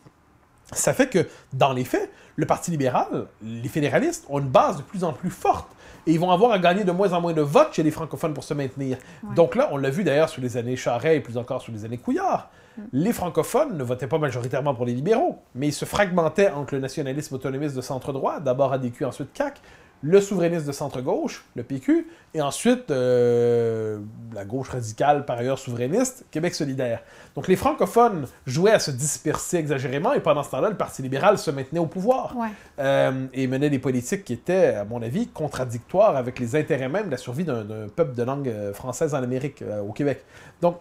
ça 0.72 0.92
fait 0.92 1.08
que, 1.08 1.26
dans 1.52 1.72
les 1.72 1.84
faits, 1.84 2.10
le 2.36 2.46
Parti 2.46 2.70
libéral, 2.70 3.26
les 3.42 3.68
fédéralistes, 3.68 4.24
ont 4.28 4.38
une 4.38 4.48
base 4.48 4.76
de 4.76 4.82
plus 4.82 5.02
en 5.04 5.12
plus 5.12 5.30
forte. 5.30 5.68
Et 6.06 6.12
ils 6.12 6.20
vont 6.20 6.30
avoir 6.30 6.52
à 6.52 6.58
gagner 6.58 6.84
de 6.84 6.92
moins 6.92 7.12
en 7.12 7.20
moins 7.20 7.32
de 7.32 7.42
votes 7.42 7.74
chez 7.74 7.82
les 7.82 7.90
francophones 7.90 8.32
pour 8.32 8.44
se 8.44 8.54
maintenir. 8.54 8.98
Ouais. 9.22 9.34
Donc 9.34 9.56
là, 9.56 9.68
on 9.72 9.76
l'a 9.76 9.90
vu 9.90 10.04
d'ailleurs 10.04 10.28
sous 10.28 10.40
les 10.40 10.56
années 10.56 10.76
Charest 10.76 11.16
et 11.16 11.20
plus 11.20 11.36
encore 11.36 11.60
sous 11.62 11.72
les 11.72 11.84
années 11.84 11.98
Couillard. 11.98 12.50
Les 12.92 13.12
francophones 13.12 13.76
ne 13.76 13.82
votaient 13.82 14.06
pas 14.06 14.18
majoritairement 14.18 14.72
pour 14.72 14.86
les 14.86 14.94
libéraux, 14.94 15.38
mais 15.54 15.66
ils 15.66 15.72
se 15.72 15.84
fragmentaient 15.84 16.50
entre 16.50 16.74
le 16.74 16.80
nationalisme 16.80 17.34
autonomiste 17.34 17.74
de 17.74 17.80
centre-droit, 17.80 18.38
d'abord 18.38 18.72
ADQ, 18.72 19.04
ensuite 19.04 19.32
CAC, 19.32 19.60
le 20.02 20.20
souverainiste 20.20 20.64
de 20.66 20.72
centre-gauche, 20.72 21.44
le 21.56 21.64
PQ, 21.64 22.06
et 22.34 22.40
ensuite 22.40 22.90
euh, 22.90 23.98
la 24.32 24.44
gauche 24.44 24.68
radicale, 24.68 25.24
par 25.24 25.38
ailleurs 25.38 25.58
souverainiste, 25.58 26.24
Québec 26.30 26.54
solidaire. 26.54 27.02
Donc 27.34 27.48
les 27.48 27.56
francophones 27.56 28.26
jouaient 28.46 28.72
à 28.72 28.78
se 28.78 28.92
disperser 28.92 29.56
exagérément, 29.56 30.12
et 30.12 30.20
pendant 30.20 30.42
ce 30.44 30.50
temps-là, 30.52 30.70
le 30.70 30.76
Parti 30.76 31.02
libéral 31.02 31.36
se 31.38 31.50
maintenait 31.50 31.80
au 31.80 31.86
pouvoir 31.86 32.36
Ouais. 32.36 32.48
euh, 32.78 33.26
et 33.32 33.48
menait 33.48 33.70
des 33.70 33.80
politiques 33.80 34.24
qui 34.24 34.34
étaient, 34.34 34.74
à 34.74 34.84
mon 34.84 35.02
avis, 35.02 35.26
contradictoires 35.26 36.14
avec 36.16 36.38
les 36.38 36.54
intérêts 36.54 36.88
même 36.88 37.06
de 37.06 37.10
la 37.10 37.16
survie 37.16 37.44
d'un 37.44 37.64
peuple 37.94 38.14
de 38.14 38.22
langue 38.22 38.48
euh, 38.48 38.72
française 38.72 39.14
en 39.14 39.22
Amérique, 39.22 39.62
euh, 39.62 39.80
au 39.82 39.92
Québec. 39.92 40.24
Donc, 40.62 40.76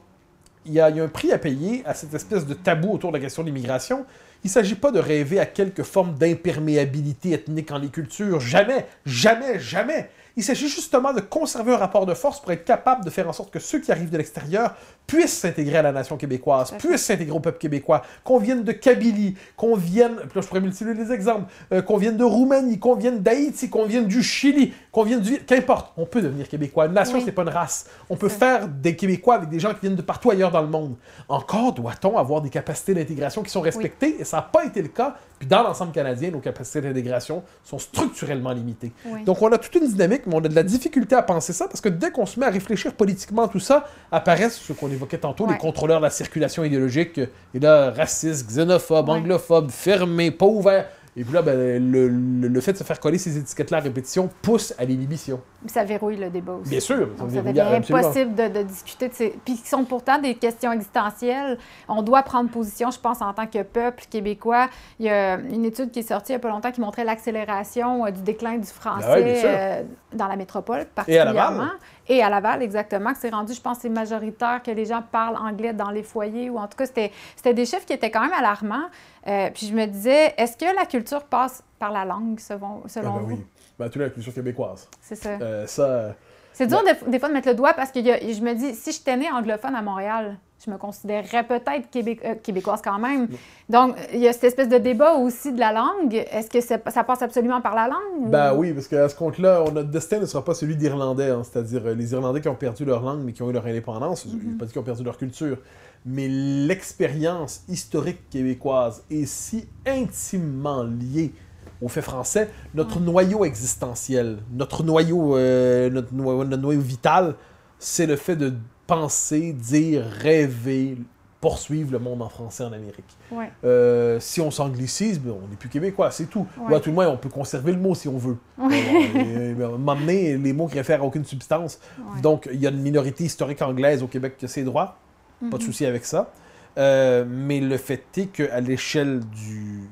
il 0.66 0.74
y, 0.74 0.82
a, 0.82 0.90
il 0.90 0.98
y 0.98 1.00
a 1.00 1.04
un 1.04 1.08
prix 1.08 1.32
à 1.32 1.38
payer 1.38 1.82
à 1.86 1.94
cette 1.94 2.14
espèce 2.14 2.46
de 2.46 2.54
tabou 2.54 2.92
autour 2.94 3.12
de 3.12 3.18
la 3.18 3.22
question 3.24 3.42
de 3.42 3.48
l'immigration. 3.48 4.06
Il 4.44 4.48
ne 4.48 4.52
s'agit 4.52 4.76
pas 4.76 4.92
de 4.92 5.00
rêver 5.00 5.40
à 5.40 5.46
quelque 5.46 5.84
forme 5.84 6.16
d'imperméabilité 6.16 7.32
ethnique 7.32 7.72
en 7.72 7.78
les 7.78 7.90
cultures. 7.90 8.40
Jamais, 8.40 8.86
jamais, 9.06 9.60
jamais. 9.60 10.10
Il 10.38 10.44
s'agit 10.44 10.68
justement 10.70 11.14
de 11.14 11.20
conserver 11.20 11.74
un 11.74 11.78
rapport 11.78 12.06
de 12.06 12.14
force 12.14 12.40
pour 12.40 12.52
être 12.52 12.64
capable 12.64 13.04
de 13.04 13.10
faire 13.10 13.28
en 13.28 13.34
sorte 13.34 13.52
que 13.52 13.58
ceux 13.58 13.80
qui 13.80 13.92
arrivent 13.92 14.12
de 14.12 14.18
l'extérieur 14.18 14.76
puissent 15.08 15.40
s'intégrer 15.40 15.78
à 15.78 15.82
la 15.82 15.92
nation 15.92 16.16
québécoise, 16.16 16.72
puissent 16.78 17.06
s'intégrer 17.06 17.36
au 17.36 17.40
peuple 17.40 17.58
québécois, 17.58 18.04
qu'on 18.24 18.38
vienne 18.38 18.64
de 18.64 18.72
Kabylie, 18.72 19.36
qu'on 19.56 19.76
vienne, 19.76 20.18
puis 20.18 20.30
là 20.36 20.42
je 20.42 20.48
pourrais 20.48 20.62
multiplier 20.62 20.94
les 20.94 21.12
exemples, 21.12 21.52
euh, 21.72 21.82
qu'on 21.82 21.98
vienne 21.98 22.18
de 22.18 22.24
Roumanie, 22.24 22.78
qu'on 22.78 22.94
vienne 22.96 23.20
d'Haïti, 23.20 23.68
qu'on 23.70 23.86
vienne 23.86 24.06
du 24.06 24.22
Chili, 24.22 24.74
qu'on 24.92 25.04
vienne 25.04 25.22
du... 25.22 25.40
Qu'importe, 25.40 25.92
on 25.98 26.06
peut 26.06 26.22
devenir 26.22 26.48
québécois. 26.48 26.86
Une 26.86 26.94
nation, 26.94 27.18
Oui. 27.18 27.24
c'est 27.26 27.32
pas 27.32 27.42
une 27.42 27.50
race. 27.50 27.88
On 28.10 28.16
peut 28.16 28.30
ça. 28.30 28.36
faire 28.38 28.68
des 28.68 28.96
Québécois 28.96 29.36
avec 29.36 29.50
des 29.50 29.60
gens 29.60 29.74
qui 29.74 29.82
viennent 29.82 29.96
de 29.96 30.02
partout 30.04 30.30
ailleurs 30.30 30.52
dans 30.52 30.62
le 30.62 30.68
monde. 30.68 30.96
Encore 31.30 31.74
doit-on 31.74 32.16
avoir 32.16 32.42
des 32.42 32.50
capacités 32.52 32.94
d'intégration 32.94 33.42
qui 33.42 33.50
sont 33.50 33.62
respectées, 33.62 34.18
et 34.20 34.24
ça 34.24 34.38
n'a 34.38 34.44
pas 34.44 34.66
été 34.66 34.84
le 34.84 34.90
cas. 34.90 35.16
Puis 35.40 35.48
dans 35.48 35.62
l'ensemble 35.64 35.92
canadien, 35.92 36.32
nos 36.32 36.40
capacités 36.40 36.82
d'intégration 36.82 37.44
sont 37.64 37.78
structurellement 37.80 38.52
limitées. 38.52 38.92
Oui. 39.06 39.24
Donc 39.24 39.42
on 39.42 39.52
a 39.52 39.58
toute 39.58 39.76
une 39.76 39.88
dynamique, 39.88 40.24
mais 40.26 40.36
on 40.36 40.40
a 40.44 40.48
de 40.48 40.56
la 40.56 40.64
difficulté 40.64 41.16
à 41.16 41.22
penser 41.22 41.54
ça, 41.54 41.68
parce 41.68 41.82
que 41.82 41.90
dès 41.90 42.10
qu'on 42.12 42.26
se 42.26 42.40
met 42.40 42.46
à 42.46 42.50
réfléchir 42.50 42.94
politiquement 42.94 43.44
à 43.44 43.48
tout 43.48 43.60
ça, 43.60 43.86
apparaissent 44.12 44.58
ce 44.58 44.74
qu'on 44.74 44.90
évoquait 44.90 45.20
tantôt, 45.20 45.46
les 45.48 45.58
contrôleurs 45.58 46.00
de 46.00 46.06
la 46.06 46.10
circulation 46.10 46.64
idéologique, 46.64 47.20
et 47.20 47.60
là, 47.60 47.92
racistes, 47.92 48.48
xénophobes, 48.50 49.10
Ouais. 49.10 49.16
anglophobes, 49.16 49.70
fermés, 49.70 50.32
pas 50.32 50.46
ouverts. 50.48 50.90
Et 51.20 51.24
puis 51.24 51.34
là, 51.34 51.42
ben, 51.42 51.58
le, 51.92 52.08
le- 52.08 52.48
le 52.48 52.62
fait 52.62 52.74
de 52.74 52.78
se 52.78 52.84
faire 52.84 53.00
coller 53.00 53.18
ces 53.18 53.38
étiquettes-là 53.40 53.80
à 53.80 53.82
répétition 53.82 54.30
pousse 54.44 54.74
à 54.78 54.86
l'inhibition. 54.86 55.42
Ça 55.66 55.84
verrouille 55.84 56.18
le 56.18 56.30
débat 56.30 56.54
aussi. 56.54 56.70
Bien 56.70 56.80
sûr, 56.80 57.08
Donc, 57.18 57.32
ça 57.32 57.42
devient 57.42 57.60
impossible 57.62 58.36
de, 58.36 58.48
de 58.50 58.62
discuter 58.62 59.10
de 59.10 59.14
ces... 59.16 59.30
Puis 59.44 59.56
qui 59.56 59.68
sont 59.68 59.84
pourtant 59.84 60.20
des 60.22 60.36
questions 60.36 60.72
existentielles. 60.72 61.58
On 61.88 62.04
doit 62.04 62.22
prendre 62.22 62.50
position, 62.52 62.92
je 62.92 63.00
pense, 63.00 63.22
en 63.24 63.34
tant 63.34 63.48
que 63.48 63.64
peuple 63.64 64.04
québécois. 64.10 64.68
Il 65.00 65.08
y 65.08 65.10
a 65.10 65.40
une 65.40 65.66
étude 65.66 65.90
qui 65.90 66.00
est 66.00 66.08
sortie 66.08 66.34
il 66.34 66.36
n'y 66.36 66.38
a 66.38 66.40
pas 66.40 66.50
longtemps 66.50 66.72
qui 66.72 66.82
montrait 66.82 67.04
l'accélération 67.04 68.06
euh, 68.06 68.12
du 68.12 68.22
déclin 68.22 68.58
du 68.58 68.68
français 68.68 69.08
Ah 69.10 69.14
ouais, 69.20 69.36
sûr. 69.40 69.50
euh, 69.52 69.84
dans 70.14 70.28
la 70.28 70.36
métropole, 70.36 70.86
Et 71.08 71.18
à 71.18 71.26
Laval. 71.26 71.68
Et 72.10 72.24
à 72.24 72.30
Laval, 72.30 72.64
exactement, 72.64 73.12
que 73.12 73.20
c'est 73.20 73.30
rendu, 73.30 73.54
je 73.54 73.62
pense, 73.62 73.80
c'est 73.80 73.90
majoritaire 73.90 74.62
que 74.64 74.72
les 74.72 74.86
gens 74.86 75.02
parlent 75.12 75.36
anglais 75.38 75.74
dans 75.74 75.90
les 75.92 76.04
foyers, 76.04 76.50
ou 76.50 76.58
en 76.58 76.68
tout 76.68 76.78
cas, 76.78 76.86
c'était 76.86 77.12
c'était 77.36 77.54
des 77.54 77.66
chiffres 77.66 77.86
qui 77.86 77.94
étaient 77.94 78.12
quand 78.12 78.22
même 78.22 78.34
alarmants. 78.34 78.86
Euh, 79.28 79.50
puis 79.54 79.68
je 79.68 79.74
me 79.74 79.86
disais, 79.86 80.34
est-ce 80.38 80.56
que 80.56 80.74
la 80.76 80.86
culture 80.86 81.24
passe 81.26 81.62
par 81.80 81.92
la 81.92 82.06
langue, 82.06 82.40
selon, 82.40 82.82
Ah 82.86 82.88
selon 82.90 83.14
ben 83.16 83.20
vous? 83.22 83.36
oui. 83.36 83.46
Ben, 83.78 83.90
tu 83.90 84.00
l'as, 84.00 84.06
la 84.06 84.12
culture 84.12 84.34
québécoise. 84.34 84.90
C'est 85.02 85.16
ça. 85.16 85.30
Euh, 85.42 85.68
ça, 85.68 86.16
C'est 86.54 86.66
dur 86.68 86.82
des, 86.84 87.12
des 87.12 87.20
fois 87.20 87.28
de 87.30 87.34
mettre 87.34 87.50
le 87.50 87.54
doigt 87.56 87.74
parce 87.74 87.92
que 87.92 88.00
y 88.00 88.10
a- 88.12 88.20
je 88.20 88.42
me 88.42 88.54
dis, 88.54 88.74
si 88.74 88.92
j'étais 88.92 89.16
née 89.18 89.30
anglophone 89.32 89.76
à 89.76 89.82
Montréal, 89.82 90.38
je 90.68 90.72
me 90.72 90.78
considérerais 90.78 91.44
peut-être 91.48 91.90
québé- 91.90 92.20
euh, 92.26 92.36
québécoise 92.36 92.82
quand 92.84 93.00
même. 93.00 93.28
Donc, 93.70 93.96
il 94.14 94.20
y 94.20 94.28
a 94.28 94.34
cette 94.34 94.44
espèce 94.44 94.68
de 94.70 94.78
débat 94.78 95.14
aussi 95.14 95.54
de 95.54 95.60
la 95.60 95.72
langue. 95.72 96.14
Est-ce 96.14 96.50
que 96.50 96.60
ça 96.62 96.78
passe 97.04 97.22
absolument 97.22 97.62
par 97.62 97.74
la 97.74 97.88
langue? 97.88 98.28
ou- 98.28 98.30
Ben 98.30 98.54
oui, 98.54 98.74
parce 98.74 98.88
qu'à 98.88 99.08
ce 99.08 99.16
compte-là, 99.16 99.64
notre 99.74 99.90
destin 99.90 100.20
ne 100.20 100.26
sera 100.26 100.44
pas 100.44 100.54
celui 100.54 100.76
d'Irlandais, 100.76 101.30
hein, 101.30 101.42
c'est-à-dire 101.44 101.82
euh, 101.86 101.94
les 101.96 102.12
Irlandais 102.12 102.42
qui 102.42 102.50
ont 102.50 102.56
perdu 102.56 102.84
leur 102.86 103.02
langue 103.02 103.22
mais 103.24 103.32
qui 103.34 103.42
ont 103.42 103.50
eu 103.50 103.54
leur 103.54 103.66
indépendance. 103.66 104.28
Je 104.30 104.36
n'ai 104.36 104.56
pas 104.58 104.66
dit 104.66 104.72
qu'ils 104.74 104.82
ont 104.82 104.86
perdu 104.86 105.04
leur 105.04 105.18
culture, 105.18 105.58
mais 106.06 106.28
l'expérience 106.28 107.64
historique 107.70 108.30
québécoise 108.30 109.04
est 109.10 109.26
si 109.26 109.68
intimement 109.86 110.84
liée 110.84 111.34
au 111.82 111.88
fait 111.88 112.02
français. 112.02 112.50
Notre 112.74 113.00
noyau 113.00 113.46
existentiel, 113.46 114.40
notre 114.52 114.84
noyau, 114.84 115.38
euh, 115.38 115.90
notre, 115.90 116.14
noyau, 116.14 116.44
notre 116.44 116.62
noyau 116.62 116.80
vital, 116.82 117.36
c'est 117.80 118.06
le 118.08 118.16
fait 118.16 118.36
de 118.36 118.54
penser, 118.88 119.54
dire, 119.54 120.04
rêver, 120.06 120.98
poursuivre 121.40 121.92
le 121.92 122.00
monde 122.00 122.22
en 122.24 122.30
français 122.30 122.64
en 122.64 122.72
Amérique. 122.72 123.16
Ouais. 123.32 123.52
Euh, 123.64 124.20
si 124.20 124.42
on 124.42 124.50
s'anglicise, 124.50 125.20
ben, 125.20 125.34
on 125.44 125.48
n'est 125.48 125.56
plus 125.56 125.70
québécois, 125.70 126.10
c'est 126.10 126.26
tout. 126.26 126.48
Ouais. 126.58 126.72
Ou 126.72 126.76
à 126.76 126.80
tout 126.80 126.90
le 126.90 126.96
moins, 126.96 127.08
on 127.10 127.18
peut 127.18 127.30
conserver 127.30 127.74
le 127.74 127.78
mot 127.78 127.94
si 127.94 128.08
on 128.08 128.18
veut. 128.18 128.38
Ouais. 128.58 129.54
Moment 129.54 129.96
donné, 129.96 130.36
les 130.38 130.54
mots 130.54 130.68
qui 130.68 130.76
réfèrent 130.78 131.02
à 131.02 131.06
aucune 131.06 131.26
substance. 131.26 131.80
Donc, 132.24 132.50
il 132.52 132.60
y 132.60 132.66
a 132.66 132.72
une 132.72 132.82
minorité 132.82 133.26
historique 133.26 133.62
anglaise 133.62 134.02
au 134.02 134.08
Québec 134.08 134.36
qui 134.38 134.46
a 134.46 134.48
ses 134.48 134.64
droits. 134.64 134.98
Pas 135.40 135.58
de 135.58 135.62
Mhm. 135.62 135.62
souci 135.62 135.86
avec 135.86 136.06
ça. 136.06 136.32
Euh, 136.80 137.26
mais 137.28 137.60
le 137.60 137.78
fait 137.78 138.04
est 138.18 138.28
qu'à 138.28 138.60
l'échelle 138.60 139.20
du, 139.30 139.84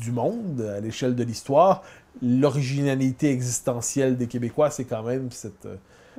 du 0.00 0.12
monde, 0.12 0.60
à 0.76 0.80
l'échelle 0.80 1.14
de 1.14 1.24
l'histoire, 1.24 1.82
l'originalité 2.22 3.30
existentielle 3.30 4.16
des 4.16 4.26
Québécois, 4.26 4.70
c'est 4.70 4.84
quand 4.84 5.02
même 5.02 5.30
cette, 5.30 5.66
euh. 5.66 5.76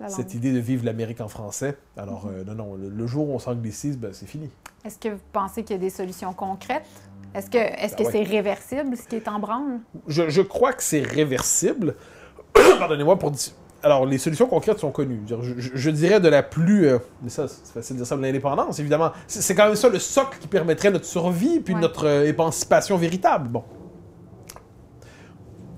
Cette 0.09 0.33
idée 0.33 0.51
de 0.53 0.59
vivre 0.59 0.85
l'Amérique 0.85 1.21
en 1.21 1.27
français. 1.27 1.77
Mhm. 1.97 2.03
Alors, 2.03 2.27
euh, 2.27 2.43
non, 2.45 2.55
non, 2.55 2.75
le, 2.75 2.89
le 2.89 3.07
jour 3.07 3.29
où 3.29 3.33
on 3.33 3.39
s'anglicise, 3.39 3.97
ben, 3.97 4.11
c'est 4.13 4.25
fini. 4.27 4.49
Est-ce 4.85 4.97
que 4.99 5.09
vous 5.09 5.21
pensez 5.31 5.63
qu'il 5.63 5.75
y 5.75 5.79
a 5.79 5.81
des 5.81 5.89
solutions 5.89 6.33
concrètes? 6.33 6.85
Est-ce 7.33 7.47
que 7.49 7.57
Ben 7.57 8.05
ouais. 8.05 8.11
c'est 8.11 8.23
réversible, 8.23 8.95
ce 8.97 9.03
qui 9.07 9.15
est 9.15 9.27
en 9.27 9.39
branle? 9.39 9.79
je, 10.07 10.29
je 10.29 10.41
crois 10.41 10.73
que 10.73 10.83
c'est 10.83 11.01
réversible. 11.01 11.95
Pardonnez-moi 12.53 13.17
pour 13.17 13.31
dire. 13.31 13.53
Alors, 13.81 14.05
les 14.05 14.17
solutions 14.17 14.47
concrètes 14.47 14.79
sont 14.79 14.91
connues. 14.91 15.21
Je, 15.27 15.35
je- 15.57 15.71
je 15.75 15.89
dirais 15.89 16.19
de 16.21 16.29
la 16.29 16.41
plus. 16.43 16.87
euh, 16.87 16.99
mais 17.21 17.29
ça, 17.29 17.47
c'est 17.49 17.73
facile 17.73 17.95
de 17.95 18.01
dire 18.01 18.07
ça 18.07 18.15
de 18.15 18.21
l'indépendance, 18.21 18.79
évidemment. 18.79 19.11
C'est 19.27 19.55
quand 19.55 19.65
même 19.65 19.75
ça 19.75 19.89
le 19.89 19.99
socle 19.99 20.37
qui 20.39 20.47
permettrait 20.47 20.89
notre 20.91 21.05
survie 21.05 21.59
puis 21.59 21.73
Ouais. 21.73 21.81
notre 21.81 22.07
euh, 22.07 22.25
émancipation 22.25 22.95
véritable. 22.97 23.49
Bon. 23.49 23.63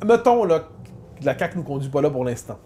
Mettons, 0.05 0.43
là, 0.45 0.67
la 1.23 1.38
CAQ 1.38 1.57
nous 1.57 1.63
conduit 1.63 1.89
pas 1.89 2.01
là 2.01 2.09
pour 2.11 2.26
l'instant. 2.26 2.59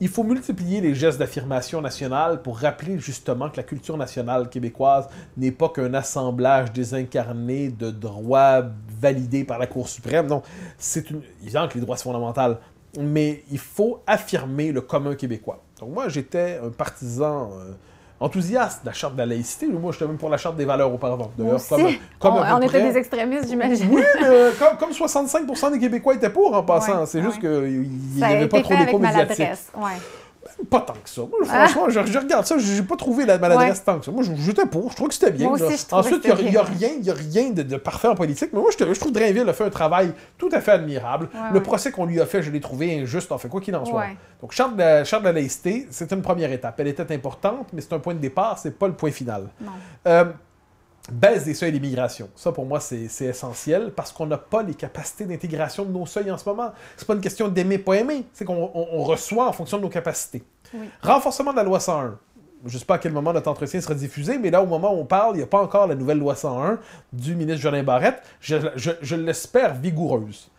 Il 0.00 0.08
faut 0.08 0.22
multiplier 0.22 0.80
les 0.80 0.94
gestes 0.94 1.18
d'affirmation 1.18 1.80
nationale 1.80 2.40
pour 2.42 2.58
rappeler 2.58 2.98
justement 2.98 3.50
que 3.50 3.56
la 3.56 3.64
culture 3.64 3.96
nationale 3.96 4.48
québécoise 4.48 5.08
n'est 5.36 5.50
pas 5.50 5.68
qu'un 5.70 5.92
assemblage 5.92 6.72
désincarné 6.72 7.68
de 7.70 7.90
droits 7.90 8.62
validés 9.00 9.42
par 9.42 9.58
la 9.58 9.66
Cour 9.66 9.88
suprême. 9.88 10.28
Non, 10.28 10.42
c'est 10.78 11.10
une... 11.10 11.22
évident 11.42 11.66
que 11.66 11.74
les 11.74 11.80
droits 11.80 11.96
fondamentaux, 11.96 12.58
mais 13.00 13.42
il 13.50 13.58
faut 13.58 14.02
affirmer 14.06 14.70
le 14.70 14.82
commun 14.82 15.16
québécois. 15.16 15.64
Donc 15.80 15.92
moi, 15.92 16.08
j'étais 16.08 16.60
un 16.62 16.70
partisan 16.70 17.50
euh, 17.52 17.72
enthousiaste 18.20 18.82
de 18.82 18.86
la 18.88 18.92
charte 18.92 19.14
de 19.14 19.18
la 19.18 19.26
laïcité. 19.26 19.66
Moi, 19.66 19.92
j'étais 19.92 20.06
même 20.06 20.18
pour 20.18 20.28
la 20.28 20.36
charte 20.36 20.56
des 20.56 20.64
valeurs 20.64 20.92
auparavant. 20.92 21.30
D'ailleurs, 21.36 21.60
comme, 21.68 21.86
comme 22.18 22.34
on, 22.34 22.56
on 22.56 22.60
était 22.60 22.82
des 22.82 22.98
extrémistes, 22.98 23.48
j'imagine. 23.48 23.88
Oui, 23.90 24.02
mais 24.20 24.26
euh, 24.26 24.50
comme, 24.58 24.76
comme 24.76 24.90
65% 24.90 25.72
des 25.72 25.78
Québécois 25.78 26.14
étaient 26.14 26.30
pour 26.30 26.54
en 26.54 26.62
passant. 26.62 27.06
C'est 27.06 27.22
juste 27.22 27.38
qu'il 27.40 27.88
n'y 28.16 28.24
avait 28.24 28.48
pas 28.48 28.62
trop 28.62 28.74
d'écho 28.76 28.98
médiatique. 28.98 29.48
Ouais. 29.76 29.92
Pas 30.70 30.80
tant 30.80 30.94
que 30.94 31.08
ça. 31.08 31.22
Moi, 31.22 31.30
ah. 31.50 31.68
franchement, 31.68 31.88
je, 31.88 32.18
regarde 32.18 32.46
ça, 32.46 32.58
j'ai 32.58 32.82
pas 32.82 32.96
trouvé 32.96 33.24
la 33.24 33.38
maladresse 33.38 33.84
tant 33.84 33.98
que 33.98 34.04
ça. 34.04 34.10
Moi, 34.10 34.24
j'étais 34.36 34.66
pour, 34.66 34.90
je 34.90 34.96
trouve 34.96 35.08
que 35.08 35.14
c'était 35.14 35.30
bien. 35.30 35.48
Ensuite, 35.48 36.24
il 36.24 36.50
n'y 36.50 36.56
a, 36.56 36.62
rien, 36.62 36.90
y 37.02 37.10
a 37.10 37.14
rien 37.14 37.50
de, 37.50 37.76
parfait 37.76 38.08
en 38.08 38.14
politique, 38.14 38.50
mais 38.52 38.60
moi, 38.60 38.70
je, 38.76 38.84
je 38.84 38.98
trouve 38.98 39.12
que 39.12 39.18
Drainville 39.18 39.48
a 39.48 39.52
fait 39.52 39.64
un 39.64 39.70
travail 39.70 40.12
tout 40.36 40.48
à 40.52 40.60
fait 40.60 40.72
admirable. 40.72 41.28
le 41.52 41.62
procès 41.62 41.90
qu'on 41.90 42.06
lui 42.06 42.20
a 42.20 42.26
fait, 42.26 42.42
je 42.42 42.50
l'ai 42.50 42.60
trouvé 42.60 43.00
injuste, 43.00 43.32
en 43.32 43.38
fait, 43.38 43.48
quoi 43.48 43.60
qu'il 43.60 43.76
en 43.76 43.84
soit. 43.84 44.06
Donc, 44.40 44.52
charte 44.52 44.76
de, 44.76 45.04
charte 45.04 45.22
de 45.22 45.28
la 45.28 45.32
laïcité, 45.32 45.86
c'est 45.90 46.12
une 46.12 46.22
première 46.22 46.52
étape. 46.52 46.78
Elle 46.78 46.88
était 46.88 47.12
importante, 47.12 47.68
mais 47.72 47.80
c'est 47.80 47.92
un 47.92 47.98
point 47.98 48.14
de 48.14 48.20
départ, 48.20 48.58
c'est 48.58 48.78
pas 48.78 48.88
le 48.88 48.94
point 48.94 49.10
final. 49.10 49.48
Non. 49.60 49.72
Euh, 50.06 50.24
baisse 51.10 51.44
des 51.44 51.54
seuils 51.54 51.72
d'immigration. 51.72 52.28
Ça, 52.36 52.52
pour 52.52 52.66
moi, 52.66 52.80
c'est 52.80 53.24
essentiel 53.24 53.92
parce 53.94 54.12
qu'on 54.12 54.26
n'a 54.26 54.38
pas 54.38 54.62
les 54.62 54.74
capacités 54.74 55.24
d'intégration 55.24 55.84
de 55.84 55.92
nos 55.92 56.06
seuils 56.06 56.30
en 56.30 56.38
ce 56.38 56.48
moment. 56.48 56.72
C'est 56.96 57.06
pas 57.06 57.14
une 57.14 57.20
question 57.20 57.48
d'aimer, 57.48 57.78
pas 57.78 57.94
aimer. 57.94 58.24
C'est 58.32 58.44
qu'on 58.44 59.02
reçoit 59.02 59.48
en 59.48 59.52
fonction 59.52 59.78
de 59.78 59.82
nos 59.82 59.88
capacités. 59.88 60.42
Renforcement 61.02 61.52
de 61.52 61.56
la 61.56 61.64
loi 61.64 61.80
101. 61.80 62.18
Je 62.66 62.74
ne 62.74 62.78
sais 62.78 62.84
pas 62.84 62.94
à 62.94 62.98
quel 62.98 63.12
moment 63.12 63.32
notre 63.32 63.48
entretien 63.48 63.80
sera 63.80 63.94
diffusé, 63.94 64.36
mais 64.36 64.50
là, 64.50 64.62
au 64.62 64.66
moment 64.66 64.92
où 64.92 64.98
on 64.98 65.04
parle, 65.04 65.34
il 65.34 65.38
n'y 65.38 65.44
a 65.44 65.46
pas 65.46 65.62
encore 65.62 65.86
la 65.86 65.94
nouvelle 65.94 66.18
loi 66.18 66.34
101 66.34 66.80
du 67.12 67.36
ministre 67.36 67.62
Jolin 67.62 67.84
Barrette. 67.84 68.22
je 68.40 69.14
l'espère 69.14 69.74
vigoureuse. 69.74 70.50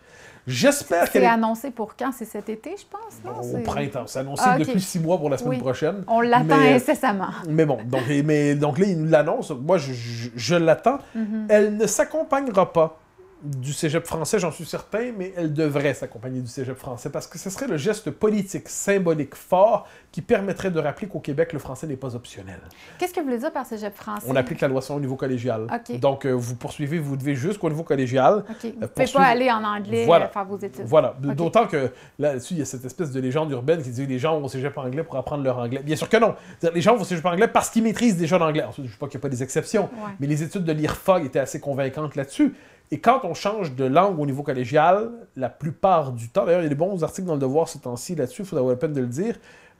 J'espère 0.46 1.10
qu'elle. 1.10 1.22
C'est 1.22 1.28
annoncé 1.28 1.70
pour 1.70 1.96
quand? 1.96 2.12
C'est 2.12 2.24
cet 2.24 2.48
été, 2.48 2.74
je 2.76 2.84
pense 2.86 3.22
non? 3.24 3.58
Au 3.58 3.62
printemps. 3.62 4.04
C'est 4.06 4.20
annoncé 4.20 4.42
ah, 4.46 4.58
depuis 4.58 4.80
six 4.80 4.98
mois 4.98 5.18
pour 5.18 5.30
la 5.30 5.38
semaine 5.38 5.60
prochaine. 5.60 6.04
On 6.08 6.20
l'attend 6.20 6.58
incessamment. 6.58 7.30
Mais 7.48 7.64
bon, 7.64 7.78
donc, 7.84 8.02
mais, 8.24 8.54
donc 8.54 8.78
là, 8.78 8.86
il 8.86 9.00
nous 9.00 9.08
l'annonce. 9.08 9.50
Moi, 9.50 9.78
je, 9.78 10.54
l'attends. 10.54 10.98
Mm-hmm. 11.16 11.46
Elle 11.48 11.76
ne 11.76 11.86
s'accompagnera 11.86 12.72
pas 12.72 12.99
du 13.42 13.72
cégep 13.72 14.06
français, 14.06 14.38
j'en 14.38 14.50
suis 14.50 14.64
certain, 14.64 15.12
mais 15.16 15.32
elle 15.36 15.52
devrait 15.52 15.94
s'accompagner 15.94 16.40
du 16.40 16.48
cégep 16.48 16.76
français 16.76 17.10
parce 17.10 17.26
que 17.26 17.38
ce 17.38 17.50
serait 17.50 17.66
le 17.66 17.76
geste 17.76 18.10
politique, 18.10 18.68
symbolique 18.68 19.34
fort 19.34 19.88
qui 20.12 20.22
permettrait 20.22 20.70
de 20.70 20.78
rappeler 20.78 21.06
qu'au 21.06 21.20
Québec, 21.20 21.52
le 21.52 21.58
français 21.58 21.86
n'est 21.86 21.96
pas 21.96 22.14
optionnel. 22.14 22.60
Qu'est-ce 22.98 23.14
que 23.14 23.20
vous 23.20 23.26
voulez 23.26 23.38
dire 23.38 23.52
par 23.52 23.64
cégep 23.64 23.94
français? 23.94 24.26
On 24.28 24.36
applique 24.36 24.60
la 24.60 24.68
loi 24.68 24.80
au 24.90 25.00
niveau 25.00 25.16
collégial. 25.16 25.66
Donc, 26.00 26.26
euh, 26.26 26.32
vous 26.32 26.56
poursuivez, 26.56 26.98
vous 26.98 27.16
devez 27.16 27.34
jusqu'au 27.34 27.68
niveau 27.68 27.84
collégial. 27.84 28.44
Vous 28.62 28.68
ne 28.80 28.86
pouvez 28.86 29.06
pas 29.06 29.24
aller 29.24 29.50
en 29.50 29.62
anglais 29.62 30.04
voilà. 30.04 30.28
faire 30.28 30.44
vos 30.44 30.58
études. 30.58 30.84
Voilà. 30.84 31.14
D'autant 31.20 31.66
que 31.66 31.90
là-dessus, 32.18 32.54
il 32.54 32.58
y 32.58 32.62
a 32.62 32.66
cette 32.66 32.84
espèce 32.84 33.12
de 33.12 33.20
légende 33.20 33.50
urbaine 33.52 33.82
qui 33.82 33.90
dit 33.90 34.04
que 34.04 34.10
les 34.10 34.18
gens 34.18 34.38
vont 34.38 34.46
au 34.46 34.48
cégep 34.48 34.76
anglais 34.76 35.04
pour 35.04 35.16
apprendre 35.16 35.44
leur 35.44 35.58
anglais. 35.58 35.82
Bien 35.82 35.96
sûr 35.96 36.08
que 36.08 36.16
non. 36.16 36.34
Les 36.74 36.80
gens 36.80 36.96
vont 36.96 37.02
au 37.02 37.04
cégep 37.04 37.24
anglais 37.24 37.48
parce 37.48 37.70
qu'ils 37.70 37.82
maîtrisent 37.82 38.16
déjà 38.16 38.38
l'anglais. 38.38 38.64
Ensuite, 38.64 38.86
je 38.86 38.90
ne 38.90 38.92
sais 38.92 38.98
pas 38.98 39.06
qu'il 39.06 39.18
n'y 39.18 39.22
a 39.22 39.24
pas 39.24 39.28
des 39.28 39.42
exceptions, 39.42 39.88
mais 40.18 40.26
les 40.26 40.42
études 40.42 40.64
de 40.64 40.72
l'IRFA 40.72 41.20
étaient 41.22 41.38
assez 41.38 41.60
convaincantes 41.60 42.16
là-dessus. 42.16 42.54
Et 42.92 42.98
quand 42.98 43.20
on 43.24 43.34
change 43.34 43.74
de 43.76 43.84
langue 43.84 44.18
au 44.18 44.26
niveau 44.26 44.42
collégial, 44.42 45.10
la 45.36 45.48
plupart 45.48 46.12
du 46.12 46.28
temps, 46.28 46.44
d'ailleurs, 46.44 46.60
il 46.60 46.64
y 46.64 46.66
a 46.66 46.70
des 46.70 46.74
bons 46.74 47.04
articles 47.04 47.26
dans 47.26 47.34
le 47.34 47.40
Devoir 47.40 47.68
ce 47.68 47.78
temps-ci 47.78 48.16
là-dessus, 48.16 48.42
il 48.42 48.44
faudrait 48.44 48.60
avoir 48.60 48.74
la 48.74 48.80
peine 48.80 48.92
de 48.92 49.00
le 49.00 49.06
dire, 49.06 49.36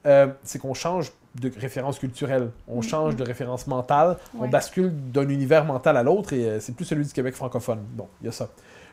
euh, 0.06 0.28
c'est 0.44 0.60
qu'on 0.60 0.74
change 0.74 1.12
de 1.40 1.50
référence 1.58 1.98
culturelle, 1.98 2.50
on 2.68 2.80
mm-hmm. 2.80 2.88
change 2.88 3.16
de 3.16 3.24
référence 3.24 3.66
mentale, 3.66 4.16
on 4.38 4.48
bascule 4.48 4.92
d'un 5.12 5.28
univers 5.28 5.64
mental 5.64 5.96
à 5.96 6.02
l'autre 6.02 6.32
et 6.32 6.44
euh, 6.44 6.60
c'est 6.60 6.74
plus 6.74 6.84
celui 6.84 7.04
du 7.04 7.12
Québec 7.12 7.34
francophone. 7.34 7.80
Bon, 7.94 8.06
il 8.20 8.26
y 8.26 8.28
a 8.28 8.32
ça. 8.32 8.48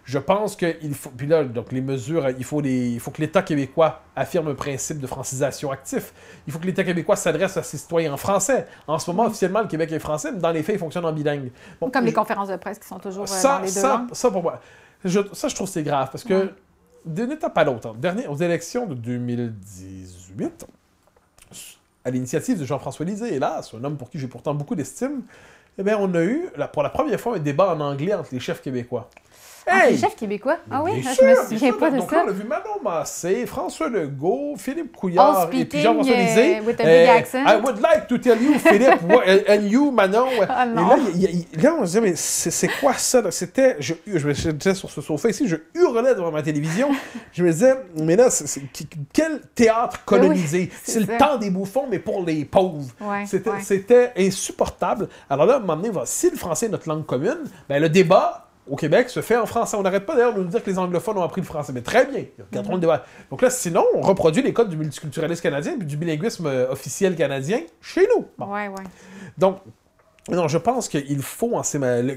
Je 0.08 0.20
pense 0.20 0.56
qu'il 0.56 0.94
faut. 0.96 1.10
Puis 1.10 1.28
là, 1.28 1.44
donc 1.44 1.74
les 1.74 1.82
mesures, 1.82 2.30
il 2.30 2.46
faut, 2.46 2.62
les, 2.62 2.92
il 2.92 3.00
faut 3.02 3.12
que 3.12 3.20
l'État 3.20 3.42
québécois 3.42 4.04
affirme 4.16 4.48
un 4.48 4.56
principe 4.56 5.00
de 5.00 5.08
francisation 5.08 5.70
actif. 5.70 6.14
Il 6.48 6.54
faut 6.54 6.60
que 6.60 6.66
l'État 6.66 6.86
québécois 6.86 7.18
s'adresse 7.18 7.58
à 7.58 7.64
ses 7.64 7.78
citoyens 7.78 8.14
en 8.14 8.18
français. 8.18 8.68
En 8.88 9.00
ce 9.00 9.12
moment, 9.12 9.26
officiellement, 9.26 9.60
le 9.60 9.68
Québec 9.68 9.92
est 9.92 10.00
français, 10.00 10.32
mais 10.32 10.40
dans 10.40 10.52
les 10.52 10.64
faits, 10.64 10.76
il 10.76 10.80
fonctionne 10.80 11.04
en 11.04 11.12
bilingue. 11.12 11.52
Comme 11.92 12.06
les 12.06 12.14
conférences 12.14 12.48
de 12.48 12.56
presse 12.56 12.80
qui 12.80 12.88
sont 12.88 13.00
toujours 13.00 13.26
euh, 13.26 13.44
dans 13.44 13.60
les 13.60 13.66
deux 13.66 13.74
ça, 13.74 14.08
Ça, 14.14 14.32
pour 14.32 14.44
moi. 14.44 14.62
ça, 15.34 15.48
je 15.50 15.56
trouve 15.56 15.68
c'est 15.68 15.84
grave 15.84 16.08
parce 16.10 16.24
que 16.24 16.54
d'une 17.06 17.32
étape 17.34 17.58
à 17.58 17.66
l'autre, 17.66 17.94
aux 18.30 18.36
élections 18.38 18.86
de 18.86 18.94
2018, 18.94 20.68
à 22.06 22.10
l'initiative 22.10 22.58
de 22.58 22.64
Jean-François 22.64 23.06
Lisée, 23.06 23.34
hélas, 23.34 23.74
un 23.74 23.84
homme 23.84 23.98
pour 23.98 24.10
qui 24.10 24.20
j'ai 24.20 24.28
pourtant 24.28 24.54
beaucoup 24.54 24.76
d'estime, 24.76 25.24
eh 25.78 25.84
bien, 25.84 25.98
on 26.00 26.14
a 26.16 26.24
eu, 26.24 26.50
pour 26.72 26.82
la 26.82 26.90
première 26.90 27.20
fois, 27.20 27.36
un 27.36 27.40
débat 27.40 27.76
en 27.76 27.82
anglais 27.82 28.14
entre 28.14 28.30
les 28.32 28.40
chefs 28.40 28.62
québécois. 28.62 29.10
Hey! 29.68 29.92
les 29.94 29.98
chefs 29.98 30.16
québécois? 30.16 30.58
Ah 30.72 30.82
oui? 30.84 31.04
je 31.04 31.26
me 31.26 31.36
souviens 31.36 31.74
pas 31.74 31.92
de 31.92 31.98
donc, 31.98 32.10
ça. 32.10 32.18
Là, 32.18 32.24
on 32.26 32.30
a 32.30 32.32
vu 32.32 32.44
Manon 32.44 32.82
Massé, 32.84 33.46
François 33.46 33.90
Legault, 33.90 34.56
Philippe 34.58 34.96
Couillard 34.96 35.50
et 35.54 35.66
puis 35.66 35.82
Jean-François 35.82 36.16
uh, 36.16 36.18
Lisée. 36.18 36.60
with 36.62 36.80
a 36.80 36.84
big 36.84 37.08
accent. 37.10 37.46
I 37.46 37.56
would 37.62 37.82
like 37.82 38.08
to 38.08 38.18
tell 38.18 38.42
you, 38.42 38.58
Philippe, 38.60 39.02
and 39.50 39.68
you, 39.68 39.92
Manon. 39.92 40.28
Ah, 40.50 40.66
et 40.66 41.58
là, 41.58 41.72
là, 41.72 41.76
on 41.80 41.82
se 41.82 41.86
disait, 41.86 42.02
mais 42.02 42.14
c'est 42.16 42.68
quoi 42.80 42.94
ça? 42.94 43.22
C'était, 43.32 43.76
je, 43.80 43.94
je, 44.08 44.34
je 44.34 44.52
disais 44.52 44.74
sur 44.74 44.90
ce 44.90 45.02
sofa 45.02 45.30
ici, 45.30 45.48
je 45.48 45.58
hurlais 45.76 46.16
devant 46.16 46.32
ma 46.32 46.42
télévision. 46.42 46.90
je 47.34 47.44
me 47.44 47.52
disais, 47.52 47.76
mais 48.02 48.16
là, 48.16 48.30
quel 49.14 49.42
théâtre 49.54 50.04
colonisé? 50.06 50.70
c'est 50.84 51.00
le 51.00 51.18
temps 51.18 51.38
des 51.38 51.50
bouffons, 51.50 51.86
mais 51.90 52.00
pour 52.00 52.24
les 52.26 52.46
pauvres. 52.46 52.86
Ouais, 53.02 53.26
C'était 53.26 54.14
insupportable. 54.18 55.10
Alors 55.30 55.46
là, 55.46 55.56
à 55.56 55.58
un 55.58 55.60
moment 55.60 55.76
donné, 55.76 55.92
si 56.06 56.30
le 56.30 56.38
français 56.38 56.68
est 56.68 56.70
notre 56.70 56.88
langue 56.88 57.06
commune, 57.06 57.44
ben 57.70 57.82
le 57.82 57.90
débat 57.90 58.47
au 58.70 58.76
Québec 58.76 59.10
se 59.10 59.22
fait 59.22 59.38
en 59.38 59.46
français. 59.46 59.78
On 59.78 59.84
n'arrête 59.84 60.06
pas 60.06 60.16
d'ailleurs 60.16 60.34
de 60.34 60.42
nous 60.42 60.50
dire 60.50 60.64
que 60.64 60.70
les 60.70 60.80
anglophones 60.80 61.18
ont 61.18 61.24
appris 61.24 61.42
le 61.42 61.48
français, 61.48 61.72
mais 61.74 61.82
très 61.82 62.06
bien. 62.06 62.26
Regardons 62.52 62.76
le 62.76 62.80
débat. 62.80 63.06
Donc 63.30 63.42
là, 63.42 63.50
sinon, 63.50 63.84
on 63.94 64.02
reproduit 64.02 64.42
les 64.42 64.54
codes 64.54 64.70
du 64.70 64.78
multiculturalisme 64.78 65.42
canadien 65.42 65.74
et 65.80 65.84
du 65.84 65.98
bilinguisme 65.98 66.48
euh, 66.48 66.72
officiel 66.72 67.16
canadien 67.16 67.62
chez 67.82 68.08
nous. 68.16 68.26
Ouais, 68.46 68.68
ouais. 68.68 68.84
Donc, 69.38 69.60
non, 70.36 70.48
je 70.48 70.58
pense 70.58 70.90
qu'il 70.90 71.22
faut, 71.22 71.56
en 71.56 71.62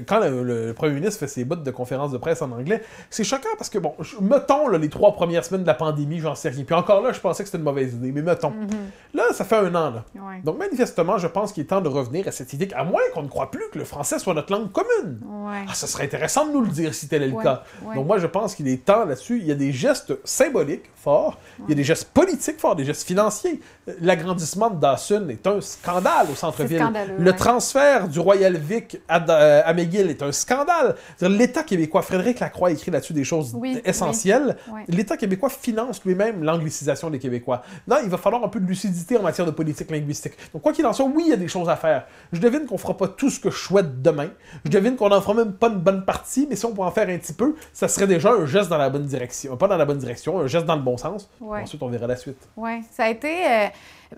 quand 0.07 0.19
le, 0.19 0.73
premier 0.73 0.93
ministre 0.93 1.19
fait 1.19 1.27
ses 1.27 1.45
bouts 1.45 1.55
de 1.55 1.71
conférence 1.71 2.11
de 2.11 2.17
presse 2.17 2.41
en 2.41 2.51
anglais, 2.51 2.81
c'est 3.09 3.23
choquant 3.23 3.49
parce 3.57 3.69
que, 3.69 3.79
bon, 3.79 3.93
mettons 4.21 4.67
les 4.67 4.89
trois 4.89 5.13
premières 5.13 5.45
semaines 5.45 5.61
de 5.61 5.67
la 5.67 5.73
pandémie, 5.73 6.19
j'en 6.19 6.35
sais 6.35 6.49
rien. 6.49 6.63
Puis 6.63 6.75
encore 6.75 7.01
là, 7.01 7.13
je 7.13 7.19
pensais 7.19 7.43
que 7.43 7.47
c'était 7.47 7.57
une 7.57 7.63
mauvaise 7.63 7.93
idée, 7.93 8.11
mais 8.11 8.21
mettons. 8.21 8.51
Mm-hmm. 8.51 9.15
Là, 9.15 9.23
ça 9.33 9.45
fait 9.45 9.57
un 9.57 9.73
an. 9.75 9.91
Là. 9.91 10.05
Donc, 10.43 10.57
manifestement, 10.57 11.17
je 11.17 11.27
pense 11.27 11.53
qu'il 11.53 11.63
est 11.63 11.67
temps 11.67 11.81
de 11.81 11.89
revenir 11.89 12.27
à 12.27 12.31
cette 12.31 12.51
idée 12.53 12.67
qu'à 12.67 12.83
moins 12.83 13.01
qu'on 13.13 13.23
ne 13.23 13.27
croit 13.27 13.51
plus 13.51 13.69
que 13.71 13.79
le 13.79 13.85
français 13.85 14.19
soit 14.19 14.33
notre 14.33 14.51
langue 14.51 14.71
commune. 14.71 15.19
Ouais. 15.25 15.65
Ah, 15.69 15.73
ça 15.73 15.87
serait 15.87 16.03
intéressant 16.03 16.47
de 16.47 16.51
nous 16.51 16.61
le 16.61 16.69
dire 16.69 16.93
si 16.93 17.07
tel 17.07 17.23
est 17.23 17.27
le 17.27 17.41
cas. 17.41 17.63
Donc, 17.95 18.05
moi, 18.05 18.19
je 18.19 18.27
pense 18.27 18.55
qu'il 18.55 18.67
est 18.67 18.85
temps 18.85 19.05
là-dessus. 19.05 19.39
Il 19.39 19.45
y 19.45 19.51
a 19.51 19.55
des 19.55 19.71
gestes 19.71 20.13
symboliques 20.23 20.89
forts, 20.95 21.37
il 21.59 21.69
y 21.69 21.71
a 21.71 21.75
des 21.75 21.83
gestes 21.83 22.09
politiques 22.13 22.59
forts, 22.59 22.75
des 22.75 22.85
gestes 22.85 23.07
financiers. 23.07 23.59
L'agrandissement 24.01 24.69
de 24.69 24.79
Dawson 24.79 25.27
est 25.29 25.45
un 25.47 25.59
scandale 25.61 26.27
au 26.31 26.35
centre-ville. 26.35 26.87
Le 27.17 27.33
transfert 27.33 28.00
du 28.07 28.19
Royal 28.19 28.57
Vic 28.57 29.01
à, 29.07 29.15
à 29.15 29.73
McGill 29.73 30.09
est 30.09 30.21
un 30.21 30.31
scandale. 30.31 30.95
L'État 31.21 31.63
québécois, 31.63 32.01
Frédéric 32.01 32.39
Lacroix 32.39 32.71
écrit 32.71 32.91
là-dessus 32.91 33.13
des 33.13 33.23
choses 33.23 33.57
essentielles. 33.85 34.57
L'État 34.87 35.17
québécois 35.17 35.49
finance 35.49 36.03
lui-même 36.03 36.43
l'anglicisation 36.43 37.09
des 37.09 37.19
Québécois. 37.19 37.61
Là, 37.87 38.01
il 38.03 38.09
va 38.09 38.17
falloir 38.17 38.43
un 38.43 38.47
peu 38.47 38.59
de 38.59 38.65
lucidité 38.65 39.17
en 39.17 39.21
matière 39.21 39.45
de 39.45 39.51
politique 39.51 39.91
linguistique. 39.91 40.33
Donc, 40.53 40.61
quoi 40.61 40.73
qu'il 40.73 40.85
en 40.85 40.93
soit, 40.93 41.05
oui, 41.05 41.23
il 41.25 41.29
y 41.29 41.33
a 41.33 41.37
des 41.37 41.47
choses 41.47 41.69
à 41.69 41.75
faire. 41.75 42.05
Je 42.31 42.39
devine 42.39 42.65
qu'on 42.65 42.77
fera 42.77 42.95
pas 42.95 43.07
tout 43.07 43.29
ce 43.29 43.39
que 43.39 43.49
je 43.49 43.57
souhaite 43.57 44.01
demain. 44.01 44.29
Je 44.65 44.69
devine 44.71 44.95
qu'on 44.95 45.09
n'en 45.09 45.21
fera 45.21 45.33
même 45.33 45.53
pas 45.53 45.67
une 45.67 45.79
bonne 45.79 46.05
partie, 46.05 46.47
mais 46.49 46.55
si 46.55 46.65
on 46.65 46.73
peut 46.73 46.81
en 46.81 46.91
faire 46.91 47.09
un 47.09 47.17
petit 47.17 47.33
peu, 47.33 47.55
ça 47.73 47.87
serait 47.87 48.07
déjà 48.07 48.31
un 48.31 48.45
geste 48.45 48.69
dans 48.69 48.77
la 48.77 48.89
bonne 48.89 49.05
direction. 49.05 49.57
Pas 49.57 49.67
dans 49.67 49.77
la 49.77 49.85
bonne 49.85 49.97
direction, 49.99 50.39
un 50.39 50.47
geste 50.47 50.65
dans 50.65 50.75
le 50.75 50.81
bon 50.81 50.97
sens. 50.97 51.29
Ensuite, 51.41 51.81
on 51.81 51.87
verra 51.89 52.07
la 52.07 52.15
suite. 52.15 52.47
Oui, 52.57 52.81
ça 52.91 53.05
a 53.05 53.09
été. 53.09 53.45
Euh, 53.47 53.67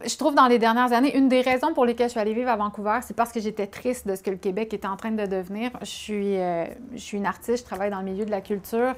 je 0.05 0.17
trouve 0.17 0.33
dans 0.35 0.47
les 0.47 0.59
dernières 0.59 0.91
années, 0.91 1.15
une 1.15 1.29
des 1.29 1.41
raisons 1.41 1.73
pour 1.73 1.85
lesquelles 1.85 2.07
je 2.07 2.11
suis 2.11 2.19
allée 2.19 2.33
vivre 2.33 2.49
à 2.49 2.55
Vancouver, 2.55 2.99
c'est 3.03 3.15
parce 3.15 3.31
que 3.31 3.39
j'étais 3.39 3.67
triste 3.67 4.07
de 4.07 4.15
ce 4.15 4.23
que 4.23 4.31
le 4.31 4.37
Québec 4.37 4.73
était 4.73 4.87
en 4.87 4.97
train 4.97 5.11
de 5.11 5.25
devenir. 5.25 5.71
Je 5.81 5.85
suis, 5.85 6.37
euh, 6.37 6.65
je 6.93 6.99
suis 6.99 7.17
une 7.17 7.25
artiste, 7.25 7.59
je 7.59 7.63
travaille 7.63 7.91
dans 7.91 7.99
le 7.99 8.05
milieu 8.05 8.25
de 8.25 8.31
la 8.31 8.41
culture. 8.41 8.95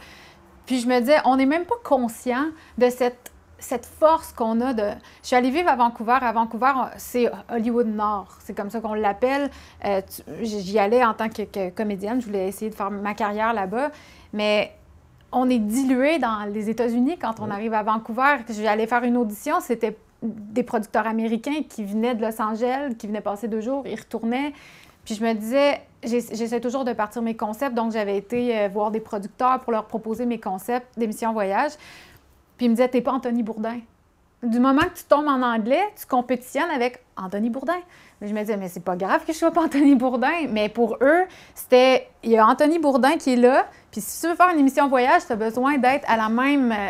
Puis 0.66 0.80
je 0.80 0.88
me 0.88 1.00
disais, 1.00 1.18
on 1.26 1.36
n'est 1.36 1.46
même 1.46 1.66
pas 1.66 1.76
conscient 1.84 2.46
de 2.78 2.89
cette, 2.89 3.32
cette 3.60 3.86
force 3.86 4.32
qu'on 4.32 4.62
a 4.62 4.74
de... 4.74 4.89
Je 5.22 5.28
suis 5.28 5.36
allée 5.36 5.52
vivre 5.52 5.70
à 5.70 5.76
Vancouver. 5.76 6.18
À 6.22 6.32
Vancouver, 6.32 6.72
c'est 6.98 7.30
Hollywood 7.50 7.88
Nord. 7.88 8.38
C'est 8.39 8.56
comme 8.56 8.70
ça 8.70 8.80
qu'on 8.80 8.96
l'appelle. 8.96 9.52
Euh, 9.84 10.02
j'y 10.41 10.80
allais 10.80 11.04
en 11.04 11.14
tant 11.14 11.30
que, 11.30 11.43
que, 11.43 11.70
comédienne. 11.70 12.20
Je 12.20 12.26
voulais 12.26 12.48
essayer 12.48 12.72
de 12.72 12.76
faire 12.76 12.89
ma 12.89 13.14
carrière 13.14 13.54
là-bas. 13.54 13.91
Mais 14.34 14.74
on 15.32 15.50
est 15.50 15.60
dilué 15.60 16.18
dans 16.18 16.46
les 16.52 16.70
États-Unis 16.70 17.18
quand 17.20 17.39
on 17.39 17.52
arrive 17.52 17.74
à 17.74 17.84
Vancouver. 17.84 18.38
J'allais 18.50 18.88
faire 18.88 19.04
une 19.04 19.18
audition, 19.18 19.60
c'était 19.60 19.96
des 20.26 20.63
producteurs 20.63 21.07
américains 21.07 21.63
qui 21.67 21.84
venaient 21.84 22.15
de 22.15 22.21
Los 22.21 22.41
Angeles, 22.41 22.95
qui 22.97 23.07
venaient 23.07 23.21
passer 23.21 23.47
deux 23.47 23.61
jours, 23.61 23.84
ils 23.86 23.99
retournaient. 23.99 24.53
Puis 25.05 25.15
je 25.15 25.23
me 25.23 25.34
disais, 25.34 25.82
j'essaie 26.03 26.59
toujours 26.59 26.84
de 26.84 26.93
partir 26.93 27.21
mes 27.21 27.36
concepts, 27.36 27.76
donc 27.76 27.91
j'avais 27.91 28.17
été 28.17 28.57
euh, 28.57 28.67
voir 28.67 28.89
des 28.89 28.99
producteurs 28.99 29.59
pour 29.59 29.71
leur 29.71 29.86
proposer 29.86 30.26
mes 30.26 30.39
concepts 30.39 30.97
d'émission 30.97 31.32
voyage. 31.32 31.73
Puis 32.57 32.65
ils 32.65 32.69
me 32.69 32.76
disaient, 32.76 32.89
t'es 32.89 33.01
pas 33.01 33.11
Anthony 33.11 33.43
Bourdin. 33.43 33.80
Du 34.41 34.59
moment 34.59 34.82
que 34.82 34.97
tu 34.97 35.03
tombes 35.05 35.28
en 35.28 35.41
anglais, 35.41 35.84
tu 35.99 36.05
compétitionnes 36.05 36.69
avec 36.69 37.03
Anthony 37.17 37.49
Bourdin. 37.49 37.80
Mais 38.19 38.28
je 38.28 38.34
me 38.34 38.39
disais, 38.39 38.57
mais 38.57 38.67
c'est 38.67 38.84
pas 38.84 38.95
grave 38.95 39.26
que 39.26 39.34
je 39.34 39.38
sois 39.38 39.51
pas 39.51 39.63
Anthony 39.63 39.95
Bourdin. 39.95 40.47
Mais 40.49 40.69
pour 40.69 40.97
eux, 41.01 41.23
c'était, 41.53 42.07
il 42.23 42.32
y 42.32 42.38
a 42.38 42.45
Anthony 42.45 42.80
Bourdin 42.80 43.17
qui 43.17 43.34
est 43.34 43.38
là. 43.38 43.67
Puis 43.91 44.01
si 44.01 44.21
tu 44.21 44.28
veux 44.28 44.36
faire 44.36 44.49
une 44.49 44.59
émission 44.59 44.88
voyage, 44.88 45.26
tu 45.26 45.34
as 45.34 45.36
besoin 45.36 45.78
d'être 45.78 46.09
à 46.09 46.17
la 46.17 46.30
même 46.30 46.71
euh, 46.71 46.89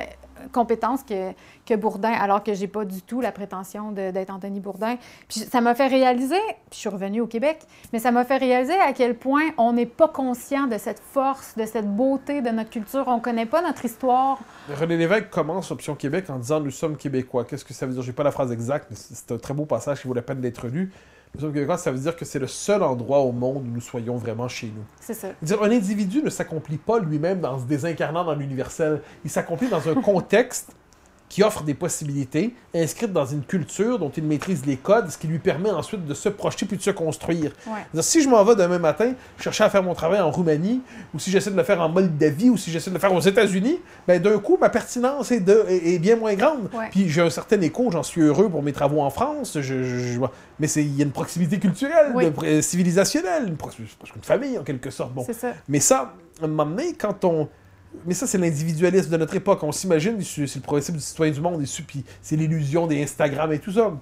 compétences 0.51 1.03
que, 1.03 1.31
que 1.66 1.74
Bourdin, 1.74 2.11
alors 2.11 2.43
que 2.43 2.53
j'ai 2.53 2.68
pas 2.68 2.86
du 2.86 3.01
tout 3.01 3.22
la 3.22 3.32
prétention 3.32 3.91
d'être 3.91 4.30
Anthony 4.30 4.59
Bourdin. 4.59 4.97
Puis 5.28 5.39
ça 5.39 5.61
m'a 5.61 5.76
fait 5.76 5.88
réaliser, 5.88 6.39
puis 6.70 6.74
je 6.74 6.78
suis 6.78 6.89
revenue 6.89 7.22
au 7.22 7.28
Québec, 7.28 7.59
mais 7.91 7.99
ça 7.99 8.11
m'a 8.11 8.24
fait 8.24 8.38
réaliser 8.38 8.76
à 8.80 8.93
quel 8.93 9.16
point 9.16 9.43
on 9.57 9.74
n'est 9.74 9.86
pas 9.86 10.07
conscient 10.07 10.68
de 10.68 10.78
cette 10.78 10.99
force, 10.99 11.55
de 11.57 11.66
cette 11.66 11.88
beauté 11.88 12.41
de 12.41 12.49
notre 12.49 12.70
culture. 12.70 13.05
On 13.07 13.20
connaît 13.20 13.45
pas 13.45 13.61
notre 13.61 13.86
histoire. 13.86 14.39
René 14.70 14.97
Lévesque 14.97 15.30
commence 15.30 15.72
Option 15.72 15.95
Québec 15.95 16.30
en 16.30 16.38
disant 16.38 16.59
Nous 16.59 16.72
sommes 16.72 16.97
Québécois. 16.97 17.45
Qu'est-ce 17.45 17.66
que 17.66 17.74
ça 17.74 17.86
veut 17.86 17.93
dire? 17.93 18.01
J'ai 18.01 18.13
pas 18.13 18.24
la 18.24 18.32
phrase 18.32 18.51
exacte, 18.51 18.88
mais 18.89 18.95
c'est 18.97 19.32
un 19.32 19.38
très 19.38 19.53
beau 19.53 19.66
passage 19.66 20.01
qui 20.01 20.07
vaut 20.07 20.13
la 20.13 20.22
peine 20.22 20.41
d'être 20.41 20.68
lu. 20.68 20.91
Nous 21.34 21.41
sommes 21.41 21.53
Québécois, 21.53 21.78
ça 21.78 21.91
veut 21.91 21.97
dire 21.97 22.16
que 22.16 22.24
c'est 22.24 22.39
le 22.39 22.47
seul 22.47 22.82
endroit 22.82 23.20
au 23.20 23.34
monde 23.34 23.68
où 23.68 23.72
nous 23.72 23.82
soyons 23.82 24.16
vraiment 24.16 24.47
chez 24.47 24.68
nous. 24.68 24.84
C'est 25.01 25.13
ça. 25.13 25.30
Dire, 25.41 25.61
un 25.61 25.72
individu 25.72 26.22
ne 26.22 26.30
s'accomplit 26.30 26.78
pas 26.78 26.99
lui-même 26.99 27.43
en 27.43 27.59
se 27.59 27.66
désincarnant 27.66 28.24
dans 28.24 28.36
l'universel. 28.36 29.01
Il 29.26 29.30
s'accomplit 29.30 29.68
dans 29.68 29.89
un 29.89 29.95
contexte 30.01 30.72
qui 31.36 31.43
offre 31.43 31.63
des 31.63 31.73
possibilités, 31.73 32.55
inscrites 32.73 33.11
dans 33.11 33.25
une 33.25 33.43
culture 33.43 33.99
dont 33.99 34.09
il 34.15 34.23
maîtrise 34.23 34.65
les 34.65 34.77
codes, 34.77 35.09
ce 35.09 35.17
qui 35.17 35.27
lui 35.27 35.39
permet 35.39 35.69
ensuite 35.69 36.05
de 36.05 36.13
se 36.13 36.29
projeter 36.29 36.65
puis 36.65 36.77
de 36.77 36.81
se 36.81 36.91
construire. 36.91 37.51
Ouais. 37.67 38.01
Si 38.01 38.21
je 38.21 38.29
m'en 38.29 38.41
vais 38.45 38.55
demain 38.55 38.79
matin 38.79 39.11
chercher 39.38 39.65
à 39.65 39.69
faire 39.69 39.83
mon 39.83 39.93
travail 39.93 40.21
en 40.21 40.31
Roumanie, 40.31 40.81
ou 41.13 41.19
si 41.19 41.31
j'essaie 41.31 41.51
de 41.51 41.57
le 41.57 41.63
faire 41.65 41.81
en 41.81 41.89
Moldavie, 41.89 42.49
ou 42.49 42.55
si 42.55 42.71
j'essaie 42.71 42.89
de 42.89 42.95
le 42.95 43.01
faire 43.01 43.13
aux 43.13 43.19
États-Unis, 43.19 43.81
ben 44.07 44.21
d'un 44.21 44.39
coup, 44.39 44.57
ma 44.61 44.69
pertinence 44.69 45.29
est, 45.33 45.41
de, 45.41 45.65
est, 45.67 45.95
est 45.95 45.99
bien 45.99 46.15
moins 46.15 46.36
grande. 46.36 46.69
Ouais. 46.73 46.88
Puis 46.89 47.09
j'ai 47.09 47.21
un 47.21 47.29
certain 47.29 47.59
écho, 47.59 47.91
j'en 47.91 48.03
suis 48.03 48.21
heureux 48.21 48.47
pour 48.47 48.63
mes 48.63 48.71
travaux 48.71 49.01
en 49.01 49.09
France, 49.09 49.55
je, 49.55 49.61
je- 49.61 49.83
je- 49.83 50.19
mais 50.57 50.69
il 50.71 50.95
y 50.95 51.01
a 51.01 51.03
une 51.03 51.11
proximité 51.11 51.59
culturelle, 51.59 52.13
Oui. 52.15 52.31
de- 52.31 52.45
euh, 52.45 52.61
civilisationnelle, 52.61 53.49
une, 53.49 53.57
famille 54.21 54.57
en 54.57 54.63
quelque 54.63 54.89
sorte. 54.89 55.13
Bon. 55.13 55.23
C'est 55.25 55.33
ça. 55.33 55.51
Mais 55.67 55.81
ça, 55.81 56.13
à 56.41 56.45
un 56.45 56.47
moment 56.47 56.65
donné, 56.65 56.93
quand 56.93 57.25
on. 57.25 57.49
Mais 58.05 58.13
ça, 58.13 58.27
c'est 58.27 58.37
l'individualisme 58.37 59.11
de 59.11 59.17
notre 59.17 59.35
époque. 59.35 59.63
On 59.63 59.71
s'imagine, 59.71 60.21
c'est 60.21 60.55
le 60.55 60.61
principe 60.61 60.95
du 60.95 61.01
citoyen 61.01 61.31
du 61.31 61.41
monde, 61.41 61.63
c'est 62.21 62.35
l'illusion 62.35 62.87
des 62.87 63.03
Instagram 63.03 63.51
et 63.53 63.59
tout 63.59 63.71
ça. 63.71 63.93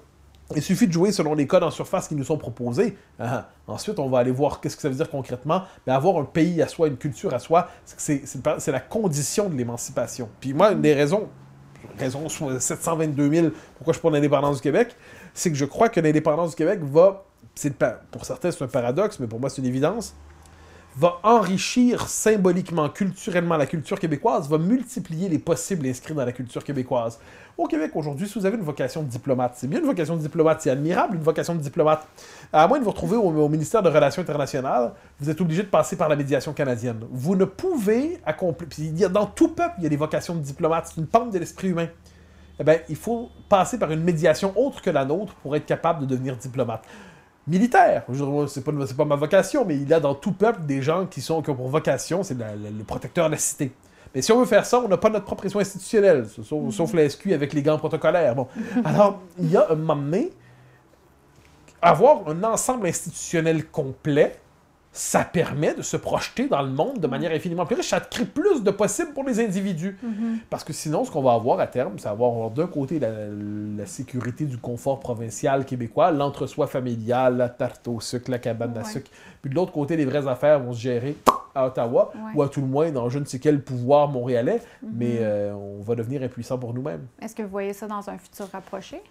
Il 0.55 0.61
suffit 0.61 0.87
de 0.87 0.91
jouer 0.91 1.11
selon 1.11 1.33
les 1.33 1.47
codes 1.47 1.63
en 1.63 1.71
surface 1.71 2.07
qui 2.07 2.15
nous 2.15 2.25
sont 2.25 2.37
proposés. 2.37 2.97
Ah, 3.17 3.49
ensuite, 3.65 3.97
on 3.97 4.09
va 4.09 4.19
aller 4.19 4.31
voir 4.31 4.59
qu'est-ce 4.59 4.75
que 4.75 4.81
ça 4.81 4.89
veut 4.89 4.95
dire 4.95 5.09
concrètement. 5.09 5.63
Mais 5.87 5.93
avoir 5.93 6.17
un 6.17 6.25
pays 6.25 6.61
à 6.61 6.67
soi, 6.67 6.89
une 6.89 6.97
culture 6.97 7.33
à 7.33 7.39
soi, 7.39 7.69
c'est 7.85 8.71
la 8.71 8.79
condition 8.79 9.49
de 9.49 9.55
l'émancipation. 9.55 10.29
Puis 10.39 10.53
moi, 10.53 10.73
une 10.73 10.81
des 10.81 10.93
raisons, 10.93 11.29
raison 11.97 12.27
722 12.29 13.31
000, 13.31 13.47
pourquoi 13.75 13.93
je 13.93 13.99
prends 13.99 14.09
l'indépendance 14.09 14.57
du 14.57 14.61
Québec, 14.61 14.95
c'est 15.33 15.49
que 15.49 15.57
je 15.57 15.65
crois 15.65 15.89
que 15.89 15.99
l'indépendance 15.99 16.51
du 16.51 16.55
Québec 16.55 16.81
va, 16.83 17.25
pour 18.11 18.25
certains 18.25 18.51
c'est 18.51 18.63
un 18.63 18.67
paradoxe, 18.67 19.19
mais 19.19 19.27
pour 19.27 19.39
moi 19.39 19.49
c'est 19.49 19.61
une 19.61 19.67
évidence, 19.67 20.15
va 20.95 21.19
enrichir 21.23 22.07
symboliquement, 22.07 22.89
culturellement 22.89 23.57
la 23.57 23.65
culture 23.65 23.99
québécoise, 23.99 24.47
va 24.49 24.57
multiplier 24.57 25.29
les 25.29 25.39
possibles 25.39 25.87
inscrits 25.87 26.13
dans 26.13 26.25
la 26.25 26.31
culture 26.31 26.63
québécoise. 26.63 27.19
Au 27.57 27.67
Québec 27.67 27.91
aujourd'hui, 27.95 28.27
si 28.27 28.39
vous 28.39 28.45
avez 28.45 28.57
une 28.57 28.63
vocation 28.63 29.03
de 29.03 29.07
diplomate, 29.07 29.53
c'est 29.55 29.67
bien 29.67 29.79
une 29.79 29.85
vocation 29.85 30.15
de 30.15 30.21
diplomate, 30.21 30.61
c'est 30.61 30.69
admirable 30.69 31.15
une 31.15 31.23
vocation 31.23 31.55
de 31.55 31.59
diplomate. 31.59 32.07
À 32.51 32.67
moins 32.67 32.79
de 32.79 32.83
vous 32.83 32.91
retrouver 32.91 33.15
au, 33.15 33.49
ministère 33.49 33.83
de 33.83 33.89
Relations 33.89 34.21
internationales, 34.21 34.93
vous 35.19 35.29
êtes 35.29 35.39
obligé 35.39 35.63
de 35.63 35.67
passer 35.67 35.95
par 35.95 36.09
la 36.09 36.15
médiation 36.15 36.53
canadienne. 36.53 37.01
Vous 37.11 37.35
ne 37.35 37.45
pouvez 37.45 38.19
accomplir. 38.25 38.69
Puis 38.69 38.89
dans 38.91 39.25
tout 39.25 39.49
peuple, 39.49 39.75
il 39.79 39.83
y 39.83 39.87
a 39.87 39.89
des 39.89 39.97
vocations 39.97 40.35
de 40.35 40.41
diplomate. 40.41 40.91
C'est 40.93 41.01
une 41.01 41.07
pente 41.07 41.31
de 41.31 41.39
l'esprit 41.39 41.69
humain. 41.69 41.87
Eh 42.59 42.63
bien, 42.63 42.77
il 42.89 42.95
faut 42.95 43.29
passer 43.49 43.79
par 43.79 43.91
une 43.91 44.03
médiation 44.03 44.53
autre 44.55 44.81
que 44.81 44.89
la 44.89 45.05
nôtre 45.05 45.33
pour 45.35 45.55
être 45.55 45.65
capable 45.65 46.01
de 46.01 46.05
devenir 46.05 46.35
diplomate. 46.35 46.83
Militaire, 47.45 48.03
c'est 48.47 48.63
pas, 48.63 48.71
pas 48.71 49.05
ma 49.05 49.15
vocation, 49.15 49.65
mais 49.65 49.75
il 49.75 49.87
y 49.87 49.93
a 49.93 49.99
dans 49.99 50.15
tout 50.15 50.31
peuple 50.31 50.61
des 50.61 50.81
gens 50.81 51.05
qui, 51.05 51.19
sont, 51.19 51.41
qui 51.41 51.49
ont 51.49 51.55
pour 51.55 51.67
vocation, 51.67 52.23
c'est 52.23 52.37
le 52.37 52.83
protecteur 52.85 53.25
de 53.27 53.31
la 53.31 53.37
cité. 53.37 53.73
Mais 54.15 54.21
si 54.21 54.31
on 54.31 54.39
veut 54.39 54.45
faire 54.45 54.65
ça, 54.65 54.79
on 54.79 54.87
n'a 54.87 54.97
pas 54.97 55.09
notre 55.09 55.25
propre 55.25 55.41
pression 55.41 55.59
institutionnelle, 55.59 56.27
sauf, 56.27 56.73
sauf 56.73 56.93
la 56.93 57.09
SQ 57.09 57.31
avec 57.33 57.51
les 57.53 57.63
gants 57.63 57.77
protocolaires. 57.77 58.35
Bon. 58.35 58.47
Alors, 58.85 59.19
il 59.39 59.49
y 59.49 59.57
a 59.57 59.71
un 59.71 59.75
moment 59.75 59.95
donné, 59.95 60.31
avoir 61.81 62.27
un 62.29 62.43
ensemble 62.43 62.87
institutionnel 62.87 63.65
complet, 63.67 64.39
ça 64.95 65.23
permet 65.25 65.73
de 65.73 65.81
se 65.81 65.97
projeter 65.97 66.47
dans 66.47 66.61
le 66.61 66.69
monde 66.69 66.99
de 66.99 67.07
manière 67.07 67.31
infiniment 67.31 67.65
plus 67.65 67.75
riche. 67.75 67.89
Ça 67.89 67.99
crée 67.99 68.25
plus 68.25 68.63
de 68.63 68.69
possibles 68.71 69.11
pour 69.13 69.23
les 69.23 69.39
individus. 69.43 69.97
Parce 70.51 70.63
que 70.63 70.71
sinon, 70.71 71.03
ce 71.03 71.09
qu'on 71.11 71.23
va 71.23 71.33
avoir 71.33 71.59
à 71.59 71.65
terme, 71.67 71.97
c'est 71.97 72.07
avoir 72.07 72.51
d'un 72.51 72.67
côté 72.67 72.99
la, 72.99 73.09
la 73.75 73.85
sécurité 73.87 74.45
du 74.45 74.57
confort 74.59 74.99
provincial 74.99 75.65
québécois, 75.65 76.11
l'entre-soi 76.11 76.67
familial, 76.67 77.37
la 77.37 77.49
tarte 77.49 77.87
au 77.87 77.99
sucre, 77.99 78.29
la 78.29 78.37
cabane 78.39 78.77
à 78.77 78.81
Ouais. 78.81 78.85
sucre. 78.85 79.09
Puis 79.41 79.49
de 79.49 79.55
l'autre 79.55 79.71
côté, 79.71 79.97
les 79.97 80.05
vraies 80.05 80.27
affaires 80.27 80.59
vont 80.59 80.73
se 80.73 80.79
gérer 80.81 81.17
à 81.55 81.67
Ottawa, 81.67 82.11
Ouais. 82.15 82.31
ou 82.35 82.41
à 82.43 82.49
tout 82.49 82.61
le 82.61 82.67
moins 82.67 82.91
dans 82.91 83.09
je 83.09 83.17
ne 83.19 83.25
sais 83.25 83.39
quel 83.39 83.61
pouvoir 83.63 84.07
montréalais, 84.09 84.61
Mhm. 84.83 84.89
mais 84.95 85.17
euh, 85.21 85.53
on 85.55 85.81
va 85.81 85.95
devenir 85.95 86.21
impuissant 86.23 86.57
pour 86.59 86.73
nous-mêmes. 86.73 87.05
Est-ce 87.21 87.35
que 87.35 87.41
vous 87.43 87.49
voyez 87.49 87.73
ça 87.73 87.87
dans 87.87 88.07
un 88.09 88.17
futur 88.17 88.47
rapproché? 88.51 89.01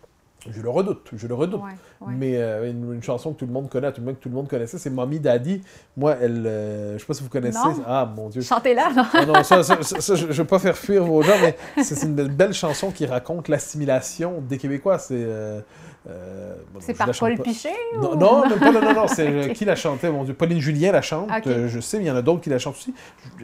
Je 0.51 0.61
le 0.61 0.69
redoute, 0.71 1.09
je 1.15 1.27
le 1.27 1.35
redoute. 1.35 1.61
Ouais, 1.63 1.71
ouais. 2.07 2.15
Mais 2.17 2.37
euh, 2.37 2.69
une, 2.71 2.95
une 2.95 3.03
chanson 3.03 3.33
que 3.33 3.39
tout 3.39 3.47
le 3.47 3.53
monde 3.53 3.69
connaît, 3.71 3.93
tout 3.93 4.01
le 4.01 4.07
monde, 4.07 4.17
que 4.17 4.23
tout 4.23 4.29
le 4.29 4.35
monde 4.35 4.49
connaissait, 4.49 4.77
c'est 4.79 4.91
Mommy 4.91 5.21
Daddy. 5.21 5.63
Moi, 5.97 6.17
elle, 6.21 6.45
euh, 6.47 6.95
je 6.95 6.99
sais 6.99 7.07
pas 7.07 7.15
si 7.15 7.23
vous 7.23 7.29
connaissez. 7.29 7.59
Non. 7.59 7.83
Ah 7.87 8.11
mon 8.17 8.29
Dieu. 8.29 8.41
Chantez-là, 8.43 8.91
non? 8.95 9.05
Ah 9.13 9.25
non, 9.27 9.43
ça, 9.45 9.63
ça- 9.63 9.83
ça- 9.83 10.01
ça, 10.01 10.15
je 10.17 10.27
ne 10.27 10.33
veux 10.33 10.45
pas 10.45 10.59
faire 10.59 10.77
fuir 10.77 11.05
vos 11.05 11.23
gens, 11.23 11.35
mais 11.41 11.57
c'est 11.85 12.03
une 12.05 12.15
belle, 12.15 12.31
belle 12.31 12.55
chanson 12.55 12.91
qui 12.91 13.07
raconte 13.07 13.47
l'assimilation 13.49 14.41
des 14.41 14.59
Québécois. 14.59 14.99
C'est. 14.99 15.15
euh, 15.17 15.61
euh, 16.09 16.55
bon, 16.75 16.81
C'est 16.83 16.95
par 16.95 17.11
Paul 17.17 17.37
pas. 17.37 17.43
Piché? 17.45 17.69
Non, 18.01 18.13
ou- 18.13 18.17
non, 18.17 18.49
même 18.49 18.59
pas, 18.59 18.73
non, 18.73 18.81
non, 18.83 18.93
non, 18.93 19.07
c'est 19.07 19.53
qui 19.55 19.65
la 19.65 19.77
chantait, 19.77 20.11
mon 20.11 20.25
Dieu? 20.25 20.35
Pauline 20.35 20.59
Julien 20.59 20.91
la 20.93 21.01
chante, 21.03 21.29
euh, 21.47 21.69
je 21.69 21.79
sais, 21.79 21.99
mais 21.99 22.05
il 22.05 22.09
y 22.09 22.11
en 22.11 22.17
a 22.17 22.23
d'autres 22.23 22.41
qui 22.41 22.51
la 22.51 22.59
chantent 22.59 22.75
aussi. 22.75 22.93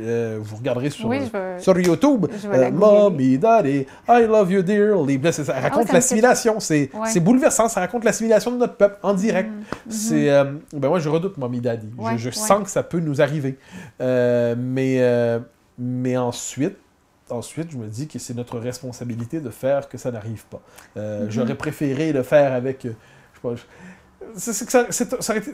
Euh, 0.01 0.39
vous 0.41 0.57
regarderez 0.57 0.91
sur, 0.91 1.09
Oui, 1.09 1.19
je 1.21 1.39
veux... 1.39 1.59
sur 1.61 1.79
YouTube. 1.79 2.27
Mommy, 2.73 3.39
Daddy, 3.39 3.87
I 4.09 4.27
love 4.27 4.51
you 4.51 4.63
dearly. 4.63 5.19
Là, 5.19 5.31
c'est- 5.33 5.45
ça 5.45 5.55
raconte 5.61 5.85
Ah 5.87 5.89
me 5.91 5.95
l'assimilation. 5.95 6.59
C'est 6.61 6.91
Ouais. 6.95 7.07
c'est 7.09 7.21
bouleversant. 7.21 7.69
Ça 7.69 7.81
raconte 7.81 8.05
l'assimilation 8.05 8.51
de 8.51 8.57
notre 8.57 8.75
peuple 8.75 8.97
en 9.03 9.15
direct. 9.15 9.49
Mhm. 9.51 9.63
C'est, 9.93 10.31
euh, 10.31 10.45
ben 10.73 10.89
moi, 10.89 10.99
je 10.99 11.09
redoute 11.09 11.37
Mommy 11.39 11.61
Daddy. 11.61 11.89
Je- 11.97 12.03
Ouais, 12.03 12.19
je 12.19 12.27
ouais. 12.29 12.35
sens 12.35 12.65
que 12.65 12.71
ça 12.71 12.83
peut 12.83 12.99
nous 13.01 13.21
arriver. 13.23 13.57
Mais, 14.01 15.39
mais 15.79 16.17
ensuite, 16.17 16.77
ensuite, 17.31 17.71
je 17.71 17.77
me 17.77 17.87
dis 17.87 18.07
que 18.09 18.19
c'est 18.19 18.35
notre 18.35 18.59
responsabilité 18.59 19.41
de 19.41 19.51
faire 19.51 19.89
que 19.89 19.99
ça 19.99 20.11
n'arrive 20.11 20.45
pas. 20.47 20.61
Euh, 20.97 21.25
Mhm. 21.25 21.31
J'aurais 21.31 21.55
préféré 21.55 22.13
le 22.13 22.23
faire 22.23 22.53
avec. 22.53 22.85
euh, 22.87 22.91
je 22.91 23.39
sais 23.39 23.41
pas, 23.43 23.55
je- 23.55 23.63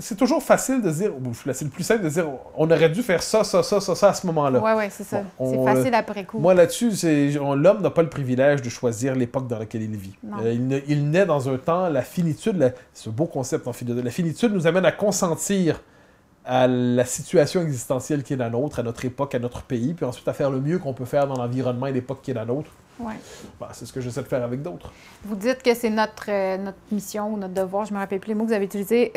c'est- 0.00 0.16
toujours 0.16 0.42
facile 0.42 0.82
de 0.82 0.90
dire, 0.90 1.12
c'est 1.52 1.64
le 1.64 1.70
plus 1.70 1.84
simple 1.84 2.02
de 2.04 2.08
dire, 2.08 2.26
on 2.56 2.68
aurait 2.70 2.88
dû 2.88 3.02
faire 3.02 3.22
ça, 3.22 3.44
ça, 3.44 3.62
ça, 3.62 3.80
ça, 3.80 3.94
ça 3.94 4.08
à 4.08 4.14
ce 4.14 4.26
moment-là. 4.26 4.58
Ouais, 4.60 4.74
ouais, 4.74 4.88
c'est 4.90 5.04
ça. 5.04 5.22
Bon, 5.38 5.50
c'est 5.68 5.74
facile 5.74 5.94
après 5.94 6.24
coup. 6.24 6.38
Moi, 6.38 6.54
là-dessus, 6.54 6.90
l'homme 7.38 7.82
n'a 7.82 7.90
pas 7.90 8.02
le 8.02 8.08
privilège 8.08 8.62
de 8.62 8.70
choisir 8.70 9.14
l'époque 9.14 9.46
dans 9.46 9.58
laquelle 9.58 9.82
il 9.82 9.94
vit. 9.96 10.14
Euh, 10.42 10.52
il, 10.52 10.66
ne- 10.66 10.80
il 10.88 11.08
naît 11.10 11.26
dans 11.26 11.48
un 11.48 11.56
temps, 11.58 11.88
la 11.88 12.02
finitude, 12.02 12.72
c'est 12.92 13.08
un 13.10 13.12
beau 13.12 13.26
concept 13.26 13.68
en 13.68 13.72
philosophie, 13.72 14.04
la 14.04 14.10
finitude 14.10 14.52
nous 14.52 14.66
amène 14.66 14.86
à 14.86 14.92
consentir 14.92 15.80
à 16.44 16.66
la 16.66 17.04
situation 17.06 17.62
existentielle 17.62 18.22
qui 18.22 18.34
est 18.34 18.36
la 18.36 18.50
nôtre, 18.50 18.78
à 18.78 18.82
notre 18.82 19.04
époque, 19.04 19.34
à 19.34 19.38
notre 19.38 19.62
pays, 19.62 19.94
puis 19.94 20.04
ensuite 20.04 20.28
à 20.28 20.32
faire 20.34 20.50
le 20.50 20.60
mieux 20.60 20.78
qu'on 20.78 20.92
peut 20.92 21.04
faire 21.06 21.26
dans 21.26 21.36
l'environnement 21.36 21.86
et 21.86 21.92
l'époque 21.92 22.20
qui 22.22 22.30
est 22.32 22.34
la 22.34 22.44
nôtre. 22.44 22.70
Ouais. 23.00 23.14
Bah, 23.58 23.70
c'est 23.72 23.86
ce 23.86 23.92
que 23.92 24.00
j'essaie 24.00 24.22
de 24.22 24.28
faire 24.28 24.44
avec 24.44 24.62
d'autres. 24.62 24.92
Vous 25.24 25.34
dites 25.36 25.62
que 25.62 25.74
c'est 25.74 25.90
notre, 25.90 26.26
euh, 26.28 26.58
notre 26.58 26.78
mission 26.92 27.32
ou 27.32 27.36
notre 27.38 27.54
devoir, 27.54 27.86
je 27.86 27.94
me 27.94 27.98
rappelle 27.98 28.20
plus 28.20 28.28
les 28.28 28.34
mots 28.34 28.44
que 28.44 28.48
vous 28.50 28.54
avez 28.54 28.66
utilisés. 28.66 29.12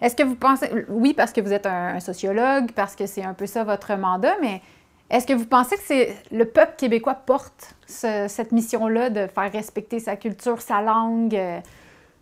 Est-ce 0.00 0.14
que 0.14 0.22
vous 0.22 0.36
pensez, 0.36 0.68
oui, 0.88 1.12
parce 1.14 1.32
que 1.32 1.40
vous 1.40 1.52
êtes 1.52 1.66
un, 1.66 1.96
un 1.96 2.00
sociologue, 2.00 2.70
parce 2.72 2.94
que 2.94 3.06
c'est 3.06 3.24
un 3.24 3.34
peu 3.34 3.46
ça 3.46 3.64
votre 3.64 3.92
mandat, 3.96 4.36
mais 4.40 4.62
est-ce 5.10 5.26
que 5.26 5.32
vous 5.32 5.46
pensez 5.46 5.74
que 5.76 5.82
c'est 5.84 6.16
le 6.30 6.44
peuple 6.44 6.74
québécois 6.78 7.14
porte 7.26 7.74
ce- 7.86 8.26
cette 8.28 8.52
mission-là 8.52 9.10
de 9.10 9.26
faire 9.26 9.50
respecter 9.52 9.98
sa 9.98 10.14
culture, 10.16 10.62
sa 10.62 10.80
langue? 10.80 11.34
euh, 11.34 11.58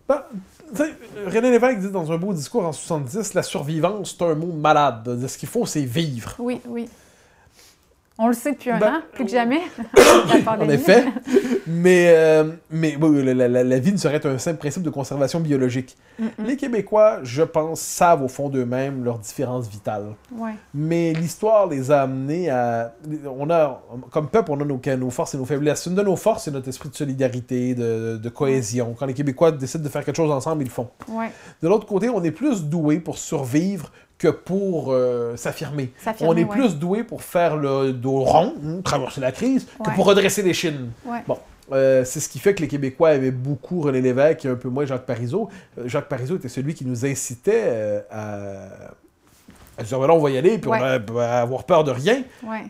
Ben, 0.09 0.23
René 1.27 1.51
Lévesque 1.51 1.79
dit 1.79 1.91
dans 1.91 2.11
un 2.13 2.17
beau 2.17 2.33
discours 2.33 2.65
en 2.65 2.73
70, 2.73 3.35
la 3.35 3.43
survivance, 3.43 4.17
c'est 4.19 4.25
un 4.25 4.35
mot 4.35 4.53
malade. 4.53 5.27
Ce 5.27 5.39
qu'il 5.39 5.49
faut, 5.49 5.67
c'est 5.67 5.85
vivre. 5.85 6.35
Oui, 6.39 6.61
oui. 6.67 6.89
On 8.19 8.29
le 8.29 8.33
sait 8.35 8.53
depuis 8.53 8.71
un 8.71 8.79
Ben, 8.79 8.95
an, 8.95 9.01
plus 9.13 9.25
que 9.27 9.31
jamais. 9.31 9.61
En 10.47 10.69
effet. 10.71 11.05
mais 11.67 12.13
euh, 12.17 12.45
mais 12.71 12.97
la, 13.01 13.49
la- 13.49 13.63
la 13.65 13.79
vie 13.79 13.93
ne 13.93 13.97
serait 13.99 14.25
un 14.27 14.39
simple 14.39 14.59
principe 14.59 14.83
de 14.83 14.91
conservation 14.91 15.41
biologique. 15.41 15.97
Les 16.39 16.57
Québécois, 16.57 17.19
je 17.25 17.43
pense, 17.43 17.81
savent 17.81 18.23
au 18.23 18.29
fond 18.29 18.49
d'eux-mêmes 18.49 19.05
leurs 19.05 19.19
différences 19.19 19.69
vitales. 19.69 20.15
Ouais. 20.35 20.53
Mais 20.73 21.13
l'histoire 21.13 21.67
les 21.67 21.91
a 21.91 22.03
amenés 22.03 22.49
à. 22.49 22.95
On 23.39 23.51
a, 23.51 23.83
comme 24.11 24.29
peuple, 24.29 24.51
on 24.53 24.61
a 24.61 24.65
nos, 24.65 24.81
nos 24.97 25.11
forces 25.11 25.35
et 25.35 25.39
nos 25.39 25.45
faiblesses. 25.45 25.85
Une 25.87 25.95
de 25.95 26.03
nos 26.03 26.17
forces, 26.17 26.45
c'est 26.45 26.51
notre 26.51 26.69
esprit 26.69 26.89
de 26.89 26.95
solidarité, 26.97 27.75
de, 27.75 28.17
de 28.17 28.29
cohésion. 28.31 28.95
Quand 28.99 29.05
les 29.07 29.15
Québécois 29.15 29.53
décident 29.53 29.85
de 29.85 29.89
faire 29.91 30.05
quelque 30.05 30.17
chose 30.17 30.31
ensemble, 30.31 30.63
ils 30.63 30.67
le 30.69 30.71
font. 30.71 30.89
Ouais. 31.09 31.31
De 31.63 31.69
l'autre 31.69 31.87
côté, 31.87 32.09
on 32.09 32.23
est 32.25 32.31
plus 32.31 32.65
doué 32.65 32.99
pour 32.99 33.19
survivre 33.19 33.93
que 34.19 34.29
pour 34.29 34.93
euh, 34.93 35.37
s'affirmer. 35.37 35.93
On 36.21 36.37
est 36.37 36.45
ouais. 36.45 36.51
plus 36.51 36.77
doué 36.77 37.05
pour 37.05 37.23
faire 37.23 37.57
le 37.57 37.93
dos 37.93 38.21
rond, 38.21 38.55
hein, 38.65 38.81
traverser 38.83 39.21
la 39.21 39.33
crise, 39.33 39.67
que 39.85 39.95
pour 39.95 40.07
redresser 40.07 40.43
les 40.43 40.55
chines. 40.55 40.91
Ouais. 41.05 41.23
Bon. 41.27 41.39
Euh, 41.73 42.05
c'est 42.05 42.21
ce 42.21 42.29
qui 42.29 42.39
fait 42.39 42.55
que 42.55 42.63
les 42.63 42.69
Québécois 42.69 43.15
aimaient 43.15 43.33
beaucoup 43.33 43.81
René 43.81 44.01
Lévesque 44.01 44.45
et 44.45 44.49
un 44.49 44.55
peu 44.55 44.69
moins 44.69 44.87
Jacques 44.87 45.05
Parizeau. 45.05 45.49
Euh, 45.79 45.89
Jacques 45.89 46.09
Parizeau 46.09 46.37
était 46.37 46.49
celui 46.49 46.75
qui 46.75 46.87
nous 46.87 47.05
incitait 47.05 48.05
à, 48.09 48.69
à 49.77 49.83
dire, 49.83 49.99
ben 49.99 50.07
là, 50.07 50.15
on 50.15 50.21
va 50.21 50.31
y 50.31 50.39
aller, 50.39 50.59
puis 50.59 50.71
on 50.71 50.79
va 50.79 50.99
va 50.99 51.41
avoir 51.41 51.65
peur 51.65 51.85
de 51.85 51.91
rien. 51.91 52.23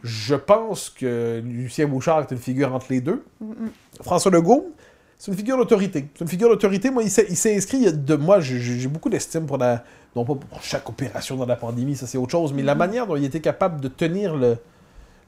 Je 0.02 0.34
pense 0.34 0.88
que 0.88 1.42
Lucien 1.44 1.86
Bouchard 1.86 2.20
est 2.20 2.30
une 2.30 2.38
figure 2.38 2.74
entre 2.74 2.86
les 2.90 3.00
deux. 3.00 3.22
Mm, 3.40 3.66
François 4.02 4.30
Legault, 4.30 4.72
c'est 5.18 5.30
une 5.30 5.36
figure 5.36 5.56
d'autorité. 5.56 6.08
C'est 6.14 6.24
une 6.24 6.30
figure 6.30 6.48
d'autorité. 6.48 6.90
Moi, 6.90 7.02
il 7.02 7.10
s'est 7.10 7.56
inscrit 7.56 7.78
il 7.78 7.84
y 7.84 7.88
a 7.88 7.92
de 7.92 8.16
moi. 8.16 8.40
J'ai 8.40 8.88
beaucoup 8.88 9.08
d'estime 9.08 9.46
pour 9.46 9.58
la. 9.58 9.84
Non 10.16 10.24
pas 10.24 10.34
pour 10.34 10.62
chaque 10.62 10.88
opération 10.88 11.36
dans 11.36 11.46
la 11.46 11.56
pandémie, 11.56 11.94
ça 11.94 12.06
c'est 12.08 12.18
autre 12.18 12.32
chose, 12.32 12.52
mais 12.52 12.62
la 12.62 12.74
Mm-hmm. 12.74 12.78
manière 12.78 13.06
dont 13.06 13.16
il 13.16 13.24
était 13.24 13.40
capable 13.40 13.80
de 13.80 13.88
tenir 13.88 14.34
le, 14.34 14.56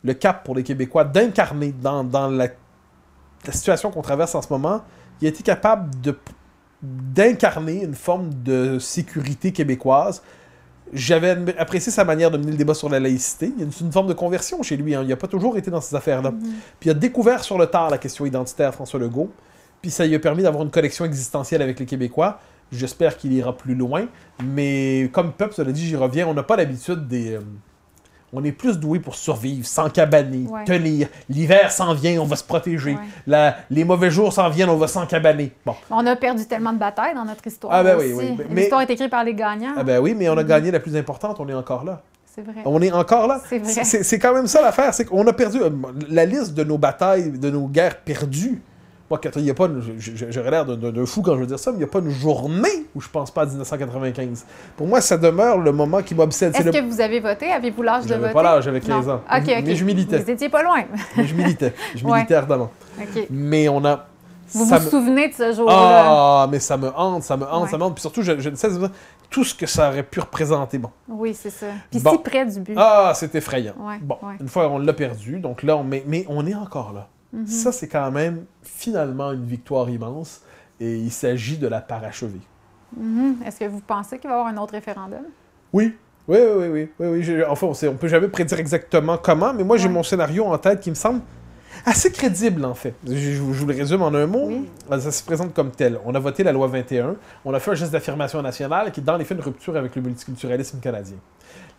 le 0.03 0.15
cap 0.15 0.43
pour 0.45 0.55
les 0.57 0.63
Québécois, 0.65 1.05
d'incarner 1.05 1.73
dans, 1.73 2.03
dans 2.05 2.29
la, 2.29 2.49
la 3.47 3.53
situation 3.53 3.91
qu'on 3.91 4.03
traverse 4.03 4.35
en 4.35 4.43
ce 4.43 4.53
moment, 4.53 4.83
il 5.21 5.27
a 5.27 5.29
été 5.31 5.43
capable 5.43 6.01
de 6.01 6.17
d'incarner 6.81 7.83
une 7.83 7.95
forme 7.97 8.31
de 8.45 8.79
sécurité 8.79 9.51
québécoise. 9.53 10.23
J'avais 10.93 11.37
apprécié 11.59 11.91
sa 11.93 12.05
manière 12.05 12.31
de 12.31 12.39
mener 12.39 12.53
le 12.53 12.57
débat 12.57 12.73
sur 12.75 12.89
la 12.89 13.01
laïcité. 13.01 13.53
Il 13.55 13.59
y 13.59 13.63
a 13.63 13.67
une, 13.67 13.73
une 13.87 13.93
forme 13.93 14.07
de 14.07 14.13
conversion 14.15 14.63
chez 14.63 14.77
lui. 14.77 14.95
hein. 14.95 15.03
Il 15.03 15.09
n'a 15.09 15.17
pas 15.17 15.27
toujours 15.27 15.59
été 15.59 15.71
dans 15.73 15.81
ces 15.81 15.97
affaires-là. 15.97 16.31
Puis 16.79 16.89
il 16.89 16.91
a 16.91 16.95
découvert 16.95 17.43
sur 17.43 17.59
le 17.59 17.67
tard 17.67 17.91
la 17.91 17.99
question 17.99 18.25
identitaire 18.27 18.73
François 18.75 19.01
Legault. 19.01 19.29
Puis 19.83 19.91
ça 19.91 20.07
lui 20.07 20.15
a 20.15 20.19
permis 20.21 20.45
d'avoir 20.45 20.63
une 20.63 20.71
connexion 20.71 21.05
existentielle 21.05 21.63
avec 21.63 21.81
les 21.81 21.85
Québécois. 21.87 22.39
J'espère 22.73 23.17
qu'il 23.17 23.33
ira 23.33 23.57
plus 23.57 23.75
loin. 23.75 24.07
Mais 24.45 25.09
comme 25.13 25.33
Peuple, 25.33 25.55
cela 25.55 25.73
dit, 25.73 25.87
j'y 25.87 25.97
reviens. 25.97 26.27
On 26.29 26.35
n'a 26.35 26.43
pas 26.43 26.57
l'habitude 26.57 27.09
des. 27.09 27.35
euh, 27.35 27.41
on 28.31 28.45
est 28.45 28.53
plus 28.53 28.79
doué 28.79 28.99
pour 29.01 29.15
survivre, 29.15 29.67
s'encabaner, 29.67 30.47
Ouais. 30.51 30.65
tenir. 30.67 31.09
L'hiver 31.31 31.73
s'en 31.73 31.95
vient, 31.95 32.21
on 32.21 32.27
va 32.27 32.37
se 32.37 32.45
protéger. 32.45 32.93
Ouais. 32.93 32.99
La- 33.27 33.57
les 33.71 33.85
mauvais 33.85 34.11
jours 34.11 34.35
s'en 34.35 34.51
viennent, 34.51 34.69
on 34.69 34.77
va 34.77 34.87
s'encabaner. 34.87 35.51
Bon. 35.65 35.75
On 35.91 36.05
a 36.07 36.15
perdu 36.15 36.45
tellement 36.45 36.75
de 36.75 36.79
batailles 36.79 37.15
dans 37.15 37.25
notre 37.25 37.47
histoire. 37.47 37.73
Ah 37.73 37.83
ben 37.83 37.97
oui, 37.99 38.13
aussi. 38.13 38.27
oui, 38.39 38.45
mais- 38.51 38.61
L'histoire 38.61 38.83
est 38.83 38.91
écrite 38.91 39.11
par 39.11 39.25
les 39.25 39.33
gagnants. 39.35 39.73
Ah 39.79 39.83
ben 39.83 39.99
oui, 40.01 40.15
mais 40.15 40.29
on 40.29 40.37
a 40.37 40.45
gagné 40.45 40.71
la 40.71 40.79
plus 40.81 40.95
importante, 40.95 41.41
on 41.41 41.49
est 41.49 41.55
encore 41.55 41.85
là. 41.87 42.03
C'est 42.27 42.43
vrai. 42.43 42.61
On 42.67 42.83
est 42.83 42.93
encore 42.93 43.27
là. 43.29 43.41
C'est 43.49 43.59
vrai. 43.61 43.73
C'est 43.83 44.03
c'est 44.05 44.19
quand 44.19 44.35
même 44.35 44.47
ça 44.47 44.61
l'affaire, 44.61 44.93
c'est 44.93 45.07
qu'on 45.07 45.27
a 45.27 45.33
perdu 45.33 45.61
euh, 45.63 45.71
la 46.11 46.27
liste 46.27 46.53
de 46.53 46.65
nos 46.65 46.77
batailles, 46.77 47.31
de 47.33 47.49
nos 47.51 47.67
guerres 47.67 47.97
perdues. 48.03 48.61
Moi, 49.11 49.19
il 49.37 49.43
y 49.47 49.51
a 49.51 49.55
pas, 49.55 49.69
j'aurais 50.31 50.51
l'air 50.51 50.67
d'un- 50.67 51.07
fou 51.07 51.23
quand 51.23 51.35
je 51.35 51.41
veux 51.41 51.47
dire 51.47 51.59
ça, 51.59 51.71
mais 51.71 51.77
il 51.77 51.81
n'y 51.81 51.85
a 51.85 51.89
pas 51.89 52.01
une 52.01 52.11
journée 52.11 52.85
où 52.95 53.01
je 53.01 53.09
pense 53.09 53.31
pas 53.31 53.43
à 53.43 53.47
1995. 53.47 54.45
Pour 54.77 54.87
moi, 54.87 55.01
ça 55.01 55.17
demeure 55.17 55.57
le 55.59 55.73
moment 55.73 56.03
qui 56.03 56.15
m'obsède. 56.15 56.55
Est-ce 56.55 56.69
que 56.69 56.83
vous 56.85 57.01
avez 57.01 57.21
voté? 57.21 57.51
Avez-vous 57.51 57.83
l'âge 57.83 58.05
de 58.05 58.15
voter? 58.17 58.33
pas 58.35 58.43
l'âge, 58.43 58.65
j'avais 58.65 58.81
15 58.81 59.07
Non. 59.07 59.15
ans. 59.15 59.21
Mais- 59.47 59.75
je 59.75 59.85
militais. 59.85 60.19
Vous 60.19 60.31
étiez 60.31 60.51
pas 60.51 60.63
loin. 60.63 60.83
Mais 61.17 61.25
je 61.27 61.35
militais. 61.35 61.73
Je 61.95 62.05
militais 62.05 62.35
ardemment. 62.35 62.71
Mais 63.31 63.69
on 63.71 63.83
a. 63.85 64.07
Vous 64.51 64.67
ça 64.67 64.79
vous 64.79 64.85
me- 64.87 64.91
souvenez 64.91 65.29
de 65.29 65.35
ce 65.35 65.53
jour-là? 65.53 65.75
Ah, 65.77 66.49
mais 66.51 66.59
ça 66.59 66.77
me 66.79 66.89
hante, 66.97 67.23
ça 67.23 67.37
me 67.37 67.45
hante, 67.45 67.65
Ouais. 67.65 67.71
ça 67.71 67.77
me 67.77 67.83
hante. 67.85 67.95
Puis 67.95 68.01
surtout, 68.01 68.23
je, 68.23 68.39
je 68.41 68.49
ne 68.49 68.55
sais 68.57 68.69
pas 68.79 68.89
tout 69.29 69.45
ce 69.45 69.55
que 69.55 69.67
ça 69.67 69.89
aurait 69.91 70.03
pu 70.03 70.21
représenter. 70.21 70.79
Bon. 70.79 70.89
Oui, 71.07 71.35
c'est 71.39 71.51
ça. 71.51 71.67
Puis 71.91 72.01
Bon. 72.01 72.13
si 72.13 72.19
près 72.19 72.47
du 72.47 72.61
but. 72.61 72.75
Ah, 72.77 73.13
c'est 73.15 73.35
effrayant. 73.35 73.75
Ouais, 73.79 73.99
bon, 74.01 74.17
ouais. 74.23 74.35
une 74.41 74.49
fois 74.49 74.69
on 74.71 74.79
l'a 74.79 74.93
perdu, 74.95 75.39
donc 75.41 75.63
là, 75.63 75.77
on, 75.77 75.85
mais, 75.85 76.03
mais 76.07 76.25
on 76.31 76.47
est 76.47 76.55
encore 76.55 76.93
là. 76.95 77.09
Mhm. 77.33 77.47
Ça, 77.47 77.73
c'est 77.73 77.89
quand 77.89 78.11
même 78.11 78.45
finalement 78.63 79.33
une 79.33 79.45
victoire 79.45 79.89
immense 79.91 80.41
et 80.81 80.97
il 80.97 81.11
s'agit 81.11 81.59
de 81.59 81.67
la 81.69 81.81
parachever. 81.81 82.41
Mhm. 82.97 83.37
Est-ce 83.47 83.59
que 83.61 83.65
vous 83.67 83.81
pensez 83.81 84.19
qu'il 84.19 84.29
va 84.31 84.37
y 84.37 84.39
avoir 84.39 84.53
un 84.55 84.57
autre 84.63 84.73
référendum? 84.73 85.23
Oui. 85.73 85.95
Oui, 86.27 86.39
oui, 86.39 86.67
oui, 86.69 86.89
oui. 87.01 87.07
oui, 87.27 87.43
Enfin, 87.49 87.67
on 87.69 87.93
ne 87.93 87.97
peut 87.97 88.09
jamais 88.09 88.29
prédire 88.29 88.59
exactement 88.61 89.17
comment, 89.17 89.55
mais 89.55 89.65
moi, 89.65 89.77
j'ai 89.79 89.89
Ouais. 89.89 89.95
mon 89.95 90.03
scénario 90.03 90.45
en 90.45 90.59
tête 90.59 90.81
qui 90.81 90.91
me 90.91 90.95
semble 90.95 91.21
assez 91.87 92.11
crédible, 92.13 92.65
en 92.67 92.75
fait. 92.75 92.95
Je, 93.07 93.41
vous 93.41 93.55
je 93.55 93.61
vous 93.61 93.67
le 93.67 93.75
résume 93.75 94.03
en 94.03 94.09
un 94.13 94.27
mot. 94.27 94.47
Oui. 94.49 94.69
Ça 95.01 95.11
se 95.11 95.23
présente 95.23 95.55
comme 95.55 95.71
tel. 95.71 95.99
On 96.05 96.15
a 96.15 96.19
voté 96.19 96.43
la 96.43 96.53
loi 96.53 96.67
21. 96.67 97.17
On 97.47 97.55
a 97.55 97.61
fait 97.61 97.71
un 97.71 97.75
geste 97.75 97.93
d'affirmation 97.93 98.43
nationale 98.43 98.93
qui 98.93 99.01
est 99.01 99.03
dans 99.03 99.17
les 99.17 99.25
faits 99.25 99.39
une 99.39 99.45
rupture 99.45 99.77
avec 99.77 99.97
le 99.97 100.03
multiculturalisme 100.03 100.81
canadien. 100.81 101.17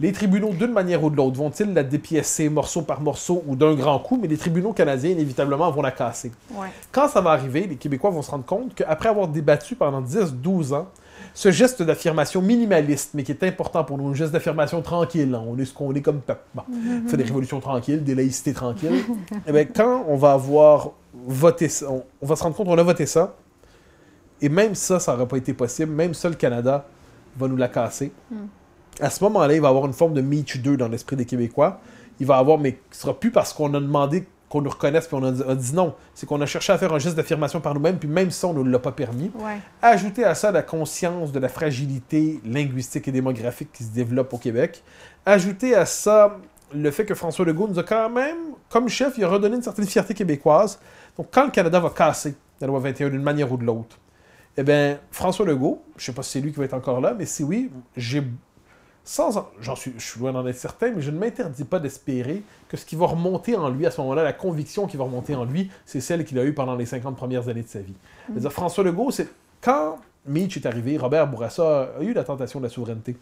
Les 0.01 0.13
tribunaux, 0.13 0.51
d'une 0.51 0.71
manière 0.71 1.03
ou 1.03 1.09
de 1.09 1.17
l'autre, 1.17 1.35
vont-ils 1.35 1.73
la 1.73 1.83
dépiécer 1.83 2.47
morceau 2.47 2.83
par 2.83 3.01
morceau 3.01 3.43
ou 3.45 3.55
d'un 3.57 3.73
grand 3.73 3.99
coup, 3.99 4.17
mais 4.21 4.29
les 4.29 4.37
tribunaux 4.37 4.71
canadiens, 4.71 5.11
inévitablement, 5.11 5.69
vont 5.71 5.81
la 5.81 5.91
casser. 5.91 6.31
Ouais. 6.53 6.67
Quand 6.91 7.09
ça 7.09 7.19
va 7.19 7.31
arriver, 7.31 7.67
les 7.67 7.75
Québécois 7.75 8.09
vont 8.09 8.21
se 8.21 8.31
rendre 8.31 8.45
compte 8.45 8.73
qu'après 8.75 9.09
avoir 9.09 9.27
débattu 9.27 9.75
pendant 9.75 10.01
10-12 10.01 10.73
ans, 10.73 10.87
ce 11.33 11.51
geste 11.51 11.83
d'affirmation 11.83 12.41
minimaliste, 12.41 13.11
mais 13.13 13.23
qui 13.23 13.33
est 13.33 13.43
important 13.43 13.83
pour 13.83 13.97
nous, 13.97 14.07
un 14.07 14.13
geste 14.13 14.31
d'affirmation 14.31 14.81
tranquille, 14.81 15.35
hein, 15.35 15.43
on 15.45 15.57
est 15.57 15.65
ce 15.65 15.73
qu'on 15.73 15.93
est 15.93 16.01
comme 16.01 16.21
peuple. 16.21 16.43
Bon, 16.55 16.63
on 16.69 17.07
fait 17.09 17.17
des 17.17 17.23
révolutions 17.23 17.59
tranquilles, 17.59 18.03
des 18.03 18.15
laïcités 18.15 18.53
tranquilles. 18.53 19.03
Eh 19.47 19.51
bien, 19.51 19.65
quand 19.65 20.05
on 20.07 20.15
va 20.15 20.31
avoir 20.31 20.91
voté 21.27 21.67
ça, 21.67 21.87
on, 21.89 22.03
on 22.21 22.25
va 22.25 22.35
se 22.37 22.43
rendre 22.43 22.55
compte 22.55 22.67
qu'on 22.67 22.77
a 22.77 22.83
voté 22.83 23.05
ça, 23.05 23.35
et 24.41 24.47
même 24.47 24.75
ça, 24.75 24.99
ça 24.99 25.11
n'aurait 25.11 25.27
pas 25.27 25.37
été 25.37 25.53
possible, 25.53 25.91
même 25.91 26.13
ça, 26.13 26.29
le 26.29 26.35
Canada 26.35 26.85
va 27.37 27.47
nous 27.49 27.57
la 27.57 27.67
casser. 27.67 28.11
À 28.99 29.09
ce 29.09 29.23
moment-là, 29.23 29.53
il 29.53 29.61
va 29.61 29.67
y 29.67 29.69
avoir 29.69 29.85
une 29.85 29.93
forme 29.93 30.13
de 30.13 30.21
Meach 30.21 30.61
2 30.61 30.77
dans 30.77 30.87
l'esprit 30.87 31.15
des 31.15 31.25
Québécois. 31.25 31.79
Il 32.19 32.25
va 32.25 32.37
y 32.37 32.39
avoir, 32.39 32.57
mais 32.57 32.79
ce 32.91 33.01
sera 33.01 33.19
plus 33.19 33.31
parce 33.31 33.53
qu'on 33.53 33.73
a 33.73 33.79
demandé 33.79 34.25
qu'on 34.49 34.61
nous 34.61 34.69
reconnaisse, 34.69 35.07
puis 35.07 35.15
on 35.15 35.23
a 35.23 35.31
dit, 35.31 35.43
a 35.47 35.55
dit 35.55 35.73
non. 35.73 35.93
C'est 36.15 36.25
qu'on 36.25 36.41
a 36.41 36.45
cherché 36.45 36.73
à 36.73 36.77
faire 36.77 36.91
un 36.91 36.99
geste 36.99 37.15
d'affirmation 37.15 37.61
par 37.61 37.73
nous-mêmes, 37.73 37.97
puis 37.97 38.09
même 38.09 38.31
ça, 38.31 38.47
on 38.47 38.53
ne 38.53 38.69
l'a 38.69 38.79
pas 38.79 38.91
permis. 38.91 39.31
Ouais. 39.35 39.59
Ajouter 39.81 40.25
à 40.25 40.35
ça 40.35 40.51
la 40.51 40.63
conscience 40.63 41.31
de 41.31 41.39
la 41.39 41.49
fragilité 41.49 42.41
linguistique 42.43 43.07
et 43.07 43.11
démographique 43.11 43.71
qui 43.71 43.83
se 43.83 43.91
développe 43.91 44.33
au 44.33 44.37
Québec. 44.37 44.83
Ajouter 45.25 45.75
à 45.75 45.85
ça 45.85 46.37
le 46.73 46.91
fait 46.91 47.05
que 47.05 47.15
François 47.15 47.45
Legault 47.45 47.67
nous 47.67 47.79
a 47.79 47.83
quand 47.83 48.09
même, 48.09 48.37
comme 48.69 48.89
chef, 48.89 49.17
il 49.17 49.23
a 49.23 49.27
redonné 49.27 49.55
une 49.55 49.63
certaine 49.63 49.87
fierté 49.87 50.13
québécoise. 50.13 50.79
Donc 51.17 51.27
quand 51.31 51.45
le 51.45 51.51
Canada 51.51 51.79
va 51.79 51.89
casser 51.89 52.35
la 52.59 52.67
loi 52.67 52.79
21 52.79 53.09
d'une 53.09 53.21
manière 53.21 53.51
ou 53.51 53.57
de 53.57 53.63
l'autre, 53.63 53.97
eh 54.57 54.63
bien, 54.63 54.99
François 55.11 55.45
Legault, 55.45 55.81
je 55.97 56.05
sais 56.05 56.11
pas 56.11 56.23
si 56.23 56.31
c'est 56.31 56.41
lui 56.41 56.51
qui 56.51 56.59
va 56.59 56.65
être 56.65 56.73
encore 56.73 56.99
là, 56.99 57.15
mais 57.17 57.25
si 57.25 57.43
oui, 57.43 57.71
j'ai 57.95 58.23
sans 59.09 59.37
en- 59.37 59.47
j'en 59.59 59.75
suis 59.75 59.93
je 59.97 60.05
suis 60.05 60.19
loin 60.19 60.31
d'en 60.31 60.45
être 60.45 60.57
certain, 60.57 60.91
mais 60.91 61.01
je 61.01 61.09
ne 61.09 61.17
m'interdis 61.17 61.63
pas 61.63 61.79
d'espérer 61.79 62.43
que 62.67 62.77
ce 62.77 62.85
qui 62.85 62.95
va 62.95 63.07
remonter 63.07 63.55
en 63.55 63.67
lui 63.69 63.85
à 63.87 63.91
ce 63.91 63.99
moment-là, 64.01 64.23
la 64.23 64.33
conviction 64.33 64.85
qui 64.85 64.97
va 64.97 65.05
remonter 65.05 65.33
en 65.33 65.45
lui, 65.45 65.71
c'est 65.85 65.99
celle 66.01 66.23
qu'il 66.25 66.37
a 66.37 66.43
eue 66.45 66.53
pendant 66.53 66.75
les 66.75 66.85
50 66.85 67.15
premières 67.15 67.49
années 67.49 67.63
de 67.63 67.67
sa 67.67 67.79
vie. 67.79 67.95
C'est-à-dire, 68.27 68.51
François 68.53 68.83
Legault, 68.83 69.09
c'est 69.09 69.27
quand 69.61 69.97
Mitch 70.27 70.57
est 70.57 70.65
arrivé, 70.67 70.97
Robert 70.97 71.25
Bourassa 71.27 71.89
a 71.99 72.03
eu 72.03 72.13
la 72.13 72.23
tentation 72.23 72.59
de 72.59 72.65
la 72.65 72.69
souveraineté. 72.69 73.17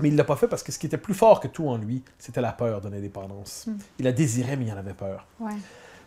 Mais 0.00 0.08
il 0.08 0.12
ne 0.12 0.16
l'a 0.18 0.22
pas 0.22 0.36
fait 0.36 0.46
parce 0.46 0.62
que 0.62 0.70
ce 0.70 0.78
qui 0.78 0.86
était 0.86 0.98
plus 0.98 1.14
fort 1.14 1.40
que 1.40 1.48
tout 1.48 1.68
en 1.68 1.76
lui, 1.76 2.04
c'était 2.16 2.40
la 2.40 2.52
peur 2.52 2.80
de 2.80 2.88
l'indépendance. 2.88 3.66
Il 3.98 4.04
la 4.04 4.12
désirait, 4.12 4.56
mais 4.56 4.66
il 4.66 4.72
en 4.72 4.76
avait 4.76 4.92
peur. 4.94 5.26
Ouais. 5.40 5.50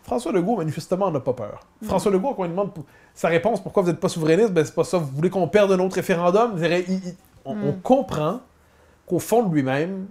François 0.04 0.32
Legault, 0.32 0.56
manifestement, 0.56 1.10
n'a 1.10 1.20
pas 1.20 1.34
peur. 1.34 1.60
François 1.84 2.10
Legault, 2.10 2.32
quand 2.32 2.40
on 2.42 2.44
lui 2.44 2.50
demande 2.50 2.70
sa 3.14 3.28
réponse 3.28 3.62
pourquoi 3.62 3.82
vous 3.82 3.90
n'êtes 3.90 4.00
pas 4.00 4.08
souverainiste, 4.08 4.52
ben 4.52 4.64
c'est 4.64 4.74
pas 4.74 4.84
ça. 4.84 4.96
Vous 4.96 5.06
voulez 5.14 5.28
qu'on 5.28 5.46
perde 5.48 5.70
un 5.70 5.78
autre 5.80 5.96
référendum? 5.96 6.52
Il 6.54 6.60
dirait, 6.60 6.84
il- 6.88 6.94
il- 6.94 7.14
on, 7.44 7.54
on 7.68 7.72
comprend 7.72 8.40
qu'au 9.06 9.18
fond 9.18 9.42
de 9.42 9.54
lui-même, 9.54 10.06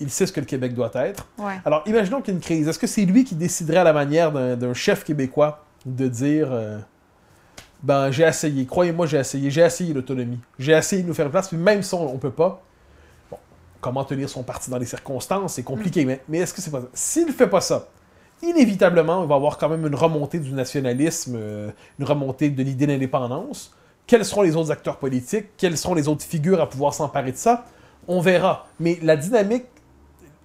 il 0.00 0.10
sait 0.10 0.26
ce 0.26 0.32
que 0.32 0.40
le 0.40 0.46
Québec 0.46 0.74
doit 0.74 0.90
être. 0.94 1.26
Ouais. 1.38 1.54
Alors, 1.64 1.82
imaginons 1.86 2.20
qu'il 2.20 2.34
y 2.34 2.36
ait 2.36 2.38
une 2.38 2.44
crise. 2.44 2.68
Est-ce 2.68 2.78
que 2.78 2.86
c'est 2.86 3.04
lui 3.04 3.24
qui 3.24 3.34
déciderait 3.34 3.78
à 3.78 3.84
la 3.84 3.92
manière 3.92 4.32
d'un 4.32 4.74
chef 4.74 5.04
québécois 5.04 5.64
de 5.86 6.08
dire 6.08 6.48
euh, 6.50 6.78
Ben, 7.82 8.10
j'ai 8.10 8.24
essayé, 8.24 8.66
croyez-moi, 8.66 9.06
j'ai 9.06 9.18
essayé, 9.18 9.50
j'ai 9.50 9.62
essayé 9.62 9.94
l'autonomie, 9.94 10.40
j'ai 10.58 10.72
essayé 10.72 11.02
de 11.02 11.08
nous 11.08 11.14
faire 11.14 11.30
place, 11.30 11.48
puis 11.48 11.56
même 11.56 11.82
ça, 11.82 11.96
on 11.96 12.14
ne 12.14 12.18
peut 12.18 12.30
pas. 12.30 12.62
Bon, 13.30 13.38
comment 13.80 14.04
tenir 14.04 14.28
son 14.28 14.42
parti 14.42 14.70
dans 14.70 14.78
les 14.78 14.86
circonstances, 14.86 15.54
c'est 15.54 15.62
compliqué, 15.62 16.04
mais, 16.04 16.22
mais 16.28 16.38
est-ce 16.38 16.54
que 16.54 16.60
c'est 16.60 16.70
pas 16.70 16.80
ça? 16.80 16.88
S'il 16.92 17.26
ne 17.26 17.32
fait 17.32 17.48
pas 17.48 17.60
ça, 17.60 17.88
inévitablement, 18.42 19.22
il 19.22 19.28
va 19.28 19.34
y 19.34 19.36
avoir 19.36 19.58
quand 19.58 19.68
même 19.68 19.86
une 19.86 19.94
remontée 19.94 20.40
du 20.40 20.52
nationalisme, 20.52 21.36
euh, 21.36 21.70
une 21.98 22.04
remontée 22.04 22.50
de 22.50 22.62
l'idée 22.62 22.86
d'indépendance. 22.86 23.72
Quels 24.06 24.24
seront 24.24 24.42
les 24.42 24.56
autres 24.56 24.70
acteurs 24.70 24.98
politiques? 24.98 25.46
Quelles 25.56 25.78
seront 25.78 25.94
les 25.94 26.08
autres 26.08 26.24
figures 26.24 26.60
à 26.60 26.68
pouvoir 26.68 26.92
s'emparer 26.92 27.32
de 27.32 27.36
ça? 27.36 27.64
On 28.08 28.20
verra. 28.20 28.66
Mais 28.80 28.98
la 29.02 29.16
dynamique 29.16 29.64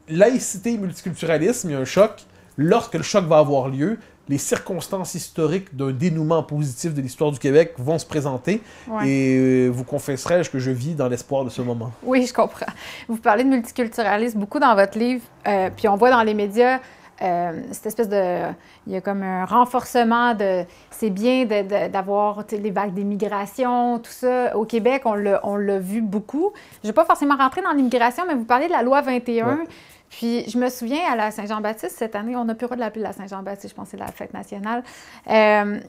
laïcité 0.09 0.73
et 0.73 0.77
multiculturalisme, 0.77 1.69
il 1.69 1.73
y 1.73 1.75
a 1.75 1.79
un 1.79 1.85
choc. 1.85 2.23
Lorsque 2.57 2.95
le 2.95 3.03
choc 3.03 3.25
va 3.25 3.37
avoir 3.37 3.69
lieu, 3.69 3.97
les 4.27 4.37
circonstances 4.37 5.15
historiques 5.15 5.75
d'un 5.75 5.91
dénouement 5.91 6.43
positif 6.43 6.93
de 6.93 7.01
l'histoire 7.01 7.31
du 7.31 7.39
Québec 7.39 7.73
vont 7.77 7.97
se 7.97 8.05
présenter. 8.05 8.61
Ouais. 8.87 9.09
Et 9.09 9.37
euh, 9.37 9.69
vous 9.69 9.83
confesserai-je 9.83 10.49
que 10.49 10.59
je 10.59 10.69
vis 10.69 10.93
dans 10.93 11.07
l'espoir 11.07 11.43
de 11.43 11.49
ce 11.49 11.61
moment. 11.61 11.91
Oui, 12.03 12.25
je 12.27 12.33
comprends. 12.33 12.71
Vous 13.07 13.17
parlez 13.17 13.43
de 13.43 13.49
multiculturalisme 13.49 14.39
beaucoup 14.39 14.59
dans 14.59 14.75
votre 14.75 14.97
livre, 14.99 15.23
euh, 15.47 15.69
puis 15.75 15.87
on 15.87 15.95
voit 15.95 16.11
dans 16.11 16.21
les 16.21 16.35
médias 16.35 16.79
euh, 17.21 17.61
cette 17.71 17.87
espèce 17.87 18.09
de... 18.09 18.43
Il 18.87 18.93
y 18.93 18.95
a 18.95 19.01
comme 19.01 19.23
un 19.23 19.45
renforcement 19.45 20.33
de... 20.33 20.63
C'est 20.91 21.09
bien 21.09 21.45
d'avoir 21.45 22.43
les 22.51 22.71
vagues 22.71 22.93
d'immigration, 22.93 23.99
tout 23.99 24.11
ça. 24.11 24.55
Au 24.55 24.65
Québec, 24.65 25.03
on 25.05 25.13
l'a 25.13 25.39
on 25.43 25.55
l'a 25.55 25.79
vu 25.79 26.01
beaucoup. 26.01 26.51
Je 26.81 26.87
ne 26.87 26.91
vais 26.91 26.95
pas 26.95 27.05
forcément 27.05 27.35
rentrer 27.35 27.61
dans 27.61 27.71
l'immigration, 27.71 28.23
mais 28.27 28.35
vous 28.35 28.45
parlez 28.45 28.67
de 28.67 28.71
la 28.71 28.83
loi 28.83 29.01
21. 29.01 29.47
Ouais. 29.47 29.63
Puis 30.09 30.49
je 30.49 30.57
me 30.57 30.69
souviens, 30.69 31.01
à 31.11 31.15
la 31.15 31.31
Saint-Jean-Baptiste, 31.31 31.95
cette 31.97 32.15
année, 32.15 32.35
on 32.35 32.45
n'a 32.45 32.55
plus 32.55 32.63
le 32.63 32.67
droit 32.67 32.75
de 32.77 32.81
l'appeler 32.81 33.03
la 33.03 33.13
Saint-Jean-Baptiste, 33.13 33.69
je 33.69 33.75
pense 33.75 33.85
que 33.85 33.91
c'est 33.91 34.03
la 34.03 34.11
fête 34.11 34.33
nationale. 34.33 34.83
Euh, 35.29 35.79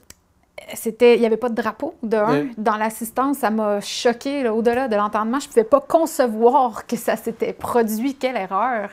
c'était, 0.74 1.14
il 1.14 1.20
n'y 1.20 1.26
avait 1.26 1.38
pas 1.38 1.48
de 1.48 1.54
drapeau, 1.54 1.94
de 2.02 2.16
un. 2.16 2.40
Oui. 2.42 2.52
Dans 2.58 2.76
l'assistance, 2.76 3.38
ça 3.38 3.50
m'a 3.50 3.80
choqué 3.80 4.46
au-delà 4.48 4.88
de 4.88 4.96
l'entendement. 4.96 5.40
Je 5.40 5.46
ne 5.46 5.50
pouvais 5.50 5.64
pas 5.64 5.80
concevoir 5.80 6.86
que 6.86 6.96
ça 6.96 7.16
s'était 7.16 7.54
produit. 7.54 8.14
Quelle 8.14 8.36
erreur! 8.36 8.90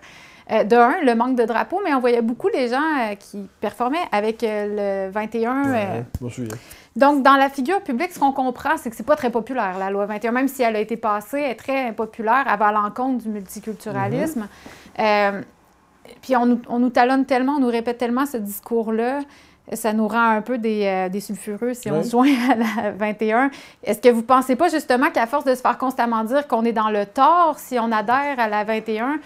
Euh, 0.50 0.64
de 0.64 0.78
un, 0.78 1.02
le 1.04 1.14
manque 1.14 1.36
de 1.36 1.44
drapeau, 1.44 1.82
mais 1.84 1.94
on 1.94 2.00
voyait 2.00 2.22
beaucoup 2.22 2.48
les 2.48 2.70
gens 2.70 2.78
euh, 2.78 3.16
qui 3.16 3.50
performaient 3.60 3.98
avec 4.14 4.44
euh, 4.44 5.08
le 5.08 5.12
21. 5.12 5.66
euh, 5.66 5.72
Ouais, 5.74 6.06
m'en 6.22 6.30
souviens. 6.30 6.56
Donc, 6.96 7.22
dans 7.22 7.36
la 7.36 7.50
figure 7.50 7.82
publique, 7.82 8.14
ce 8.14 8.20
qu'on 8.20 8.32
comprend, 8.32 8.78
c'est 8.78 8.90
que 8.90 8.96
c'est 8.96 9.06
pas 9.06 9.18
très 9.18 9.30
populaire, 9.30 9.78
la 9.78 9.90
loi 9.90 10.06
21, 10.06 10.32
même 10.32 10.48
si 10.48 10.64
elle 10.64 10.78
a 10.78 10.80
été 10.80 10.96
passée, 10.96 11.42
elle 11.42 11.52
est 11.52 11.56
très 11.56 11.88
impopulaire, 11.90 12.46
elle 12.50 12.58
va 12.58 12.68
à 12.68 12.72
l'encontre 12.72 13.24
du 13.24 13.30
multiculturalisme. 13.30 14.48
Euh, 15.00 15.42
puis 16.22 16.36
on 16.38 16.46
nous, 16.46 16.62
on 16.70 16.80
nous 16.80 16.90
talonne 16.92 17.26
tellement, 17.26 17.54
on 17.58 17.60
nous 17.60 17.68
répète 17.68 17.98
tellement 17.98 18.26
ce 18.26 18.38
discours-là, 18.38 19.20
ça 19.74 19.92
nous 19.92 20.08
rend 20.08 20.30
un 20.30 20.42
peu 20.42 20.58
des, 20.58 20.86
euh, 20.86 21.10
des 21.10 21.20
sulfureux 21.20 21.74
si 21.74 21.92
on 21.92 22.02
se 22.02 22.12
joint 22.12 22.32
à 22.50 22.56
la 22.56 22.92
21. 22.92 23.52
Est-ce 23.84 24.00
que 24.00 24.08
vous 24.08 24.24
pensez 24.24 24.56
pas 24.56 24.70
justement 24.70 25.10
qu'à 25.12 25.28
force 25.28 25.44
de 25.44 25.54
se 25.56 25.62
faire 25.62 25.78
constamment 25.78 26.24
dire 26.24 26.48
qu'on 26.48 26.64
est 26.64 26.72
dans 26.72 26.90
le 26.90 27.06
tort 27.06 27.56
si 27.60 27.78
on 27.78 27.92
adhère 27.92 28.40
à 28.40 28.48
la 28.48 28.64
21, 28.64 29.20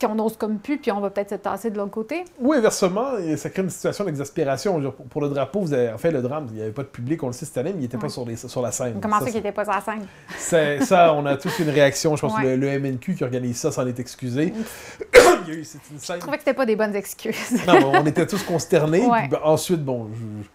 qu'on 0.00 0.14
n'ose 0.14 0.36
comme 0.36 0.58
plus, 0.58 0.78
puis 0.78 0.90
on 0.92 1.00
va 1.00 1.10
peut-être 1.10 1.30
se 1.30 1.34
tasser 1.36 1.70
de 1.70 1.76
l'autre 1.78 1.90
côté? 1.90 2.24
Ou 2.40 2.52
inversement, 2.52 3.10
ça 3.36 3.50
crée 3.50 3.62
une 3.62 3.70
situation 3.70 4.04
d'exaspération. 4.04 4.80
Pour, 5.10 5.20
le 5.20 5.28
drapeau, 5.28 5.60
vous 5.60 5.72
avez 5.72 5.96
fait 5.98 6.10
le 6.10 6.22
drame, 6.22 6.46
il 6.50 6.56
n'y 6.56 6.62
avait 6.62 6.72
pas 6.72 6.82
de 6.82 6.88
public, 6.88 7.22
on 7.22 7.28
le 7.28 7.32
sait 7.32 7.44
cette 7.44 7.58
année, 7.58 7.70
mais 7.72 7.78
il 7.80 7.82
n'était 7.82 7.98
pas 7.98 8.08
sur, 8.08 8.24
les, 8.24 8.36
sur 8.36 8.62
la 8.62 8.72
scène. 8.72 8.98
Comment 9.00 9.18
ça, 9.18 9.26
Ça, 9.26 9.30
qu'il 9.30 9.36
n'était 9.36 9.52
pas 9.52 9.64
sur 9.64 9.74
la 9.74 9.80
scène? 9.80 10.06
c'est- 10.38 10.80
ça, 10.80 11.12
on 11.14 11.24
a 11.26 11.36
tous 11.36 11.58
une 11.58 11.70
réaction. 11.70 12.16
Je 12.16 12.20
pense 12.22 12.34
Ouais. 12.34 12.42
que 12.42 12.48
le, 12.48 12.56
le 12.56 12.78
MNQ 12.78 13.14
qui 13.14 13.24
organise 13.24 13.56
ça 13.58 13.70
s'en 13.72 13.86
est 13.86 13.98
excusé. 14.00 14.52
il 15.46 15.48
y 15.48 15.56
a 15.56 15.58
eu, 15.60 15.64
c'est 15.64 15.78
une 15.90 15.98
scène. 15.98 16.16
Je 16.16 16.20
trouvais 16.20 16.36
que 16.36 16.42
c'était 16.44 16.54
pas 16.54 16.66
des 16.66 16.76
bonnes 16.76 16.94
excuses. 16.96 17.64
Non, 17.66 17.92
on 17.94 18.06
était 18.06 18.26
tous 18.26 18.42
consternés. 18.42 19.06
Ouais. 19.10 19.20
puis 19.20 19.28
ben, 19.30 19.40
ensuite, 19.44 19.84
bon, 19.84 20.08
je, 20.14 20.46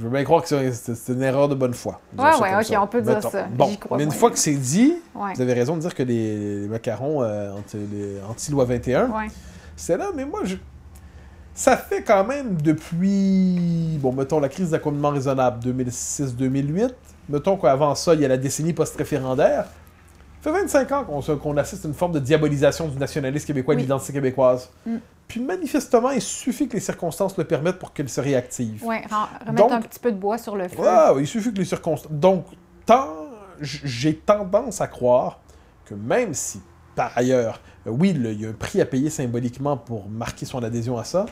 je 0.00 0.04
veux 0.06 0.10
bien 0.10 0.24
croire 0.24 0.42
que 0.42 0.48
c'est 0.72 1.12
une 1.12 1.22
erreur 1.22 1.46
de 1.48 1.54
bonne 1.54 1.74
foi. 1.74 2.00
Ouais, 2.16 2.24
ouais, 2.40 2.54
ok, 2.56 2.64
ça. 2.64 2.82
on 2.82 2.86
peut 2.86 3.02
dire 3.02 3.16
Mettons. 3.16 3.28
ça. 3.30 3.46
Bon, 3.50 3.76
crois 3.76 3.98
mais 3.98 4.04
une 4.04 4.10
fois 4.12 4.30
que 4.30 4.38
c'est 4.38 4.54
dit, 4.54 4.94
Ouais. 5.14 5.34
vous 5.34 5.42
avez 5.42 5.52
raison 5.52 5.76
de 5.76 5.80
dire 5.82 5.94
que 5.94 6.02
les, 6.02 6.60
les 6.62 6.68
macarons 6.68 7.22
euh, 7.22 7.52
anti, 7.52 7.76
anti-loi 8.28 8.64
21, 8.64 9.08
Ouais. 9.10 9.26
c'est 9.76 9.98
là, 9.98 10.06
mais 10.16 10.24
moi, 10.24 10.40
je... 10.44 10.56
ça 11.54 11.76
fait 11.76 12.02
quand 12.02 12.24
même 12.24 12.56
depuis, 12.62 13.98
bon, 14.00 14.12
mettons, 14.12 14.40
la 14.40 14.48
crise 14.48 14.70
d'accommodement 14.70 15.10
raisonnable 15.10 15.60
2006-2008, 15.68 16.90
mettons 17.28 17.56
qu'avant 17.58 17.94
ça, 17.94 18.14
il 18.14 18.20
y 18.20 18.24
a 18.24 18.28
la 18.28 18.38
décennie 18.38 18.72
post-référendaire. 18.72 19.66
Ça 20.42 20.50
fait 20.50 20.60
25 20.62 20.92
ans 20.92 21.04
qu'on 21.04 21.56
assiste 21.58 21.84
à 21.84 21.88
une 21.88 21.92
forme 21.94 22.12
de 22.12 22.18
diabolisation 22.20 22.88
du 22.88 22.96
nationalisme 22.96 23.46
québécois 23.46 23.74
et 23.74 23.76
de 23.76 23.82
l'identité 23.82 24.14
québécoise. 24.14 24.70
Mm. 24.86 24.96
Puis 25.30 25.38
manifestement, 25.40 26.10
il 26.10 26.20
suffit 26.20 26.66
que 26.66 26.74
les 26.74 26.80
circonstances 26.80 27.36
le 27.38 27.44
permettent 27.44 27.78
pour 27.78 27.92
qu'elle 27.92 28.08
se 28.08 28.20
réactive. 28.20 28.82
Ren- 28.84 29.02
remettre 29.46 29.54
Donc- 29.54 29.70
un 29.72 29.80
petit 29.80 30.00
peu 30.00 30.10
de 30.10 30.16
bois 30.18 30.38
sur 30.38 30.56
le 30.56 30.66
feu. 30.66 30.82
Ah, 30.84 31.14
il 31.20 31.26
suffit 31.28 31.52
que 31.52 31.58
les 31.58 31.64
circonstances. 31.64 32.10
Donc, 32.10 32.46
j'ai 33.62 34.16
tendance 34.16 34.80
à 34.80 34.88
croire 34.88 35.38
que 35.84 35.94
même 35.94 36.34
si, 36.34 36.60
par 36.96 37.12
ailleurs, 37.16 37.60
euh, 37.86 37.90
oui, 37.90 38.12
le- 38.12 38.32
il 38.32 38.40
y 38.42 38.46
a 38.46 38.48
un 38.48 38.52
prix 38.54 38.80
à 38.80 38.86
payer 38.86 39.08
symboliquement 39.08 39.76
pour 39.76 40.08
marquer 40.08 40.46
son 40.46 40.62
adhésion 40.64 40.98
à 40.98 41.04
ça, 41.04 41.26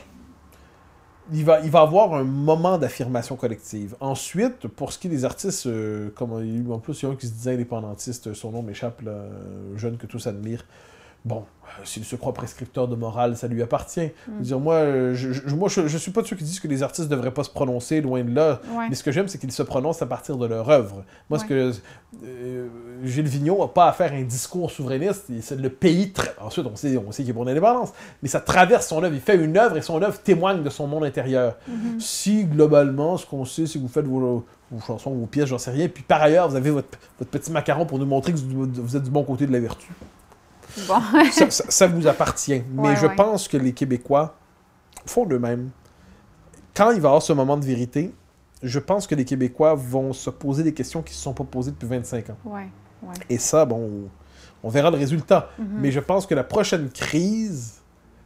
il 1.33 1.43
va, 1.43 1.59
il 1.59 1.69
va 1.69 1.81
avoir 1.81 2.13
un 2.13 2.23
moment 2.23 2.77
d'affirmation 2.77 3.35
collective. 3.35 3.95
Ensuite, 3.99 4.67
pour 4.69 4.93
ce 4.93 4.97
qui 4.97 5.07
est 5.07 5.11
des 5.11 5.25
artistes, 5.25 5.67
euh, 5.67 6.09
comme 6.15 6.31
en 6.71 6.79
plus, 6.79 7.01
il 7.01 7.05
y 7.05 7.09
a 7.09 7.11
un 7.11 7.15
qui 7.15 7.27
se 7.27 7.33
disait 7.33 7.53
indépendantiste, 7.53 8.33
son 8.33 8.51
nom 8.51 8.63
m'échappe, 8.63 9.01
euh, 9.05 9.29
jeune 9.77 9.97
que 9.97 10.07
tous 10.07 10.25
admirent. 10.25 10.63
Bon, 11.25 11.43
s'il 11.83 12.05
se 12.05 12.15
croit 12.15 12.33
prescripteur 12.33 12.87
de 12.87 12.95
morale, 12.95 13.35
ça 13.35 13.47
lui 13.47 13.61
appartient. 13.61 14.09
Je 14.27 14.31
veux 14.37 14.41
dire, 14.41 14.59
moi, 14.59 14.75
euh, 14.75 15.13
je, 15.13 15.33
je- 15.33 15.53
moi 15.55 15.67
je, 15.69 15.85
je 15.87 15.97
suis 15.97 16.11
pas 16.11 16.21
de 16.21 16.27
ceux 16.27 16.35
qui 16.37 16.43
disent 16.45 16.59
que 16.61 16.67
les 16.69 16.81
artistes 16.81 17.09
devraient 17.09 17.33
pas 17.33 17.43
se 17.43 17.49
prononcer, 17.49 17.99
loin 18.01 18.23
de 18.23 18.33
là. 18.33 18.61
Ouais. 18.75 18.87
Mais 18.89 18.95
ce 18.95 19.03
que 19.03 19.11
j'aime, 19.11 19.27
c'est 19.27 19.37
qu'ils 19.37 19.51
se 19.51 19.61
prononcent 19.63 20.01
à 20.01 20.05
partir 20.05 20.37
de 20.37 20.45
leur 20.45 20.69
œuvre. 20.69 21.03
Moi, 21.29 21.37
ce 21.39 21.45
que 21.45 21.71
euh, 22.23 22.67
Gilles 23.03 23.27
Vigneault 23.27 23.59
n'a 23.59 23.67
pas 23.67 23.87
à 23.89 23.91
faire 23.93 24.13
un 24.13 24.23
discours 24.23 24.71
souverainiste. 24.71 25.25
C'est 25.41 25.59
le 25.59 25.69
pays. 25.69 26.13
Ensuite, 26.41 26.65
on 26.65 26.75
sait, 26.75 26.97
on 26.97 27.11
sait 27.11 27.23
qu'il 27.23 27.31
est 27.31 27.33
pour 27.33 27.45
l'indépendance, 27.45 27.89
mais 28.23 28.29
ça 28.29 28.39
traverse 28.39 28.87
son 28.87 29.03
œuvre. 29.03 29.13
Il 29.13 29.21
fait 29.21 29.35
une 29.35 29.57
œuvre 29.57 29.77
et 29.77 29.81
son 29.81 30.01
œuvre 30.01 30.17
témoigne 30.19 30.63
de 30.63 30.69
son 30.69 30.87
monde 30.87 31.03
intérieur. 31.03 31.57
Mhm. 31.67 31.99
Si 31.99 32.45
globalement, 32.45 33.17
ce 33.17 33.25
qu'on 33.25 33.43
sait, 33.45 33.65
c'est 33.67 33.77
que 33.77 33.83
vous 33.83 33.89
faites 33.89 34.05
vos, 34.07 34.45
vos 34.71 34.79
chansons, 34.85 35.11
vos 35.11 35.25
pièces, 35.25 35.47
j'en 35.49 35.57
sais 35.57 35.71
rien, 35.71 35.87
puis 35.89 36.03
par 36.03 36.21
ailleurs, 36.21 36.49
vous 36.49 36.55
avez 36.55 36.71
votre, 36.71 36.97
votre 37.19 37.29
petit 37.31 37.51
macaron 37.51 37.85
pour 37.85 37.99
nous 37.99 38.05
montrer 38.05 38.31
que 38.33 38.37
vous 38.37 38.95
êtes 38.95 39.03
du 39.03 39.09
bon 39.11 39.23
côté 39.23 39.45
de 39.45 39.51
la 39.51 39.59
vertu. 39.59 39.89
Bon. 40.87 40.99
ça, 41.31 41.49
ça- 41.49 41.65
ça 41.69 41.87
vous 41.87 42.07
appartient. 42.07 42.63
Mais 42.73 42.89
Ouais, 42.89 42.95
je 42.95 43.07
ouais. 43.07 43.15
pense 43.15 43.47
que 43.47 43.57
les 43.57 43.73
Québécois 43.73 44.35
font 45.05 45.25
d'eux-mêmes. 45.25 45.69
Quand 46.75 46.91
il 46.91 47.01
va 47.01 47.07
y 47.07 47.09
avoir 47.09 47.21
ce 47.21 47.33
moment 47.33 47.57
de 47.57 47.65
vérité, 47.65 48.13
je 48.63 48.79
pense 48.79 49.07
que 49.07 49.15
les 49.15 49.25
Québécois 49.25 49.73
vont 49.75 50.13
se 50.13 50.29
poser 50.29 50.63
des 50.63 50.73
questions 50.73 51.01
qui 51.01 51.11
ne 51.13 51.15
se 51.17 51.21
sont 51.23 51.33
pas 51.33 51.43
posées 51.43 51.71
depuis 51.71 51.87
25 51.87 52.29
ans. 52.31 52.37
ouais. 52.45 52.67
Et 53.29 53.37
ça, 53.37 53.63
bon, 53.65 54.09
on 54.61 54.69
verra 54.69 54.91
le 54.91 54.97
résultat. 54.97 55.49
Mhm. 55.57 55.67
Mais 55.79 55.91
je 55.91 56.01
pense 56.01 56.25
que 56.27 56.35
la 56.35 56.43
prochaine 56.43 56.89
crise. 56.89 57.78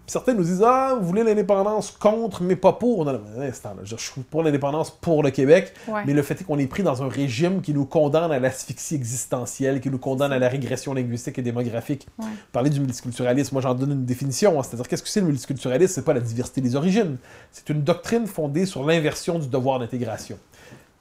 Certains 0.06 0.34
nous 0.34 0.44
disent 0.44 0.62
Ah, 0.66 0.98
vous 1.00 1.08
voulez 1.08 1.24
l'indépendance 1.24 1.90
contre, 1.92 2.44
mais 2.44 2.58
pas 2.58 2.74
pour. 2.74 3.06
Non, 3.06 3.14
non, 3.14 3.22
instant, 3.42 3.70
là, 3.70 3.82
je 3.86 3.96
suis 3.96 4.22
pour 4.22 4.44
l'indépendance 4.44 4.92
pour 4.92 5.24
le 5.24 5.32
Québec, 5.32 5.74
Ouais. 5.88 6.02
mais 6.06 6.14
le 6.14 6.22
fait 6.22 6.42
est 6.42 6.44
qu'on 6.44 6.60
est 6.60 6.68
pris 6.68 6.84
dans 6.84 7.02
un 7.04 7.08
régime 7.08 7.62
qui 7.62 7.74
nous 7.74 7.86
condamne 7.86 8.32
à 8.32 8.38
l'asphyxie 8.40 8.96
existentielle, 8.96 9.80
qui 9.80 9.90
nous 9.90 9.98
condamne 9.98 10.34
à 10.34 10.40
la 10.40 10.50
régression 10.50 10.94
linguistique 10.94 11.40
et 11.40 11.42
démographique. 11.42 12.08
Ouais. 12.20 12.26
Parler 12.52 12.70
du 12.70 12.82
multiculturalisme, 12.82 13.56
moi 13.56 13.62
j'en 13.62 13.74
donne 13.76 13.92
une 13.94 14.06
définition. 14.06 14.60
hein. 14.60 14.64
C'est-à-dire, 14.64 14.88
qu'est-ce 14.90 15.04
que 15.04 15.10
c'est 15.10 15.22
le 15.22 15.28
multiculturalisme? 15.28 15.94
C'est 15.94 16.06
pas 16.06 16.14
la 16.14 16.20
diversité 16.20 16.60
des 16.60 16.76
origines. 16.76 17.16
C'est 17.52 17.70
une 17.70 17.82
doctrine 17.82 18.28
fondée 18.28 18.66
sur 18.66 18.84
l'inversion 18.86 19.40
du 19.40 19.48
devoir 19.48 19.80
d'intégration. 19.80 20.38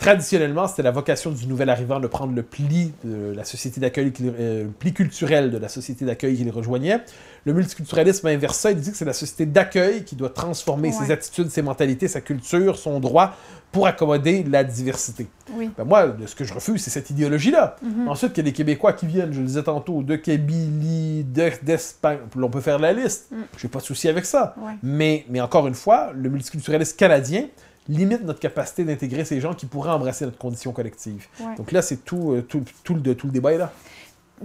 Traditionnellement, 0.03 0.67
c'était 0.67 0.83
la 0.83 0.91
vocation 0.91 1.31
du 1.31 1.47
nouvel 1.47 1.71
arrivant 1.71 2.01
de 2.01 2.09
prendre 2.09 2.35
le 2.35 2.43
pli 2.43 2.93
de 3.05 3.33
la 3.37 3.45
société 3.45 3.81
d'accueil, 3.81 4.13
euh, 4.21 4.65
le 4.65 4.69
pli 4.71 4.93
culturel 4.93 5.53
de 5.53 5.59
la 5.59 5.69
société 5.69 6.05
d'accueil 6.05 6.37
qui 6.37 6.43
les 6.43 6.51
rejoignait. 6.51 6.99
Le 7.45 7.53
multiculturalisme 7.53 8.27
inverse 8.27 8.59
ça, 8.59 8.73
il 8.73 8.81
dit 8.81 8.91
que 8.91 8.97
c'est 8.97 9.05
la 9.05 9.13
société 9.13 9.47
d'accueil 9.47 10.03
qui 10.03 10.17
doit 10.17 10.31
transformer 10.31 10.89
Ouais. 10.89 10.95
ses 11.07 11.13
attitudes, 11.13 11.51
ses 11.51 11.63
mentalités, 11.63 12.09
sa 12.09 12.21
culture, 12.21 12.79
son 12.79 12.99
droit 12.99 13.37
pour 13.71 13.87
accommoder 13.87 14.43
la 14.43 14.65
diversité. 14.65 15.29
Oui. 15.55 15.71
Ben 15.79 15.85
moi, 15.85 16.13
ce 16.27 16.35
que 16.35 16.43
je 16.43 16.53
refuse, 16.53 16.83
c'est 16.83 16.91
cette 16.91 17.11
idéologie-là. 17.11 17.77
Mhm. 17.83 18.09
Ensuite, 18.09 18.33
il 18.35 18.39
y 18.39 18.41
a 18.41 18.45
des 18.45 18.53
Québécois 18.53 18.95
qui 18.95 19.07
viennent, 19.07 19.33
je 19.33 19.39
le 19.39 19.47
disais 19.47 19.63
tantôt, 19.63 20.03
de 20.03 20.17
Kabylie, 20.17 21.23
de- 21.25 21.53
d'Espagne. 21.63 22.19
On 22.37 22.51
peut 22.51 22.61
faire 22.61 22.81
la 22.81 22.93
liste. 22.93 23.29
Mm. 23.31 23.37
J'ai 23.57 23.69
pas 23.69 23.79
de 23.79 23.85
souci 23.85 24.09
avec 24.09 24.25
ça. 24.27 24.57
Ouais. 24.61 24.73
Mais, 24.83 25.25
mais 25.31 25.41
encore 25.41 25.69
une 25.69 25.75
fois, 25.75 26.11
le 26.13 26.29
multiculturalisme 26.29 26.97
canadien 26.97 27.47
limite 27.89 28.23
notre 28.23 28.41
capacité 28.41 28.85
d'intégrer 28.85 29.25
ces 29.25 29.41
gens 29.41 29.55
qui 29.55 29.67
pourraient 29.67 29.91
embrasser 29.91 30.25
notre 30.25 30.39
condition 30.39 30.73
collective. 30.73 31.27
Ouais. 31.41 31.55
Donc 31.57 31.73
là, 31.73 31.83
c'est 31.83 32.05
tout, 32.05 32.33
euh, 32.33 32.43
tout, 32.43 32.63
tout, 32.85 32.95
le, 32.95 33.15
tout 33.15 33.27
le 33.27 33.33
débat 33.33 33.53
est 33.53 33.59
là. 33.59 33.73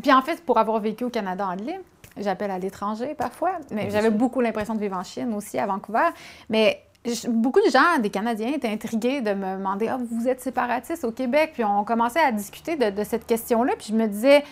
Puis 0.01 0.11
en 0.13 0.21
fait, 0.21 0.43
pour 0.45 0.57
avoir 0.57 0.79
vécu 0.79 1.03
au 1.03 1.09
Canada 1.09 1.47
anglais, 1.47 1.79
j'appelle 2.17 2.51
à 2.51 2.59
l'étranger 2.59 3.15
parfois, 3.15 3.53
mais 3.71 3.89
j'avais 3.89 4.09
beaucoup 4.09 4.41
l'impression 4.41 4.75
de 4.75 4.79
vivre 4.79 4.97
en 4.97 5.03
Chine 5.03 5.33
aussi, 5.33 5.57
à 5.57 5.65
Vancouver. 5.65 6.09
Mais 6.49 6.83
beaucoup 7.29 7.61
de 7.61 7.71
gens, 7.71 7.99
des 8.01 8.09
Canadiens, 8.09 8.53
étaient 8.53 8.69
intrigués 8.69 9.21
de 9.21 9.33
me 9.33 9.57
demander 9.57 9.87
Ah, 9.87 9.97
vous 10.11 10.27
êtes 10.27 10.41
séparatiste 10.41 11.03
au 11.03 11.11
Québec 11.11 11.51
Puis 11.53 11.63
on 11.63 11.83
commençait 11.83 12.19
à 12.19 12.31
discuter 12.31 12.75
de, 12.75 12.89
de 12.89 13.03
cette 13.03 13.25
question-là. 13.25 13.73
Puis 13.77 13.87
je 13.89 13.93
me 13.93 14.07
disais 14.07 14.43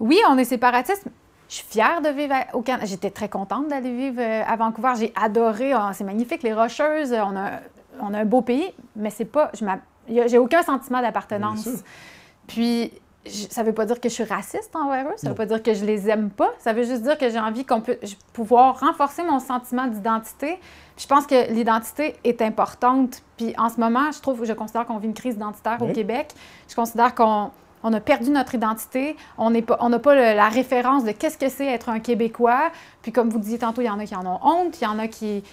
Oui, 0.00 0.18
on 0.30 0.38
est 0.38 0.44
séparatiste. 0.44 1.04
Je 1.48 1.54
suis 1.54 1.66
fière 1.66 2.02
de 2.02 2.08
vivre 2.10 2.34
au 2.52 2.60
Canada. 2.60 2.84
J'étais 2.86 3.10
très 3.10 3.28
contente 3.28 3.68
d'aller 3.68 3.94
vivre 3.94 4.20
euh, 4.20 4.42
à 4.46 4.56
Vancouver. 4.56 4.92
J'ai 4.98 5.12
adoré. 5.20 5.74
Oh, 5.74 5.90
c'est 5.94 6.04
magnifique, 6.04 6.42
les 6.42 6.52
Rocheuses. 6.52 7.12
On 7.12 7.36
a, 7.36 7.60
on 8.00 8.14
a 8.14 8.18
un 8.20 8.24
beau 8.24 8.42
pays, 8.42 8.72
mais 8.96 9.10
c'est 9.10 9.24
pas. 9.24 9.50
J'ai 10.08 10.38
aucun 10.38 10.62
sentiment 10.62 11.00
d'appartenance. 11.02 11.68
Puis, 12.46 12.92
je- 13.26 13.46
ça 13.50 13.62
veut 13.62 13.74
pas 13.74 13.84
dire 13.84 14.00
que 14.00 14.08
je 14.08 14.14
suis 14.14 14.24
raciste 14.24 14.74
envers 14.74 15.06
eux, 15.06 15.12
ça 15.16 15.26
Non. 15.26 15.32
veut 15.32 15.36
pas 15.36 15.46
dire 15.46 15.62
que 15.62 15.74
je 15.74 15.84
les 15.84 16.08
aime 16.08 16.30
pas, 16.30 16.48
ça 16.58 16.72
veut 16.72 16.84
juste 16.84 17.02
dire 17.02 17.18
que 17.18 17.28
j'ai 17.28 17.38
envie 17.38 17.64
qu'on 17.64 17.80
peut 17.82 17.98
je- 18.02 18.14
pouvoir 18.32 18.80
renforcer 18.80 19.22
mon 19.22 19.38
sentiment 19.38 19.86
d'identité. 19.86 20.58
Je 20.96 21.06
pense 21.06 21.26
que 21.26 21.52
l'identité 21.52 22.16
est 22.24 22.40
importante. 22.42 23.22
Puis 23.36 23.54
en 23.58 23.68
ce 23.68 23.78
moment, 23.78 24.10
je 24.12 24.20
trouve, 24.20 24.44
je 24.44 24.52
considère 24.52 24.86
qu'on 24.86 24.98
vit 24.98 25.08
une 25.08 25.14
crise 25.14 25.34
identitaire 25.34 25.80
au. 25.82 25.92
Québec. 25.92 26.32
Je 26.68 26.74
considère 26.74 27.14
qu'on 27.14 27.50
on 27.84 27.92
a 27.92 28.00
perdu 28.00 28.30
notre 28.30 28.54
identité. 28.56 29.14
On 29.36 29.52
pas, 29.62 29.78
n'a 29.88 29.98
pas 30.00 30.14
le- 30.14 30.34
la 30.36 30.48
référence 30.48 31.04
de 31.04 31.12
qu'est-ce 31.12 31.38
que 31.38 31.48
c'est 31.48 31.66
être 31.66 31.88
un 31.90 32.00
Québécois. 32.00 32.70
Puis 33.02 33.12
comme 33.12 33.28
vous 33.28 33.38
disiez 33.38 33.58
tantôt, 33.58 33.82
il 33.82 33.86
y 33.86 33.90
en 33.90 33.98
a 34.00 34.04
qui 34.06 34.16
en 34.16 34.26
ont 34.26 34.40
honte, 34.42 34.80
il 34.80 34.84
y 34.84 34.86
en 34.88 34.98
a 34.98 35.06
qui 35.06 35.44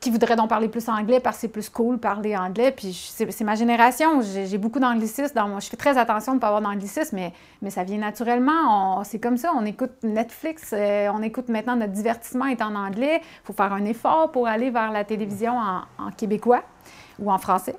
qui 0.00 0.10
voudraient 0.10 0.36
donc 0.36 0.48
parler 0.48 0.68
plus 0.68 0.88
anglais 0.88 1.18
parce 1.18 1.36
que 1.36 1.40
c'est 1.42 1.48
plus 1.48 1.68
cool 1.68 1.98
parler 1.98 2.36
anglais. 2.36 2.70
Puis 2.70 2.92
c'est 3.12 3.44
ma 3.44 3.56
génération. 3.56 4.20
J'ai 4.22 4.58
beaucoup 4.58 4.78
d'anglicisme. 4.78 5.34
Dans 5.34 5.48
mon- 5.48 5.60
je 5.60 5.68
fais 5.68 5.76
très 5.76 5.98
attention 5.98 6.32
de 6.32 6.36
ne 6.36 6.40
pas 6.40 6.46
avoir 6.48 6.62
d'anglicisme, 6.62 7.16
mais, 7.16 7.32
mais 7.62 7.70
ça 7.70 7.82
vient 7.82 7.98
naturellement. 7.98 9.02
C'est 9.04 9.18
comme 9.18 9.36
ça. 9.36 9.50
On 9.56 9.64
écoute 9.66 9.90
Netflix. 10.04 10.70
euh, 10.72 11.08
on 11.12 11.22
écoute 11.22 11.48
maintenant 11.48 11.74
notre 11.76 11.92
divertissement 11.92 12.46
est 12.46 12.62
en 12.62 12.74
anglais. 12.76 13.20
Il 13.22 13.46
faut 13.46 13.52
faire 13.52 13.72
un 13.72 13.84
effort 13.86 14.30
pour 14.30 14.46
aller 14.46 14.70
vers 14.70 14.92
la 14.92 15.04
télévision 15.04 15.54
en 15.58 16.10
québécois 16.16 16.62
ou 17.18 17.32
en 17.32 17.38
français. 17.38 17.74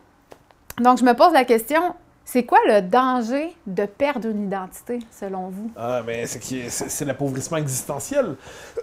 Donc, 0.80 0.98
je 0.98 1.04
me 1.06 1.14
pose 1.14 1.34
la 1.34 1.46
question, 1.46 1.94
c'est 2.26 2.44
quoi 2.46 2.60
le 2.68 2.82
danger 2.82 3.56
de 3.66 3.86
perdre 3.86 4.28
une 4.30 4.44
identité, 4.46 5.00
selon 5.12 5.50
vous? 5.50 5.72
Ah, 5.76 6.04
mais 6.06 6.28
c'est 6.28 6.38
qui- 6.40 6.70
c'est 6.70 7.04
l'appauvrissement 7.06 7.58
existentiel. 7.58 8.36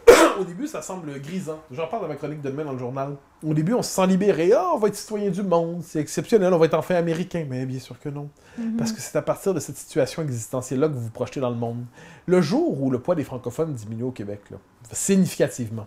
Au 0.40 0.44
début, 0.44 0.66
ça 0.66 0.82
semble 0.82 1.20
grisant. 1.20 1.60
J'en 1.70 1.86
parle 1.86 2.02
dans 2.02 2.08
ma 2.08 2.16
chronique 2.16 2.42
de 2.42 2.50
demain 2.50 2.64
dans 2.64 2.72
le 2.72 2.78
journal. 2.78 3.14
Au 3.46 3.54
début, 3.54 3.72
on 3.74 3.82
se 3.82 3.90
sent 3.90 4.06
libéré. 4.08 4.52
Ah, 4.52 4.72
on 4.74 4.78
va 4.78 4.88
être 4.88 4.96
citoyen 4.96 5.30
du 5.30 5.42
monde. 5.44 5.82
C'est 5.84 6.00
exceptionnel. 6.00 6.52
On 6.52 6.58
va 6.58 6.66
être 6.66 6.74
enfin 6.74 6.96
américain. 6.96 7.46
Mais 7.48 7.64
bien 7.66 7.78
sûr 7.78 7.98
que 8.00 8.08
non. 8.08 8.28
Parce 8.76 8.90
que 8.92 9.00
c'est 9.00 9.16
à 9.16 9.22
partir 9.22 9.54
de 9.54 9.60
cette 9.60 9.76
situation 9.76 10.22
existentielle-là 10.22 10.88
que 10.88 10.94
vous 10.94 11.02
vous 11.02 11.10
projetez 11.10 11.38
dans 11.40 11.50
le 11.50 11.56
monde. 11.56 11.84
Le 12.26 12.40
jour 12.42 12.82
où 12.82 12.90
le 12.90 12.98
poids 12.98 13.14
des 13.14 13.24
francophones 13.24 13.72
diminue 13.74 14.02
au 14.02 14.10
Québec, 14.10 14.40
là, 14.50 14.56
significativement. 14.92 15.86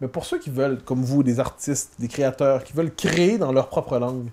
Mais 0.00 0.08
pour 0.08 0.24
ceux 0.24 0.38
qui 0.38 0.50
veulent, 0.50 0.82
comme 0.84 1.02
vous, 1.02 1.22
des 1.22 1.40
artistes, 1.40 1.94
des 1.98 2.08
créateurs, 2.08 2.62
qui 2.64 2.72
veulent 2.74 2.94
créer 2.94 3.38
dans 3.38 3.50
leur 3.52 3.68
propre 3.68 3.98
langue, 3.98 4.28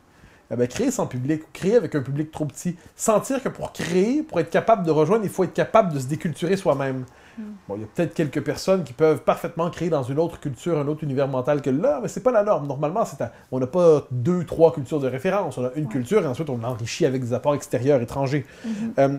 eh 0.52 0.56
ben, 0.56 0.68
créer 0.68 0.92
sans 0.92 1.08
public, 1.08 1.44
créer 1.54 1.76
avec 1.76 1.96
un 1.96 2.02
public 2.02 2.32
trop 2.32 2.46
petit, 2.46 2.76
sentir 2.96 3.42
que 3.42 3.50
pour 3.50 3.72
créer, 3.72 4.24
pour 4.24 4.40
être 4.40 4.50
capable 4.50 4.86
de 4.86 4.92
rejoindre, 4.92 5.24
il 5.24 5.30
faut 5.30 5.44
être 5.44 5.54
capable 5.54 5.94
de 5.94 6.00
se 6.00 6.08
déculturer 6.08 6.58
soi-même. 6.58 7.06
Hmm. 7.38 7.44
Bon, 7.68 7.76
il 7.76 7.82
y 7.82 7.84
a 7.84 7.88
peut-être 7.88 8.14
quelques 8.14 8.44
personnes 8.44 8.84
qui 8.84 8.94
peuvent 8.94 9.22
parfaitement 9.24 9.70
créer 9.70 9.90
dans 9.90 10.04
une 10.04 10.20
autre 10.20 10.40
culture, 10.40 10.78
un 10.78 10.88
autre 10.88 11.04
univers 11.04 11.28
mental 11.28 11.62
que 11.62 11.70
là, 11.70 12.00
mais 12.02 12.08
c'est 12.08 12.22
pas 12.22 12.32
la 12.32 12.44
norme. 12.44 12.68
Normalement, 12.68 13.06
c'est 13.06 13.24
on 13.52 13.60
n'a 13.60 13.68
pas 13.68 14.06
deux, 14.12 14.44
trois 14.44 14.74
cultures 14.74 15.00
de 15.00 15.08
référence. 15.08 15.58
On 15.58 15.66
a 15.66 15.72
une 15.76 15.88
culture 15.88 16.22
et 16.22 16.28
ensuite 16.28 16.50
on 16.50 16.58
l'enrichit 16.58 17.06
avec 17.06 17.22
des 17.22 17.34
apports 17.34 17.56
extérieurs, 17.56 18.02
étrangers. 18.02 18.46
Mm-hmm. 18.66 18.72
Euh, 19.00 19.18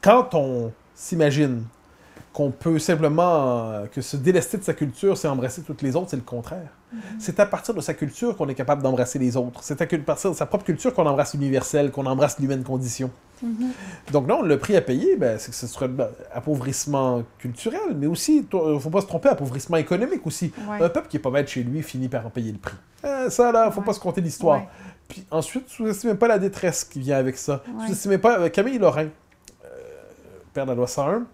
quand 0.00 0.34
on 0.34 0.72
s'imagine 0.94 1.64
qu'on 2.32 2.50
peut 2.50 2.78
simplement, 2.78 3.70
euh, 3.72 3.86
que 3.86 4.00
se 4.00 4.16
délester 4.16 4.56
de 4.56 4.62
sa 4.62 4.72
culture, 4.72 5.16
c'est 5.16 5.26
embrasser 5.26 5.62
toutes 5.62 5.82
les 5.82 5.96
autres, 5.96 6.10
c'est 6.10 6.16
le 6.16 6.22
contraire. 6.22 6.68
Mm-hmm. 6.94 6.98
C'est 7.18 7.40
à 7.40 7.46
partir 7.46 7.74
de 7.74 7.80
sa 7.80 7.92
culture 7.92 8.36
qu'on 8.36 8.48
est 8.48 8.54
capable 8.54 8.82
d'embrasser 8.82 9.18
les 9.18 9.36
autres. 9.36 9.60
C'est 9.62 9.80
à 9.82 9.98
partir 9.98 10.30
de 10.30 10.36
sa 10.36 10.46
propre 10.46 10.64
culture 10.64 10.94
qu'on 10.94 11.06
embrasse 11.06 11.34
l'universel, 11.34 11.90
qu'on 11.90 12.06
embrasse 12.06 12.38
l'humaine 12.38 12.62
condition. 12.62 13.10
Mm-hmm. 13.44 14.12
Donc 14.12 14.28
non, 14.28 14.42
le 14.42 14.58
prix 14.58 14.76
à 14.76 14.80
payer, 14.80 15.16
ben, 15.16 15.38
c'est 15.38 15.50
que 15.50 15.56
ce 15.56 15.66
serait 15.66 15.88
ben, 15.88 16.08
appauvrissement 16.32 17.24
culturel, 17.38 17.96
mais 17.96 18.06
aussi, 18.06 18.46
il 18.52 18.58
ne 18.58 18.78
faut 18.78 18.90
pas 18.90 19.00
se 19.00 19.06
tromper, 19.06 19.28
appauvrissement 19.28 19.78
économique 19.78 20.24
aussi. 20.24 20.52
Un 20.68 20.88
peuple 20.88 21.08
qui 21.08 21.16
est 21.16 21.20
pas 21.20 21.30
maître 21.30 21.50
chez 21.50 21.64
lui 21.64 21.82
finit 21.82 22.08
par 22.08 22.24
en 22.26 22.30
payer 22.30 22.52
le 22.52 22.58
prix. 22.58 22.76
Euh, 23.04 23.28
ça, 23.28 23.50
là, 23.50 23.70
faut 23.72 23.80
pas 23.80 23.94
se 23.94 24.00
compter 24.00 24.20
l'histoire. 24.20 24.62
Puis 25.08 25.26
ensuite, 25.32 25.68
sous-estimez 25.68 26.14
pas 26.14 26.28
la 26.28 26.38
détresse 26.38 26.84
qui 26.84 27.00
vient 27.00 27.16
avec 27.16 27.36
ça. 27.36 27.64
Sous-estimez 27.86 28.18
pas... 28.18 28.38
Euh, 28.38 28.48
Camille 28.50 28.78
Lorrain, 28.78 29.08
père 30.52 30.64
de 30.64 30.70
la 30.70 30.76
loi 30.76 30.86
101, 30.86 31.24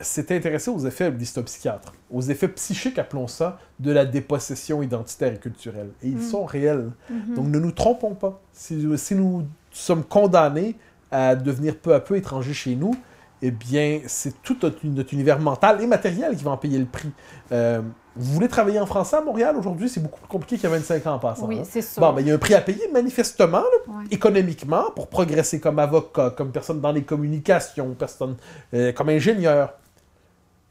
s'est 0.00 0.34
intéressé 0.34 0.70
aux 0.70 0.86
effets 0.86 1.10
psychiatre, 1.12 1.92
aux 2.10 2.22
effets 2.22 2.48
psychiques, 2.48 2.98
appelons 2.98 3.26
ça, 3.26 3.58
de 3.78 3.92
la 3.92 4.04
dépossession 4.04 4.82
identitaire 4.82 5.32
et 5.32 5.38
culturelle. 5.38 5.90
Et 6.02 6.08
ils 6.08 6.18
mm. 6.18 6.22
sont 6.22 6.44
réels. 6.44 6.90
Mm-hmm. 7.10 7.34
Donc 7.34 7.46
ne 7.48 7.58
nous 7.58 7.72
trompons 7.72 8.14
pas. 8.14 8.40
Si, 8.52 8.86
si, 8.96 9.14
nous 9.14 9.46
sommes 9.70 10.04
condamnés 10.04 10.76
à 11.10 11.36
devenir 11.36 11.76
peu 11.76 11.94
à 11.94 12.00
peu 12.00 12.16
étrangers 12.16 12.54
chez 12.54 12.74
nous, 12.74 12.94
eh 13.42 13.50
bien, 13.50 14.00
c'est 14.06 14.42
tout 14.42 14.56
notre, 14.62 15.14
univers 15.14 15.38
mental 15.38 15.82
et 15.82 15.86
matériel 15.86 16.36
qui 16.36 16.44
va 16.44 16.52
en 16.52 16.56
payer 16.56 16.78
le 16.78 16.86
prix. 16.86 17.10
Euh, 17.52 17.82
vous 18.16 18.32
voulez 18.32 18.48
travailler 18.48 18.80
en 18.80 18.86
français 18.86 19.16
à 19.16 19.20
Montréal? 19.20 19.56
Aujourd'hui, 19.56 19.88
c'est 19.88 20.00
beaucoup 20.00 20.20
plus 20.20 20.28
compliqué 20.28 20.56
qu'il 20.56 20.64
y 20.64 20.72
a 20.72 20.76
25 20.76 21.06
ans 21.06 21.14
en 21.14 21.18
passant. 21.18 21.46
Oui, 21.46 21.58
hein. 21.58 21.64
c'est 21.68 21.82
sûr. 21.82 22.00
Bon, 22.00 22.12
ben, 22.12 22.22
il 22.22 22.28
y 22.28 22.30
a 22.30 22.34
un 22.34 22.38
prix 22.38 22.54
à 22.54 22.60
payer 22.60 22.88
manifestement, 22.92 23.62
économiquement, 24.10 24.90
pour 24.94 25.08
progresser 25.08 25.60
comme 25.60 25.78
avocat, 25.78 26.30
comme 26.30 26.50
personne 26.50 26.80
dans 26.80 26.92
les 26.92 27.02
communications, 27.02 27.94
personne 27.94 28.36
euh, 28.72 28.92
comme 28.92 29.10
ingénieur. 29.10 29.74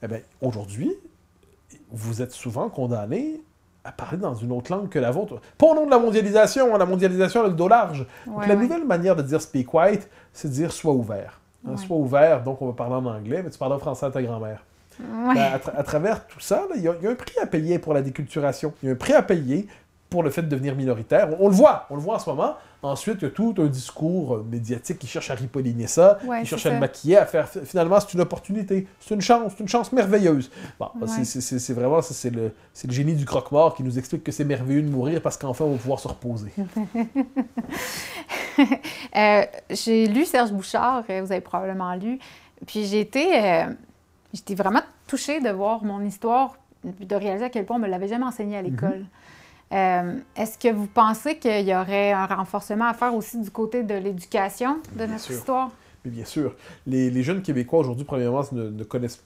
Eh 0.02 0.08
bien, 0.08 0.20
aujourd'hui, 0.42 0.92
vous 1.92 2.22
êtes 2.22 2.32
souvent 2.32 2.70
condamné 2.70 3.42
à 3.84 3.92
parler 3.92 4.18
dans 4.18 4.34
une 4.34 4.52
autre 4.52 4.72
langue 4.72 4.90
que 4.90 4.98
la 4.98 5.12
vôtre. 5.12 5.40
Pas 5.58 5.68
au 5.68 5.76
nom 5.76 5.86
de 5.86 5.92
la 5.92 6.00
mondialisation, 6.00 6.74
hein, 6.74 6.78
la 6.80 6.88
mondialisation 6.88 7.44
a 7.44 7.48
le 7.48 7.54
dos 7.54 7.68
large. 7.68 8.08
la 8.48 8.56
nouvelle 8.56 8.84
manière 8.84 9.16
de 9.16 9.22
dire 9.22 9.40
speak 9.40 9.72
white, 9.72 10.10
c'est 10.34 10.48
de 10.48 10.54
dire 10.54 10.72
sois 10.72 10.94
ouvert. 10.94 11.40
Hein, 11.68 11.78
sois 11.78 11.98
ouvert, 11.98 12.44
donc 12.44 12.62
on 12.62 12.68
va 12.68 12.74
parler 12.74 12.96
en 12.96 13.06
anglais, 13.06 13.42
mais 13.44 13.52
tu 13.52 13.60
parles 13.60 13.74
en 13.74 13.80
français 13.80 14.08
à 14.08 14.12
ta 14.12 14.22
grand-mère. 14.22 14.64
Ben, 15.00 15.60
à, 15.76 15.84
travers 15.84 16.26
tout 16.28 16.40
ça, 16.40 16.64
il 16.76 16.82
y, 16.82 16.88
a 16.88 16.92
un 16.92 17.16
prix 17.16 17.38
à 17.42 17.46
payer 17.46 17.80
pour 17.80 17.94
la 17.94 18.02
déculturation. 18.02 18.74
Il 18.82 18.88
y 18.88 18.90
a 18.90 18.94
un 18.94 18.98
prix 18.98 19.14
à 19.14 19.22
payer 19.22 19.68
pour 20.10 20.24
le 20.24 20.30
fait 20.30 20.44
de 20.44 20.48
devenir 20.48 20.76
minoritaire. 20.76 21.30
On, 21.40 21.50
le 21.50 21.54
voit, 21.54 21.88
on 21.90 21.96
le 21.96 22.02
voit 22.02 22.16
en 22.16 22.20
ce 22.20 22.30
moment. 22.30 22.56
Ensuite, 22.82 23.18
il 23.22 23.24
y 23.24 23.28
a 23.28 23.32
tout 23.32 23.56
un 23.58 23.66
discours 23.66 24.36
euh, 24.36 24.46
médiatique 24.50 25.00
qui 25.00 25.08
cherche 25.08 25.32
à 25.32 25.36
ripolliner 25.36 25.88
ça, 25.88 26.20
qui 26.40 26.46
cherche 26.46 26.68
à 26.68 26.70
le 26.70 26.80
maquiller, 26.80 27.18
à 27.18 27.26
faire. 27.26 27.50
Finalement, 27.50 28.00
c'est 28.00 28.14
une 28.14 28.22
opportunité, 28.22 28.88
c'est 29.00 29.16
une 29.16 29.22
chance, 29.22 29.54
c'est 29.58 29.64
une 29.64 29.68
chance 29.68 29.92
merveilleuse. 29.92 30.52
Bon, 30.80 30.90
c'est 31.08 31.74
vraiment 31.74 32.02
c'est 32.02 32.30
le, 32.30 32.52
le, 32.84 32.92
génie 32.92 33.16
du 33.16 33.26
croque-mort 33.26 33.76
qui 33.76 33.84
nous 33.84 33.98
explique 33.98 34.24
que 34.24 34.32
c'est 34.32 34.46
merveilleux 34.46 34.84
de 34.84 34.90
mourir 34.90 35.22
parce 35.22 35.36
qu'enfin, 35.36 35.66
on 35.66 35.72
va 35.72 35.78
pouvoir 35.78 36.00
se 36.00 36.08
reposer. 36.08 36.52
Euh, 39.16 39.46
j'ai 39.70 40.08
lu 40.08 40.26
Serge 40.26 40.52
Bouchard, 40.52 41.04
euh, 41.10 41.22
vous 41.22 41.32
avez 41.32 41.42
probablement 41.42 41.94
lu, 41.96 42.20
puis 42.66 42.86
j'ai 42.86 43.02
été 43.02 43.66
j'étais 44.36 44.56
vraiment 44.56 44.82
touchée 45.08 45.40
de 45.40 45.50
voir 45.50 45.84
mon 45.84 46.02
histoire, 46.02 46.58
de 46.84 47.16
réaliser 47.16 47.46
à 47.46 47.50
quel 47.50 47.66
point 47.66 47.78
on 47.78 47.80
ne 47.80 47.86
me 47.86 47.90
l'avait 47.90 48.08
jamais 48.08 48.26
enseigné 48.26 48.58
à 48.58 48.62
mhm. 48.62 48.70
l'école. 48.70 49.06
Euh, 49.72 50.20
est-ce 50.36 50.60
que 50.60 50.72
vous 50.72 50.88
pensez 50.88 51.38
qu'il 51.38 51.68
y 51.68 51.76
aurait 51.76 52.12
un 52.12 52.28
renforcement 52.28 52.86
à 52.86 52.94
faire 52.94 53.16
aussi 53.16 53.40
du 53.40 53.50
côté 53.50 53.84
de 53.84 53.96
l'éducation 53.96 54.78
de 54.96 55.06
notre 55.06 55.32
histoire? 55.32 55.72
Mais 56.04 56.12
bien 56.12 56.26
sûr. 56.26 56.56
Les, 56.86 57.24
jeunes 57.24 57.42
Québécois 57.42 57.80
aujourd'hui, 57.80 58.06
premièrement, 58.06 58.44
ne, 58.52 58.70
ne 58.70 58.84
connaissent 58.84 59.24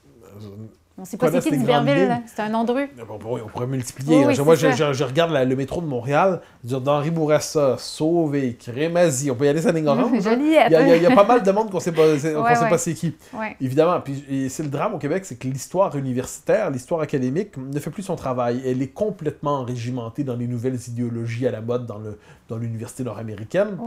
on 1.00 1.04
sait 1.04 1.16
pas 1.16 1.30
c'est 1.30 1.50
qui 1.50 1.56
d'Iberville, 1.56 2.20
c'est 2.26 2.42
un 2.42 2.50
nom 2.50 2.64
de 2.64 2.72
rue. 2.72 2.90
on 3.08 3.48
pourrait 3.48 3.66
multiplier. 3.66 4.24
moi, 4.44 4.54
je, 4.54 5.04
regarde 5.04 5.32
le 5.32 5.56
métro 5.56 5.80
de 5.80 5.86
Montréal, 5.86 6.40
d'Henri 6.62 7.10
Bourassa, 7.10 7.76
Sauvé, 7.78 8.56
Crémazie, 8.58 9.30
on 9.30 9.34
peut 9.34 9.46
y 9.46 9.48
aller, 9.48 9.62
ça 9.62 9.72
ligne 9.80 9.88
orange. 9.88 10.10
il, 10.12 10.42
il 10.42 11.02
y, 11.02 11.06
a 11.06 11.14
pas 11.14 11.24
mal 11.24 11.42
de 11.42 11.50
monde 11.50 11.70
qu'on 11.70 11.78
ne 11.78 11.82
sait 11.82 11.92
pas, 11.92 12.18
sait 12.18 12.34
pas 12.34 12.78
c'est 12.78 12.94
qui. 12.94 13.14
Évidemment, 13.60 14.00
puis 14.00 14.48
c'est 14.50 14.62
le 14.62 14.68
drame 14.68 14.94
au 14.94 14.98
Québec, 14.98 15.24
c'est 15.24 15.36
que 15.36 15.48
l'histoire 15.48 15.96
universitaire, 15.96 16.70
l'histoire 16.70 17.00
académique 17.00 17.56
ne 17.56 17.78
fait 17.80 17.90
plus 17.90 18.02
son 18.02 18.16
travail. 18.16 18.62
Elle 18.66 18.82
est 18.82 18.88
complètement 18.88 19.64
régimentée 19.64 20.24
dans 20.24 20.36
les 20.36 20.46
nouvelles 20.46 20.78
idéologies 20.88 21.46
à 21.46 21.50
la 21.50 21.60
mode 21.60 21.86
dans 21.86 21.98
le 21.98 22.18
dans 22.50 22.58
l'université 22.58 23.04
nord-américaine. 23.04 23.78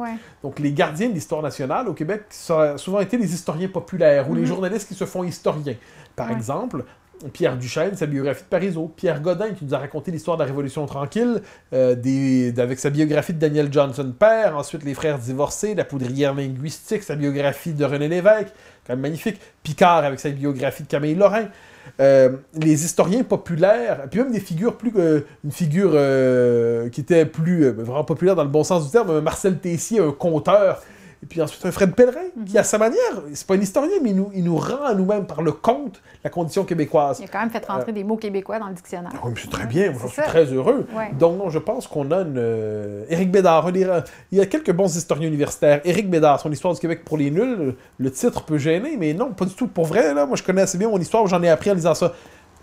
Donc 0.41 0.60
les 0.60 0.72
gardiens 0.72 1.10
de 1.10 1.14
l'histoire 1.14 1.44
nationale 1.44 1.88
au 1.88 1.94
Québec, 1.94 2.23
ça 2.30 2.61
a 2.61 2.77
souvent 2.77 3.02
été 3.02 3.18
les 3.18 3.31
historiens 3.34 3.68
populaires 3.68 4.30
ou 4.30 4.34
les 4.34 4.41
mhm. 4.41 4.48
journalistes 4.48 4.88
qui 4.88 4.95
se 4.95 5.06
font 5.06 5.23
historiens. 5.23 5.76
Par 6.15 6.31
exemple, 6.31 6.85
Pierre 7.31 7.57
Duchesne, 7.57 7.95
sa 7.95 8.06
biographie 8.06 8.44
de 8.44 8.48
Parisot. 8.48 8.91
Pierre 8.95 9.22
Godin, 9.22 9.52
qui 9.52 9.65
nous 9.65 9.73
a 9.73 9.77
raconté 9.77 10.11
l'histoire 10.11 10.38
de 10.38 10.44
la 10.44 10.48
Révolution 10.48 10.85
tranquille, 10.85 11.41
euh, 11.73 12.52
avec 12.57 12.80
sa 12.80 12.90
biographie 12.90 13.34
de 13.34 13.40
Daniel 13.40 13.72
Johnson 13.72 14.14
père, 14.18 14.57
ensuite 14.57 14.84
Les 14.84 14.94
Frères 14.94 15.19
divorcés, 15.19 15.76
La 15.76 15.85
poudrière 15.85 16.34
linguistique, 16.34 17.03
sa 17.03 17.15
biographie 17.15 17.73
de 17.73 17.85
René 17.85 18.07
Lévesque, 18.07 18.53
quand 18.85 18.94
même 18.94 19.02
magnifique. 19.02 19.40
Picard 19.64 20.03
avec 20.03 20.19
sa 20.19 20.30
biographie 20.30 20.84
de 20.84 20.88
Camille 20.88 21.15
Lorrain. 21.15 21.45
Euh, 21.99 22.38
les 22.53 22.85
historiens 22.85 23.23
populaires, 23.23 24.03
puis 24.10 24.22
même 24.22 24.31
des 24.31 24.40
figures 24.40 24.77
plus. 24.77 24.91
Euh, 24.98 25.22
une 25.44 25.52
figure 25.52 25.91
qui 26.91 27.02
était 27.02 27.26
plus. 27.26 27.69
vraiment 27.69 28.03
populaire 28.03 28.35
dans 28.35 28.44
le 28.44 28.49
bon 28.49 28.64
sens 28.64 28.85
du 28.85 28.91
terme, 28.91 29.19
Marcel 29.22 29.57
Tessier, 29.60 29.99
un 29.99 30.11
conteur 30.11 30.81
et 31.24 31.26
puis 31.26 31.41
ensuite, 31.41 31.66
un 31.66 31.72
Fred 31.72 31.95
Pellerin, 31.95 32.20
qui, 32.45 32.58
à 32.58 32.64
sa 32.64 32.78
manière, 32.78 33.00
c'est 33.34 33.48
pas 33.48 33.54
un 33.54 33.62
historien, 33.62 33.95
mais 34.02 34.10
il 34.10 34.18
nous, 34.18 34.30
il 34.34 34.44
nous 34.44 34.58
rend 34.58 34.84
à 34.84 34.94
nous-mêmes 34.94 35.26
par 35.26 35.41
le 35.41 35.54
conte 35.54 36.02
la 36.22 36.30
condition 36.30 36.66
québécoise. 36.66 37.20
Il 37.22 37.24
a 37.24 37.28
quand 37.30 37.40
même 37.40 37.50
fait 37.50 37.66
rentrer 37.66 37.91
euh, 37.91 37.94
des 37.94 38.04
mots 38.04 38.18
québécois 38.18 38.60
dans 38.60 38.68
le 38.68 38.74
dictionnaire. 38.74 39.14
Oui, 39.24 39.32
c'est 39.38 39.50
très 39.50 39.66
bien, 39.66 39.91
moi, 39.91 40.02
je 40.04 40.12
suis 40.12 40.22
très 40.22 40.44
heureux. 40.44 40.86
Donc, 41.18 41.38
non, 41.38 41.50
je 41.50 41.60
pense 41.60 41.88
qu'on 41.88 42.12
a 42.12 42.24
une. 42.24 42.36
Euh, 42.38 43.06
Éric 43.08 43.32
Bédard, 43.32 43.70
il 43.74 44.04
y 44.34 44.41
a 44.41 44.45
quelques 44.45 44.74
bons 44.74 44.94
historiens 44.94 45.30
universitaires. 45.30 45.80
Éric 45.86 46.10
Bédard, 46.10 46.41
son 46.41 46.52
histoire 46.52 46.74
du 46.74 46.82
Québec 46.82 47.06
pour 47.06 47.18
les 47.18 47.32
nuls, 47.32 47.76
le 47.98 48.12
titre 48.12 48.44
peut 48.44 48.58
gêner, 48.58 48.98
mais 48.98 49.14
non, 49.14 49.32
pas 49.32 49.45
du 49.45 49.54
tout. 49.54 49.68
Pour 49.68 49.86
vrai, 49.86 50.14
là, 50.14 50.26
moi, 50.26 50.36
je 50.36 50.44
connais 50.44 50.64
assez 50.64 50.78
bien 50.78 50.90
mon 50.90 51.00
histoire, 51.00 51.26
j'en 51.28 51.41
ai 51.41 51.48
appris 51.48 51.72
en 51.72 51.76
lisant 51.76 51.95
ça. 51.95 52.12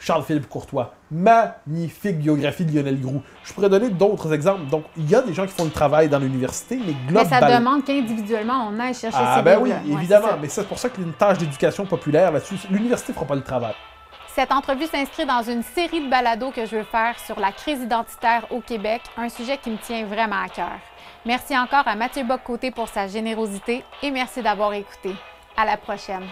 Charles-Philippe 0.01 0.49
Courtois. 0.49 0.95
Magnifique 1.11 2.19
biographie 2.19 2.65
de 2.65 2.75
Lionel 2.75 3.01
Groux. 3.01 3.23
Je 3.45 3.53
pourrais 3.53 3.69
donner 3.69 3.91
d'autres 3.91 4.33
exemples. 4.33 4.67
Donc, 4.67 4.85
il 4.97 5.09
y 5.09 5.15
a 5.15 5.21
des 5.21 5.35
gens 5.35 5.47
qui 5.47 5.53
font 5.53 5.65
le 5.65 5.71
travail 5.71 6.09
dans 6.09 6.19
l'université, 6.19 6.77
mais 6.77 6.95
globalement... 7.07 7.31
Mais 7.31 7.53
ça 7.53 7.59
demande 7.59 7.85
qu'individuellement, 7.85 8.69
on 8.71 8.81
aille 8.81 8.95
chercher 8.95 9.19
ah, 9.21 9.43
ben 9.43 9.59
oui, 9.61 9.73
évidemment. 9.89 10.29
mais 10.41 10.49
c'est 10.49 10.67
pour 10.67 10.79
ça 10.79 10.89
que 10.89 11.01
une 11.01 11.13
tâche 11.13 11.39
d'éducation 11.39 11.85
populaire 11.85 12.33
là-dessus, 12.33 12.57
l'université 12.71 13.13
ne 13.13 13.15
fera 13.15 13.27
pas 13.27 13.35
le 13.35 13.43
travail. 13.43 13.75
Cette 14.35 14.53
entrevue 14.53 14.87
s'inscrit 14.87 15.27
dans 15.27 15.43
une 15.43 15.63
série 15.63 16.05
de 16.05 16.09
balados 16.09 16.51
que 16.51 16.65
je 16.65 16.77
veux 16.77 16.85
faire 16.85 17.19
sur 17.19 17.39
la 17.39 17.53
crise 17.53 17.81
identitaire 17.83 18.47
au 18.51 18.61
Québec, 18.61 19.03
un 19.17 19.29
sujet 19.29 19.59
qui 19.59 19.71
me 19.71 19.77
tient 19.77 20.07
vraiment 20.07 20.43
à 20.45 20.49
cœur. 20.49 20.79
Merci 21.27 21.59
encore 21.59 21.87
à 21.87 21.95
Mathieu 21.95 22.25
Bock-Côté 22.25 22.71
pour 22.71 22.89
sa 22.89 23.07
générosité 23.07 23.85
et 24.03 24.11
merci 24.11 24.41
d'avoir 24.41 24.73
écouté. 24.73 25.15
À 25.57 25.67
la 25.67 25.77
prochaine. 25.77 26.25